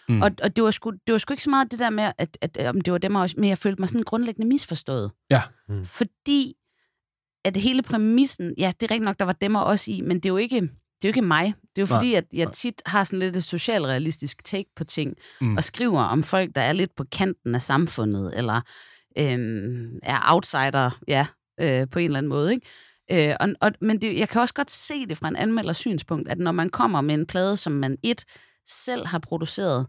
Mm. 0.09 0.15
Mm. 0.15 0.23
Og, 0.23 0.31
og 0.43 0.57
det, 0.57 0.65
var 0.65 0.71
sgu, 0.71 0.91
det 0.91 1.13
var 1.13 1.19
sgu 1.19 1.33
ikke 1.33 1.43
så 1.43 1.51
meget 1.51 1.71
det 1.71 1.79
der 1.79 1.91
med, 1.91 2.13
at, 2.19 2.39
at, 2.41 2.57
at 2.57 2.67
om 2.67 2.81
det 2.81 2.93
var 2.93 2.99
demmer 2.99 3.21
også, 3.21 3.35
men 3.39 3.49
jeg 3.49 3.59
følte 3.59 3.83
mig 3.83 3.89
sådan 3.89 4.03
grundlæggende 4.03 4.49
misforstået. 4.49 5.11
Ja. 5.31 5.43
Mm. 5.69 5.85
Fordi 5.85 6.55
at 7.45 7.57
hele 7.57 7.83
præmissen, 7.83 8.55
ja, 8.59 8.73
det 8.81 8.87
er 8.87 8.91
rigtigt 8.91 9.05
nok, 9.05 9.19
der 9.19 9.25
var 9.25 9.33
demmer 9.33 9.61
også 9.61 9.91
i, 9.91 10.01
men 10.01 10.17
det 10.17 10.27
er 10.27 10.31
jo 10.31 10.37
ikke, 10.37 10.69
det 11.03 11.05
er 11.05 11.09
jo 11.09 11.11
ikke 11.11 11.23
mig. 11.23 11.45
Det 11.45 11.83
er 11.83 11.83
jo 11.83 11.87
Nej, 11.91 11.99
fordi, 11.99 12.15
at 12.15 12.25
jeg 12.33 12.53
tit 12.53 12.83
har 12.87 13.05
sådan 13.05 13.19
lidt 13.19 13.37
et 13.37 13.45
socialrealistisk 13.45 14.45
take 14.45 14.71
på 14.77 14.85
ting, 14.85 15.15
Mm. 15.41 15.47
mm. 15.47 15.57
og 15.57 15.65
skriver 15.65 16.03
om 16.03 16.23
folk, 16.23 16.55
der 16.55 16.61
er 16.63 16.73
lidt 16.73 16.97
på 16.97 17.05
kanten 17.13 17.55
af 17.55 17.63
samfundet, 17.63 18.39
eller 18.39 18.61
øhm, 19.19 19.99
er 20.03 20.33
outsider, 20.33 20.99
ja, 21.09 21.27
øh, 21.61 21.87
på 21.91 21.99
en 21.99 22.05
eller 22.05 22.19
anden 22.19 22.31
måde, 22.31 22.53
ikke? 22.55 22.67
Øh, 23.31 23.37
og, 23.41 23.49
og, 23.61 23.73
men 23.81 24.03
det, 24.03 24.19
jeg 24.19 24.29
kan 24.29 24.41
også 24.41 24.55
godt 24.55 24.71
se 24.71 25.07
det 25.07 25.19
fra 25.19 25.29
en 25.29 25.37
anmelders 25.37 25.77
synspunkt, 25.77 26.29
at 26.29 26.39
når 26.39 26.53
man 26.53 26.69
kommer 26.69 27.01
med 27.01 27.15
en 27.15 27.27
plade, 27.27 27.57
som 27.57 27.73
man 27.73 27.97
et, 28.03 28.25
selv 28.67 29.07
har 29.07 29.19
produceret, 29.19 29.87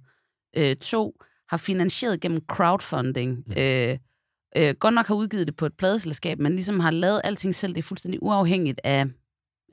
øh, 0.57 0.75
to, 0.75 1.15
har 1.49 1.57
finansieret 1.57 2.21
gennem 2.21 2.41
crowdfunding, 2.51 3.43
øh, 3.57 3.97
øh, 4.57 4.73
godt 4.79 4.93
nok 4.93 5.07
har 5.07 5.15
udgivet 5.15 5.47
det 5.47 5.55
på 5.55 5.65
et 5.65 5.73
pladeselskab, 5.77 6.39
men 6.39 6.53
ligesom 6.55 6.79
har 6.79 6.91
lavet 6.91 7.21
alting 7.23 7.55
selv, 7.55 7.73
det 7.73 7.79
er 7.79 7.83
fuldstændig 7.83 8.23
uafhængigt 8.23 8.81
af 8.83 9.05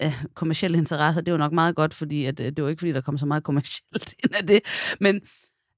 af 0.01 0.14
kommersielle 0.34 0.78
interesser. 0.78 1.20
Det 1.22 1.32
var 1.32 1.38
nok 1.38 1.53
meget 1.53 1.76
godt, 1.76 1.94
fordi 1.94 2.24
at, 2.24 2.40
øh, 2.40 2.46
det 2.46 2.64
var 2.64 2.70
ikke, 2.70 2.80
fordi 2.80 2.92
der 2.92 3.01
kom 3.01 3.18
så 3.18 3.26
meget 3.26 3.44
kommercielt 3.44 4.14
ind 4.24 4.34
af 4.34 4.46
det. 4.46 4.61
Men, 5.01 5.20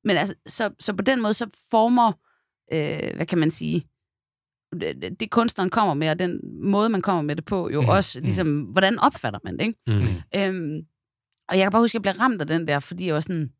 men 0.04 0.16
altså, 0.16 0.34
så, 0.46 0.70
så 0.78 0.92
på 0.92 1.02
den 1.02 1.22
måde, 1.22 1.34
så 1.34 1.46
former, 1.70 2.12
øh, 2.72 3.16
hvad 3.16 3.26
kan 3.26 3.38
man 3.38 3.50
sige, 3.50 3.86
det, 4.80 5.20
det 5.20 5.30
kunstneren 5.30 5.70
kommer 5.70 5.94
med, 5.94 6.08
og 6.10 6.18
den 6.18 6.40
måde, 6.70 6.88
man 6.88 7.02
kommer 7.02 7.22
med 7.22 7.36
det 7.36 7.44
på, 7.44 7.70
jo 7.70 7.80
Mm, 7.82 7.88
også 7.88 8.20
ligesom, 8.20 8.62
hvordan 8.62 8.98
opfatter 8.98 9.40
man 9.44 9.58
det, 9.58 9.64
ikke? 9.64 9.78
Mm. 9.86 9.94
Øhm, 10.36 10.86
og 11.48 11.58
jeg 11.58 11.64
kan 11.64 11.72
bare 11.72 11.82
huske, 11.82 11.90
at 11.90 11.94
jeg 11.94 12.02
blev 12.14 12.20
ramt 12.20 12.40
af 12.40 12.46
den 12.46 12.66
der, 12.66 12.78
fordi 12.78 13.06
jeg 13.06 13.14
var 13.14 13.20
sådan, 13.20 13.50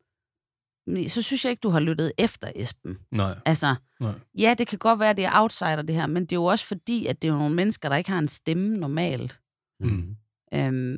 "Men 0.87 1.09
så 1.09 1.21
synes 1.21 1.45
jeg 1.45 1.51
ikke, 1.51 1.61
du 1.61 1.69
har 1.69 1.79
lyttet 1.79 2.11
efter, 2.17 2.51
Esben. 2.55 2.97
Nej. 3.11 3.35
Altså, 3.45 3.75
Nej. 3.99 4.13
ja, 4.37 4.55
det 4.57 4.67
kan 4.67 4.79
godt 4.79 4.99
være, 4.99 5.09
at 5.09 5.17
det 5.17 5.25
er 5.25 5.41
outsider, 5.41 5.81
det 5.81 5.95
her, 5.95 6.07
men 6.07 6.23
det 6.23 6.31
er 6.31 6.35
jo 6.35 6.45
også 6.45 6.65
fordi, 6.65 7.05
at 7.05 7.21
det 7.21 7.27
er 7.27 7.31
jo 7.31 7.37
nogle 7.39 7.55
mennesker, 7.55 7.89
der 7.89 7.95
ikke 7.95 8.09
har 8.11 8.19
en 8.19 8.27
stemme 8.27 8.77
normalt. 8.77 9.39
Mm. 9.79 10.15
Øhm, 10.53 10.97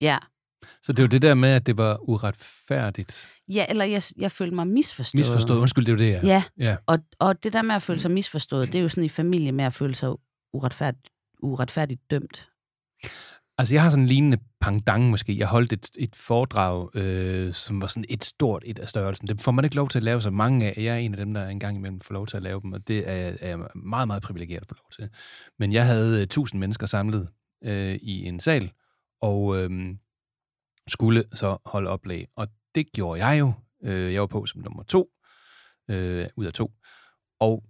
ja. 0.00 0.18
Så 0.82 0.92
det 0.92 1.02
jo 1.02 1.06
det 1.06 1.22
der 1.22 1.34
med, 1.34 1.48
at 1.48 1.66
det 1.66 1.76
var 1.76 2.08
uretfærdigt. 2.08 3.28
ja, 3.48 3.66
eller 3.68 3.84
jeg, 3.84 4.02
jeg 4.18 4.32
følte 4.32 4.54
mig 4.54 4.66
misforstået. 4.66 5.18
Misforstået. 5.18 5.58
Undskyld, 5.58 5.86
det 5.86 5.92
jo 5.92 5.96
det, 5.96 6.10
jeg 6.10 6.24
Ja, 6.24 6.42
ja. 6.58 6.76
og, 6.86 6.98
og 7.18 7.42
det 7.44 7.52
der 7.52 7.62
med 7.62 7.74
at 7.74 7.82
føle 7.82 8.00
sig 8.00 8.10
misforstået, 8.10 8.66
det 8.66 8.78
er 8.78 8.82
jo 8.82 8.88
sådan 8.88 9.04
i 9.04 9.08
familie 9.08 9.52
med 9.52 9.64
at 9.64 9.74
føle 9.74 9.94
sig 9.94 10.10
uretfærdigt, 10.54 11.08
uretfærdigt 11.42 12.00
dømt. 12.10 12.48
Altså, 13.58 13.74
jeg 13.74 13.82
har 13.82 13.90
sådan 13.90 14.02
en 14.02 14.08
lignende 14.08 14.38
pangdang 14.60 15.10
måske. 15.10 15.38
Jeg 15.38 15.46
holdt 15.46 15.72
et, 15.72 15.90
et 15.98 16.16
foredrag, 16.16 16.96
øh, 16.96 17.54
som 17.54 17.80
var 17.80 17.86
sådan 17.86 18.04
et 18.08 18.24
stort 18.24 18.62
et 18.66 18.78
af 18.78 18.88
størrelsen. 18.88 19.28
Det 19.28 19.40
får 19.40 19.52
man 19.52 19.64
ikke 19.64 19.76
lov 19.76 19.88
til 19.88 19.98
at 19.98 20.04
lave 20.04 20.20
så 20.20 20.30
mange 20.30 20.66
af. 20.66 20.82
Jeg 20.82 20.94
er 20.94 20.98
en 20.98 21.12
af 21.12 21.18
dem, 21.18 21.34
der 21.34 21.48
engang 21.48 21.76
imellem 21.76 22.00
får 22.00 22.14
lov 22.14 22.26
til 22.26 22.36
at 22.36 22.42
lave 22.42 22.60
dem, 22.60 22.72
og 22.72 22.88
det 22.88 22.98
er, 23.10 23.36
er 23.40 23.48
jeg 23.48 23.58
meget, 23.74 24.06
meget 24.06 24.22
privilegeret 24.22 24.60
at 24.60 24.68
få 24.68 24.74
lov 24.74 24.90
til. 24.92 25.16
Men 25.58 25.72
jeg 25.72 25.86
havde 25.86 26.16
øh, 26.16 26.22
1000 26.22 26.60
mennesker 26.60 26.86
samlet 26.86 27.28
øh, 27.64 27.94
i 28.02 28.24
en 28.24 28.40
sal, 28.40 28.72
og 29.24 29.56
øh, 29.56 29.70
skulle 30.88 31.24
så 31.34 31.56
holde 31.66 31.90
oplæg. 31.90 32.26
Og 32.36 32.48
det 32.74 32.92
gjorde 32.92 33.26
jeg 33.26 33.40
jo. 33.40 33.52
Øh, 33.84 34.12
jeg 34.12 34.20
var 34.20 34.26
på 34.26 34.46
som 34.46 34.60
nummer 34.60 34.82
to, 34.82 35.08
øh, 35.90 36.26
ud 36.36 36.46
af 36.46 36.52
to. 36.52 36.70
Og 37.40 37.64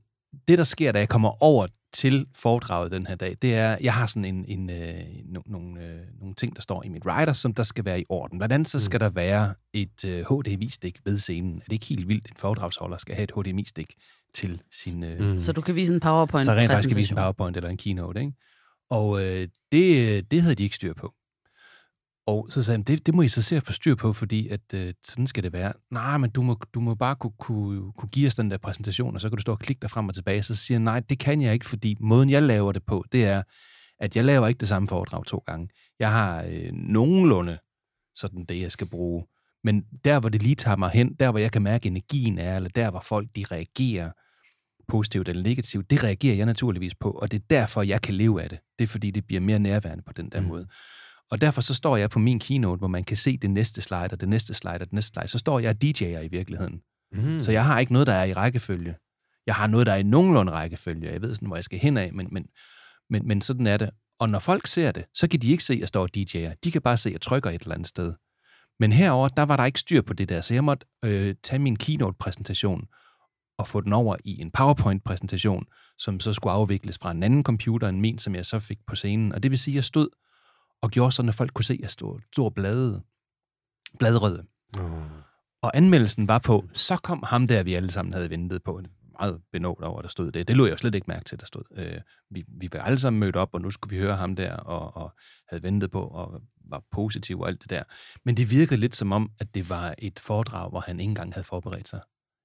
det, 0.49 0.59
der 0.59 0.65
sker, 0.65 0.93
da 0.93 0.99
jeg 0.99 1.09
kommer 1.09 1.43
over 1.43 1.67
til 1.93 2.27
foredraget 2.37 2.91
den 2.93 3.07
her 3.07 3.15
dag, 3.15 3.37
det 3.43 3.55
er, 3.55 3.79
jeg 3.81 3.95
har 3.95 4.07
sådan 4.07 4.25
en, 4.25 4.45
en, 4.45 4.71
øh, 4.71 5.05
no, 5.25 5.41
nogle, 5.47 5.83
øh, 5.83 6.01
nogle 6.21 6.35
ting, 6.35 6.57
der 6.57 6.63
står 6.63 6.85
i 6.85 6.89
mit 6.89 7.07
writer, 7.07 7.33
som 7.33 7.55
der 7.55 7.63
skal 7.63 7.85
være 7.85 8.01
i 8.01 8.05
orden. 8.09 8.39
Blandt 8.39 8.53
andet 8.53 8.69
så 8.69 8.81
skal 8.81 8.99
mm. 8.99 9.01
der 9.01 9.11
være 9.11 9.55
et 9.73 10.05
øh, 10.05 10.25
HDMI-stik 10.31 11.01
ved 11.05 11.19
scenen. 11.19 11.57
Er 11.57 11.65
det 11.65 11.73
ikke 11.73 11.87
helt 11.87 12.09
vildt, 12.09 12.29
en 12.29 12.37
foredragsholder 12.37 12.97
skal 12.97 13.15
have 13.15 13.25
et 13.25 13.33
HDMI-stik 13.37 13.95
til 14.35 14.63
sin... 14.73 15.05
Øh, 15.05 15.21
mm. 15.21 15.41
Så 15.41 15.53
du 15.53 15.61
kan 15.61 15.75
vise 15.75 15.95
en 15.95 16.01
PowerPoint 16.01 16.45
Så 16.45 16.53
rent 16.53 16.71
faktisk 16.71 16.89
kan 16.89 16.97
vise 16.97 17.13
en 17.13 17.17
PowerPoint 17.17 17.57
eller 17.57 17.71
en 17.71 17.77
keynote, 17.77 18.21
ikke? 18.21 18.33
Og 18.91 19.23
øh, 19.23 19.49
det, 19.73 20.31
det 20.31 20.43
havde 20.43 20.55
de 20.55 20.63
ikke 20.63 20.77
styr 20.77 20.95
på. 20.95 21.15
Og 22.27 22.47
så 22.51 22.63
sagde 22.63 22.79
han, 22.79 22.83
det, 22.83 23.07
det 23.07 23.15
må 23.15 23.23
I 23.23 23.29
så 23.29 23.43
se 23.43 23.57
at 23.57 23.63
få 23.63 23.73
styr 23.73 23.95
på, 23.95 24.13
fordi 24.13 24.49
at 24.49 24.75
øh, 24.75 24.95
sådan 25.05 25.27
skal 25.27 25.43
det 25.43 25.53
være. 25.53 25.73
Nej, 25.91 26.19
men 26.19 26.31
du 26.31 26.43
må, 26.43 26.59
du 26.75 26.81
må 26.81 26.95
bare 26.95 27.17
kunne, 27.17 27.33
kunne, 27.39 27.93
kunne 27.93 28.09
give 28.09 28.27
os 28.27 28.35
den 28.35 28.51
der 28.51 28.59
præsentation, 28.59 29.15
og 29.15 29.21
så 29.21 29.29
kan 29.29 29.37
du 29.37 29.43
stå 29.43 29.53
og 29.53 29.59
klikke 29.59 29.81
dig 29.81 29.91
frem 29.91 30.09
og 30.09 30.15
tilbage. 30.15 30.43
Så 30.43 30.55
siger 30.55 30.79
han, 30.79 30.85
nej, 30.85 31.01
det 31.01 31.19
kan 31.19 31.43
jeg 31.43 31.53
ikke, 31.53 31.67
fordi 31.67 31.97
måden, 32.01 32.31
jeg 32.31 32.43
laver 32.43 32.73
det 32.73 32.83
på, 32.87 33.05
det 33.13 33.25
er, 33.25 33.43
at 33.99 34.17
jeg 34.17 34.25
laver 34.25 34.47
ikke 34.47 34.59
det 34.59 34.69
samme 34.69 34.89
foredrag 34.89 35.27
to 35.27 35.43
gange. 35.47 35.69
Jeg 35.99 36.13
har 36.13 36.43
øh, 36.43 36.73
nogenlunde 36.73 37.59
sådan 38.15 38.45
det, 38.45 38.61
jeg 38.61 38.73
skal 38.73 38.87
bruge. 38.87 39.25
Men 39.65 39.85
der, 40.05 40.21
hvor 40.21 40.29
det 40.29 40.43
lige 40.43 40.55
tager 40.55 40.77
mig 40.77 40.91
hen, 40.91 41.15
der, 41.15 41.31
hvor 41.31 41.41
jeg 41.41 41.53
kan 41.53 41.63
mærke, 41.63 41.87
energien 41.87 42.39
er, 42.39 42.57
eller 42.57 42.71
der, 42.71 42.91
hvor 42.91 43.01
folk 43.01 43.29
de 43.37 43.45
reagerer 43.51 44.11
positivt 44.89 45.29
eller 45.29 45.43
negativt, 45.43 45.91
det 45.91 46.05
reagerer 46.05 46.37
jeg 46.37 46.47
naturligvis 46.47 46.95
på, 46.95 47.11
og 47.11 47.31
det 47.31 47.41
er 47.41 47.45
derfor, 47.51 47.83
jeg 47.83 48.03
kan 48.03 48.15
leve 48.15 48.43
af 48.43 48.49
det. 48.49 48.59
Det 48.79 48.85
er, 48.85 48.89
fordi 48.89 49.11
det 49.11 49.27
bliver 49.27 49.41
mere 49.41 49.59
nærværende 49.59 50.05
på 50.07 50.13
den 50.13 50.31
der 50.31 50.41
mm. 50.41 50.47
måde. 50.47 50.67
Og 51.31 51.41
derfor 51.41 51.61
så 51.61 51.75
står 51.75 51.97
jeg 51.97 52.11
på 52.11 52.19
min 52.19 52.39
keynote, 52.39 52.79
hvor 52.79 52.89
man 52.89 53.05
kan 53.05 53.17
se 53.17 53.37
det 53.37 53.51
næste 53.51 53.81
slide, 53.81 54.09
og 54.13 54.21
det 54.21 54.29
næste 54.29 54.55
slide, 54.55 54.75
og 54.75 54.81
det 54.81 54.93
næste 54.93 55.13
slide. 55.15 55.29
Så 55.29 55.39
står 55.39 55.59
jeg 55.59 55.71
og 55.71 55.77
DJ'er 55.85 56.21
i 56.21 56.29
virkeligheden. 56.29 56.81
Mm. 57.13 57.41
Så 57.41 57.53
jeg 57.53 57.65
har 57.65 57.79
ikke 57.79 57.93
noget, 57.93 58.07
der 58.07 58.13
er 58.13 58.25
i 58.25 58.33
rækkefølge. 58.33 58.97
Jeg 59.47 59.55
har 59.55 59.67
noget, 59.67 59.87
der 59.87 59.93
er 59.93 59.97
i 59.97 60.03
nogenlunde 60.03 60.53
rækkefølge. 60.53 61.13
Jeg 61.13 61.23
ved 61.23 61.35
sådan, 61.35 61.49
hvor 61.49 61.57
jeg 61.57 61.65
skal 61.65 61.79
hen 61.79 61.97
af, 61.97 62.13
men, 62.13 62.29
men, 62.31 62.47
men, 63.11 63.29
men 63.29 63.41
sådan 63.41 63.67
er 63.67 63.77
det. 63.77 63.91
Og 64.19 64.29
når 64.29 64.39
folk 64.39 64.67
ser 64.67 64.93
det, 64.93 65.05
så 65.15 65.29
kan 65.29 65.41
de 65.41 65.51
ikke 65.51 65.65
se, 65.65 65.73
at 65.73 65.81
jeg 65.81 65.89
står 65.89 66.03
og 66.03 66.09
DJ'er. 66.17 66.55
De 66.65 66.73
kan 66.73 66.83
bare 66.83 66.97
se, 66.97 67.09
at 67.09 67.13
jeg 67.13 67.21
trykker 67.21 67.51
et 67.51 67.63
eller 67.63 67.75
andet 67.75 67.89
sted. 67.89 68.15
Men 68.81 68.93
herover 68.93 69.29
der 69.29 69.43
var 69.43 69.57
der 69.57 69.65
ikke 69.65 69.81
styr 69.81 70.03
på 70.03 70.13
det 70.13 70.29
der, 70.29 70.41
så 70.41 70.55
jeg 70.55 70.65
måtte 70.65 70.87
øh, 71.05 71.35
tage 71.43 71.59
min 71.59 71.77
keynote-præsentation 71.77 72.85
og 73.59 73.69
få 73.69 73.81
den 73.81 73.93
over 73.93 74.17
i 74.25 74.41
en 74.41 74.51
PowerPoint-præsentation, 74.51 75.65
som 75.99 76.21
så 76.21 76.33
skulle 76.33 76.53
afvikles 76.53 76.99
fra 76.99 77.11
en 77.11 77.23
anden 77.23 77.43
computer 77.43 77.89
end 77.89 78.01
min, 78.01 78.19
som 78.19 78.35
jeg 78.35 78.47
så 78.47 78.59
fik 78.59 78.79
på 78.87 78.95
scenen. 78.95 79.33
Og 79.33 79.43
det 79.43 79.51
vil 79.51 79.59
sige, 79.59 79.73
at 79.73 79.77
jeg 79.77 79.85
stod 79.85 80.09
og 80.83 80.91
gjorde 80.91 81.13
sådan, 81.13 81.29
at 81.29 81.35
folk 81.35 81.53
kunne 81.53 81.65
se, 81.65 81.75
at 81.75 81.81
jeg 81.81 81.91
stod, 81.91 82.21
stod 82.33 82.51
blade, 82.51 83.03
bladrøde. 83.99 84.47
Oh. 84.79 85.25
Og 85.63 85.77
anmeldelsen 85.77 86.29
var 86.29 86.39
på, 86.39 86.69
så 86.73 86.97
kom 86.97 87.23
ham 87.27 87.47
der, 87.47 87.63
vi 87.63 87.75
alle 87.75 87.91
sammen 87.91 88.13
havde 88.13 88.31
ventet 88.31 88.63
på. 88.65 88.83
Meget 89.21 89.41
benådt 89.53 89.85
over, 89.85 90.03
der 90.03 90.09
stod 90.09 90.33
det. 90.33 90.49
Det 90.49 90.57
lå 90.57 90.65
jeg 90.65 90.73
jo 90.73 90.77
slet 90.77 90.95
ikke 90.95 91.05
mærke 91.09 91.25
til, 91.25 91.41
der 91.41 91.47
stod. 91.47 91.63
Øh, 91.77 92.01
vi, 92.31 92.45
vi 92.61 92.69
var 92.73 92.81
alle 92.81 92.99
sammen 92.99 93.21
mødt 93.21 93.37
op, 93.37 93.49
og 93.53 93.61
nu 93.61 93.71
skulle 93.71 93.97
vi 93.97 94.03
høre 94.03 94.17
ham 94.17 94.37
der, 94.37 94.57
og, 94.57 94.97
og 95.03 95.13
havde 95.49 95.63
ventet 95.63 95.91
på, 95.91 96.01
og 96.01 96.43
var 96.71 96.83
positiv 96.91 97.41
og 97.41 97.49
alt 97.49 97.63
det 97.63 97.71
der. 97.71 97.83
Men 98.25 98.37
det 98.37 98.51
virkede 98.51 98.81
lidt 98.81 98.97
som 98.97 99.13
om, 99.13 99.31
at 99.39 99.55
det 99.55 99.71
var 99.71 99.95
et 99.99 100.19
foredrag, 100.19 100.71
hvor 100.71 100.81
han 100.81 101.01
ikke 101.01 101.09
engang 101.09 101.33
havde 101.35 101.47
forberedt 101.47 101.89
sig. 101.89 102.01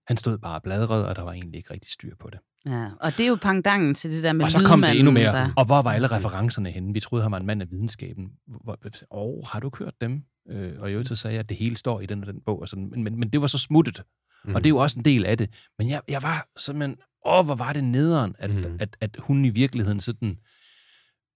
Han 0.09 0.17
stod 0.17 0.37
bare 0.37 0.61
bladrød, 0.61 1.03
og 1.03 1.15
der 1.15 1.21
var 1.21 1.31
egentlig 1.31 1.57
ikke 1.57 1.73
rigtig 1.73 1.91
styr 1.91 2.15
på 2.19 2.29
det. 2.29 2.39
Ja, 2.65 2.89
og 3.01 3.11
det 3.17 3.19
er 3.19 3.27
jo 3.27 3.35
pangdangen 3.35 3.93
til 3.95 4.11
det 4.11 4.23
der 4.23 4.33
med 4.33 4.45
Og 4.45 4.51
så 4.51 4.65
kom 4.65 4.81
det 4.81 4.97
endnu 4.97 5.11
mere. 5.11 5.31
Der... 5.31 5.53
Og 5.57 5.65
hvor 5.65 5.81
var 5.81 5.91
alle 5.91 6.07
referencerne 6.07 6.71
henne? 6.71 6.93
Vi 6.93 6.99
troede, 6.99 7.23
han 7.23 7.31
var 7.31 7.37
en 7.37 7.45
mand 7.45 7.61
af 7.61 7.71
videnskaben. 7.71 8.29
Hvor, 8.63 8.77
oh, 9.09 9.43
har 9.45 9.59
du 9.59 9.69
kørt 9.69 9.93
dem? 10.01 10.23
Øh, 10.49 10.73
og 10.79 10.89
i 10.89 10.91
øvrigt 10.91 11.09
så 11.09 11.15
sagde 11.15 11.33
jeg, 11.33 11.39
at 11.39 11.49
det 11.49 11.57
hele 11.57 11.77
står 11.77 12.01
i 12.01 12.05
den 12.05 12.21
og 12.21 12.27
den 12.27 12.41
bog. 12.45 12.61
Og 12.61 12.67
sådan. 12.67 12.89
Men, 12.89 13.03
men, 13.03 13.19
men 13.19 13.29
det 13.29 13.41
var 13.41 13.47
så 13.47 13.57
smuttet. 13.57 14.03
Mm. 14.45 14.55
Og 14.55 14.63
det 14.63 14.69
er 14.69 14.73
jo 14.73 14.77
også 14.77 14.99
en 14.99 15.05
del 15.05 15.25
af 15.25 15.37
det. 15.37 15.67
Men 15.77 15.89
jeg, 15.89 16.01
jeg 16.07 16.23
var 16.23 16.47
simpelthen... 16.57 16.97
Åh, 17.25 17.45
hvor 17.45 17.55
var 17.55 17.73
det 17.73 17.83
nederen, 17.83 18.35
at, 18.39 18.51
mm. 18.51 18.77
at, 18.79 18.97
at 19.01 19.17
hun 19.19 19.45
i 19.45 19.49
virkeligheden 19.49 19.99
sådan 19.99 20.37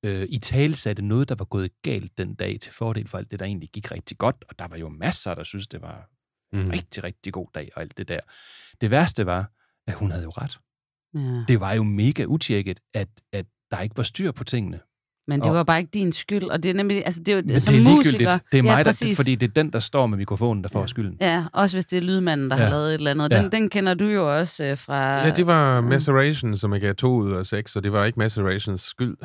øh, 0.06 0.28
i 0.30 0.38
tale 0.38 0.76
satte 0.76 1.02
noget, 1.02 1.30
der 1.30 1.36
var 1.36 1.46
gået 1.46 1.82
galt 1.82 2.18
den 2.18 2.36
dag 2.36 2.58
til 2.62 2.74
fordel 2.74 3.08
for 3.08 3.18
alt 3.18 3.32
det, 3.32 3.40
der 3.40 3.46
egentlig 3.46 3.70
gik 3.70 3.92
rigtig 3.92 4.18
godt. 4.18 4.46
Og 4.50 4.60
der 4.60 4.68
var 4.68 4.78
jo 4.78 4.90
masser, 4.90 5.34
der 5.34 5.44
synes 5.44 5.68
det 5.68 5.82
var 5.82 6.10
mm. 6.54 6.70
rigtig, 6.70 7.04
rigtig 7.04 7.34
god 7.34 7.48
dag 7.56 7.70
og 7.76 7.82
alt 7.82 7.98
det 7.98 8.08
der. 8.08 8.20
Det 8.82 8.92
værste 8.92 9.26
var, 9.26 9.52
at 9.88 9.94
hun 9.94 10.12
havde 10.12 10.24
jo 10.24 10.30
ret. 10.30 10.60
Ja. 11.16 11.44
Det 11.48 11.60
var 11.60 11.74
jo 11.74 11.84
mega 11.84 12.26
utjekket, 12.26 12.80
at, 12.94 13.08
at 13.34 13.46
der 13.72 13.80
ikke 13.80 13.98
var 13.98 14.04
styr 14.04 14.32
på 14.32 14.44
tingene. 14.44 14.80
Men 15.28 15.40
det 15.40 15.50
og, 15.50 15.56
var 15.56 15.64
bare 15.64 15.80
ikke 15.80 15.92
din 15.94 16.14
skyld, 16.14 16.44
og 16.44 16.64
det 16.64 16.70
er 16.70 16.74
nemlig, 16.74 16.98
altså 17.06 17.20
det 17.20 17.32
er 17.32 17.36
jo, 17.36 17.44
men 17.46 17.60
som 17.60 17.74
det 17.74 17.86
er 17.86 17.96
musiker... 17.96 18.38
Det 18.52 18.58
er 18.58 18.64
mig, 18.64 18.78
ja, 18.78 18.84
der, 18.84 19.14
fordi 19.16 19.36
det 19.36 19.48
er 19.50 19.54
den, 19.54 19.74
der 19.74 19.80
står 19.80 20.08
med 20.08 20.18
mikrofonen, 20.18 20.64
der 20.64 20.70
får 20.70 20.80
ja. 20.80 20.88
skylden. 20.88 21.18
Ja, 21.22 21.46
også 21.54 21.76
hvis 21.76 21.86
det 21.86 21.98
er 21.98 22.02
lydmanden, 22.02 22.50
der 22.50 22.58
ja. 22.58 22.64
har 22.64 22.70
lavet 22.70 22.90
et 22.90 22.94
eller 22.94 23.12
andet. 23.12 23.32
Den, 23.32 23.44
ja. 23.44 23.50
den 23.50 23.70
kender 23.70 23.94
du 23.94 24.06
jo 24.06 24.38
også 24.38 24.72
uh, 24.72 24.78
fra... 24.78 25.26
Ja, 25.26 25.30
det 25.30 25.48
var 25.48 25.82
Maceration, 25.82 26.58
som 26.58 26.74
jeg 26.74 26.82
gav 26.82 26.96
to 26.96 27.16
ud 27.16 27.32
af 27.32 27.46
seks, 27.46 27.76
og 27.76 27.84
det 27.84 27.94
var 27.94 28.06
ikke 28.06 28.20
Macerations 28.20 28.82
skyld 28.82 29.18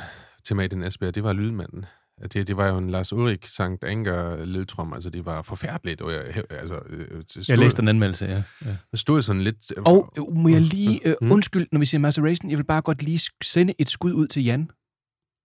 til 0.44 0.56
Martin 0.56 0.82
Esbjerg, 0.82 1.14
det 1.14 1.24
var 1.24 1.32
lydmanden. 1.32 1.84
Det, 2.22 2.48
det 2.48 2.56
var 2.56 2.66
jo 2.66 2.78
en 2.78 2.90
Lars 2.90 3.12
Ulrik 3.12 3.46
Sankt 3.46 3.84
Anger 3.84 4.44
ledtrum, 4.44 4.92
altså 4.92 5.10
det 5.10 5.26
var 5.26 5.42
forfærdeligt. 5.42 6.00
Og 6.00 6.12
jeg, 6.12 6.44
altså, 6.50 6.80
stod, 7.28 7.44
jeg 7.48 7.58
læste 7.58 7.82
en 7.82 7.88
anmeldelse, 7.88 8.24
ja. 8.24 8.42
ja. 8.64 8.76
Det 8.90 9.00
stod 9.00 9.22
sådan 9.22 9.42
lidt... 9.42 9.72
Og 9.76 10.12
øh, 10.18 10.36
må 10.36 10.48
jeg 10.48 10.60
lige, 10.60 11.08
øh, 11.08 11.14
mm. 11.22 11.32
undskyld, 11.32 11.66
når 11.72 11.78
vi 11.78 11.84
siger 11.84 12.00
Maceration, 12.00 12.50
jeg 12.50 12.58
vil 12.58 12.64
bare 12.64 12.82
godt 12.82 13.02
lige 13.02 13.20
sende 13.42 13.74
et 13.78 13.88
skud 13.88 14.12
ud 14.12 14.26
til 14.26 14.44
Jan, 14.44 14.70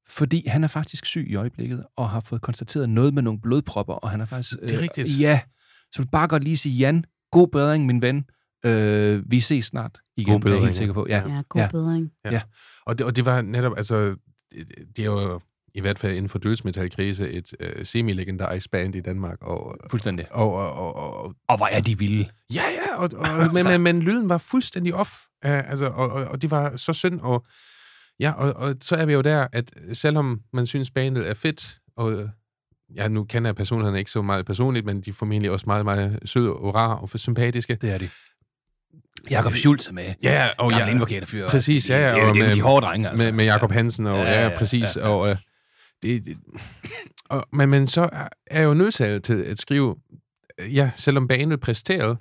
fordi 0.10 0.48
han 0.48 0.64
er 0.64 0.68
faktisk 0.68 1.06
syg 1.06 1.26
i 1.30 1.36
øjeblikket, 1.36 1.86
og 1.98 2.10
har 2.10 2.20
fået 2.20 2.42
konstateret 2.42 2.90
noget 2.90 3.14
med 3.14 3.22
nogle 3.22 3.42
blodpropper, 3.42 3.94
og 3.94 4.10
han 4.10 4.22
er 4.22 4.26
faktisk... 4.26 4.58
Øh, 4.62 4.70
det 4.70 4.78
er 4.78 4.82
rigtigt. 4.82 5.20
Ja, 5.20 5.40
så 5.92 6.02
vil 6.02 6.10
bare 6.12 6.28
godt 6.28 6.44
lige 6.44 6.58
sige, 6.58 6.78
Jan, 6.78 7.06
god 7.32 7.48
bedring, 7.48 7.86
min 7.86 8.02
ven. 8.02 8.26
Øh, 8.66 9.24
vi 9.32 9.40
ses 9.40 9.66
snart 9.66 10.00
igen, 10.18 10.34
god 10.34 10.40
bedring, 10.40 10.56
jeg 10.56 10.62
er 10.62 10.66
helt 10.66 10.76
sikker 10.76 10.94
på. 10.94 11.06
Ja, 11.10 11.24
ja 11.28 11.42
god 11.50 11.62
ja. 11.62 11.70
bedring. 11.72 12.12
Ja. 12.26 12.32
ja. 12.32 12.42
Og, 12.86 12.98
det, 12.98 13.06
og 13.06 13.16
det 13.16 13.26
var 13.26 13.42
netop, 13.42 13.74
altså, 13.78 14.16
det, 14.52 14.68
det 14.96 15.00
er 15.00 15.06
jo 15.06 15.42
i 15.76 15.82
hvert 15.82 16.00
fald 16.00 16.12
inden 16.12 16.30
for 16.30 16.40
dødsmetalkrise, 16.40 17.30
et 17.30 17.54
øh, 17.60 17.86
semi-legendarisk 17.86 18.72
band 18.72 18.96
i 18.96 19.02
Danmark. 19.02 19.38
Og, 19.42 19.78
Fuldstændig. 19.90 20.28
Og, 20.32 20.54
og, 20.54 20.74
og, 20.74 20.96
og, 20.96 21.34
og 21.48 21.58
hvor 21.58 21.68
er 21.72 21.82
de 21.82 22.00
vilde. 22.00 22.30
Ja, 22.54 22.62
ja, 22.62 22.96
og, 22.96 23.10
og, 23.16 23.28
men, 23.56 23.68
men, 23.68 23.82
men 23.82 24.02
lyden 24.02 24.30
var 24.30 24.38
fuldstændig 24.38 24.94
off, 24.94 25.12
uh, 25.46 25.70
altså, 25.70 25.86
og, 25.86 26.10
og, 26.10 26.26
og 26.26 26.42
det 26.42 26.52
var 26.52 26.78
så 26.78 26.94
synd, 26.94 27.20
og 27.20 27.46
ja, 28.20 28.32
og, 28.32 28.54
og 28.54 28.76
så 28.82 28.96
er 28.96 29.06
vi 29.06 29.14
jo 29.14 29.22
der, 29.22 29.48
at 29.54 29.74
selvom 29.94 30.42
man 30.54 30.66
synes, 30.66 30.92
bandet 30.92 31.30
er 31.30 31.34
fedt, 31.34 31.78
og 31.98 32.30
ja, 32.96 33.08
nu 33.08 33.24
kender 33.24 33.48
jeg 33.48 33.56
personerne 33.56 34.00
ikke 34.00 34.12
så 34.12 34.22
meget 34.22 34.46
personligt, 34.46 34.86
men 34.86 35.02
de 35.02 35.10
er 35.10 35.14
formentlig 35.14 35.52
også 35.52 35.66
meget, 35.68 35.86
meget 35.86 36.20
søde 36.26 36.54
og 36.54 36.76
rare 36.76 36.98
og 36.98 37.10
sympatiske. 37.20 37.76
Det 37.76 37.94
er 37.94 37.98
de. 37.98 38.10
Jakob 39.32 39.54
Schultz 39.54 39.88
er 39.88 39.94
med. 39.94 40.14
Ja, 40.24 40.50
og 40.58 40.72
ja, 40.72 41.24
fyr. 41.26 41.50
Præcis, 41.50 41.90
ja, 41.90 41.98
ja. 41.98 42.16
Det 42.16 42.22
er, 42.22 42.28
og 42.28 42.34
det 42.34 42.42
er 42.44 42.48
med, 42.48 42.56
de 42.56 42.62
hårde 42.62 42.86
drenge, 42.86 43.10
altså. 43.10 43.26
Med, 43.26 43.34
med 43.34 43.46
Jakob 43.46 43.72
Hansen, 43.72 44.08
og 44.08 44.18
ja, 44.18 44.32
ja, 44.32 44.48
ja 44.48 44.58
præcis, 44.58 44.96
ja, 44.96 45.02
ja. 45.02 45.08
og... 45.08 45.30
Uh, 45.30 45.38
det, 46.04 46.26
det, 46.26 46.38
og, 47.30 47.46
men, 47.54 47.70
men 47.70 47.88
så 47.88 48.10
er 48.48 48.60
jeg 48.60 48.66
jo 48.66 48.74
nødsaget 48.74 49.24
til 49.24 49.42
at 49.42 49.60
skrive, 49.60 49.96
ja, 50.60 50.92
selvom 50.96 51.28
banen 51.28 51.60
præsterede, 51.60 52.18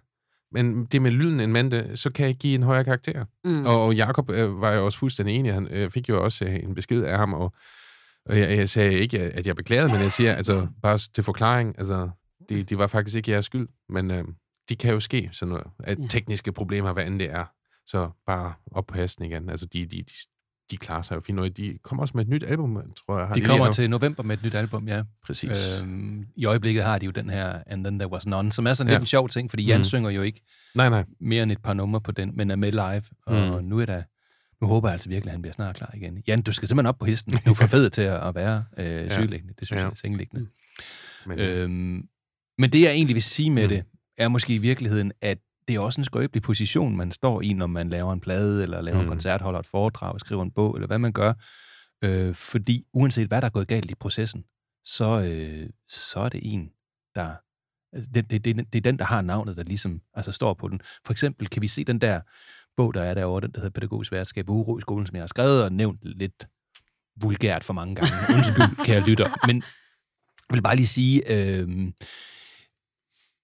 men 0.53 0.85
det 0.85 1.03
med 1.03 1.11
lyden 1.11 1.41
en 1.41 1.53
mande, 1.53 1.91
så 1.95 2.11
kan 2.11 2.27
jeg 2.27 2.35
give 2.35 2.55
en 2.55 2.63
højere 2.63 2.85
karakter. 2.85 3.25
Mm. 3.45 3.67
Og, 3.67 3.85
og 3.85 3.95
Jakob 3.95 4.31
øh, 4.31 4.61
var 4.61 4.73
jo 4.73 4.85
også 4.85 4.99
fuldstændig 4.99 5.37
enig. 5.37 5.55
Han 5.55 5.69
øh, 5.69 5.91
fik 5.91 6.09
jo 6.09 6.25
også 6.25 6.45
øh, 6.45 6.55
en 6.55 6.75
besked 6.75 7.03
af 7.03 7.19
ham, 7.19 7.35
og, 7.35 7.55
og 8.27 8.39
jeg, 8.39 8.57
jeg 8.57 8.69
sagde 8.69 8.93
ikke, 8.93 9.19
at 9.19 9.47
jeg 9.47 9.57
beklagede, 9.57 9.93
men 9.93 10.01
jeg 10.01 10.13
siger, 10.13 10.35
altså, 10.35 10.67
bare 10.83 10.99
til 11.15 11.25
forklaring, 11.25 11.75
altså, 11.79 12.11
det, 12.49 12.71
det 12.71 12.79
var 12.79 12.87
faktisk 12.87 13.17
ikke 13.17 13.31
jeres 13.31 13.47
skyld, 13.47 13.69
men 13.89 14.11
øh, 14.11 14.25
de 14.69 14.77
kan 14.77 14.93
jo 14.93 15.01
ske, 15.01 15.29
sådan 15.33 15.51
noget, 15.51 15.67
at 15.85 15.99
ja. 15.99 16.07
tekniske 16.07 16.53
problemer, 16.53 16.93
hvad 16.93 17.07
end 17.07 17.19
det 17.19 17.31
er. 17.31 17.45
Så 17.87 18.11
bare 18.27 18.55
op 18.73 18.87
på 18.87 18.95
hesten 18.95 19.25
igen. 19.25 19.51
Altså, 19.51 19.67
de, 19.67 19.87
de, 19.87 20.03
de, 20.03 20.15
de 20.71 20.77
klarer 20.77 21.03
sig 21.03 21.15
jo 21.15 21.21
fint. 21.21 21.41
Og 21.41 21.57
de 21.57 21.79
kommer 21.83 22.03
også 22.03 22.13
med 22.17 22.25
et 22.25 22.29
nyt 22.29 22.45
album, 22.47 22.79
tror 23.07 23.19
jeg. 23.19 23.35
de 23.35 23.41
kommer 23.41 23.71
til 23.71 23.91
november 23.91 24.23
med 24.23 24.37
et 24.37 24.45
nyt 24.45 24.55
album, 24.55 24.89
ja. 24.89 25.03
Præcis. 25.27 25.83
Øhm, 25.83 26.27
I 26.37 26.45
øjeblikket 26.45 26.85
har 26.85 26.99
de 26.99 27.07
jo 27.07 27.13
den 27.13 27.31
her 27.31 27.59
And 27.67 27.85
Then 27.85 27.99
There 27.99 28.13
Was 28.13 28.27
None, 28.27 28.53
som 28.53 28.67
er 28.67 28.75
sådan 28.75 28.89
ja. 28.89 28.95
lidt 28.95 29.03
en 29.03 29.07
sjov 29.07 29.29
ting, 29.29 29.51
fordi 29.51 29.65
Jan 29.65 29.79
mm. 29.81 29.85
synger 29.85 30.11
jo 30.11 30.23
ikke 30.23 30.41
nej, 30.75 30.89
nej. 30.89 31.05
mere 31.21 31.43
end 31.43 31.53
et 31.53 31.63
par 31.63 31.75
numre 31.75 32.01
på 32.01 32.13
den, 32.13 32.33
men 32.37 32.51
er 32.51 32.57
med 32.57 32.73
live. 32.73 33.03
Og 33.27 33.63
mm. 33.63 33.69
nu 33.69 33.81
er 33.81 33.87
der 33.87 34.03
nu 34.63 34.69
håber 34.69 34.89
jeg 34.89 34.93
altså 34.93 35.09
virkelig, 35.09 35.31
at 35.31 35.33
han 35.33 35.43
bliver 35.43 35.53
snart 35.53 35.77
klar 35.77 35.91
igen. 35.95 36.23
Jan, 36.29 36.43
du 36.43 36.53
skal 36.53 36.69
simpelthen 36.69 36.89
op 36.89 36.99
på 36.99 37.07
hesten. 37.07 37.33
Du 37.47 37.51
er 37.51 37.55
for 37.55 37.67
fed 37.67 37.91
til 37.91 38.03
at 38.03 38.35
være 38.35 38.65
øh, 38.79 38.87
ja. 38.87 39.15
sygeliggende. 39.15 39.55
Det 39.59 39.67
synes 39.67 39.79
ja. 39.79 39.85
jeg 39.85 39.91
er 39.91 39.95
sengeliggende. 39.95 40.41
Mm. 40.45 40.49
Men, 41.27 41.39
øhm, 41.39 42.03
men 42.59 42.73
det, 42.73 42.81
jeg 42.81 42.93
egentlig 42.93 43.15
vil 43.15 43.23
sige 43.23 43.51
med 43.51 43.63
mm. 43.63 43.69
det, 43.69 43.85
er 44.19 44.29
måske 44.29 44.55
i 44.55 44.59
virkeligheden, 44.59 45.13
at 45.21 45.39
det 45.69 45.77
er 45.77 45.81
også 45.81 46.01
en 46.01 46.05
skrøbelig 46.05 46.43
position, 46.43 46.97
man 46.97 47.13
står 47.13 47.43
i, 47.43 47.53
når 47.53 47.67
man 47.67 47.89
laver 47.89 48.13
en 48.13 48.21
plade, 48.21 48.63
eller 48.63 48.81
laver 48.81 48.99
mm. 48.99 49.03
en 49.03 49.09
koncert, 49.09 49.41
holder 49.41 49.61
et 49.61 49.67
foredrag, 49.67 50.21
skriver 50.21 50.43
en 50.43 50.51
bog, 50.51 50.75
eller 50.75 50.87
hvad 50.87 50.99
man 50.99 51.13
gør. 51.13 51.33
Øh, 52.05 52.35
fordi 52.35 52.85
uanset 52.93 53.29
hvad 53.29 53.41
der 53.41 53.47
er 53.47 53.51
gået 53.51 53.69
galt 53.69 53.91
i 53.91 53.95
processen, 53.95 54.45
så, 54.85 55.21
øh, 55.21 55.69
så 55.89 56.21
er 56.21 56.29
det 56.29 56.41
en, 56.45 56.71
der... 57.15 57.35
altså, 57.93 58.11
Det, 58.15 58.31
det, 58.31 58.45
det, 58.45 58.57
det 58.73 58.79
er 58.79 58.83
den, 58.83 58.99
der 58.99 59.05
har 59.05 59.21
navnet, 59.23 59.57
der 59.57 59.63
ligesom 59.63 60.01
altså 60.15 60.33
står 60.33 60.55
på 60.55 60.69
den. 60.69 60.81
For 61.07 61.13
eksempel 61.13 61.49
kan 61.49 61.63
vi 61.63 61.69
se 61.69 61.85
den 61.85 61.99
der 61.99 62.21
bog, 62.77 62.95
der 62.95 63.03
er 63.03 63.15
derovre, 63.15 63.41
den 63.41 63.51
der 63.53 63.61
hedder 63.61 63.71
Pædagogisk 63.71 64.13
Værtskab 64.13 64.49
og 64.49 64.57
Uro 64.57 64.79
i 64.79 64.81
skolen, 64.81 65.07
som 65.07 65.17
jeg 65.17 65.23
har 65.23 65.27
skrevet 65.27 65.65
og 65.65 65.73
nævnt 65.73 65.99
lidt 66.03 66.47
vulgært 67.21 67.65
for 67.65 67.73
mange 67.73 67.95
gange. 67.95 68.13
Undskyld, 68.35 68.85
kære 68.87 69.01
lytter. 69.01 69.47
Men 69.47 69.57
jeg 70.51 70.55
vil 70.55 70.63
bare 70.63 70.77
lige 70.77 70.87
sige, 70.87 71.23
øh, 71.35 71.93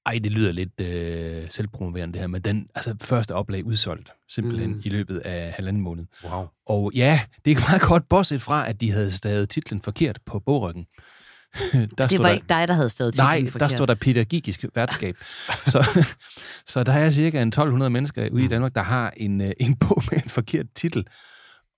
ej, 0.08 0.18
det 0.24 0.32
lyder 0.32 0.52
lidt 0.52 0.80
øh, 0.80 1.44
selvpromoverende 1.50 2.12
det 2.12 2.20
her, 2.20 2.26
men 2.26 2.42
den 2.42 2.66
altså, 2.74 2.94
første 3.00 3.34
oplag 3.34 3.64
udsolgt 3.64 4.10
simpelthen 4.28 4.70
Mm. 4.70 4.76
mm. 4.76 4.82
i 4.84 4.88
løbet 4.88 5.18
af 5.18 5.52
halvanden 5.52 5.82
måned. 5.82 6.04
Wow. 6.24 6.46
Og 6.66 6.92
ja, 6.94 7.20
det 7.44 7.56
er 7.56 7.60
meget 7.68 7.82
kort, 7.82 8.04
bortset 8.04 8.42
fra, 8.42 8.68
at 8.68 8.80
de 8.80 8.90
havde 8.90 9.10
stadig 9.10 9.48
titlen 9.48 9.82
forkert 9.82 10.18
på 10.26 10.38
bogryggen. 10.38 10.84
der 11.98 12.06
Det 12.06 12.18
var 12.18 12.24
der, 12.24 12.34
ikke 12.34 12.46
dig, 12.48 12.68
der 12.68 12.74
havde 12.74 12.88
stadig 12.88 13.12
titlen 13.12 13.26
Nej, 13.26 13.46
forkert. 13.50 13.70
der 13.70 13.76
står 13.76 13.86
der 13.86 13.94
pædagogisk 13.94 14.64
værtskab. 14.74 15.16
så, 15.72 16.04
så 16.72 16.84
der 16.84 16.92
er 16.92 17.10
cirka 17.10 17.42
en 17.42 17.48
1200 17.48 17.90
mennesker 17.90 18.28
ude 18.30 18.44
i 18.44 18.48
Danmark, 18.48 18.74
der 18.74 18.82
har 18.82 19.12
en, 19.16 19.40
øh, 19.40 19.50
en 19.60 19.74
bog 19.76 20.02
med 20.10 20.22
en 20.24 20.30
forkert 20.30 20.66
titel. 20.74 21.06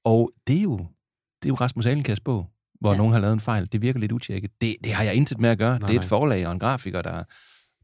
Og 0.05 0.31
det 0.47 0.59
er 0.59 0.62
jo, 0.62 0.76
det 1.43 1.45
er 1.45 1.49
jo 1.49 1.55
Rasmus 1.55 1.87
Alenkærs 1.87 2.20
bog, 2.20 2.47
hvor 2.81 2.93
ja. 2.93 2.97
nogen 2.97 3.12
har 3.12 3.20
lavet 3.20 3.33
en 3.33 3.41
fejl. 3.41 3.68
Det 3.72 3.83
virker 3.83 4.01
lidt 4.01 4.12
utjekket. 4.12 4.51
Det, 4.61 4.76
det 4.85 4.93
har 4.93 5.05
jeg 5.05 5.14
intet 5.14 5.41
med 5.41 5.51
at 5.51 5.59
gøre. 5.59 5.78
Nej, 5.78 5.89
det 5.89 5.97
er 5.97 6.01
et 6.01 6.07
forlag 6.07 6.47
og 6.47 6.53
en 6.53 6.59
grafiker, 6.59 7.03
der, 7.03 7.24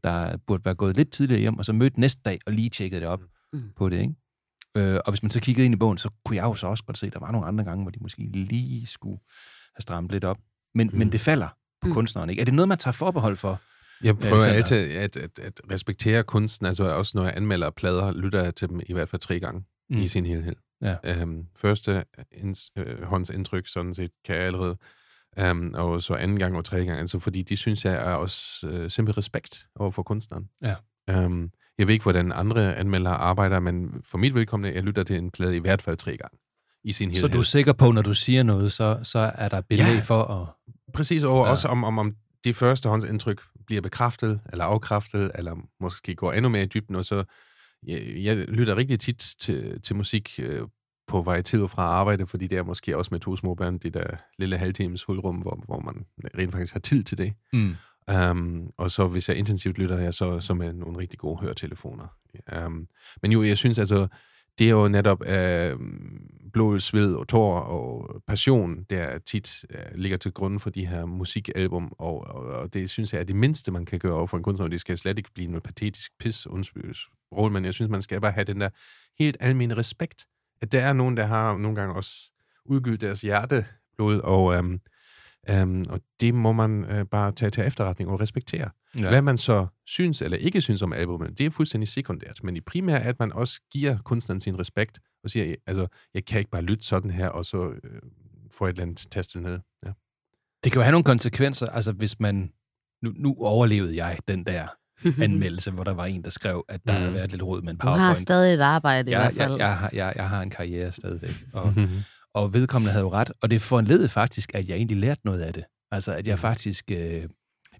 der 0.07 0.37
burde 0.47 0.65
være 0.65 0.75
gået 0.75 0.95
lidt 0.95 1.11
tidligere 1.11 1.41
hjem, 1.41 1.57
og 1.57 1.65
så 1.65 1.73
mødt 1.73 1.97
næste 1.97 2.21
dag 2.25 2.39
og 2.45 2.53
lige 2.53 2.69
tjekket 2.69 3.01
det 3.01 3.09
op 3.09 3.21
Mm. 3.53 3.61
på 3.75 3.89
det, 3.89 3.99
ikke? 4.01 4.13
Øh, 4.77 4.99
og 5.05 5.11
hvis 5.11 5.23
man 5.23 5.29
så 5.29 5.39
kiggede 5.41 5.65
ind 5.65 5.73
i 5.73 5.77
bogen, 5.77 5.97
så 5.97 6.09
kunne 6.25 6.35
jeg 6.35 6.43
jo 6.43 6.53
så 6.53 6.67
også 6.67 6.83
godt 6.83 6.97
se, 6.97 7.07
at 7.07 7.13
der 7.13 7.19
var 7.19 7.31
nogle 7.31 7.47
andre 7.47 7.63
gange, 7.63 7.83
hvor 7.83 7.91
de 7.91 7.99
måske 8.01 8.29
lige 8.33 8.85
skulle 8.87 9.19
have 9.75 9.81
strammet 9.81 10.11
lidt 10.11 10.23
op. 10.23 10.37
Men, 10.75 10.89
mm. 10.93 10.97
men 10.99 11.11
det 11.11 11.19
falder 11.21 11.47
på 11.81 11.87
Mm. 11.87 11.93
kunstneren, 11.93 12.29
ikke? 12.29 12.41
Er 12.41 12.45
det 12.45 12.53
noget, 12.53 12.69
man 12.69 12.77
tager 12.77 12.91
forbehold 12.93 13.35
for? 13.35 13.59
Jeg 14.03 14.17
prøver 14.19 14.35
Alexander? 14.35 14.57
altid 14.57 14.77
at, 14.97 15.17
at, 15.17 15.39
at 15.39 15.61
respektere 15.71 16.23
kunsten, 16.23 16.65
altså 16.65 16.83
også 16.83 17.11
når 17.15 17.23
jeg 17.23 17.33
anmelder 17.35 17.69
plader, 17.69 18.11
lytter 18.13 18.43
jeg 18.43 18.55
til 18.55 18.69
dem 18.69 18.81
i 18.87 18.93
hvert 18.93 19.09
fald 19.09 19.19
tre 19.19 19.39
gange 19.39 19.63
mm. 19.89 19.97
I 19.97 20.07
sin 20.07 20.25
helhed. 20.25 20.55
Ja. 20.81 20.95
Øhm, 21.03 21.43
første 21.59 22.03
inds, 22.31 22.69
øh, 22.77 23.03
håndsindtryk, 23.03 23.67
sådan 23.67 23.93
set, 23.93 24.11
kan 24.25 24.35
jeg 24.35 24.43
allerede. 24.45 24.77
Um, 25.41 25.73
og 25.73 26.01
så 26.01 26.13
anden 26.13 26.39
gang 26.39 26.57
og 26.57 26.65
tredje 26.65 26.85
gang, 26.85 26.99
altså 26.99 27.19
fordi 27.19 27.41
de 27.41 27.57
synes 27.57 27.85
jeg 27.85 27.93
er 27.93 28.13
også 28.13 28.67
øh, 28.67 28.91
simpel 28.91 29.13
respekt 29.13 29.65
over 29.75 29.91
for 29.91 30.03
kunstneren. 30.03 30.49
Ja. 30.61 30.75
Um, 31.25 31.51
jeg 31.77 31.87
ved 31.87 31.93
ikke, 31.93 32.03
hvordan 32.03 32.31
andre 32.31 32.75
anmeldere 32.75 33.13
arbejder, 33.13 33.59
men 33.59 33.89
for 34.05 34.17
mit 34.17 34.35
vedkommende, 34.35 34.75
jeg 34.75 34.83
lytter 34.83 35.03
til 35.03 35.15
en 35.15 35.31
plade 35.31 35.55
i 35.55 35.59
hvert 35.59 35.81
fald 35.81 35.97
tre 35.97 36.17
gange 36.17 36.37
i 36.83 36.91
sin 36.91 37.09
helhed. 37.09 37.21
Så 37.21 37.27
du 37.27 37.39
er 37.39 37.43
sikker 37.43 37.73
på, 37.73 37.91
når 37.91 38.01
du 38.01 38.13
siger 38.13 38.43
noget, 38.43 38.71
så, 38.71 38.99
så 39.03 39.31
er 39.35 39.49
der 39.49 39.61
belæg 39.61 39.85
Ja. 39.93 39.99
for 39.99 40.23
at... 40.23 40.73
Præcis, 40.93 41.23
og 41.23 41.37
ja. 41.37 41.43
Ja. 41.43 41.51
også 41.51 41.67
om, 41.67 41.83
om, 41.83 41.99
om 41.99 42.15
det 42.43 42.55
førstehåndsindtryk 42.55 43.41
bliver 43.65 43.81
bekræftet, 43.81 44.39
eller 44.51 44.65
afkræftet, 44.65 45.31
eller 45.35 45.55
måske 45.79 46.15
går 46.15 46.33
endnu 46.33 46.49
mere 46.49 46.63
i 46.63 46.65
dybden, 46.65 46.95
og 46.95 47.05
så... 47.05 47.23
Jeg, 47.87 48.01
jeg 48.17 48.37
lytter 48.37 48.75
rigtig 48.75 48.99
tit 48.99 49.35
til, 49.39 49.81
til 49.81 49.95
musik 49.95 50.39
øh, 50.39 50.61
på 51.07 51.21
vej 51.21 51.41
til 51.41 51.63
og 51.63 51.69
fra 51.69 51.83
arbejde, 51.83 52.27
fordi 52.27 52.47
det 52.47 52.57
er 52.57 52.63
måske 52.63 52.97
også 52.97 53.09
med 53.11 53.19
to 53.19 53.35
små 53.35 53.55
børn, 53.55 53.77
det 53.77 53.93
der 53.93 54.07
lille 54.37 54.57
halvtimes 54.57 55.03
hulrum, 55.03 55.35
hvor, 55.35 55.63
hvor 55.65 55.79
man 55.79 56.05
rent 56.37 56.51
faktisk 56.51 56.73
har 56.73 56.79
tid 56.79 57.03
til 57.03 57.17
det. 57.17 57.33
Mm. 57.53 57.75
Um, 58.31 58.71
og 58.77 58.91
så 58.91 59.07
hvis 59.07 59.29
jeg 59.29 59.37
intensivt 59.37 59.77
lytter, 59.77 59.97
jeg 59.97 60.13
så, 60.13 60.39
så 60.39 60.53
med 60.53 60.73
nogle 60.73 60.97
rigtig 60.97 61.19
gode 61.19 61.37
høretelefoner. 61.41 62.07
Um, 62.65 62.87
men 63.21 63.31
jo, 63.31 63.43
jeg 63.43 63.57
synes 63.57 63.79
altså, 63.79 64.07
det 64.59 64.67
er 64.67 64.71
jo 64.71 64.87
netop 64.87 65.21
uh, 65.21 65.81
blod, 66.53 66.79
sved 66.79 67.13
og 67.15 67.27
tår 67.27 67.59
og 67.59 68.21
passion, 68.27 68.83
der 68.89 69.17
tit 69.17 69.65
uh, 69.69 69.99
ligger 69.99 70.17
til 70.17 70.31
grund 70.31 70.59
for 70.59 70.69
de 70.69 70.85
her 70.85 71.05
musikalbum, 71.05 71.93
og, 71.97 72.27
og, 72.27 72.45
og 72.45 72.73
det 72.73 72.89
synes 72.89 73.13
jeg 73.13 73.19
er 73.19 73.23
det 73.23 73.35
mindste, 73.35 73.71
man 73.71 73.85
kan 73.85 73.99
gøre 73.99 74.13
over 74.13 74.27
for 74.27 74.37
en 74.37 74.43
kunstner, 74.43 74.65
og 74.65 74.71
det 74.71 74.81
skal 74.81 74.97
slet 74.97 75.17
ikke 75.17 75.33
blive 75.33 75.47
noget 75.47 75.63
patetisk 75.63 76.11
pis, 76.19 76.47
undskyld, 76.47 76.95
men 77.51 77.65
jeg 77.65 77.73
synes, 77.73 77.89
man 77.89 78.01
skal 78.01 78.21
bare 78.21 78.31
have 78.31 78.45
den 78.45 78.61
der 78.61 78.69
helt 79.19 79.37
almindelige 79.39 79.79
respekt, 79.79 80.25
at 80.61 80.71
der 80.71 80.81
er 80.81 80.93
nogen, 80.93 81.17
der 81.17 81.25
har 81.25 81.57
nogle 81.57 81.75
gange 81.75 81.95
også 81.95 82.31
udgivet 82.65 83.01
deres 83.01 83.21
hjerteblod, 83.21 84.19
og 84.19 84.43
um, 84.43 84.79
Um, 85.61 85.85
og 85.89 86.01
det 86.19 86.33
må 86.33 86.51
man 86.51 86.99
uh, 86.99 87.07
bare 87.11 87.31
tage 87.31 87.49
til 87.49 87.63
efterretning 87.63 88.09
og 88.09 88.21
respektere. 88.21 88.69
Ja. 88.95 89.09
Hvad 89.09 89.21
man 89.21 89.37
så 89.37 89.67
synes 89.85 90.21
eller 90.21 90.37
ikke 90.37 90.61
synes 90.61 90.81
om 90.81 90.93
albumet, 90.93 91.37
det 91.37 91.45
er 91.45 91.49
fuldstændig 91.49 91.87
sekundært. 91.87 92.39
Men 92.43 92.55
i 92.55 92.61
primært, 92.61 93.01
at 93.01 93.19
man 93.19 93.33
også 93.33 93.61
giver 93.71 93.97
kunstneren 93.97 94.39
sin 94.39 94.59
respekt 94.59 94.99
og 95.23 95.29
siger, 95.29 95.55
altså, 95.67 95.87
jeg 96.13 96.25
kan 96.25 96.39
ikke 96.39 96.51
bare 96.51 96.61
lytte 96.61 96.85
sådan 96.85 97.11
her, 97.11 97.29
og 97.29 97.45
så 97.45 97.57
uh, 97.57 97.73
få 98.51 98.65
et 98.65 98.69
eller 98.69 98.83
andet 98.83 99.07
tastet 99.11 99.41
ned. 99.41 99.59
Ja. 99.85 99.91
Det 100.63 100.71
kan 100.71 100.79
jo 100.79 100.83
have 100.83 100.91
nogle 100.91 101.03
konsekvenser, 101.03 101.67
altså 101.67 101.91
hvis 101.91 102.19
man... 102.19 102.51
Nu, 103.01 103.13
nu 103.15 103.35
overlevede 103.39 103.95
jeg 103.95 104.17
den 104.27 104.43
der 104.43 104.67
anmeldelse, 105.21 105.71
hvor 105.71 105.83
der 105.83 105.93
var 105.93 106.05
en, 106.05 106.23
der 106.23 106.29
skrev, 106.29 106.65
at 106.69 106.81
der 106.87 106.93
mm. 106.93 106.99
havde 106.99 107.13
været 107.13 107.31
lidt 107.31 107.43
råd 107.43 107.61
med 107.61 107.71
en 107.71 107.77
Du 107.77 107.87
har 107.87 107.95
PowerPoint. 107.95 108.17
stadig 108.17 108.53
et 108.53 108.61
arbejde 108.61 109.11
i 109.11 109.13
jeg, 109.13 109.21
hvert 109.21 109.33
fald. 109.33 109.51
Jeg, 109.51 109.59
jeg, 109.59 109.77
har- 109.77 109.89
jeg, 109.93 110.13
jeg 110.15 110.29
har 110.29 110.41
en 110.41 110.49
karriere 110.49 110.91
stadigvæk, 110.91 111.35
og, 111.53 111.73
og 112.39 112.53
vedkommende 112.53 112.91
havde 112.91 113.03
jo 113.03 113.11
ret. 113.11 113.31
Og 113.41 113.51
det 113.51 113.61
foranledede 113.61 114.09
faktisk, 114.09 114.51
at 114.53 114.67
jeg 114.69 114.75
egentlig 114.75 114.97
lærte 114.97 115.21
noget 115.25 115.41
af 115.41 115.53
det. 115.53 115.63
Altså, 115.91 116.11
at 116.13 116.27
jeg 116.27 116.39
faktisk... 116.39 116.91
Øh, 116.91 117.23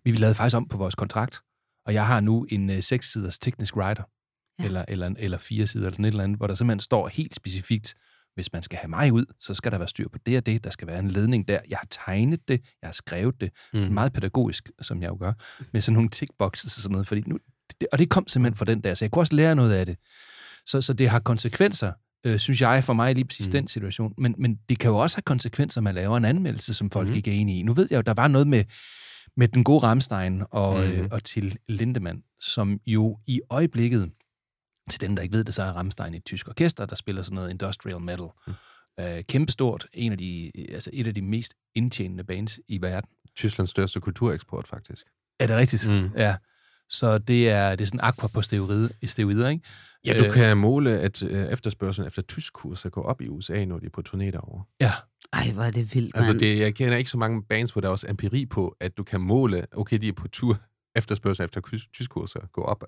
vi 0.04 0.12
lavede 0.12 0.36
faktisk 0.36 0.56
om 0.58 0.68
på 0.68 0.78
vores 0.78 0.96
kontrakt, 0.96 1.40
og 1.86 1.94
jeg 1.94 2.08
har 2.08 2.20
nu 2.20 2.46
en 2.50 2.70
øh, 2.70 2.84
seks-siders 2.84 3.40
teknisk 3.40 3.76
writer, 3.78 4.04
ja. 4.60 4.66
eller, 4.66 4.86
eller, 4.88 5.14
eller 5.18 5.38
fire 5.38 5.68
sider, 5.68 5.86
eller 5.86 5.94
sådan 5.94 6.06
et 6.06 6.10
eller 6.10 6.24
andet, 6.24 6.38
hvor 6.38 6.48
der 6.48 6.56
simpelthen 6.56 6.80
står 6.80 7.08
helt 7.08 7.36
specifikt, 7.36 7.96
hvis 8.38 8.54
man 8.54 8.62
skal 8.62 8.78
have 8.78 8.90
mig 8.90 9.14
ud, 9.14 9.26
så 9.40 9.54
skal 9.54 9.72
der 9.72 9.78
være 9.78 9.88
styr 9.88 10.10
på 10.10 10.18
det 10.26 10.38
og 10.38 10.46
det, 10.46 10.64
der 10.64 10.70
skal 10.70 10.88
være 10.88 11.00
en 11.00 11.12
ledning 11.12 11.48
der. 11.48 11.60
Jeg 11.70 11.78
har 11.78 11.88
tegnet 11.92 12.48
det, 12.48 12.62
jeg 12.82 12.88
har 12.88 12.94
skrevet 12.94 13.42
det, 13.42 13.50
Mm. 13.74 13.80
meget 13.80 14.14
pædagogisk, 14.14 14.70
som 14.82 15.02
jeg 15.02 15.10
jo 15.10 15.18
gør, 15.20 15.34
med 15.74 15.82
sådan 15.82 15.94
nogle 15.94 16.10
tickboxes 16.10 16.78
og 16.78 16.82
sådan 16.82 16.92
noget, 16.92 17.08
fordi 17.08 17.24
nu, 17.26 17.38
det, 17.80 17.88
og 17.92 18.00
det 18.00 18.10
kom 18.10 18.28
simpelthen 18.28 18.58
fra 18.58 18.66
den 18.66 18.82
der, 18.84 18.96
så 18.96 19.06
jeg 19.06 19.12
kunne 19.12 19.22
også 19.22 19.36
lære 19.36 19.56
noget 19.56 19.74
af 19.74 19.86
det. 19.86 19.98
Så, 20.66 20.82
så 20.82 20.94
det 20.94 21.10
har 21.10 21.20
konsekvenser, 21.20 21.92
øh, 22.26 22.40
synes 22.40 22.62
jeg, 22.62 22.84
for 22.84 22.94
mig 22.94 23.16
lige 23.16 23.26
præcis 23.26 23.48
mm. 23.48 23.52
den 23.52 23.68
situation. 23.68 24.14
Men, 24.18 24.36
men 24.38 24.56
det 24.70 24.80
kan 24.80 24.90
jo 24.90 24.98
også 24.98 25.18
have 25.18 25.24
konsekvenser, 25.26 25.80
at 25.80 25.84
man 25.84 25.96
laver 25.96 26.18
en 26.18 26.26
anmeldelse, 26.26 26.74
som 26.74 26.92
folk 26.92 27.08
mm. 27.08 27.14
ikke 27.14 27.32
er 27.32 27.36
enige 27.36 27.60
i. 27.60 27.64
Nu 27.64 27.74
ved 27.74 27.88
jeg 27.92 27.98
jo, 27.98 28.02
der 28.02 28.14
var 28.14 28.28
noget 28.28 28.48
med, 28.48 28.64
med 29.38 29.48
den 29.48 29.64
gode 29.64 29.84
Ramstein 29.84 30.44
og, 30.52 30.80
mm. 30.80 30.84
Øh, 30.84 31.08
og 31.12 31.24
til 31.24 31.58
Lindemann, 31.68 32.22
som 32.42 32.80
jo 32.88 33.18
i 33.28 33.42
øjeblikket, 33.50 34.12
til 34.90 35.02
dem, 35.02 35.16
der 35.16 35.24
ikke 35.24 35.34
ved 35.38 35.44
det, 35.44 35.54
så 35.54 35.64
er 35.64 35.72
Ramstein 35.72 36.14
et 36.14 36.26
tysk 36.26 36.48
orkester, 36.48 36.86
der 36.86 36.96
spiller 36.96 37.24
sådan 37.24 37.36
noget 37.36 37.50
industrial 37.50 38.02
metal. 38.02 38.28
Mm. 38.48 38.54
Øh, 39.00 39.24
kæmpestort. 39.24 39.88
En 39.94 40.12
af 40.12 40.18
de, 40.18 40.52
altså 40.74 40.90
et 40.94 41.08
af 41.08 41.14
de 41.14 41.22
mest 41.22 41.54
indtjenende 41.76 42.24
bands 42.24 42.60
i 42.68 42.82
verden. 42.82 43.10
Tysklands 43.36 43.70
største 43.70 44.00
kultureksport, 44.00 44.68
faktisk. 44.68 45.06
Er 45.40 45.48
det 45.48 45.56
rigtigt? 45.56 45.88
Mm. 45.90 46.10
Ja. 46.18 46.36
Så 46.90 47.18
det 47.18 47.50
er, 47.50 47.70
det 47.76 47.82
er 47.82 47.86
sådan 47.86 48.00
aqua 48.04 48.28
på 48.34 48.42
steroider, 48.42 48.90
steroider 49.06 49.50
ikke? 49.50 49.64
Ja, 50.06 50.18
du 50.20 50.26
Øh, 50.26 50.34
kan 50.34 50.58
måle, 50.58 51.00
at 51.00 51.24
øh, 51.24 51.46
efterspørgselen 51.52 52.08
efter 52.08 52.22
tysk 52.22 52.54
kurser 52.54 52.90
går 52.90 53.04
op 53.04 53.22
i 53.22 53.28
USA, 53.28 53.66
når 53.66 53.80
de 53.80 53.86
er 53.86 53.90
på 53.90 54.04
turné 54.10 54.18
derovre. 54.32 54.64
Ja. 54.80 54.92
Ej, 55.34 55.52
hvor 55.52 55.64
er 55.64 55.72
det 55.72 55.96
vildt, 55.96 56.18
Altså, 56.18 56.32
mand. 56.32 56.40
det, 56.40 56.60
jeg 56.60 56.76
kender 56.76 56.98
ikke 56.98 57.10
så 57.10 57.18
mange 57.18 57.44
bands, 57.44 57.72
hvor 57.72 57.82
der 57.82 57.88
er 57.88 57.92
også 57.92 58.08
empiri 58.10 58.46
på, 58.46 58.76
at 58.80 58.98
du 58.98 59.04
kan 59.04 59.22
måle, 59.22 59.66
okay, 59.72 59.98
de 59.98 60.08
er 60.08 60.14
på 60.14 60.28
tur, 60.28 60.60
efterspørgselen 60.96 61.46
efter 61.46 61.62
kys- 61.62 61.90
tyskkurser 61.94 62.40
går 62.54 62.64
op. 62.66 62.84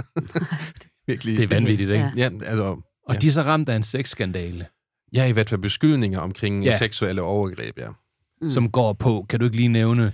Virkelig. 1.09 1.37
Det 1.37 1.43
er 1.43 1.55
vanvittigt, 1.55 1.89
ikke? 1.89 2.11
Ja, 2.15 2.29
altså... 2.45 2.63
Og 3.07 3.15
ja. 3.15 3.19
de 3.19 3.27
er 3.27 3.31
så 3.31 3.41
ramt 3.41 3.69
af 3.69 3.75
en 3.75 3.83
sexskandale, 3.83 4.65
Ja, 5.13 5.25
i 5.25 5.31
hvert 5.31 5.49
fald 5.49 5.61
beskyldninger 5.61 6.19
omkring 6.19 6.63
Ja. 6.63 6.71
ja. 6.71 6.77
seksuelle 6.77 7.21
overgreb, 7.21 7.77
ja. 7.77 7.87
mm. 8.41 8.49
som 8.49 8.71
går 8.71 8.93
på, 8.93 9.25
kan 9.29 9.39
du 9.39 9.45
ikke 9.45 9.57
lige 9.57 9.67
nævne, 9.67 10.13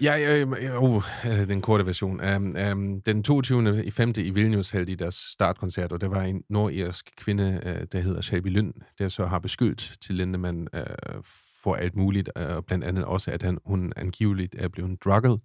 Ja, 0.00 0.14
ja, 0.14 0.36
ja 0.36 0.78
uh, 0.78 1.04
øh, 1.26 1.48
den 1.48 1.60
korte 1.60 1.86
version. 1.86 2.20
Um, 2.36 2.56
um, 2.72 3.00
den 3.00 3.22
22. 3.22 3.84
i 3.84 3.90
5. 3.90 4.12
i 4.16 4.30
Vilnius 4.30 4.70
havde 4.70 4.86
de 4.86 4.96
deres 4.96 5.14
startkoncert, 5.14 5.92
og 5.92 6.00
der 6.00 6.08
var 6.08 6.22
en 6.22 6.42
nordirsk 6.50 7.10
kvinde, 7.16 7.60
uh, 7.66 7.72
der 7.92 8.00
hedder 8.00 8.20
Shelby 8.20 8.48
Lynd, 8.48 8.74
der 8.98 9.08
så 9.08 9.26
har 9.26 9.38
beskyldt 9.38 9.96
til 10.02 10.14
Lindemann 10.14 10.68
uh, 10.76 10.82
for 11.62 11.74
alt 11.74 11.96
muligt, 11.96 12.30
uh, 12.40 12.56
og 12.56 12.64
blandt 12.64 12.84
andet 12.84 13.04
også, 13.04 13.30
at 13.30 13.42
han, 13.42 13.58
hun 13.66 13.92
angiveligt 13.96 14.54
er 14.58 14.68
blevet 14.68 15.04
drugget 15.04 15.40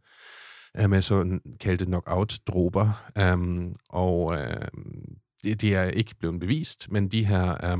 øh, 0.80 0.89
med 0.89 1.01
sådan 1.01 1.41
kaldte 1.59 1.86
knockout-dråber. 1.86 3.11
Øh, 3.17 3.71
og 3.89 4.34
øh, 4.34 4.67
det, 5.43 5.61
det 5.61 5.75
er 5.75 5.84
ikke 5.84 6.15
blevet 6.19 6.39
bevist, 6.39 6.91
men 6.91 7.07
de 7.07 7.25
her 7.25 7.71
øh, 7.71 7.78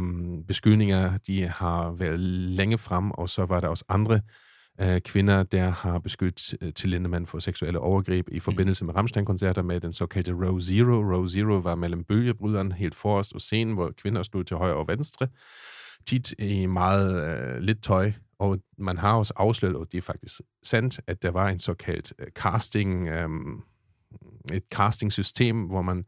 beskyldninger, 0.48 1.18
de 1.18 1.48
har 1.48 1.92
været 1.92 2.20
længe 2.20 2.78
frem, 2.78 3.12
og 3.12 3.30
så 3.30 3.46
var 3.46 3.60
der 3.60 3.68
også 3.68 3.86
andre 3.90 4.22
uh, 4.84 4.98
kvinder, 5.00 5.44
der 5.44 5.70
har 5.70 6.00
beskyldt 6.00 6.54
uh, 6.54 6.68
øh, 6.68 6.74
til 6.74 6.90
Lindemann 6.90 7.28
for 7.28 7.40
seksuelle 7.40 7.80
overgreb 7.80 8.30
i 8.32 8.40
forbindelse 8.40 8.86
med 8.86 8.96
Rammstein-koncerter 8.96 9.62
med 9.62 9.80
den 9.80 9.94
såkaldte 9.94 10.32
Row 10.32 10.60
Zero. 10.60 11.16
Row 11.16 11.28
Zero 11.28 11.54
var 11.54 11.76
mellem 11.76 12.04
bølgebryderen 12.04 12.72
helt 12.72 12.96
forrest 12.96 13.34
og 13.34 13.42
scenen, 13.42 13.74
hvor 13.74 13.94
kvinder 14.02 14.24
stod 14.24 14.44
til 14.44 14.58
højre 14.58 14.76
og 14.76 14.88
venstre, 14.88 15.28
tit 16.08 16.34
i 16.40 16.66
meget 16.66 17.56
uh, 17.56 17.64
lidt 17.64 17.84
tøj, 17.84 18.12
og 18.40 18.60
man 18.78 18.98
har 18.98 19.14
også 19.14 19.34
afsløret, 19.36 19.76
og 19.76 19.92
det 19.92 19.98
er 19.98 20.02
faktisk 20.02 20.42
sandt, 20.64 21.00
at 21.08 21.22
der 21.22 21.32
var 21.32 21.50
en 21.50 21.60
såkaldt 21.60 22.14
uh, 22.20 22.28
casting, 22.28 23.24
um, 23.24 23.64
et 24.54 24.64
casting-system, 24.74 25.62
hvor 25.64 25.82
man 25.82 26.06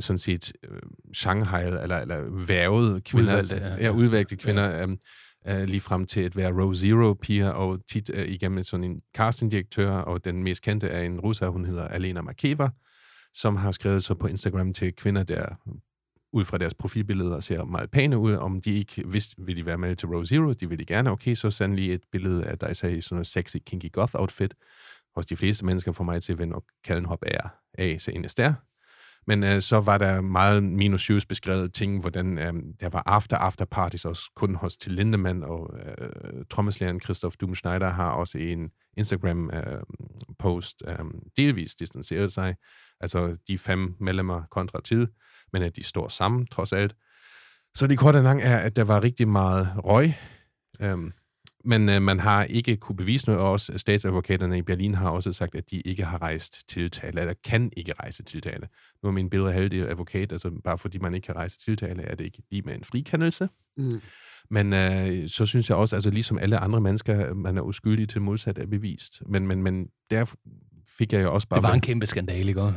sådan 0.00 0.18
set 0.18 0.52
øh, 0.62 0.80
Shanghai 1.14 1.66
eller, 1.66 1.98
eller 1.98 2.46
vævede 2.46 3.00
kvinder, 3.00 3.32
Udvalgte, 3.32 3.54
ja. 3.54 3.76
ja, 3.80 3.90
udvalgte 3.90 4.36
kvinder, 4.36 4.68
ja. 4.68 4.84
Um, 4.84 4.98
øh, 5.46 5.64
lige 5.64 5.80
frem 5.80 6.06
til 6.06 6.20
at 6.20 6.36
være 6.36 6.52
row 6.52 6.74
zero-piger, 6.74 7.50
og 7.50 7.86
tit 7.86 8.10
øh, 8.14 8.28
igennem 8.28 8.62
sådan 8.62 8.84
en 8.84 9.02
castingdirektør, 9.16 9.90
og 9.90 10.24
den 10.24 10.42
mest 10.42 10.62
kendte 10.62 10.88
er 10.88 11.02
en 11.02 11.20
russer, 11.20 11.48
hun 11.48 11.64
hedder 11.64 11.88
Alena 11.88 12.20
Makeva, 12.20 12.68
som 13.34 13.56
har 13.56 13.72
skrevet 13.72 14.04
så 14.04 14.14
på 14.14 14.26
Instagram 14.26 14.72
til 14.72 14.94
kvinder, 14.96 15.22
der 15.22 15.46
ud 16.34 16.44
fra 16.44 16.58
deres 16.58 16.74
profilbilleder 16.74 17.40
ser 17.40 17.64
meget 17.64 17.90
pæne 17.90 18.18
ud, 18.18 18.34
om 18.34 18.60
de 18.60 18.78
ikke 18.78 19.02
vidste, 19.06 19.36
vil 19.38 19.56
de 19.56 19.66
være 19.66 19.78
med 19.78 19.96
til 19.96 20.08
Row 20.08 20.24
Zero, 20.24 20.52
de 20.52 20.68
vil 20.68 20.78
de 20.78 20.84
gerne, 20.84 21.10
okay, 21.10 21.34
så 21.34 21.50
send 21.50 21.74
lige 21.74 21.92
et 21.92 22.02
billede 22.12 22.44
af 22.44 22.58
dig 22.58 22.70
i 22.70 22.74
sådan 22.74 23.00
noget 23.10 23.26
sexy, 23.26 23.56
kinky 23.66 23.92
goth 23.92 24.14
outfit, 24.14 24.54
hos 25.16 25.26
de 25.26 25.36
fleste 25.36 25.64
mennesker 25.66 25.92
får 25.92 26.04
mig 26.04 26.22
til 26.22 26.32
at 26.32 26.38
vende 26.38 26.54
og 26.54 26.64
kalde 26.84 26.98
en 26.98 27.04
hop 27.04 27.22
af, 27.22 27.48
af 27.78 27.96
så 28.00 28.10
en 28.10 28.24
der. 28.24 28.54
Men 29.26 29.44
øh, 29.44 29.60
så 29.60 29.80
var 29.80 29.98
der 29.98 30.20
meget 30.20 30.62
minus 30.62 31.02
shoes 31.02 31.26
beskrevet 31.26 31.74
ting, 31.74 32.00
hvordan 32.00 32.38
øh, 32.38 32.52
der 32.80 32.88
var 32.88 33.02
after 33.06 33.36
after 33.36 33.64
parties 33.64 34.04
også 34.04 34.30
kun 34.36 34.54
hos 34.54 34.76
til 34.76 34.92
Lindemann, 34.92 35.44
og 35.44 35.74
øh, 35.78 36.44
trommeslægeren 36.50 37.00
Christoph 37.00 37.34
Dum 37.40 37.54
Schneider 37.54 37.90
har 37.90 38.10
også 38.10 38.38
en 38.38 38.70
Instagram 38.96 39.50
øh, 39.50 39.82
post 40.38 40.82
øh, 40.88 41.04
delvis 41.36 41.74
distanceret 41.74 42.32
sig, 42.32 42.54
altså 43.00 43.36
de 43.48 43.58
fem 43.58 43.96
medlemmer 44.00 44.42
kontra 44.50 44.80
tid, 44.84 45.06
men 45.52 45.62
at 45.62 45.76
de 45.76 45.82
står 45.82 46.08
sammen 46.08 46.46
trods 46.46 46.72
alt. 46.72 46.94
Så 47.74 47.86
det 47.86 47.98
korte 47.98 48.22
lang 48.22 48.42
er, 48.42 48.56
at 48.56 48.76
der 48.76 48.84
var 48.84 49.02
rigtig 49.02 49.28
meget 49.28 49.68
røg, 49.84 50.14
øh, 50.80 50.98
men 51.64 51.88
øh, 51.88 52.02
man 52.02 52.20
har 52.20 52.44
ikke 52.44 52.76
kunne 52.76 52.96
bevise 52.96 53.26
noget, 53.26 53.42
og 53.42 53.50
også 53.50 53.72
statsadvokaterne 53.76 54.58
i 54.58 54.62
Berlin 54.62 54.94
har 54.94 55.10
også 55.10 55.32
sagt, 55.32 55.54
at 55.54 55.70
de 55.70 55.80
ikke 55.80 56.04
har 56.04 56.22
rejst 56.22 56.68
tiltale, 56.68 57.20
eller 57.20 57.34
kan 57.44 57.70
ikke 57.76 57.92
rejse 57.92 58.22
tiltale. 58.22 58.68
Nu 59.02 59.08
er 59.08 59.12
min 59.12 59.30
billede 59.30 59.52
heldig 59.52 59.90
advokat, 59.90 60.32
altså 60.32 60.50
bare 60.64 60.78
fordi 60.78 60.98
man 60.98 61.14
ikke 61.14 61.24
kan 61.24 61.36
rejse 61.36 61.58
tiltale, 61.58 62.02
er 62.02 62.14
det 62.14 62.24
ikke 62.24 62.42
lige 62.50 62.62
med 62.62 62.74
en 62.74 62.84
frikendelse. 62.84 63.48
Mm. 63.76 64.00
Men 64.50 64.72
øh, 64.72 65.28
så 65.28 65.46
synes 65.46 65.68
jeg 65.68 65.76
også, 65.76 65.96
altså 65.96 66.10
ligesom 66.10 66.38
alle 66.38 66.58
andre 66.58 66.80
mennesker, 66.80 67.34
man 67.34 67.58
er 67.58 67.62
uskyldig 67.62 68.08
til 68.08 68.20
modsat 68.20 68.58
er 68.58 68.66
bevist. 68.66 69.22
Men, 69.26 69.46
men, 69.46 69.62
men 69.62 69.88
der 70.10 70.34
fik 70.98 71.12
jeg 71.12 71.22
jo 71.22 71.34
også 71.34 71.48
bare... 71.48 71.60
Det 71.60 71.68
var 71.68 71.74
en 71.74 71.80
kæmpe 71.80 72.06
skandale, 72.06 72.48
ikke? 72.48 72.62
Ja. 72.62 72.72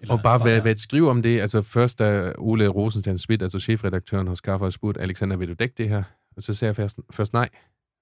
Eller, 0.00 0.14
og 0.14 0.20
bare 0.22 0.38
hvad, 0.38 0.60
hvad 0.60 0.70
at 0.70 0.80
skrive 0.80 1.10
om 1.10 1.22
det, 1.22 1.40
altså 1.40 1.62
først 1.62 1.98
da 1.98 2.32
Ole 2.38 2.68
Rosenstein 2.68 3.18
Schmidt, 3.18 3.42
altså 3.42 3.60
chefredaktøren 3.60 4.26
hos 4.26 4.38
Skaffer, 4.38 4.70
spurgte, 4.70 5.00
Alexander, 5.00 5.36
vil 5.36 5.48
du 5.48 5.54
dække 5.58 5.74
det 5.78 5.88
her? 5.88 6.02
Og 6.36 6.42
så 6.42 6.54
sagde 6.54 6.68
jeg 6.68 6.76
først, 6.76 6.98
først 7.12 7.32
nej. 7.32 7.48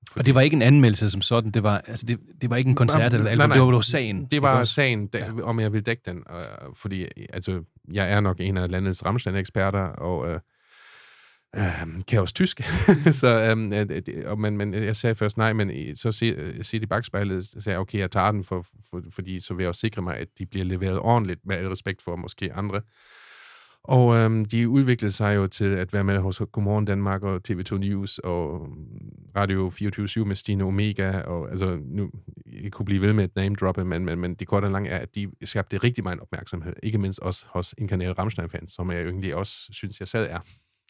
Fordi... 0.07 0.21
Og 0.21 0.27
det 0.27 0.35
var 0.35 0.41
ikke 0.41 0.57
en 0.57 0.63
anmeldelse 0.63 1.11
som 1.11 1.23
sådan, 1.23 1.51
det 1.51 1.63
var, 1.63 1.79
altså 1.79 2.07
det, 2.07 2.19
det 2.43 2.51
var 2.51 2.57
ikke 2.57 2.69
en 2.69 2.75
koncert, 2.75 3.15
eller, 3.15 3.31
eller 3.31 3.47
det 3.47 3.61
var, 3.61 3.67
det 3.67 3.75
var 3.75 3.81
sagen. 3.81 4.25
Det 4.25 4.43
var 4.43 4.65
sagen, 4.65 5.07
da, 5.07 5.19
ja. 5.19 5.43
om 5.43 5.61
jeg 5.61 5.73
vil 5.73 5.87
dække 5.87 6.03
den, 6.07 6.17
uh, 6.17 6.75
fordi 6.75 7.07
altså, 7.33 7.65
jeg 7.93 8.11
er 8.11 8.21
nok 8.21 8.41
en 8.41 8.57
af 8.57 8.71
landets 8.71 9.05
Rammstein-eksperter, 9.05 9.81
og 9.81 10.19
uh, 10.19 10.35
uh, 11.57 12.05
kan 12.09 12.21
også 12.21 12.35
tysk, 12.35 12.61
så, 13.21 13.53
um, 13.53 13.71
det, 13.71 14.25
og, 14.27 14.41
men, 14.41 14.57
men 14.57 14.75
jeg 14.75 14.97
sagde 14.97 15.15
først 15.15 15.37
nej, 15.37 15.53
men 15.53 15.97
så 15.97 16.13
se, 16.13 16.55
se 16.65 16.77
i 16.77 16.87
bagspejlet, 16.87 17.47
sagde 17.47 17.71
jeg, 17.71 17.79
okay, 17.79 17.99
jeg 17.99 18.11
tager 18.11 18.33
den, 18.33 18.45
for, 18.45 18.67
for, 18.91 19.03
fordi 19.11 19.41
så 19.41 19.55
vil 19.55 19.63
jeg 19.63 19.69
også 19.69 19.81
sikre 19.81 20.03
mig, 20.03 20.17
at 20.17 20.29
de 20.39 20.47
bliver 20.47 20.65
leveret 20.65 20.99
ordentligt, 20.99 21.41
med 21.47 21.57
al 21.57 21.69
respekt 21.69 22.03
for 22.03 22.17
måske 22.17 22.55
andre. 22.55 22.81
Og 23.85 24.17
øhm, 24.17 24.45
de 24.45 24.69
udviklede 24.69 25.13
sig 25.13 25.37
jo 25.37 25.47
til 25.47 25.65
at 25.65 25.93
være 25.93 26.05
med 26.05 26.19
hos 26.19 26.43
Godmorgen 26.53 26.85
Danmark 26.85 27.23
og 27.23 27.41
TV2 27.49 27.77
News 27.77 28.19
og 28.19 28.69
Radio 29.37 29.71
24 29.71 30.25
med 30.25 30.37
Stine 30.37 30.65
Omega. 30.65 31.21
Og, 31.21 31.51
altså, 31.51 31.79
nu, 31.85 32.11
jeg 32.63 32.73
kunne 32.73 32.87
blive 32.87 33.03
ved 33.03 33.13
med 33.13 33.25
et 33.25 33.37
name 33.37 33.55
droppe, 33.55 33.85
men, 33.85 34.05
men, 34.05 34.19
men 34.19 34.35
det 34.35 34.49
korte 34.49 34.65
og 34.65 34.71
lange 34.71 34.91
er, 34.91 34.99
at 34.99 35.15
de 35.15 35.31
skabte 35.45 35.79
rigtig 35.79 36.05
meget 36.05 36.21
opmærksomhed. 36.21 36.73
Ikke 36.83 36.99
mindst 36.99 37.21
også 37.21 37.47
hos 37.49 37.75
en 37.79 37.89
kanal 37.89 38.13
Rammstein-fans, 38.13 38.71
som 38.71 38.91
jeg 38.91 39.05
jo 39.05 39.09
egentlig 39.09 39.35
også 39.35 39.69
synes, 39.71 40.01
jeg 40.01 40.09
selv 40.09 40.27
er. 40.31 40.41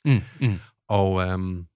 Mm, 0.05 0.49
mm. 0.49 0.55
Og 0.89 1.28
øhm, 1.28 1.66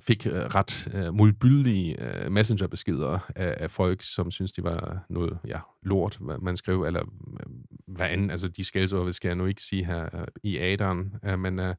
fik 0.00 0.26
øh, 0.26 0.32
ret 0.32 0.88
øh, 0.94 1.14
mulbyldige 1.14 2.02
øh, 2.02 2.32
messengerbeskeder 2.32 3.18
af, 3.36 3.56
af 3.60 3.70
folk, 3.70 4.02
som 4.02 4.30
synes, 4.30 4.52
de 4.52 4.64
var 4.64 5.04
noget 5.10 5.38
ja, 5.46 5.60
lort, 5.82 6.16
hvad 6.20 6.38
man 6.38 6.56
skrev, 6.56 6.82
eller 6.82 7.02
øh, 7.40 7.46
hvad 7.86 8.10
end, 8.10 8.30
altså 8.30 8.48
de 8.48 8.64
skældsord, 8.64 9.12
skal 9.12 9.28
jeg 9.28 9.36
nu 9.36 9.46
ikke 9.46 9.62
sige 9.62 9.84
her 9.84 10.20
øh, 10.20 10.26
i 10.42 10.58
aderen, 10.58 11.14
øh, 11.24 11.38
men 11.38 11.58
øh, 11.58 11.74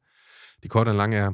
det 0.62 0.70
korte 0.70 0.88
og 0.88 0.94
lange 0.94 1.16
er, 1.16 1.32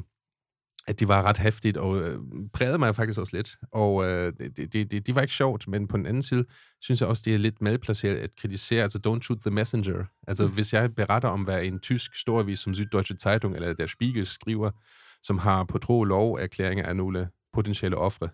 at 0.87 0.99
det 0.99 1.07
var 1.07 1.21
ret 1.21 1.37
hæftigt, 1.37 1.77
og 1.77 2.01
øh, 2.01 2.19
prægede 2.53 2.77
mig 2.77 2.95
faktisk 2.95 3.19
også 3.19 3.35
lidt. 3.35 3.57
Og 3.71 4.05
øh, 4.05 4.33
det, 4.39 4.73
det, 4.73 4.91
det, 4.91 5.07
det 5.07 5.15
var 5.15 5.21
ikke 5.21 5.33
sjovt, 5.33 5.67
men 5.67 5.87
på 5.87 5.97
den 5.97 6.05
anden 6.05 6.23
side, 6.23 6.45
synes 6.81 7.01
jeg 7.01 7.09
også, 7.09 7.23
det 7.25 7.33
er 7.33 7.37
lidt 7.37 7.61
malplaceret 7.61 8.15
at 8.15 8.35
kritisere, 8.35 8.83
altså 8.83 8.99
don't 9.07 9.21
shoot 9.21 9.39
the 9.39 9.51
messenger. 9.51 10.05
Altså 10.27 10.47
mm. 10.47 10.53
hvis 10.53 10.73
jeg 10.73 10.95
beretter 10.95 11.29
om, 11.29 11.41
hvad 11.41 11.63
en 11.63 11.79
tysk 11.79 12.15
storavis 12.15 12.59
som 12.59 12.73
Süddeutsche 12.73 13.15
Zeitung 13.17 13.55
eller 13.55 13.73
Der 13.73 13.87
Spiegel 13.87 14.25
skriver, 14.25 14.71
som 15.23 15.37
har 15.37 15.63
på 15.63 15.77
tro 15.77 16.03
lov 16.03 16.33
erklæringer 16.33 16.85
af 16.85 16.95
nogle 16.95 17.29
potentielle 17.53 17.97
ofre, 17.97 18.29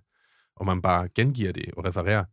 og 0.56 0.66
man 0.66 0.82
bare 0.82 1.10
gengiver 1.16 1.52
det 1.52 1.72
og 1.74 1.86
refererer, 1.86 2.26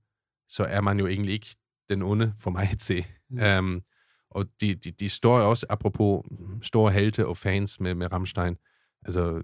så 0.49 0.65
er 0.65 0.81
man 0.81 0.99
jo 0.99 1.07
egentlig 1.07 1.33
ikke 1.33 1.57
den 1.89 2.03
onde 2.03 2.35
for 2.39 2.51
mig 2.51 2.69
at 2.73 2.83
se. 2.83 3.05
Mm. 3.31 3.59
Um, 3.59 3.83
og 4.31 4.47
de, 4.61 4.75
de, 4.75 4.91
de 4.91 5.09
står 5.09 5.39
også, 5.39 5.67
apropos 5.69 6.27
store 6.63 6.93
helte 6.93 7.27
og 7.27 7.37
fans 7.37 7.81
med, 7.81 7.95
med 7.95 8.13
Rammstein, 8.13 8.57
altså, 9.05 9.43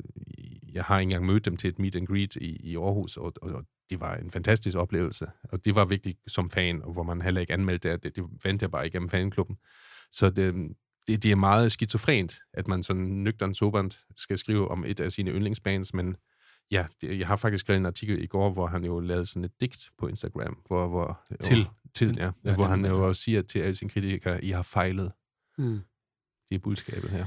jeg 0.72 0.84
har 0.84 0.98
engang 0.98 1.26
mødt 1.26 1.44
dem 1.44 1.56
til 1.56 1.68
et 1.68 1.78
meet 1.78 1.96
and 1.96 2.06
greet 2.06 2.36
i, 2.36 2.70
i 2.70 2.76
Aarhus, 2.76 3.16
og, 3.16 3.32
og, 3.42 3.50
og 3.50 3.64
det 3.90 4.00
var 4.00 4.16
en 4.16 4.30
fantastisk 4.30 4.76
oplevelse, 4.76 5.26
og 5.42 5.64
det 5.64 5.74
var 5.74 5.84
vigtigt 5.84 6.18
som 6.26 6.50
fan, 6.50 6.82
og 6.82 6.92
hvor 6.92 7.02
man 7.02 7.22
heller 7.22 7.40
ikke 7.40 7.52
anmeldte 7.52 7.92
det, 7.92 8.02
det, 8.02 8.16
det 8.16 8.24
vendte 8.44 8.62
jeg 8.62 8.70
bare 8.70 8.86
igennem 8.86 9.08
fanklubben. 9.08 9.56
Så 10.10 10.30
det, 10.30 10.54
det, 11.07 11.22
det 11.22 11.30
er 11.30 11.36
meget 11.36 11.72
skizofrent, 11.72 12.38
at 12.55 12.68
man 12.68 12.82
sådan 12.82 13.03
nøgternt 13.03 13.57
sobert 13.57 14.00
skal 14.16 14.38
skrive 14.38 14.68
om 14.68 14.84
et 14.84 15.00
af 15.00 15.12
sine 15.12 15.30
yndlingsbands, 15.30 15.94
men 15.94 16.16
ja, 16.70 16.86
det, 17.00 17.18
jeg 17.18 17.26
har 17.26 17.36
faktisk 17.36 17.61
skrevet 17.61 17.78
en 17.78 17.86
artikel 17.86 18.22
i 18.22 18.26
går, 18.26 18.50
hvor 18.50 18.66
han 18.66 18.84
jo 18.84 19.00
lavede 19.00 19.26
sådan 19.26 19.44
et 19.44 19.61
digt 19.61 19.90
på 19.98 20.09
Instagram, 20.09 20.59
hvor, 20.66 20.88
hvor 20.88 21.20
til, 21.42 21.59
jo, 21.59 21.64
til 21.94 22.16
ja, 22.16 22.30
ja, 22.44 22.55
hvor 22.55 22.64
han 22.64 22.84
jo 22.84 23.14
siger 23.14 23.42
til 23.42 23.59
alle 23.59 23.74
sine 23.74 23.90
kritikere, 23.90 24.44
I 24.44 24.50
har 24.50 24.62
fejlet. 24.62 25.12
Hmm. 25.59 25.80
Det 26.48 26.55
er 26.55 26.59
budskabet 26.59 27.11
her. 27.11 27.26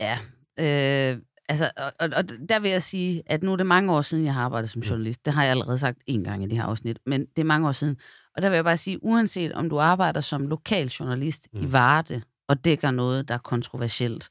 Ja, 0.00 0.18
øh, 0.58 1.18
altså, 1.48 1.70
og, 1.76 1.92
og, 2.00 2.08
og 2.16 2.24
der 2.48 2.60
vil 2.60 2.70
jeg 2.70 2.82
sige, 2.82 3.22
at 3.26 3.42
nu 3.42 3.52
er 3.52 3.56
det 3.56 3.66
mange 3.66 3.92
år 3.92 4.00
siden, 4.00 4.24
jeg 4.24 4.34
har 4.34 4.44
arbejdet 4.44 4.70
som 4.70 4.82
journalist. 4.82 5.24
Det 5.24 5.32
har 5.32 5.42
jeg 5.42 5.50
allerede 5.50 5.78
sagt 5.78 5.98
en 6.06 6.24
gang 6.24 6.44
i 6.44 6.46
det 6.46 6.56
her 6.56 6.64
afsnit, 6.64 6.98
men 7.06 7.20
det 7.20 7.38
er 7.38 7.44
mange 7.44 7.68
år 7.68 7.72
siden. 7.72 7.96
Og 8.36 8.42
der 8.42 8.48
vil 8.48 8.56
jeg 8.56 8.64
bare 8.64 8.76
sige, 8.76 9.04
uanset 9.04 9.52
om 9.52 9.68
du 9.68 9.78
arbejder 9.78 10.20
som 10.20 10.46
lokal 10.46 10.88
journalist 10.88 11.48
mm. 11.52 11.62
i 11.62 11.72
Varde, 11.72 12.22
og 12.48 12.64
dækker 12.64 12.90
noget, 12.90 13.28
der 13.28 13.34
er 13.34 13.38
kontroversielt. 13.38 14.30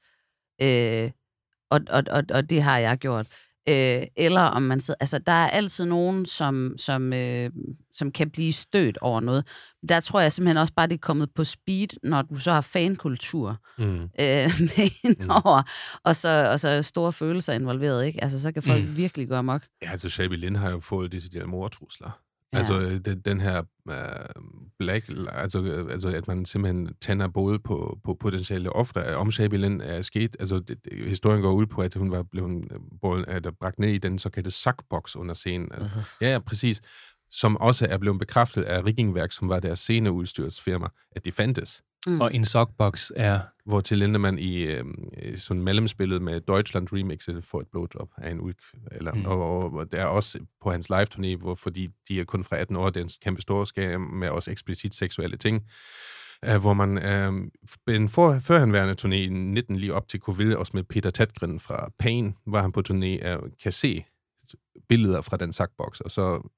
Øh, 0.62 1.12
og, 1.70 1.80
og, 1.90 2.04
og, 2.12 2.24
og 2.34 2.50
det 2.50 2.64
har 2.64 2.78
jeg 2.78 2.98
gjort. 2.98 3.28
Øh, 3.70 4.04
eller 4.16 4.42
om 4.42 4.62
man 4.62 4.82
sidder... 4.82 4.98
Altså, 5.00 5.20
der 5.20 5.32
er 5.32 5.48
altid 5.48 5.86
nogen, 5.86 6.26
som, 6.26 6.74
som, 6.78 7.14
øh, 7.14 7.50
som 7.94 8.12
kan 8.12 8.30
blive 8.30 8.54
stødt 8.54 8.98
over 8.98 9.20
noget. 9.20 9.48
Der 9.90 10.00
tror 10.00 10.20
jeg 10.20 10.32
simpelthen 10.32 10.58
også 10.58 10.74
bare, 10.74 10.88
det 10.88 10.94
er 10.94 11.00
kommet 11.00 11.30
på 11.36 11.44
speed, 11.44 11.88
når 12.04 12.22
du 12.22 12.36
så 12.36 12.52
har 12.52 12.62
fankultur 12.62 13.58
mm. 13.78 14.02
øh, 14.04 14.10
med 14.60 15.16
mm. 15.20 15.30
over, 15.30 15.64
og 16.04 16.16
så, 16.16 16.50
og 16.52 16.60
så 16.60 16.82
store 16.82 17.14
følelser 17.14 17.54
involveret, 17.54 18.06
ikke? 18.06 18.24
Altså, 18.24 18.42
så 18.42 18.52
kan 18.52 18.64
folk 18.64 18.84
mm. 18.84 18.98
virkelig 18.98 19.30
gå 19.30 19.36
amok. 19.36 19.62
Ja, 19.82 19.92
altså, 19.92 20.10
Shabby 20.10 20.34
Lind 20.34 20.58
har 20.58 20.70
jo 20.70 20.80
fået 20.80 21.12
der 21.12 21.46
mortrusler. 21.46 22.20
Ja. 22.54 22.58
Altså, 22.58 23.00
den, 23.06 23.20
den 23.20 23.42
her 23.42 23.62
uh, 23.86 23.96
black, 24.80 25.10
altså, 25.32 25.86
altså, 25.90 26.08
at 26.10 26.28
man 26.28 26.46
simpelthen 26.46 26.96
tænder 27.02 27.28
både 27.28 27.60
på, 27.60 28.00
på 28.04 28.14
potentielle 28.14 28.74
ofre. 28.74 29.16
Om 29.16 29.32
Shabilen 29.32 29.82
er 29.82 30.02
sket, 30.02 30.36
altså, 30.40 30.60
det, 30.60 30.78
historien 31.08 31.42
går 31.42 31.52
ud 31.52 31.66
på, 31.66 31.82
at 31.82 31.94
hun 31.94 32.12
var 32.12 32.24
blevet 32.24 32.68
båden, 33.02 33.26
at 33.28 33.48
bragt 33.60 33.80
ned 33.80 33.90
i 33.90 33.98
den 33.98 34.20
såkaldte 34.20 34.52
sackbox 34.52 35.16
under 35.16 35.34
scenen. 35.34 35.72
Altså, 35.72 36.00
uh-huh. 36.00 36.18
Ja, 36.22 36.32
ja, 36.32 36.40
præcis. 36.40 36.82
Som 37.30 37.58
også 37.58 37.88
er 37.90 37.98
blevet 37.98 38.20
bekræftet 38.20 38.64
af 38.64 38.86
Riggingværk, 38.86 39.32
som 39.32 39.50
var 39.50 39.60
deres 39.60 39.80
sceneudstyrsfirma, 39.80 40.88
at 41.12 41.26
de 41.26 41.32
fandtes. 41.32 41.84
Mm. 42.08 42.22
Og 42.22 42.36
en 42.36 42.46
sockbox 42.46 43.12
er... 43.16 43.40
Hvor 43.66 43.82
til 43.82 43.98
Lindemann 43.98 44.40
i 44.40 44.58
øh, 44.58 44.86
sådan 45.36 45.64
mellemspillet 45.64 46.22
med 46.22 46.42
Deutschland 46.42 46.88
remixet 46.94 47.44
får 47.44 47.62
et 47.62 47.68
blowjob 47.72 48.10
af 48.18 48.32
en 48.32 48.42
ulk. 48.42 48.64
Eller, 48.92 49.14
mm. 49.14 49.26
og, 49.26 49.58
og, 49.58 49.74
og, 49.74 49.92
der 49.92 50.02
er 50.02 50.06
også 50.06 50.40
på 50.64 50.72
hans 50.72 50.90
live-turné, 50.90 51.38
hvor, 51.38 51.56
fordi 51.56 51.90
de 52.08 52.20
er 52.20 52.24
kun 52.24 52.44
fra 52.44 52.58
18 52.58 52.76
år, 52.76 52.90
det 52.90 53.00
er 53.00 53.04
en 53.04 53.10
kæmpe 53.24 53.42
stor 53.42 53.98
med 53.98 54.30
også 54.30 54.52
eksplicit 54.52 54.96
seksuelle 54.96 55.38
ting, 55.38 55.66
øh, 56.46 56.58
hvor 56.58 56.74
man 56.74 56.98
øh, 56.98 57.34
en 57.96 58.10
for, 58.10 58.40
førhenværende 58.40 58.96
turné 59.02 59.14
i 59.14 59.30
19 59.30 59.76
lige 59.76 59.94
op 59.94 60.08
til 60.08 60.20
covid, 60.20 60.54
også 60.54 60.72
med 60.76 60.84
Peter 60.84 61.10
Tatgren 61.10 61.60
fra 61.60 61.92
Pain, 62.00 62.36
var 62.48 62.62
han 62.62 62.72
på 62.72 62.84
turné 62.90 63.28
og 63.28 63.50
kan 63.64 63.72
se 63.72 64.06
billeder 64.90 65.22
fra 65.22 65.38
den 65.38 65.52
sackbox, 65.52 66.00
og 66.00 66.12
så 66.12 66.50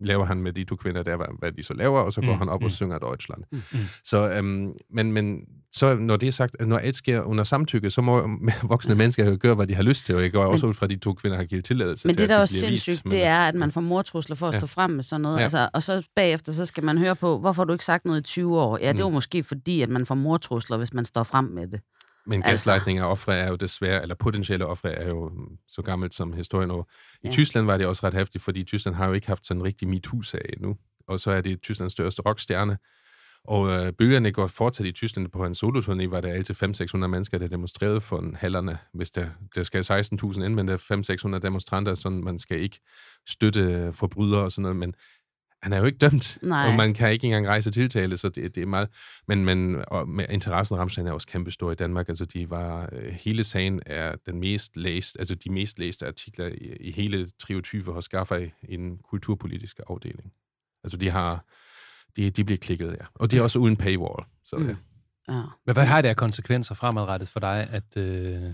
laver 0.00 0.24
han 0.24 0.42
med 0.42 0.52
de 0.52 0.64
to 0.64 0.76
kvinder 0.76 1.02
der, 1.02 1.36
hvad 1.38 1.52
de 1.52 1.62
så 1.62 1.74
laver, 1.74 2.00
og 2.00 2.12
så 2.12 2.20
går 2.20 2.32
mm, 2.32 2.38
han 2.38 2.48
op 2.48 2.60
mm. 2.60 2.64
og 2.64 2.72
synger 2.72 2.98
Deutschland. 2.98 3.42
Mm, 3.52 3.58
mm. 3.72 3.78
Så, 4.04 4.30
øhm, 4.30 4.72
men, 4.90 5.12
men 5.12 5.40
så 5.72 5.94
når 5.94 6.16
det 6.16 6.26
er 6.26 6.30
sagt, 6.30 6.56
når 6.66 6.78
alt 6.78 6.96
sker 6.96 7.20
under 7.20 7.44
samtykke, 7.44 7.90
så 7.90 8.00
må 8.00 8.28
voksne 8.62 8.94
mennesker 8.94 9.30
jo 9.30 9.36
gøre, 9.40 9.54
hvad 9.54 9.66
de 9.66 9.74
har 9.74 9.82
lyst 9.82 10.06
til, 10.06 10.14
og 10.14 10.22
jeg 10.22 10.32
går 10.32 10.44
også 10.44 10.66
ud 10.66 10.74
fra, 10.74 10.86
at 10.86 10.90
de 10.90 10.96
to 10.96 11.12
kvinder 11.12 11.36
har 11.36 11.44
givet 11.44 11.64
tilladelse 11.64 12.08
Men 12.08 12.16
det, 12.16 12.28
der 12.28 12.34
er 12.34 12.40
også 12.40 12.54
sindssygt, 12.54 13.04
vist, 13.04 13.04
det 13.04 13.24
er, 13.24 13.38
at 13.38 13.54
man 13.54 13.70
får 13.70 13.80
mortrusler 13.80 14.36
for 14.36 14.48
at 14.48 14.54
ja. 14.54 14.58
stå 14.58 14.66
frem 14.66 14.90
med 14.90 15.02
sådan 15.02 15.20
noget. 15.20 15.36
Ja. 15.36 15.42
Altså, 15.42 15.68
og 15.74 15.82
så 15.82 16.02
bagefter, 16.16 16.52
så 16.52 16.66
skal 16.66 16.84
man 16.84 16.98
høre 16.98 17.16
på, 17.16 17.38
hvorfor 17.38 17.62
har 17.62 17.64
du 17.64 17.72
ikke 17.72 17.84
sagt 17.84 18.04
noget 18.04 18.20
i 18.20 18.22
20 18.22 18.60
år? 18.60 18.78
Ja, 18.78 18.92
det 18.92 19.00
er 19.00 19.04
jo 19.04 19.08
mm. 19.08 19.14
måske 19.14 19.42
fordi, 19.42 19.80
at 19.80 19.88
man 19.88 20.06
får 20.06 20.14
mortrusler, 20.14 20.76
hvis 20.76 20.94
man 20.94 21.04
står 21.04 21.22
frem 21.22 21.44
med 21.44 21.66
det. 21.66 21.80
Men 22.26 22.42
Altså. 22.42 22.70
gaslightning 22.70 22.98
af 22.98 23.04
ofre 23.10 23.36
er 23.36 23.48
jo 23.48 23.56
desværre, 23.56 24.02
eller 24.02 24.14
potentielle 24.14 24.66
ofre 24.66 24.90
er 24.92 25.08
jo 25.08 25.28
mm, 25.28 25.56
så 25.68 25.82
gammelt 25.82 26.14
som 26.14 26.32
historien 26.32 26.70
over. 26.70 26.84
I 27.22 27.26
Ja. 27.26 27.32
Tyskland 27.32 27.66
var 27.66 27.76
det 27.76 27.86
også 27.86 28.06
ret 28.06 28.14
hæftigt, 28.14 28.44
fordi 28.44 28.62
Tyskland 28.64 28.96
har 28.96 29.06
jo 29.06 29.12
ikke 29.12 29.26
haft 29.26 29.46
sådan 29.46 29.60
en 29.60 29.64
rigtig 29.66 29.88
MeToo-sag 29.88 30.40
endnu. 30.52 30.76
Og 31.08 31.20
så 31.20 31.30
er 31.30 31.40
det 31.40 31.62
Tysklands 31.62 31.92
største 31.92 32.22
rockstjerne. 32.22 32.78
Og 33.44 33.68
øh, 33.70 33.92
bølgerne 33.92 34.32
går 34.32 34.46
fortsat 34.46 34.86
i 34.86 34.92
Tyskland 34.92 35.28
på 35.28 35.44
en 35.44 35.52
soloturné, 35.64 36.08
var 36.08 36.20
der 36.20 36.32
altid 36.32 36.54
500-600 36.94 36.96
mennesker, 37.06 37.38
der 37.38 37.48
demonstrerede 37.48 38.00
for 38.00 38.30
hallerne. 38.36 38.78
Hvis 38.94 39.10
der, 39.10 39.26
der 39.54 39.62
skal 39.62 39.80
16.000 39.80 40.42
ind, 40.42 40.54
men 40.54 40.68
der 40.68 40.74
er 40.74 41.34
500-600 41.36 41.38
demonstranter, 41.38 41.94
så 41.94 42.10
man 42.10 42.38
skal 42.38 42.60
ikke 42.60 42.80
støtte 43.28 43.92
forbrydere 43.92 44.42
og 44.42 44.52
sådan 44.52 44.62
noget. 44.62 44.76
Men 44.76 44.94
han 45.64 45.72
er 45.72 45.78
jo 45.78 45.84
ikke 45.84 45.98
dømt, 45.98 46.38
Nej. 46.42 46.68
og 46.68 46.74
man 46.74 46.94
kan 46.94 47.12
ikke 47.12 47.24
engang 47.26 47.46
rejse 47.48 47.70
tiltale, 47.70 48.16
så 48.16 48.28
det, 48.28 48.54
det 48.54 48.62
er 48.62 48.66
meget... 48.66 48.88
Men, 49.28 49.44
men 49.44 49.84
og 49.88 50.08
med 50.08 50.24
interessen 50.30 50.76
Ramstein 50.78 51.06
er 51.06 51.12
også 51.12 51.26
kæmpestor 51.26 51.70
i 51.70 51.74
Danmark. 51.74 52.08
Altså, 52.08 52.24
de 52.24 52.50
var, 52.50 52.88
øh, 52.92 53.12
hele 53.12 53.44
sagen 53.44 53.80
er 53.86 54.14
den 54.26 54.40
mest 54.40 54.76
læst, 54.76 55.16
altså 55.18 55.34
de 55.34 55.52
mest 55.52 55.78
læste 55.78 56.06
artikler 56.06 56.46
i, 56.46 56.76
i 56.80 56.92
hele 56.92 57.26
23 57.40 57.92
hos 57.92 58.08
Gaffa 58.08 58.34
i, 58.34 58.50
i 58.68 58.76
den 58.76 58.98
kulturpolitiske 59.10 59.82
afdeling. 59.88 60.32
Altså, 60.84 60.96
de 60.96 61.10
har... 61.10 61.44
De, 62.16 62.30
de 62.30 62.44
bliver 62.44 62.58
klikket, 62.58 62.90
ja. 63.00 63.04
Og 63.14 63.30
det 63.30 63.38
er 63.38 63.42
også 63.42 63.58
uden 63.58 63.76
paywall. 63.76 64.24
Så, 64.44 64.56
Mm. 64.56 64.66
ja. 64.68 64.74
Ja. 65.28 65.42
Men 65.66 65.72
hvad 65.74 65.84
har 65.84 66.02
det 66.02 66.08
af 66.08 66.16
konsekvenser 66.16 66.74
fremadrettet 66.74 67.28
for 67.28 67.40
dig, 67.40 67.68
at, 67.70 67.96
øh, 67.96 68.50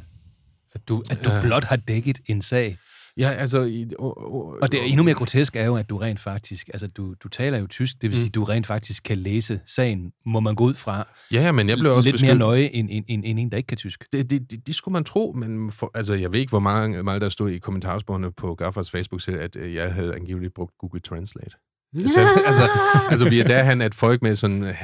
at, 0.73 0.89
du, 0.89 1.03
at 1.11 1.25
du 1.25 1.31
Øh. 1.31 1.43
blot 1.43 1.65
har 1.65 1.77
dækket 1.77 2.21
en 2.27 2.43
sag? 2.43 2.79
Ja, 3.21 3.31
altså... 3.31 3.63
I, 3.63 3.87
og, 3.99 4.33
og, 4.35 4.57
Og 4.63 4.73
det 4.73 4.81
er 4.81 4.85
endnu 4.85 5.03
mere 5.03 5.15
grotesk 5.15 5.57
er 5.57 5.65
jo, 5.67 5.77
at 5.77 5.91
du 5.91 5.97
rent 5.99 6.21
faktisk, 6.21 6.69
altså 6.73 6.87
du, 6.87 7.15
du 7.23 7.29
taler 7.29 7.59
jo 7.59 7.67
tysk, 7.67 8.03
det 8.03 8.11
vil 8.11 8.19
sige, 8.19 8.27
at 8.29 8.35
du 8.35 8.45
rent 8.45 8.67
faktisk 8.67 9.03
kan 9.03 9.19
læse 9.19 9.61
sagen, 9.67 10.13
må 10.27 10.41
man 10.41 10.55
gå 10.55 10.65
ud 10.65 10.75
fra. 10.75 11.09
Ja, 11.33 11.53
men 11.53 11.69
jeg 11.69 11.79
blev 11.79 11.93
også 11.97 12.11
Lidt 12.11 12.23
mere 12.23 12.33
beskyldt- 12.33 12.39
nøje 12.39 12.63
end, 12.63 12.89
end, 12.91 13.05
end, 13.09 13.23
end 13.27 13.39
en, 13.39 13.51
der 13.51 13.57
ikke 13.57 13.67
kan 13.67 13.77
tysk. 13.77 14.05
Det, 14.13 14.31
det, 14.31 14.51
det, 14.51 14.67
det 14.67 14.75
skulle 14.75 14.93
man 14.93 15.05
tro, 15.05 15.35
men 15.39 15.71
for, 15.73 15.91
altså, 15.95 16.15
jeg 16.15 16.33
ved 16.33 16.41
ikke, 16.41 16.51
hvor 16.51 16.61
meget, 16.61 17.05
meget 17.05 17.21
der 17.21 17.29
stod 17.29 17.51
i 17.51 17.59
kommentarsporene 17.59 18.33
på 18.33 18.55
Gaffers 18.55 18.91
Facebook-side, 18.91 19.39
at 19.41 19.57
øh, 19.57 19.75
jeg 19.75 19.95
havde 19.95 20.15
angiveligt 20.15 20.55
brugt 20.55 20.73
Google 20.79 21.01
Translate. 21.01 21.51
Så, 22.15 22.21
altså, 22.47 22.63
altså, 23.11 23.29
vi 23.29 23.41
er 23.41 23.45
derhen, 23.45 23.81
at 23.83 23.95
folk 23.95 24.23
med 24.23 24.37
sådan 24.37 24.63
øh, 24.65 24.75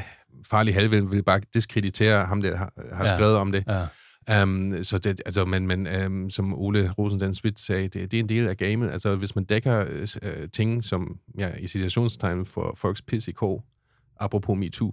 farlig 0.46 0.74
halvvind 0.74 1.08
vil 1.08 1.22
bare 1.22 1.40
diskreditere 1.54 2.26
ham, 2.26 2.42
der 2.42 2.56
har, 2.56 2.72
har 2.92 3.04
Ja. 3.04 3.16
skrevet 3.16 3.34
om 3.34 3.52
det. 3.52 3.64
Ja. 3.68 3.80
Um, 4.42 4.82
så 4.82 4.98
det, 4.98 5.20
altså, 5.26 5.44
men, 5.44 5.66
men 5.66 6.04
um, 6.06 6.30
som 6.30 6.54
Ole 6.54 6.90
Rosendan 6.98 7.34
Schmidt 7.34 7.58
sagde, 7.58 7.88
det, 7.88 8.10
det 8.10 8.14
er 8.18 8.22
en 8.22 8.28
del 8.28 8.48
af 8.48 8.56
gamet. 8.56 8.90
Altså, 8.90 9.16
hvis 9.16 9.34
man 9.34 9.44
dækker 9.44 9.84
uh, 9.84 10.48
ting, 10.52 10.84
som 10.84 11.18
ja, 11.38 11.50
i 11.58 11.66
situationstegn 11.66 12.46
for 12.46 12.74
folks 12.76 13.02
pis 13.02 13.28
i 13.28 13.32
kog, 13.32 13.64
apropos 14.20 14.58
MeToo, 14.58 14.92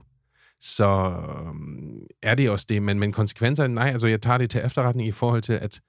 så 0.60 1.16
um, 1.50 2.08
er 2.22 2.36
det 2.36 2.50
også 2.50 2.66
det. 2.70 2.84
Men, 2.84 3.00
men 3.00 3.12
konsekvenserne, 3.12 3.74
nej, 3.74 3.90
altså 3.90 4.08
jeg 4.08 4.22
tager 4.22 4.38
det 4.38 4.50
til 4.50 4.62
efterretning 4.66 5.08
i 5.08 5.12
forhold 5.12 5.42
til, 5.42 5.54
at 5.54 5.82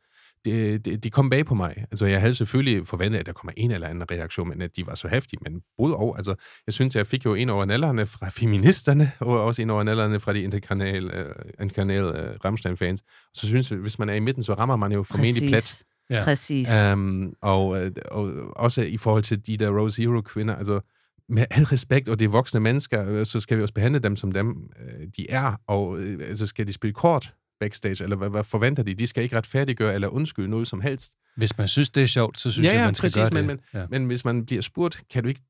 det, 0.44 0.84
det, 0.84 1.04
det 1.04 1.12
kom 1.12 1.30
bag 1.30 1.46
på 1.46 1.54
mig. 1.54 1.86
Altså, 1.90 2.06
jeg 2.06 2.20
havde 2.20 2.34
selvfølgelig 2.34 2.86
forventet, 2.86 3.18
at 3.18 3.26
der 3.26 3.32
kommer 3.32 3.52
en 3.56 3.70
eller 3.70 3.88
anden 3.88 4.10
reaktion, 4.10 4.48
men 4.48 4.62
at 4.62 4.76
de 4.76 4.86
var 4.86 4.94
så 4.94 5.08
hæftige. 5.08 5.38
Men 5.42 5.60
både 5.78 5.96
og, 5.96 6.16
altså, 6.16 6.34
jeg 6.66 6.74
synes, 6.74 6.96
jeg 6.96 7.06
fik 7.06 7.24
jo 7.24 7.34
en 7.34 7.48
over 7.48 7.64
nallerne 7.64 8.06
fra 8.06 8.28
feministerne, 8.28 9.12
og 9.20 9.44
også 9.44 9.62
en 9.62 9.70
over 9.70 9.82
nallerne 9.82 10.20
fra 10.20 10.32
de 10.32 10.42
interkanal, 10.42 11.04
uh, 11.04 11.30
interkanal 11.60 12.04
uh, 12.04 12.14
Rammstein-fans. 12.44 13.02
Så 13.34 13.46
synes 13.46 13.70
jeg, 13.70 13.78
hvis 13.78 13.98
man 13.98 14.08
er 14.08 14.14
i 14.14 14.20
midten, 14.20 14.42
så 14.42 14.54
rammer 14.54 14.76
man 14.76 14.92
jo 14.92 15.02
formentlig 15.02 15.50
Præcis. 15.50 15.50
plet. 15.50 15.84
Ja. 16.10 16.24
Præcis. 16.24 16.68
Um, 16.92 17.34
og, 17.42 17.84
øh, 17.84 17.92
og 18.10 18.32
også 18.56 18.82
i 18.82 18.96
forhold 18.96 19.22
til 19.22 19.46
de 19.46 19.56
der 19.56 19.70
Row 19.78 19.88
Zero-kvinder, 19.88 20.56
altså 20.56 20.80
med 21.28 21.44
al 21.50 21.64
respekt, 21.64 22.08
og 22.08 22.18
det 22.18 22.24
er 22.24 22.30
voksne 22.30 22.60
mennesker, 22.60 23.08
øh, 23.08 23.26
så 23.26 23.40
skal 23.40 23.56
vi 23.56 23.62
også 23.62 23.74
behandle 23.74 23.98
dem 23.98 24.16
som 24.16 24.32
dem, 24.32 24.70
øh, 24.80 25.06
de 25.16 25.30
er, 25.30 25.60
og 25.66 25.98
øh, 25.98 26.28
altså 26.28 26.46
skal 26.46 26.66
de 26.66 26.72
spille 26.72 26.94
kort 26.94 27.34
backstage, 27.60 28.02
eller 28.02 28.16
hvad, 28.16 28.28
hvad 28.28 28.44
forventer 28.44 28.82
de? 28.82 28.94
De 28.94 29.06
skal 29.06 29.22
ikke 29.22 29.36
retfærdiggøre 29.36 29.94
eller 29.94 30.08
undskylde 30.08 30.48
noget 30.48 30.68
som 30.68 30.80
helst. 30.80 31.12
Hvis 31.36 31.58
man 31.58 31.68
synes, 31.68 31.90
det 31.90 32.02
er 32.02 32.06
sjovt, 32.06 32.38
så 32.38 32.50
synes 32.50 32.66
ja, 32.66 32.72
jeg, 32.72 32.78
ja, 32.78 32.84
man 32.86 32.94
skal 32.94 33.06
præcis, 33.06 33.30
gøre 33.30 33.42
men, 33.42 33.48
det. 33.48 33.60
Men, 33.72 33.80
Ja. 33.80 33.86
men 33.90 34.06
hvis 34.06 34.24
man 34.24 34.46
bliver 34.46 34.62
spurgt, 34.62 35.02
kan 35.10 35.22
du 35.22 35.28
ikke 35.28 35.40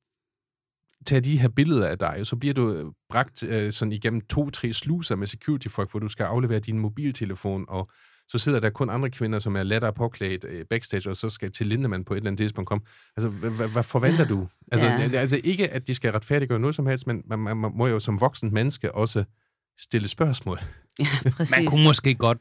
tage 1.06 1.20
de 1.20 1.38
her 1.38 1.48
billeder 1.48 1.88
af 1.88 1.98
dig, 1.98 2.20
så 2.22 2.36
bliver 2.36 2.54
du 2.54 2.72
øh, 2.72 2.84
bragt 3.10 3.42
øh, 3.42 3.72
sådan 3.72 3.92
igennem 3.92 4.20
to-tre 4.20 4.72
sluser 4.72 5.16
med 5.16 5.26
security-folk, 5.26 5.90
hvor 5.90 6.00
du 6.00 6.08
skal 6.08 6.24
aflevere 6.24 6.58
din 6.58 6.78
mobiltelefon, 6.78 7.64
og 7.68 7.90
så 8.28 8.38
sidder 8.38 8.60
der 8.60 8.70
kun 8.70 8.90
andre 8.90 9.10
kvinder, 9.10 9.38
som 9.38 9.56
er 9.56 9.62
lettere 9.62 9.92
påklædt 9.92 10.44
øh, 10.48 10.64
backstage, 10.70 11.10
og 11.10 11.16
så 11.16 11.30
skal 11.30 11.50
til 11.52 11.66
Lindemann 11.66 12.04
på 12.04 12.14
et 12.14 12.16
eller 12.16 12.30
andet 12.30 12.38
tidspunkt 12.38 12.68
komme. 12.68 12.84
Altså, 13.16 13.28
hvad, 13.28 13.68
hvad, 13.68 13.82
forventer 13.82 14.26
du? 14.26 14.48
Altså, 14.72 14.86
ja. 14.86 15.10
altså 15.14 15.40
ikke, 15.44 15.68
at 15.70 15.86
de 15.86 15.94
skal 15.94 16.12
retfærdiggøre 16.12 16.58
noget 16.58 16.76
som 16.76 16.86
helst, 16.86 17.06
men 17.06 17.22
man, 17.26 17.38
man, 17.38 17.56
man 17.56 17.72
må 17.74 17.86
jo 17.86 18.00
som 18.00 18.20
voksen 18.20 18.54
menneske 18.54 18.94
også 18.94 19.24
stille 19.78 20.08
spørgsmål. 20.08 20.60
Ja, 21.00 21.30
præcis. 21.36 21.56
Man 21.56 21.66
kunne 21.66 21.84
måske 21.84 22.14
godt, 22.14 22.38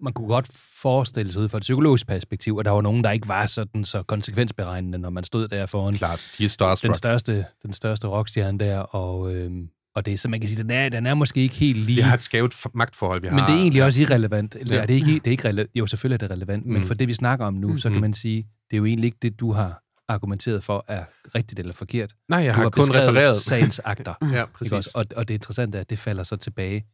man 0.00 0.12
kunne 0.12 0.28
godt 0.28 0.48
forestille 0.82 1.32
sig 1.32 1.42
ud 1.42 1.48
fra 1.48 1.58
et 1.58 1.62
psykologisk 1.62 2.06
perspektiv, 2.06 2.56
at 2.60 2.64
der 2.64 2.70
var 2.70 2.80
nogen, 2.80 3.04
der 3.04 3.10
ikke 3.10 3.28
var 3.28 3.46
sådan 3.46 3.84
så 3.84 4.02
konsekvensberegnende, 4.02 4.98
når 4.98 5.10
man 5.10 5.24
stod 5.24 5.48
der 5.48 5.66
foran 5.66 5.94
Klart, 5.96 6.30
de 6.38 6.44
er 6.44 6.80
den 6.82 6.94
største, 6.94 7.44
den 7.62 7.72
største 7.72 8.06
rockstjerne 8.06 8.58
der, 8.58 8.78
og, 8.78 9.34
øhm, 9.34 9.68
og 9.96 10.06
det 10.06 10.14
er, 10.14 10.18
så 10.18 10.28
man 10.28 10.40
kan 10.40 10.48
sige, 10.48 10.62
den 10.62 10.70
er, 10.70 10.88
den 10.88 11.06
er 11.06 11.14
måske 11.14 11.40
ikke 11.40 11.54
helt 11.54 11.78
lige... 11.78 11.96
Vi 11.96 12.00
har 12.00 12.14
et 12.14 12.22
skævt 12.22 12.54
magtforhold. 12.74 13.20
Vi 13.22 13.28
men 13.30 13.38
har, 13.38 13.46
det 13.46 13.54
er 13.54 13.58
egentlig 13.58 13.84
også 13.84 14.00
irrelevant. 14.00 14.56
Eller, 14.60 14.74
Ja. 14.74 14.80
ja. 14.80 14.86
det 14.86 14.92
er 14.92 14.96
ikke, 14.96 15.12
det 15.14 15.26
er 15.26 15.30
ikke 15.30 15.48
rele- 15.48 15.66
jo, 15.74 15.86
selvfølgelig 15.86 16.14
er 16.24 16.28
det 16.28 16.30
relevant, 16.36 16.66
mm. 16.66 16.72
men 16.72 16.84
for 16.84 16.94
det, 16.94 17.08
vi 17.08 17.14
snakker 17.14 17.46
om 17.46 17.54
nu, 17.54 17.68
mm. 17.68 17.78
så 17.78 17.88
kan 17.88 17.94
Mm. 17.96 18.00
man 18.00 18.14
sige, 18.14 18.36
det 18.42 18.76
er 18.76 18.78
jo 18.78 18.84
egentlig 18.84 19.06
ikke 19.06 19.18
det, 19.22 19.40
du 19.40 19.52
har 19.52 19.80
argumenteret 20.08 20.64
for, 20.64 20.84
er 20.88 21.04
rigtigt 21.34 21.58
eller 21.58 21.72
forkert. 21.72 22.12
Nej, 22.28 22.38
jeg 22.40 22.54
du 22.54 22.60
har 22.60 22.70
kun 22.70 22.90
refereret. 22.90 23.40
sagens 23.42 23.78
akter. 23.84 24.14
Ja, 24.32 24.40
Ikke 24.42 24.52
præcis. 24.54 24.72
også? 24.72 24.90
Og, 24.94 25.04
og 25.16 25.28
det 25.28 25.34
interessante 25.34 25.78
er, 25.78 25.80
at 25.80 25.90
det 25.90 25.98
falder 25.98 26.22
så 26.22 26.36
tilbage 26.36 26.84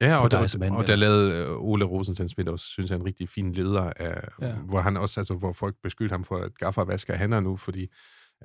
Ja, 0.00 0.16
og, 0.16 0.30
der, 0.30 0.38
og 0.38 0.48
anmelder. 0.54 0.82
der 0.86 0.96
lavede 0.96 1.34
øh, 1.34 1.50
Ole 1.50 1.84
Rosensen 1.84 2.28
Schmidt 2.28 2.48
også, 2.48 2.66
synes 2.66 2.90
jeg, 2.90 2.96
en 2.96 3.04
rigtig 3.06 3.28
fin 3.28 3.52
leder, 3.52 3.92
af, 3.96 4.28
Ja. 4.40 4.52
hvor 4.52 4.80
han 4.80 4.96
også, 4.96 5.20
altså, 5.20 5.34
hvor 5.34 5.52
folk 5.52 5.74
beskyldte 5.82 6.12
ham 6.12 6.24
for, 6.24 6.36
at 6.36 6.58
Gaffer 6.58 6.84
vasker 6.84 7.16
hænder 7.16 7.40
nu, 7.40 7.56
fordi 7.56 7.86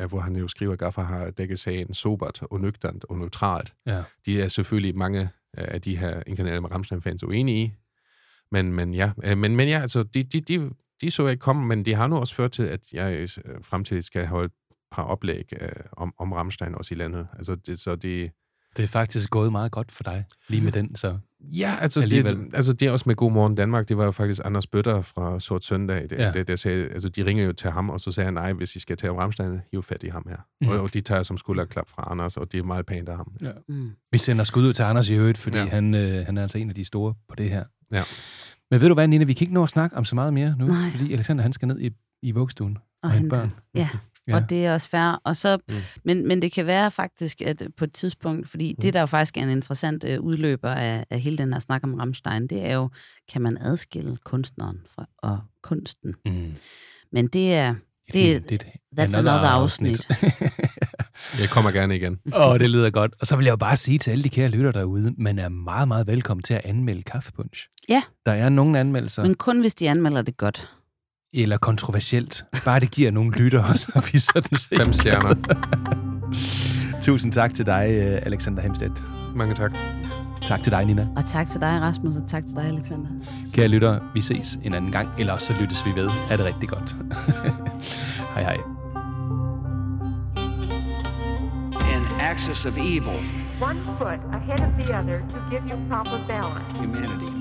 øh, 0.01 0.07
hvor 0.07 0.19
han 0.19 0.35
jo 0.35 0.47
skriver, 0.47 0.73
at 0.73 0.80
Gaffer 0.80 1.01
har 1.01 1.30
dækket 1.31 1.59
sagen 1.59 1.93
sobert 1.93 2.41
og 2.41 2.61
nøgternt 2.61 3.05
og 3.09 3.17
neutralt. 3.17 3.73
Ja. 3.85 4.03
De 4.25 4.41
er 4.41 4.47
selvfølgelig 4.47 4.97
mange 4.97 5.21
øh, 5.57 5.65
af 5.67 5.81
de 5.81 5.97
her 5.97 6.23
inkarnerede 6.27 6.61
med 6.61 6.71
Rammstein-fans 6.71 7.23
uenige 7.23 7.63
i, 7.63 7.71
men, 8.51 8.73
men 8.73 8.93
ja, 8.93 9.11
men, 9.35 9.55
men 9.55 9.67
ja, 9.67 9.80
altså, 9.80 10.03
de, 10.03 10.23
de, 10.23 10.41
de, 10.41 10.69
de 11.01 11.11
så 11.11 11.27
jeg 11.27 11.39
komme, 11.39 11.65
men 11.67 11.85
de 11.85 11.93
har 11.93 12.07
nu 12.07 12.15
også 12.17 12.35
ført 12.35 12.51
til, 12.51 12.63
at 12.63 12.80
jeg 12.93 13.30
fremtidigt 13.61 14.05
skal 14.05 14.27
holde 14.27 14.45
et 14.45 14.51
par 14.91 15.03
oplæg 15.03 15.45
øh, 15.61 15.69
om, 15.91 16.13
om 16.19 16.31
Rammstein 16.31 16.75
også 16.75 16.95
i 16.95 16.97
landet. 16.97 17.27
Altså, 17.38 17.55
det, 17.55 17.80
så 17.80 17.95
det, 17.95 18.31
Det 18.77 18.84
er 18.84 18.88
faktisk 18.88 19.30
gået 19.30 19.51
meget 19.51 19.71
godt 19.71 19.91
for 19.91 20.03
dig, 20.03 20.25
lige 20.47 20.61
med 20.63 20.71
den, 20.71 20.95
så... 20.95 21.17
Ja, 21.51 21.75
altså 21.81 22.01
Alligevel. 22.01 22.37
det, 22.37 22.53
altså 22.53 22.73
det 22.73 22.87
er 22.87 22.91
også 22.91 23.03
med 23.07 23.15
God 23.15 23.31
Morgen 23.31 23.55
Danmark. 23.55 23.87
Det 23.89 23.97
var 23.97 24.05
jo 24.05 24.11
faktisk 24.11 24.41
Anders 24.45 24.67
Bøtter 24.67 25.01
fra 25.01 25.39
Sort 25.39 25.65
Søndag, 25.65 26.01
det, 26.09 26.11
Ja. 26.11 26.31
det, 26.31 26.47
der 26.47 26.55
sagde, 26.55 26.83
altså 26.87 27.09
de 27.09 27.25
ringer 27.25 27.43
jo 27.45 27.53
til 27.53 27.69
ham, 27.71 27.89
og 27.89 27.99
så 27.99 28.11
sagde 28.11 28.25
han, 28.25 28.33
nej, 28.33 28.53
hvis 28.53 28.75
I 28.75 28.79
skal 28.79 28.97
tage 28.97 29.11
om 29.11 29.17
Ramstein, 29.17 29.59
hiv 29.71 29.83
fat 29.83 30.03
i 30.03 30.07
ham 30.07 30.25
her. 30.29 30.37
Mm. 30.61 30.67
Og, 30.67 30.79
og, 30.79 30.93
de 30.93 31.01
tager 31.01 31.23
som 31.23 31.37
skulderklap 31.37 31.89
fra 31.89 32.07
Anders, 32.11 32.37
og 32.37 32.51
det 32.51 32.59
er 32.59 32.63
meget 32.63 32.85
pænt 32.85 33.09
af 33.09 33.17
ham. 33.17 33.31
Ja. 33.41 33.51
Mm. 33.67 33.89
Vi 34.11 34.17
sender 34.17 34.43
skud 34.43 34.63
ud 34.67 34.73
til 34.73 34.83
Anders 34.83 35.09
i 35.09 35.13
øvrigt, 35.13 35.37
fordi 35.37 35.57
ja. 35.57 35.65
Han, 35.65 35.93
øh, 35.95 36.25
han 36.25 36.37
er 36.37 36.41
altså 36.41 36.57
en 36.57 36.69
af 36.69 36.75
de 36.75 36.85
store 36.85 37.13
på 37.29 37.35
det 37.35 37.49
her. 37.49 37.63
Ja. 37.91 38.03
Men 38.71 38.81
ved 38.81 38.87
du 38.87 38.93
hvad, 38.93 39.07
Nina, 39.07 39.23
vi 39.23 39.33
kan 39.33 39.45
ikke 39.45 39.53
nå 39.53 39.63
at 39.63 39.69
snakke 39.69 39.95
om 39.97 40.05
så 40.05 40.15
meget 40.15 40.33
mere 40.33 40.55
nu, 40.59 40.65
Nej. 40.67 40.89
fordi 40.91 41.13
Alexander 41.13 41.41
han 41.41 41.53
skal 41.53 41.67
ned 41.67 41.79
i, 41.81 41.89
i 42.23 42.31
vuggestuen 42.31 42.77
og, 42.77 42.83
Og 43.03 43.11
hente 43.11 43.21
hente. 43.23 43.35
børn. 43.35 43.51
Ja. 43.75 43.89
Ja. 44.27 44.35
Og 44.35 44.49
det 44.49 44.65
er 44.65 44.73
også 44.73 44.89
fair. 44.89 45.21
Og 45.25 45.35
så, 45.35 45.57
Mm. 45.69 45.75
men, 46.05 46.27
men 46.27 46.41
det 46.41 46.51
kan 46.51 46.65
være 46.65 46.91
faktisk, 46.91 47.41
at 47.41 47.63
på 47.77 47.83
et 47.83 47.93
tidspunkt, 47.93 48.49
fordi 48.49 48.73
mm. 48.77 48.81
det 48.81 48.93
der 48.93 48.99
jo 48.99 49.05
faktisk 49.05 49.37
er 49.37 49.41
en 49.41 49.49
interessant 49.49 50.03
øh, 50.03 50.19
udløber 50.21 50.71
af, 50.71 51.05
af 51.09 51.19
hele 51.19 51.37
den 51.37 51.53
her 51.53 51.59
snak 51.59 51.83
om 51.83 51.93
Rammstein, 51.93 52.47
det 52.47 52.65
er 52.65 52.73
jo, 52.73 52.89
kan 53.31 53.41
man 53.41 53.57
adskille 53.57 54.17
kunstneren 54.23 54.77
fra, 54.95 55.05
og 55.23 55.39
kunsten? 55.63 56.13
Mm. 56.25 56.55
Men 57.11 57.27
det 57.27 57.53
er, 57.53 57.75
det, 58.13 58.35
er- 58.35 58.39
det, 58.39 58.49
det, 58.49 58.63
that's 58.99 59.17
another 59.17 59.47
afsnit. 59.49 60.07
Jeg 61.39 61.49
kommer 61.49 61.71
gerne 61.71 61.95
igen. 61.95 62.19
Åh, 62.35 62.47
oh, 62.49 62.59
det 62.59 62.69
lyder 62.69 62.89
godt. 62.89 63.15
Og 63.21 63.27
så 63.27 63.35
vil 63.35 63.43
jeg 63.43 63.51
jo 63.51 63.55
bare 63.57 63.77
sige 63.77 63.97
til 63.97 64.11
alle 64.11 64.23
de 64.23 64.29
kære 64.29 64.49
lytter 64.49 64.71
derude, 64.71 65.13
man 65.17 65.39
er 65.39 65.49
meget, 65.49 65.87
meget 65.87 66.07
velkommen 66.07 66.43
til 66.43 66.53
at 66.53 66.61
anmelde 66.63 67.03
kaffepunch. 67.03 67.67
Ja. 67.89 68.03
Der 68.25 68.31
er 68.31 68.49
nogle 68.49 68.79
anmeldelser, 68.79 69.23
Men 69.23 69.35
kun 69.35 69.61
hvis 69.61 69.75
de 69.75 69.89
anmelder 69.89 70.21
det 70.21 70.37
godt. 70.37 70.69
Eller 71.34 71.57
kontroversielt. 71.57 72.45
Bare 72.65 72.80
det 72.80 72.91
giver 72.91 73.11
nogle 73.11 73.31
lytter, 73.31 73.73
så 73.84 73.91
er 73.95 74.10
vi 74.14 74.19
sådan 74.19 74.57
set. 74.57 74.77
Fem 74.77 74.93
stjerner. 74.93 75.35
Tusind 77.05 77.31
tak 77.31 77.53
til 77.53 77.65
dig, 77.65 77.88
øh, 77.91 78.22
Alexander 78.26 78.61
Hemstedt. 78.61 79.03
Mange 79.35 79.55
tak. 79.55 79.72
Tak 80.41 80.64
til 80.64 80.72
dig, 80.72 80.85
Nina. 80.85 81.07
Og 81.15 81.26
tak 81.26 81.47
til 81.47 81.61
dig, 81.61 81.81
Rasmus, 81.81 82.15
og 82.15 82.23
tak 82.27 82.45
til 82.45 82.55
dig, 82.55 82.64
Alexander. 82.65 83.10
Kære 83.53 83.68
lyttere, 83.68 83.99
vi 84.14 84.22
ses 84.22 84.60
en 84.64 84.73
anden 84.73 84.91
gang, 84.91 85.10
eller 85.18 85.34
også 85.34 85.47
så 85.47 85.53
lyttes 85.60 85.85
vi 85.85 85.91
ved. 85.95 86.10
Ha' 86.10 86.38
det 86.38 86.45
rigtig 86.45 86.69
godt. 86.69 86.95
hej 88.35 88.43
hej. 88.43 88.57
An 91.93 92.05
axis 92.19 92.65
of 92.65 92.77
evil, 92.77 93.19
One 93.61 93.80
foot 93.97 94.19
ahead 94.34 94.61
of 94.61 94.73
the 94.80 94.97
other 94.99 95.19
to 95.19 95.39
give 95.51 95.64
you 95.72 95.77
proper 95.89 96.19
balance. 96.27 96.65
humanity, 96.80 97.31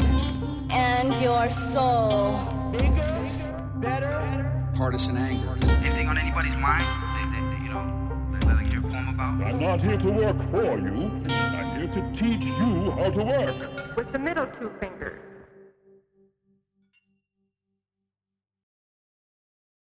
And 0.71 1.09
your 1.25 1.51
soul. 1.75 3.42
Partisan 3.83 5.17
anger, 5.17 5.57
Anything 5.83 6.09
on 6.09 6.17
anybody's 6.17 6.57
mind? 6.57 6.85
They, 6.85 7.41
they, 7.41 7.57
they, 7.57 7.65
you 7.65 7.71
know, 7.71 8.39
they 8.41 8.53
like 8.53 8.73
your 8.73 8.83
poem 8.83 9.09
about? 9.09 9.43
I'm 9.43 9.59
not 9.59 9.83
here 9.83 9.99
to 9.99 10.11
work 10.11 10.41
for 10.41 10.79
you. 10.79 11.11
I'm 11.29 11.77
here 11.77 11.89
to 11.89 12.13
teach 12.13 12.45
you 12.45 12.91
how 12.93 13.11
to 13.11 13.25
work. 13.25 13.97
With 13.97 14.13
the 14.13 14.19
middle 14.19 14.47
two 14.59 14.71
fingers. 14.79 15.32